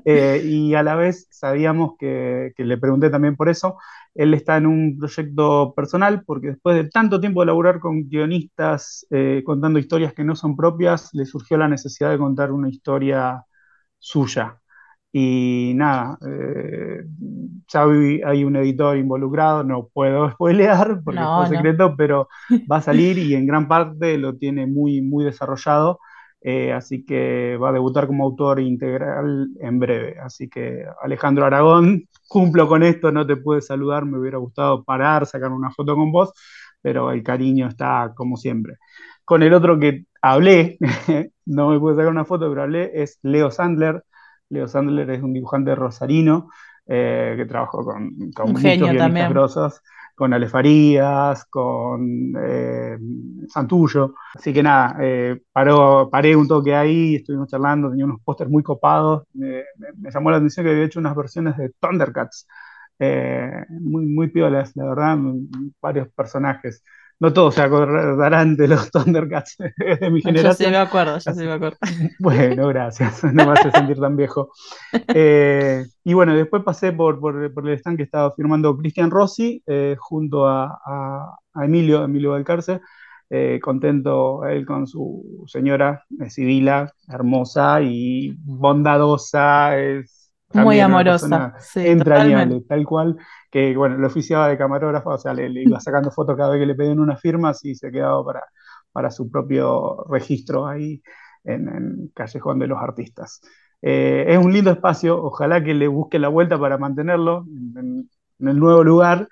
Eh, 0.05 0.41
y 0.43 0.75
a 0.75 0.83
la 0.83 0.95
vez 0.95 1.27
sabíamos 1.31 1.93
que, 1.97 2.51
que, 2.57 2.65
le 2.65 2.77
pregunté 2.77 3.09
también 3.09 3.37
por 3.37 3.47
eso. 3.47 3.77
Él 4.13 4.33
está 4.33 4.57
en 4.57 4.65
un 4.65 4.97
proyecto 4.97 5.73
personal 5.73 6.23
porque 6.25 6.47
después 6.47 6.75
de 6.75 6.89
tanto 6.89 7.21
tiempo 7.21 7.41
de 7.41 7.47
laburar 7.47 7.79
con 7.79 8.09
guionistas 8.09 9.05
eh, 9.09 9.41
contando 9.45 9.79
historias 9.79 10.13
que 10.13 10.25
no 10.25 10.35
son 10.35 10.57
propias, 10.57 11.09
le 11.13 11.25
surgió 11.25 11.57
la 11.57 11.69
necesidad 11.69 12.11
de 12.11 12.17
contar 12.17 12.51
una 12.51 12.69
historia 12.69 13.45
suya. 14.03 14.59
Y 15.11 15.73
nada, 15.75 16.17
eh, 16.27 17.03
ya 17.67 17.83
hay 17.83 18.43
un 18.43 18.55
editor 18.57 18.97
involucrado, 18.97 19.63
no 19.63 19.87
puedo 19.93 20.31
spoilear 20.33 21.01
porque 21.03 21.21
es 21.43 21.49
secreto, 21.49 21.95
pero 21.95 22.27
va 22.71 22.77
a 22.77 22.81
salir 22.81 23.17
y 23.17 23.35
en 23.35 23.45
gran 23.47 23.67
parte 23.67 24.17
lo 24.17 24.35
tiene 24.37 24.67
muy, 24.67 25.01
muy 25.01 25.25
desarrollado. 25.25 25.99
Eh, 26.45 26.73
así 26.73 27.05
que 27.05 27.55
va 27.57 27.69
a 27.69 27.71
debutar 27.71 28.05
como 28.07 28.25
autor 28.25 28.59
integral 28.59 29.49
en 29.61 29.79
breve. 29.79 30.19
Así 30.19 30.49
que 30.49 30.83
Alejandro 31.01 31.45
Aragón, 31.45 32.03
cumplo 32.27 32.67
con 32.67 32.83
esto, 32.83 33.11
no 33.11 33.25
te 33.25 33.37
pude 33.37 33.61
saludar, 33.61 34.05
me 34.05 34.19
hubiera 34.19 34.39
gustado 34.39 34.83
parar, 34.83 35.25
sacar 35.25 35.51
una 35.51 35.71
foto 35.71 35.95
con 35.95 36.11
vos, 36.11 36.33
pero 36.81 37.11
el 37.11 37.23
cariño 37.23 37.67
está 37.67 38.11
como 38.15 38.35
siempre. 38.37 38.75
Con 39.25 39.43
el 39.43 39.53
otro 39.53 39.79
que 39.79 40.05
hablé, 40.21 40.77
no 41.45 41.69
me 41.69 41.79
pude 41.79 41.95
sacar 41.95 42.11
una 42.11 42.25
foto, 42.25 42.49
pero 42.49 42.63
hablé, 42.63 42.91
es 42.93 43.19
Leo 43.21 43.51
Sandler, 43.51 44.03
Leo 44.49 44.67
Sandler 44.67 45.09
es 45.09 45.21
un 45.21 45.33
dibujante 45.33 45.75
rosarino 45.75 46.49
eh, 46.85 47.35
que 47.37 47.45
trabajó 47.45 47.83
con, 47.83 48.31
con 48.35 48.51
muchos 48.51 48.63
guionistas 48.63 49.29
grosos, 49.29 49.81
con 50.15 50.33
Ale 50.33 50.47
Farías, 50.47 51.45
con 51.45 52.33
eh, 52.37 52.97
Santullo. 53.47 54.15
Así 54.35 54.53
que 54.53 54.61
nada, 54.61 54.97
eh, 55.01 55.41
paró, 55.51 56.09
paré 56.11 56.35
un 56.35 56.47
toque 56.47 56.75
ahí, 56.75 57.15
estuvimos 57.15 57.49
charlando, 57.49 57.89
tenía 57.89 58.05
unos 58.05 58.21
pósters 58.21 58.49
muy 58.49 58.63
copados. 58.63 59.23
Me, 59.33 59.63
llamó 60.13 60.29
la 60.29 60.37
atención 60.37 60.65
que 60.65 60.71
había 60.71 60.85
hecho 60.85 60.99
unas 60.99 61.15
versiones 61.15 61.57
de 61.57 61.71
Thundercats, 61.79 62.47
muy, 62.99 64.05
muy 64.05 64.29
piolas, 64.29 64.75
la 64.75 64.85
verdad, 64.85 65.17
varios 65.81 66.09
personajes 66.09 66.83
no 67.23 67.31
todos 67.31 67.55
se 67.55 67.61
acordarán 67.61 68.57
de 68.57 68.67
los 68.67 68.91
Thundercats 68.91 69.55
de 69.57 70.11
mi 70.11 70.21
generación. 70.21 70.43
Ya 70.43 70.53
se 70.53 70.69
me 70.69 70.77
acuerdo, 70.77 71.17
ya 71.19 71.33
se 71.33 71.45
me 71.45 71.53
acuerdo. 71.53 71.77
Bueno, 72.19 72.67
gracias, 72.67 73.23
no 73.23 73.45
me 73.45 73.53
hace 73.53 73.71
sentir 73.71 73.97
tan 73.99 74.17
viejo. 74.17 74.51
Eh, 75.15 75.85
y 76.03 76.13
bueno, 76.13 76.35
después 76.35 76.63
pasé 76.63 76.91
por, 76.91 77.19
por, 77.19 77.35
el 77.67 77.73
stand 77.77 77.97
que 77.97 78.03
estaba 78.03 78.33
firmando 78.35 78.75
Cristian 78.77 79.11
Rossi 79.11 79.61
eh, 79.65 79.95
junto 79.97 80.47
a, 80.47 81.37
Emilio, 81.55 82.03
Emilio 82.03 82.31
Valcarce. 82.31 82.81
Eh, 83.29 83.59
contento 83.61 84.45
él 84.45 84.65
con 84.65 84.85
su 84.87 85.45
señora, 85.47 86.03
Sibila, 86.27 86.91
hermosa 87.07 87.81
y 87.81 88.35
bondadosa, 88.43 89.77
es 89.77 90.22
muy 90.53 90.79
amorosa, 90.79 91.55
sí, 91.59 91.87
entrañable, 91.87 92.61
tal 92.61 92.85
cual, 92.85 93.17
que 93.49 93.75
bueno, 93.75 93.97
lo 93.97 94.07
oficiaba 94.07 94.47
de 94.47 94.57
camarógrafo, 94.57 95.11
o 95.11 95.17
sea, 95.17 95.33
le, 95.33 95.49
iba 95.61 95.79
sacando 95.79 96.11
fotos 96.11 96.37
cada 96.37 96.51
vez 96.51 96.59
que 96.59 96.65
le 96.65 96.75
pedían 96.75 96.99
una 96.99 97.17
firma, 97.17 97.51
y 97.63 97.75
se 97.75 97.91
quedaba 97.91 98.23
para, 98.23 98.43
para 98.91 99.11
su 99.11 99.29
propio 99.29 100.05
registro 100.09 100.67
ahí 100.67 101.01
en, 101.43 101.67
en 101.69 102.11
Callejón 102.13 102.59
de 102.59 102.67
los 102.67 102.79
Artistas. 102.81 103.41
Eh, 103.81 104.25
es 104.29 104.37
un 104.37 104.53
lindo 104.53 104.71
espacio, 104.71 105.21
ojalá 105.21 105.63
que 105.63 105.73
le 105.73 105.87
busque 105.87 106.19
la 106.19 106.29
vuelta 106.29 106.57
para 106.57 106.77
mantenerlo 106.77 107.45
en, 107.75 108.09
el 108.39 108.59
nuevo 108.59 108.83
lugar, 108.83 109.27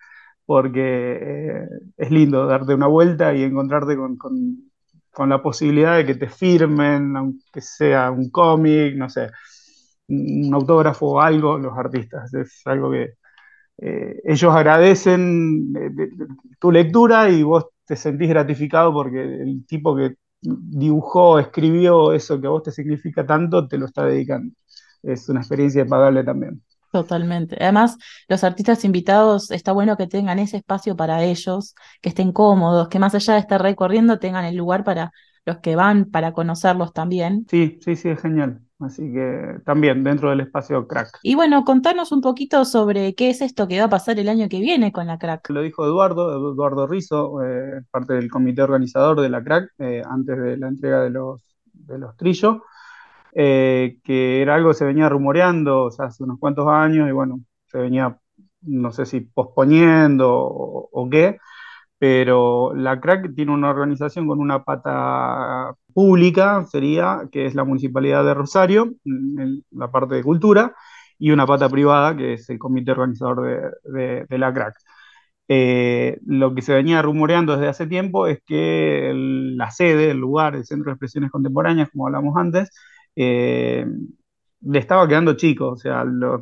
porque 0.45 1.19
eh, 1.21 1.67
es 1.97 2.11
lindo 2.11 2.45
darte 2.45 2.73
una 2.73 2.87
vuelta 2.87 3.33
y 3.33 3.43
encontrarte 3.43 3.95
con, 3.95 4.17
con, 4.17 4.71
con 5.11 5.29
la 5.29 5.41
posibilidad 5.41 5.95
de 5.97 6.05
que 6.05 6.15
te 6.15 6.27
firmen, 6.29 7.15
aunque 7.15 7.61
sea 7.61 8.11
un 8.11 8.29
cómic, 8.29 8.95
no 8.95 9.09
sé 9.09 9.29
un 10.11 10.53
autógrafo 10.53 11.07
o 11.07 11.21
algo, 11.21 11.57
los 11.57 11.77
artistas. 11.77 12.33
Es 12.33 12.61
algo 12.65 12.91
que 12.91 13.13
eh, 13.77 14.21
ellos 14.25 14.53
agradecen 14.53 15.73
eh, 15.75 16.09
tu 16.59 16.71
lectura 16.71 17.29
y 17.29 17.43
vos 17.43 17.65
te 17.85 17.95
sentís 17.95 18.29
gratificado 18.29 18.93
porque 18.93 19.21
el 19.23 19.65
tipo 19.65 19.95
que 19.95 20.15
dibujó, 20.41 21.39
escribió 21.39 22.13
eso 22.13 22.39
que 22.39 22.47
a 22.47 22.51
vos 22.51 22.63
te 22.63 22.71
significa 22.71 23.25
tanto, 23.25 23.67
te 23.67 23.77
lo 23.77 23.85
está 23.87 24.05
dedicando. 24.05 24.53
Es 25.03 25.29
una 25.29 25.39
experiencia 25.41 25.85
pagable 25.85 26.23
también. 26.23 26.61
Totalmente. 26.91 27.55
Además, 27.59 27.97
los 28.27 28.43
artistas 28.43 28.83
invitados, 28.83 29.49
está 29.51 29.71
bueno 29.71 29.95
que 29.95 30.07
tengan 30.07 30.39
ese 30.39 30.57
espacio 30.57 30.95
para 30.95 31.23
ellos, 31.23 31.73
que 32.01 32.09
estén 32.09 32.33
cómodos, 32.33 32.89
que 32.89 32.99
más 32.99 33.15
allá 33.15 33.35
de 33.35 33.39
estar 33.39 33.61
recorriendo, 33.61 34.19
tengan 34.19 34.43
el 34.45 34.57
lugar 34.57 34.83
para 34.83 35.11
los 35.45 35.59
que 35.59 35.75
van, 35.75 36.05
para 36.11 36.33
conocerlos 36.33 36.91
también. 36.93 37.45
Sí, 37.49 37.79
sí, 37.81 37.95
sí, 37.95 38.09
es 38.09 38.21
genial. 38.21 38.61
Así 38.81 39.11
que 39.11 39.59
también 39.65 40.03
dentro 40.03 40.29
del 40.29 40.41
espacio 40.41 40.87
crack. 40.87 41.19
Y 41.21 41.35
bueno, 41.35 41.63
contanos 41.63 42.11
un 42.11 42.21
poquito 42.21 42.65
sobre 42.65 43.13
qué 43.13 43.29
es 43.29 43.41
esto 43.41 43.67
que 43.67 43.79
va 43.79 43.85
a 43.85 43.89
pasar 43.89 44.19
el 44.19 44.29
año 44.29 44.49
que 44.49 44.59
viene 44.59 44.91
con 44.91 45.07
la 45.07 45.19
crack. 45.19 45.49
Lo 45.49 45.61
dijo 45.61 45.85
Eduardo, 45.85 46.51
Eduardo 46.53 46.87
Rizo, 46.87 47.43
eh, 47.43 47.81
parte 47.91 48.13
del 48.13 48.29
comité 48.29 48.63
organizador 48.63 49.21
de 49.21 49.29
la 49.29 49.43
crack, 49.43 49.71
eh, 49.79 50.01
antes 50.09 50.37
de 50.37 50.57
la 50.57 50.67
entrega 50.67 51.01
de 51.01 51.11
los, 51.11 51.41
de 51.73 51.97
los 51.99 52.15
trillos, 52.17 52.57
eh, 53.33 53.99
que 54.03 54.41
era 54.41 54.55
algo 54.55 54.69
que 54.69 54.75
se 54.75 54.85
venía 54.85 55.09
rumoreando 55.09 55.89
hace 55.97 56.23
unos 56.23 56.39
cuantos 56.39 56.67
años 56.67 57.07
y 57.07 57.11
bueno, 57.11 57.41
se 57.67 57.77
venía, 57.77 58.17
no 58.61 58.91
sé 58.91 59.05
si 59.05 59.21
posponiendo 59.21 60.29
o 60.33 61.09
qué, 61.09 61.37
pero 62.01 62.73
la 62.73 62.99
CRAC 62.99 63.35
tiene 63.35 63.51
una 63.53 63.69
organización 63.69 64.27
con 64.27 64.39
una 64.39 64.63
pata 64.63 65.75
pública, 65.93 66.65
sería, 66.65 67.27
que 67.31 67.45
es 67.45 67.53
la 67.53 67.63
Municipalidad 67.63 68.25
de 68.25 68.33
Rosario, 68.33 68.93
la 69.69 69.91
parte 69.91 70.15
de 70.15 70.23
cultura, 70.23 70.73
y 71.19 71.29
una 71.29 71.45
pata 71.45 71.69
privada, 71.69 72.17
que 72.17 72.33
es 72.33 72.49
el 72.49 72.57
comité 72.57 72.93
organizador 72.93 73.77
de, 73.83 74.37
la 74.39 74.51
CRAC. 74.51 74.75
Eh, 75.47 76.17
lo 76.25 76.55
que 76.55 76.63
se 76.63 76.73
venía 76.73 77.03
rumoreando 77.03 77.53
desde 77.53 77.67
hace 77.69 77.85
tiempo 77.85 78.25
es 78.25 78.39
que 78.47 79.11
la 79.13 79.69
sede, 79.69 80.09
el 80.09 80.17
lugar, 80.17 80.55
el 80.55 80.65
Centro 80.65 80.85
de 80.85 80.93
Expresiones 80.93 81.29
Contemporáneas, 81.29 81.91
como 81.91 82.07
hablamos 82.07 82.35
antes, 82.35 82.71
eh, 83.15 83.85
le 84.61 84.79
estaba 84.79 85.07
quedando 85.07 85.35
chico, 85.35 85.67
o 85.69 85.77
sea, 85.77 86.03
los, 86.03 86.41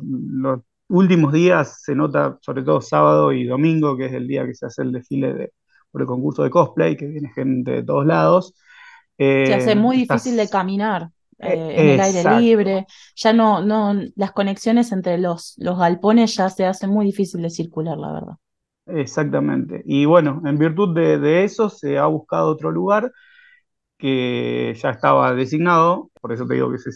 últimos 0.90 1.32
días 1.32 1.82
se 1.82 1.94
nota, 1.94 2.38
sobre 2.42 2.62
todo 2.62 2.80
sábado 2.80 3.32
y 3.32 3.44
domingo, 3.44 3.96
que 3.96 4.06
es 4.06 4.12
el 4.12 4.26
día 4.26 4.44
que 4.44 4.54
se 4.54 4.66
hace 4.66 4.82
el 4.82 4.92
desfile 4.92 5.32
de, 5.32 5.52
por 5.90 6.02
el 6.02 6.06
concurso 6.06 6.42
de 6.42 6.50
cosplay, 6.50 6.96
que 6.96 7.06
viene 7.06 7.30
gente 7.34 7.70
de 7.70 7.82
todos 7.82 8.04
lados. 8.06 8.54
se 9.16 9.54
hace 9.54 9.72
eh, 9.72 9.76
muy 9.76 9.96
difícil 9.96 10.36
de 10.36 10.48
caminar. 10.48 11.08
Eh, 11.42 11.54
eh, 11.54 11.74
en 11.80 11.88
el 11.88 12.00
aire 12.00 12.38
libre, 12.38 12.86
ya 13.16 13.32
no, 13.32 13.62
no, 13.62 13.98
las 14.14 14.32
conexiones 14.32 14.92
entre 14.92 15.16
los, 15.16 15.54
los 15.56 15.78
galpones 15.78 16.36
ya 16.36 16.50
se 16.50 16.66
hacen 16.66 16.90
muy 16.90 17.06
difícil 17.06 17.40
de 17.40 17.48
circular, 17.48 17.96
la 17.96 18.12
verdad. 18.12 18.34
Exactamente. 18.84 19.82
Y 19.86 20.04
bueno, 20.04 20.42
en 20.44 20.58
virtud 20.58 20.94
de, 20.94 21.18
de, 21.18 21.44
eso 21.44 21.70
se 21.70 21.96
ha 21.96 22.04
buscado 22.06 22.50
otro 22.50 22.70
lugar 22.70 23.10
que 23.96 24.74
ya 24.82 24.90
estaba 24.90 25.32
designado, 25.34 26.10
por 26.20 26.32
eso 26.32 26.46
te 26.46 26.54
digo 26.54 26.70
que 26.70 26.78
se, 26.78 26.90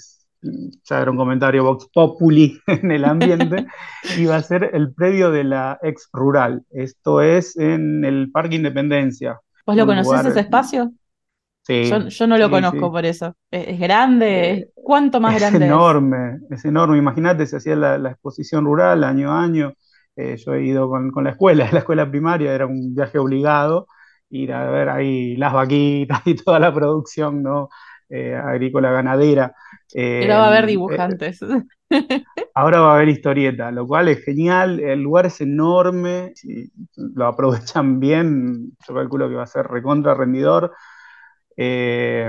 ya 0.84 1.00
era 1.00 1.10
un 1.10 1.16
comentario 1.16 1.64
Vox 1.64 1.88
Populi 1.92 2.60
en 2.66 2.90
el 2.90 3.04
ambiente, 3.04 3.66
y 4.18 4.26
va 4.26 4.36
a 4.36 4.42
ser 4.42 4.70
el 4.72 4.92
predio 4.92 5.30
de 5.30 5.44
la 5.44 5.78
ex 5.82 6.08
rural. 6.12 6.64
Esto 6.70 7.20
es 7.20 7.56
en 7.56 8.04
el 8.04 8.30
Parque 8.30 8.56
Independencia. 8.56 9.40
¿Vos 9.66 9.76
lo 9.76 9.86
conocés 9.86 10.26
ese 10.26 10.40
espacio? 10.40 10.92
Sí. 11.62 11.90
Yo, 12.10 12.26
no 12.26 12.36
lo 12.36 12.50
conozco 12.50 12.92
por 12.92 13.06
eso. 13.06 13.34
¿Es, 13.50 13.80
grande? 13.80 14.50
Eh, 14.50 14.70
¿Cuánto 14.74 15.18
más 15.18 15.34
grande 15.34 15.60
es? 15.60 15.64
Enorme, 15.64 16.40
es 16.50 16.62
enorme. 16.66 16.98
Imagínate, 16.98 17.46
se 17.46 17.56
hacía 17.56 17.74
la, 17.74 18.10
exposición 18.10 18.66
rural 18.66 19.02
año 19.02 19.32
a 19.32 19.42
año. 19.42 19.72
Eh, 20.14 20.36
yo 20.36 20.52
he 20.52 20.62
ido 20.62 20.90
con, 20.90 21.10
con 21.10 21.24
la 21.24 21.30
escuela, 21.30 21.66
la 21.72 21.78
escuela 21.78 22.10
primaria, 22.10 22.52
era 22.54 22.66
un 22.66 22.94
viaje 22.94 23.18
obligado, 23.18 23.86
ir 24.28 24.52
a 24.52 24.70
ver 24.70 24.90
ahí 24.90 25.36
las 25.36 25.54
vaquitas 25.54 26.20
y 26.26 26.34
toda 26.34 26.58
la 26.58 26.72
producción, 26.74 27.42
¿no? 27.42 27.70
Eh, 28.08 28.34
agrícola 28.34 28.92
ganadera. 28.92 29.54
Pero 29.94 30.34
va 30.34 30.46
a 30.46 30.48
haber 30.48 30.64
eh, 30.64 30.68
dibujantes. 30.68 31.40
ahora 32.54 32.80
va 32.80 32.92
a 32.92 32.94
haber 32.96 33.08
historieta, 33.08 33.70
lo 33.70 33.86
cual 33.86 34.08
es 34.08 34.24
genial. 34.24 34.80
El 34.80 35.02
lugar 35.02 35.26
es 35.26 35.40
enorme, 35.40 36.32
si 36.34 36.70
lo 36.96 37.26
aprovechan 37.26 38.00
bien, 38.00 38.76
yo 38.86 38.94
calculo 38.94 39.28
que 39.28 39.36
va 39.36 39.44
a 39.44 39.46
ser 39.46 39.66
recontra 39.66 40.14
rendidor. 40.14 40.72
Eh, 41.56 42.28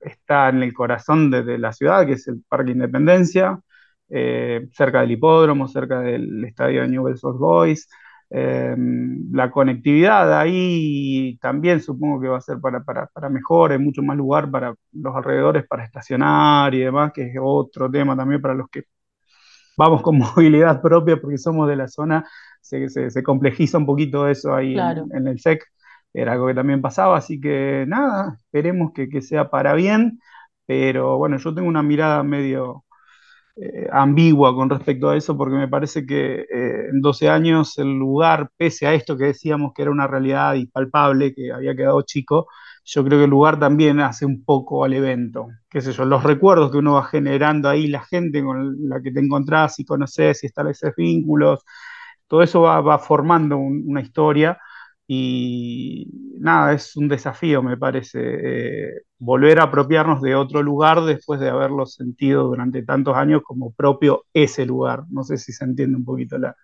está 0.00 0.48
en 0.48 0.62
el 0.62 0.72
corazón 0.72 1.30
de, 1.30 1.58
la 1.58 1.72
ciudad, 1.72 2.06
que 2.06 2.12
es 2.12 2.26
el 2.28 2.42
Parque 2.48 2.72
Independencia. 2.72 3.60
eh, 4.08 4.68
cerca 4.72 5.02
del 5.02 5.12
hipódromo, 5.12 5.68
cerca 5.68 6.00
del 6.00 6.44
estadio 6.44 6.82
de 6.82 6.88
Newell's 6.88 7.22
Old 7.22 7.38
Boys. 7.38 7.88
Eh, 8.32 8.76
la 9.32 9.50
conectividad 9.50 10.38
ahí 10.40 11.36
también 11.40 11.80
supongo 11.82 12.20
que 12.20 12.28
va 12.28 12.38
a 12.38 12.40
ser 12.40 12.60
para, 12.60 12.82
para, 12.84 13.06
para 13.08 13.28
mejor, 13.28 13.72
hay 13.72 13.78
mucho 13.78 14.02
más 14.02 14.16
lugar 14.16 14.50
para 14.50 14.74
los 14.92 15.16
alrededores 15.16 15.66
para 15.66 15.84
estacionar 15.84 16.72
y 16.74 16.80
demás, 16.80 17.12
que 17.12 17.24
es 17.24 17.36
otro 17.42 17.90
tema 17.90 18.16
también 18.16 18.40
para 18.40 18.54
los 18.54 18.68
que 18.70 18.84
vamos 19.76 20.02
con 20.02 20.18
movilidad 20.18 20.80
propia 20.82 21.20
porque 21.20 21.38
somos 21.38 21.68
de 21.68 21.76
la 21.76 21.88
zona, 21.88 22.28
se, 22.60 22.88
se, 22.88 23.10
se 23.10 23.22
complejiza 23.22 23.78
un 23.78 23.86
poquito 23.86 24.28
eso 24.28 24.54
ahí 24.54 24.74
Claro. 24.74 25.10
en, 25.12 25.16
en 25.16 25.28
el 25.28 25.36
SEC, 25.36 25.64
era 26.12 26.32
algo 26.32 26.46
que 26.48 26.54
también 26.54 26.82
pasaba, 26.82 27.16
así 27.18 27.40
que 27.40 27.84
nada, 27.88 28.36
esperemos 28.40 28.92
que, 28.92 29.08
que 29.08 29.22
sea 29.22 29.50
para 29.50 29.74
bien, 29.74 30.18
pero 30.66 31.18
bueno, 31.18 31.38
yo 31.38 31.54
tengo 31.54 31.68
una 31.68 31.82
mirada 31.82 32.22
medio 32.22 32.84
eh, 33.56 33.88
ambigua 33.92 34.54
con 34.54 34.70
respecto 34.70 35.08
a 35.10 35.16
eso, 35.16 35.36
porque 35.36 35.56
me 35.56 35.68
parece 35.68 36.06
que 36.06 36.40
eh, 36.42 36.88
en 36.90 37.00
12 37.00 37.28
años 37.28 37.78
el 37.78 37.88
lugar, 37.98 38.50
pese 38.56 38.86
a 38.86 38.94
esto 38.94 39.16
que 39.16 39.24
decíamos 39.26 39.72
que 39.74 39.82
era 39.82 39.90
una 39.90 40.06
realidad 40.06 40.54
impalpable, 40.54 41.34
que 41.34 41.52
había 41.52 41.74
quedado 41.76 42.02
chico, 42.02 42.46
yo 42.84 43.04
creo 43.04 43.18
que 43.18 43.24
el 43.24 43.30
lugar 43.30 43.58
también 43.58 44.00
hace 44.00 44.24
un 44.26 44.44
poco 44.44 44.84
al 44.84 44.92
evento. 44.94 45.48
Qué 45.68 45.80
sé 45.80 45.92
yo, 45.92 46.04
los 46.04 46.22
recuerdos 46.24 46.70
que 46.70 46.78
uno 46.78 46.94
va 46.94 47.04
generando 47.04 47.68
ahí, 47.68 47.86
la 47.88 48.00
gente 48.02 48.42
con 48.42 48.76
la 48.88 49.00
que 49.02 49.12
te 49.12 49.20
encontrás 49.20 49.78
y 49.78 49.84
conoces 49.84 50.42
y 50.42 50.46
estableces 50.46 50.94
vínculos, 50.96 51.64
todo 52.28 52.42
eso 52.42 52.62
va, 52.62 52.98
formando 52.98 53.56
un- 53.56 53.84
una 53.86 54.00
historia 54.02 54.58
y 55.12 56.06
nada, 56.38 56.72
es 56.72 56.96
un 56.96 57.08
desafío, 57.08 57.64
me 57.64 57.76
parece, 57.76 58.20
eh, 58.20 59.02
volver 59.18 59.58
a 59.58 59.64
apropiarnos 59.64 60.22
de 60.22 60.36
otro 60.36 60.62
lugar 60.62 61.02
después 61.02 61.40
de 61.40 61.50
haberlo 61.50 61.84
sentido 61.84 62.44
durante 62.44 62.84
tantos 62.84 63.16
años 63.16 63.42
como 63.44 63.72
propio 63.72 64.26
ese 64.32 64.64
lugar. 64.66 65.02
No 65.10 65.24
sé 65.24 65.36
si 65.36 65.52
se 65.52 65.64
entiende 65.64 65.96
un 65.96 66.04
poquito 66.04 66.38
la, 66.38 66.54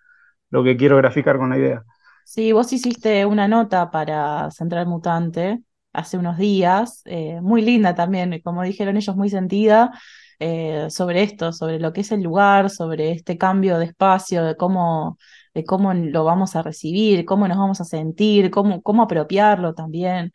lo 0.49 0.63
que 0.63 0.77
quiero 0.77 0.95
graficar 0.95 1.37
con 1.37 1.49
la 1.49 1.57
idea. 1.57 1.83
Sí, 2.23 2.53
vos 2.53 2.71
hiciste 2.71 3.25
una 3.25 3.49
nota 3.49 3.91
para 3.91 4.49
Central 4.51 4.87
Mutante 4.87 5.61
hace 5.91 6.17
unos 6.17 6.37
días, 6.37 7.01
eh, 7.03 7.41
muy 7.41 7.61
linda 7.61 7.95
también, 7.95 8.39
como 8.45 8.63
dijeron 8.63 8.95
ellos, 8.95 9.17
muy 9.17 9.29
sentida, 9.29 9.91
eh, 10.39 10.87
sobre 10.89 11.23
esto, 11.23 11.51
sobre 11.51 11.79
lo 11.81 11.91
que 11.91 12.01
es 12.01 12.13
el 12.13 12.23
lugar, 12.23 12.69
sobre 12.69 13.11
este 13.11 13.37
cambio 13.37 13.77
de 13.77 13.85
espacio, 13.87 14.45
de 14.45 14.55
cómo, 14.55 15.17
de 15.57 15.65
cómo 15.65 15.93
lo 15.93 16.23
vamos 16.23 16.55
a 16.55 16.61
recibir, 16.63 17.25
cómo 17.25 17.47
nos 17.47 17.57
vamos 17.57 17.81
a 17.81 17.85
sentir, 17.85 18.51
cómo, 18.51 18.81
cómo 18.83 19.03
apropiarlo 19.03 19.73
también. 19.75 20.31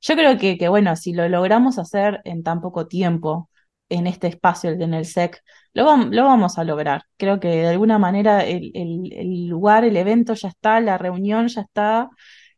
Yo 0.00 0.14
creo 0.16 0.36
que, 0.38 0.58
que, 0.58 0.68
bueno, 0.68 0.96
si 0.96 1.12
lo 1.14 1.28
logramos 1.28 1.78
hacer 1.78 2.20
en 2.24 2.42
tan 2.42 2.60
poco 2.60 2.86
tiempo, 2.88 3.50
en 3.88 4.06
este 4.06 4.26
espacio, 4.28 4.70
en 4.72 4.94
el 4.94 5.02
SEC, 5.02 5.40
lo, 5.74 5.84
vam- 5.86 6.10
lo 6.12 6.24
vamos 6.24 6.58
a 6.58 6.64
lograr. 6.64 7.02
Creo 7.16 7.40
que 7.40 7.48
de 7.48 7.66
alguna 7.68 7.98
manera 7.98 8.44
el, 8.44 8.70
el- 8.74 9.12
el 9.12 9.46
lugar, 9.48 9.84
el 9.84 9.96
evento 9.96 10.34
ya 10.34 10.48
está, 10.48 10.80
la 10.80 10.98
reunión 10.98 11.48
ya 11.48 11.62
está. 11.62 12.10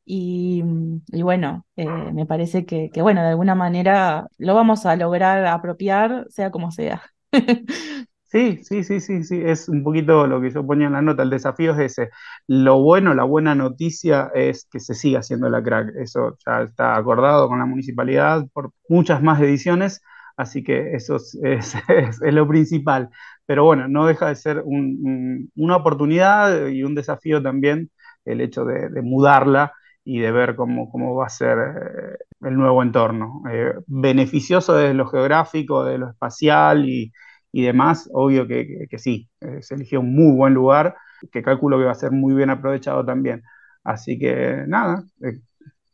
Y, 0.05 0.62
y 1.09 1.22
bueno, 1.22 1.66
eh, 1.76 1.86
me 2.12 2.26
parece 2.26 2.64
que, 2.66 2.90
que, 2.93 3.02
bueno, 3.02 3.22
de 3.22 3.28
alguna 3.30 3.55
manera 3.56 4.28
lo 4.38 4.55
vamos 4.55 4.86
a 4.86 4.97
lograr 4.97 5.44
apropiar, 5.47 6.26
sea 6.30 6.51
como 6.51 6.70
sea. 6.72 7.02
Sí, 8.36 8.58
sí, 8.64 8.82
sí, 8.84 9.00
sí, 9.00 9.22
sí, 9.22 9.40
es 9.42 9.68
un 9.68 9.84
poquito 9.84 10.26
lo 10.26 10.40
que 10.40 10.50
yo 10.50 10.66
ponía 10.66 10.88
en 10.88 10.92
la 10.94 11.00
nota, 11.02 11.22
el 11.22 11.30
desafío 11.30 11.72
es 11.72 11.78
ese. 11.98 12.10
Lo 12.48 12.82
bueno, 12.82 13.14
la 13.14 13.22
buena 13.24 13.54
noticia 13.54 14.30
es 14.34 14.66
que 14.70 14.80
se 14.80 14.94
siga 14.94 15.20
haciendo 15.20 15.48
la 15.48 15.62
crack, 15.62 15.94
eso 15.96 16.36
ya 16.44 16.62
está 16.62 16.96
acordado 16.96 17.48
con 17.48 17.60
la 17.60 17.66
municipalidad 17.66 18.44
por 18.52 18.72
muchas 18.88 19.22
más 19.22 19.40
ediciones, 19.40 20.02
así 20.36 20.64
que 20.64 20.94
eso 20.94 21.16
es, 21.16 21.74
lo 22.20 22.48
principal. 22.48 23.08
Pero 23.46 23.64
bueno, 23.64 23.88
no 23.88 24.06
deja 24.06 24.28
de 24.28 24.34
ser 24.36 24.58
un- 24.64 24.98
un- 25.02 25.50
una 25.56 25.76
oportunidad 25.76 26.66
y 26.66 26.82
un 26.82 26.94
desafío 26.94 27.40
también 27.42 27.90
el 28.24 28.40
hecho 28.40 28.64
de, 28.64 28.88
de 28.90 29.02
mudarla 29.02 29.72
y 30.04 30.18
de 30.18 30.30
ver 30.32 30.56
cómo, 30.56 30.90
cómo 30.90 31.14
va 31.14 31.26
a 31.26 31.28
ser 31.28 31.56
eh, 31.58 32.16
el 32.42 32.54
nuevo 32.56 32.82
entorno. 32.82 33.42
Eh, 33.50 33.72
beneficioso 33.86 34.74
desde 34.74 34.94
lo 34.94 35.06
geográfico, 35.06 35.84
de 35.84 35.98
lo 35.98 36.10
espacial 36.10 36.88
y 36.88 37.12
y 37.52 37.62
demás, 37.64 38.09
obvio 38.12 38.47
que, 38.47 38.66
que- 38.66 38.86
que 38.89 38.98
sí, 38.98 39.28
eh, 39.40 39.62
se 39.62 39.74
eligió 39.74 40.01
un 40.01 40.14
muy 40.14 40.36
buen 40.36 40.55
lugar, 40.55 40.97
que 41.32 41.43
calculo 41.43 41.78
que 41.78 41.85
va 41.85 41.93
a 41.93 41.94
ser 41.94 42.12
muy 42.12 42.35
bien 42.35 42.51
aprovechado 42.51 43.05
también. 43.05 43.43
Así 43.85 44.18
que 44.18 44.64
nada, 44.66 45.05
eh, 45.23 45.40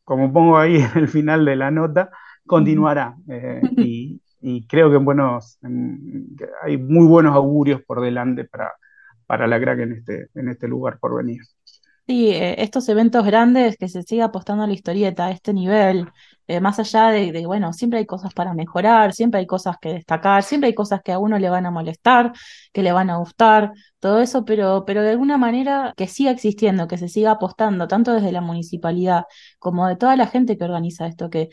como 0.04 0.32
pongo 0.32 0.58
ahí 0.58 0.76
en 0.96 0.98
el 0.98 1.08
final 1.08 1.44
de 1.44 1.56
la 1.56 1.70
nota, 1.70 2.10
continuará. 2.46 3.16
eh, 3.28 3.70
y, 3.76 4.20
y 4.40 4.66
creo 4.66 4.90
que, 4.90 4.96
en 4.96 5.04
buenos, 5.04 5.58
en- 5.62 6.36
que 6.36 6.46
hay 6.62 6.76
muy 6.78 7.06
buenos 7.06 7.34
augurios 7.36 7.82
por 7.86 8.00
delante 8.00 8.44
para, 8.44 8.72
para 9.26 9.46
la 9.46 9.60
crack 9.60 9.80
en 9.80 9.92
este, 9.92 10.28
en 10.34 10.48
este 10.48 10.68
lugar 10.68 10.98
por 11.00 11.16
venir. 11.16 11.40
Sí, 12.06 12.30
eh, 12.30 12.60
estos 12.62 12.88
eventos 12.88 13.24
grandes 13.24 13.76
que 13.76 13.88
se 13.88 14.02
siga 14.02 14.26
apostando 14.26 14.64
a 14.64 14.66
la 14.66 14.72
historieta 14.72 15.26
a 15.26 15.30
este 15.30 15.54
nivel, 15.54 16.08
eh, 16.48 16.60
más 16.60 16.78
allá 16.80 17.08
de, 17.10 17.30
de, 17.30 17.46
bueno, 17.46 17.72
siempre 17.72 18.00
hay 18.00 18.06
cosas 18.06 18.34
para 18.34 18.54
mejorar, 18.54 19.12
siempre 19.14 19.38
hay 19.40 19.46
cosas 19.46 19.76
que 19.80 19.90
destacar, 19.94 20.42
siempre 20.42 20.66
hay 20.68 20.74
cosas 20.74 21.00
que 21.02 21.12
a 21.12 21.18
uno 21.20 21.38
le 21.38 21.48
van 21.48 21.64
a 21.64 21.70
molestar, 21.70 22.32
que 22.72 22.82
le 22.82 22.90
van 22.92 23.08
a 23.08 23.18
gustar, 23.18 23.70
todo 24.00 24.20
eso, 24.20 24.44
pero, 24.44 24.84
pero 24.84 25.02
de 25.02 25.10
alguna 25.10 25.38
manera 25.38 25.94
que 25.96 26.08
siga 26.08 26.32
existiendo, 26.32 26.88
que 26.88 26.98
se 26.98 27.08
siga 27.08 27.30
apostando, 27.32 27.86
tanto 27.86 28.12
desde 28.12 28.32
la 28.32 28.40
municipalidad 28.40 29.24
como 29.60 29.86
de 29.86 29.94
toda 29.96 30.16
la 30.16 30.26
gente 30.26 30.58
que 30.58 30.64
organiza 30.64 31.06
esto, 31.06 31.30
que 31.30 31.50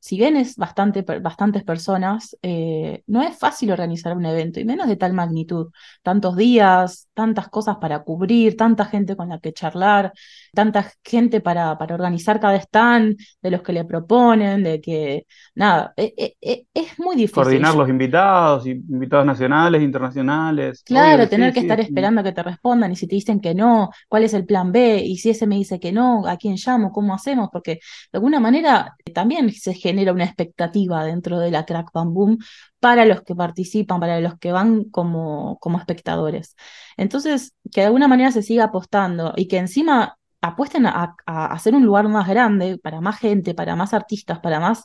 si 0.00 0.16
bien 0.16 0.36
es 0.36 0.56
bastante, 0.56 1.02
bastantes 1.02 1.62
personas, 1.62 2.36
eh, 2.42 3.02
no 3.06 3.22
es 3.22 3.38
fácil 3.38 3.70
organizar 3.70 4.16
un 4.16 4.24
evento, 4.26 4.58
y 4.58 4.64
menos 4.64 4.88
de 4.88 4.96
tal 4.96 5.12
magnitud. 5.12 5.70
Tantos 6.02 6.36
días, 6.36 7.08
tantas 7.14 7.48
cosas 7.48 7.76
para 7.76 8.02
cubrir, 8.02 8.56
tanta 8.56 8.86
gente 8.86 9.14
con 9.16 9.28
la 9.28 9.38
que 9.40 9.52
charlar, 9.52 10.12
tanta 10.54 10.92
gente 11.04 11.40
para, 11.40 11.76
para 11.78 11.94
organizar 11.94 12.40
cada 12.40 12.56
stand, 12.56 13.16
de 13.42 13.50
los 13.50 13.62
que 13.62 13.72
le 13.72 13.84
proponen, 13.84 14.62
de 14.62 14.80
que, 14.80 15.26
nada, 15.54 15.92
e- 15.96 16.14
e- 16.16 16.36
e- 16.40 16.66
es 16.74 16.98
muy 16.98 17.16
difícil. 17.16 17.62
Coordinar 17.62 17.74
los 17.74 17.88
invitados, 17.88 18.66
invitados 18.66 19.24
nacionales, 19.26 19.82
internacionales. 19.82 20.84
Claro, 20.84 21.28
tener 21.28 21.52
sí, 21.52 21.52
que 21.52 21.60
sí, 21.60 21.60
estar 21.60 21.78
es- 21.78 21.78
esperando 21.78 22.22
que 22.24 22.32
te 22.32 22.42
respondan 22.42 22.90
y 22.90 22.96
si 22.96 23.06
te 23.06 23.14
dicen 23.14 23.40
que 23.40 23.54
no, 23.54 23.90
¿cuál 24.08 24.24
es 24.24 24.34
el 24.34 24.44
plan 24.44 24.72
B? 24.72 24.98
Y 25.04 25.18
si 25.18 25.30
ese 25.30 25.46
me 25.46 25.54
dice 25.54 25.78
que 25.78 25.92
no, 25.92 26.26
¿a 26.26 26.36
quién 26.36 26.56
llamo? 26.56 26.90
¿Cómo 26.90 27.14
hacemos? 27.14 27.48
Porque 27.52 27.74
de 27.74 27.80
alguna 28.16 28.40
manera 28.40 28.96
también 29.14 29.52
se 29.52 29.74
genera 29.74 30.12
una 30.12 30.24
expectativa 30.24 31.04
dentro 31.04 31.38
de 31.38 31.52
la 31.52 31.64
Crack 31.64 31.92
Bam 31.92 32.12
Boom 32.12 32.38
para 32.80 33.04
los 33.04 33.22
que 33.22 33.36
participan, 33.36 34.00
para 34.00 34.20
los 34.20 34.36
que 34.38 34.50
van 34.50 34.84
como, 34.90 35.58
como 35.60 35.78
espectadores. 35.78 36.56
Entonces, 36.96 37.54
que 37.72 37.82
de 37.82 37.86
alguna 37.86 38.08
manera 38.08 38.32
se 38.32 38.42
siga 38.42 38.64
apostando 38.64 39.32
y 39.36 39.46
que 39.46 39.58
encima 39.58 40.16
apuesten 40.40 40.86
a, 40.86 41.14
a 41.26 41.46
hacer 41.46 41.74
un 41.74 41.84
lugar 41.84 42.08
más 42.08 42.28
grande, 42.28 42.78
para 42.78 43.00
más 43.00 43.18
gente, 43.18 43.54
para 43.54 43.76
más 43.76 43.94
artistas, 43.94 44.40
para 44.40 44.60
más, 44.60 44.84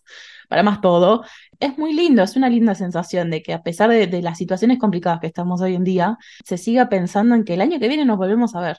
para 0.49 0.63
más 0.63 0.81
todo, 0.81 1.23
es 1.59 1.77
muy 1.77 1.93
lindo, 1.93 2.23
es 2.23 2.35
una 2.35 2.49
linda 2.49 2.75
sensación 2.75 3.29
de 3.31 3.41
que 3.41 3.53
a 3.53 3.63
pesar 3.63 3.89
de, 3.89 4.07
de 4.07 4.21
las 4.21 4.37
situaciones 4.37 4.79
complicadas 4.79 5.19
que 5.19 5.27
estamos 5.27 5.61
hoy 5.61 5.75
en 5.75 5.83
día, 5.83 6.17
se 6.43 6.57
siga 6.57 6.89
pensando 6.89 7.35
en 7.35 7.43
que 7.45 7.53
el 7.55 7.61
año 7.61 7.79
que 7.79 7.87
viene 7.87 8.05
nos 8.05 8.17
volvemos 8.17 8.55
a 8.55 8.61
ver. 8.61 8.77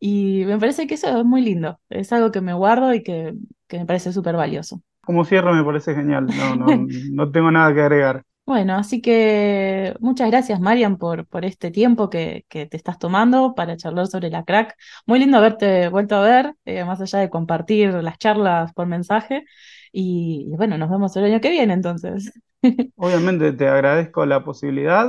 Y 0.00 0.44
me 0.46 0.58
parece 0.58 0.86
que 0.86 0.94
eso 0.94 1.18
es 1.18 1.24
muy 1.24 1.42
lindo, 1.42 1.80
es 1.90 2.12
algo 2.12 2.30
que 2.32 2.40
me 2.40 2.54
guardo 2.54 2.94
y 2.94 3.02
que, 3.02 3.34
que 3.68 3.78
me 3.78 3.86
parece 3.86 4.12
súper 4.12 4.36
valioso. 4.36 4.82
Como 5.00 5.24
cierre 5.24 5.52
me 5.52 5.64
parece 5.64 5.94
genial, 5.94 6.26
no, 6.26 6.54
no, 6.56 6.66
no 7.12 7.30
tengo 7.32 7.50
nada 7.50 7.74
que 7.74 7.80
agregar. 7.80 8.24
Bueno, 8.48 8.76
así 8.76 9.02
que 9.02 9.94
muchas 10.00 10.30
gracias, 10.30 10.58
Marian, 10.58 10.96
por, 10.96 11.26
por 11.26 11.44
este 11.44 11.70
tiempo 11.70 12.08
que, 12.08 12.46
que 12.48 12.64
te 12.64 12.78
estás 12.78 12.98
tomando 12.98 13.54
para 13.54 13.76
charlar 13.76 14.06
sobre 14.06 14.30
la 14.30 14.42
crack. 14.42 14.74
Muy 15.04 15.18
lindo 15.18 15.36
haberte 15.36 15.90
vuelto 15.90 16.14
a 16.16 16.22
ver, 16.22 16.54
eh, 16.64 16.82
más 16.82 16.98
allá 16.98 17.18
de 17.18 17.28
compartir 17.28 17.92
las 18.02 18.16
charlas 18.16 18.72
por 18.72 18.86
mensaje. 18.86 19.44
Y, 19.92 20.50
bueno, 20.56 20.78
nos 20.78 20.88
vemos 20.88 21.14
el 21.16 21.24
año 21.24 21.42
que 21.42 21.50
viene 21.50 21.74
entonces. 21.74 22.32
Obviamente 22.96 23.52
te 23.52 23.68
agradezco 23.68 24.24
la 24.24 24.42
posibilidad. 24.42 25.06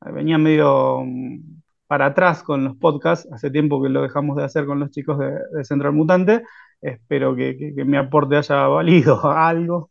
Venía 0.00 0.38
medio 0.38 1.02
mm, 1.04 1.60
para 1.88 2.06
atrás 2.06 2.42
con 2.42 2.64
los 2.64 2.76
podcasts, 2.78 3.28
hace 3.30 3.50
tiempo 3.50 3.82
que 3.82 3.90
lo 3.90 4.00
dejamos 4.00 4.34
de 4.38 4.44
hacer 4.44 4.64
con 4.64 4.80
los 4.80 4.90
chicos 4.92 5.18
de, 5.18 5.38
de 5.52 5.62
Central 5.62 5.92
Mutante. 5.92 6.42
Espero 6.80 7.34
que, 7.36 7.56
que- 7.56 7.74
que 7.74 7.84
mi 7.84 7.96
aporte 7.96 8.36
haya 8.36 8.66
valido 8.68 9.20
algo. 9.30 9.90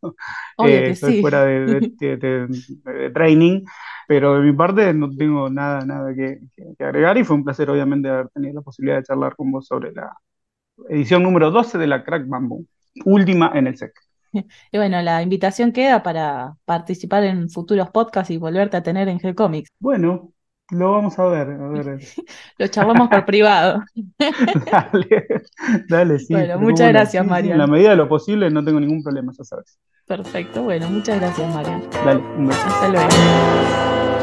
Eh, 0.60 0.92
estoy 0.92 1.14
sí. 1.14 1.22
fuera 1.22 1.44
de, 1.46 1.68
de- 1.68 1.90
de- 2.00 2.18
de- 2.18 2.48
de 2.94 3.10
training, 3.12 3.64
pero 4.08 4.36
de 4.36 4.42
mi 4.42 4.54
parte 4.58 4.94
no 4.94 5.10
tengo 5.16 5.50
nada, 5.50 5.86
nada 5.86 6.14
que, 6.16 6.40
que- 6.56 6.76
que 6.78 6.84
agregar 6.86 7.18
y 7.18 7.24
fue 7.26 7.36
un 7.36 7.44
placer 7.44 7.70
obviamente 7.70 8.10
haber 8.10 8.30
tenido 8.30 8.54
la 8.56 8.62
posibilidad 8.62 8.98
de 8.98 9.04
charlar 9.04 9.36
con 9.36 9.52
vos 9.52 9.68
sobre 9.68 9.92
la 9.94 10.12
edición 10.90 11.24
número 11.24 11.52
12 11.52 11.78
de 11.78 11.88
la 11.88 12.04
Crack 12.04 12.28
Bamboo, 12.28 12.66
última 13.06 13.52
en 13.56 13.68
el 13.68 13.76
SEC. 13.76 13.94
Y 14.72 14.78
bueno, 14.78 15.02
la 15.02 15.22
invitación 15.22 15.72
queda 15.72 16.04
para 16.04 16.56
participar 16.66 17.24
en 17.24 17.50
futuros 17.50 17.90
podcasts 17.90 18.32
y 18.32 18.38
volverte 18.38 18.78
a 18.78 18.84
tener 18.84 19.08
en 19.08 19.20
G-Comics. 19.20 19.70
Bueno, 19.80 20.34
lo 20.72 20.92
vamos 20.92 21.18
a 21.18 21.26
ver, 21.26 21.50
a 21.52 21.68
ver. 21.70 22.00
Lo 22.58 22.68
charlamos 22.68 23.08
por 23.10 23.26
privado. 23.26 23.84
Dale, 24.72 25.28
dale, 25.88 26.20
sí. 26.20 26.34
Bueno, 26.34 26.60
muchas 26.60 26.90
gracias, 26.90 27.24
Sí, 27.24 27.30
Marian. 27.30 27.54
en 27.54 27.58
la 27.60 27.68
medida 27.68 27.92
de 27.92 27.96
lo 27.96 28.10
posible 28.10 28.50
no 28.50 28.64
tengo 28.64 28.80
ningún 28.80 29.02
problema, 29.04 29.32
ya 29.38 29.44
sabes. 29.44 29.80
Perfecto, 30.06 30.64
bueno, 30.64 30.90
muchas 30.90 31.20
gracias, 31.20 31.54
Marian. 31.54 31.84
Dale, 32.04 32.20
un 32.20 32.48
beso. 32.48 32.62
Hasta 32.66 32.90
luego. 32.90 34.17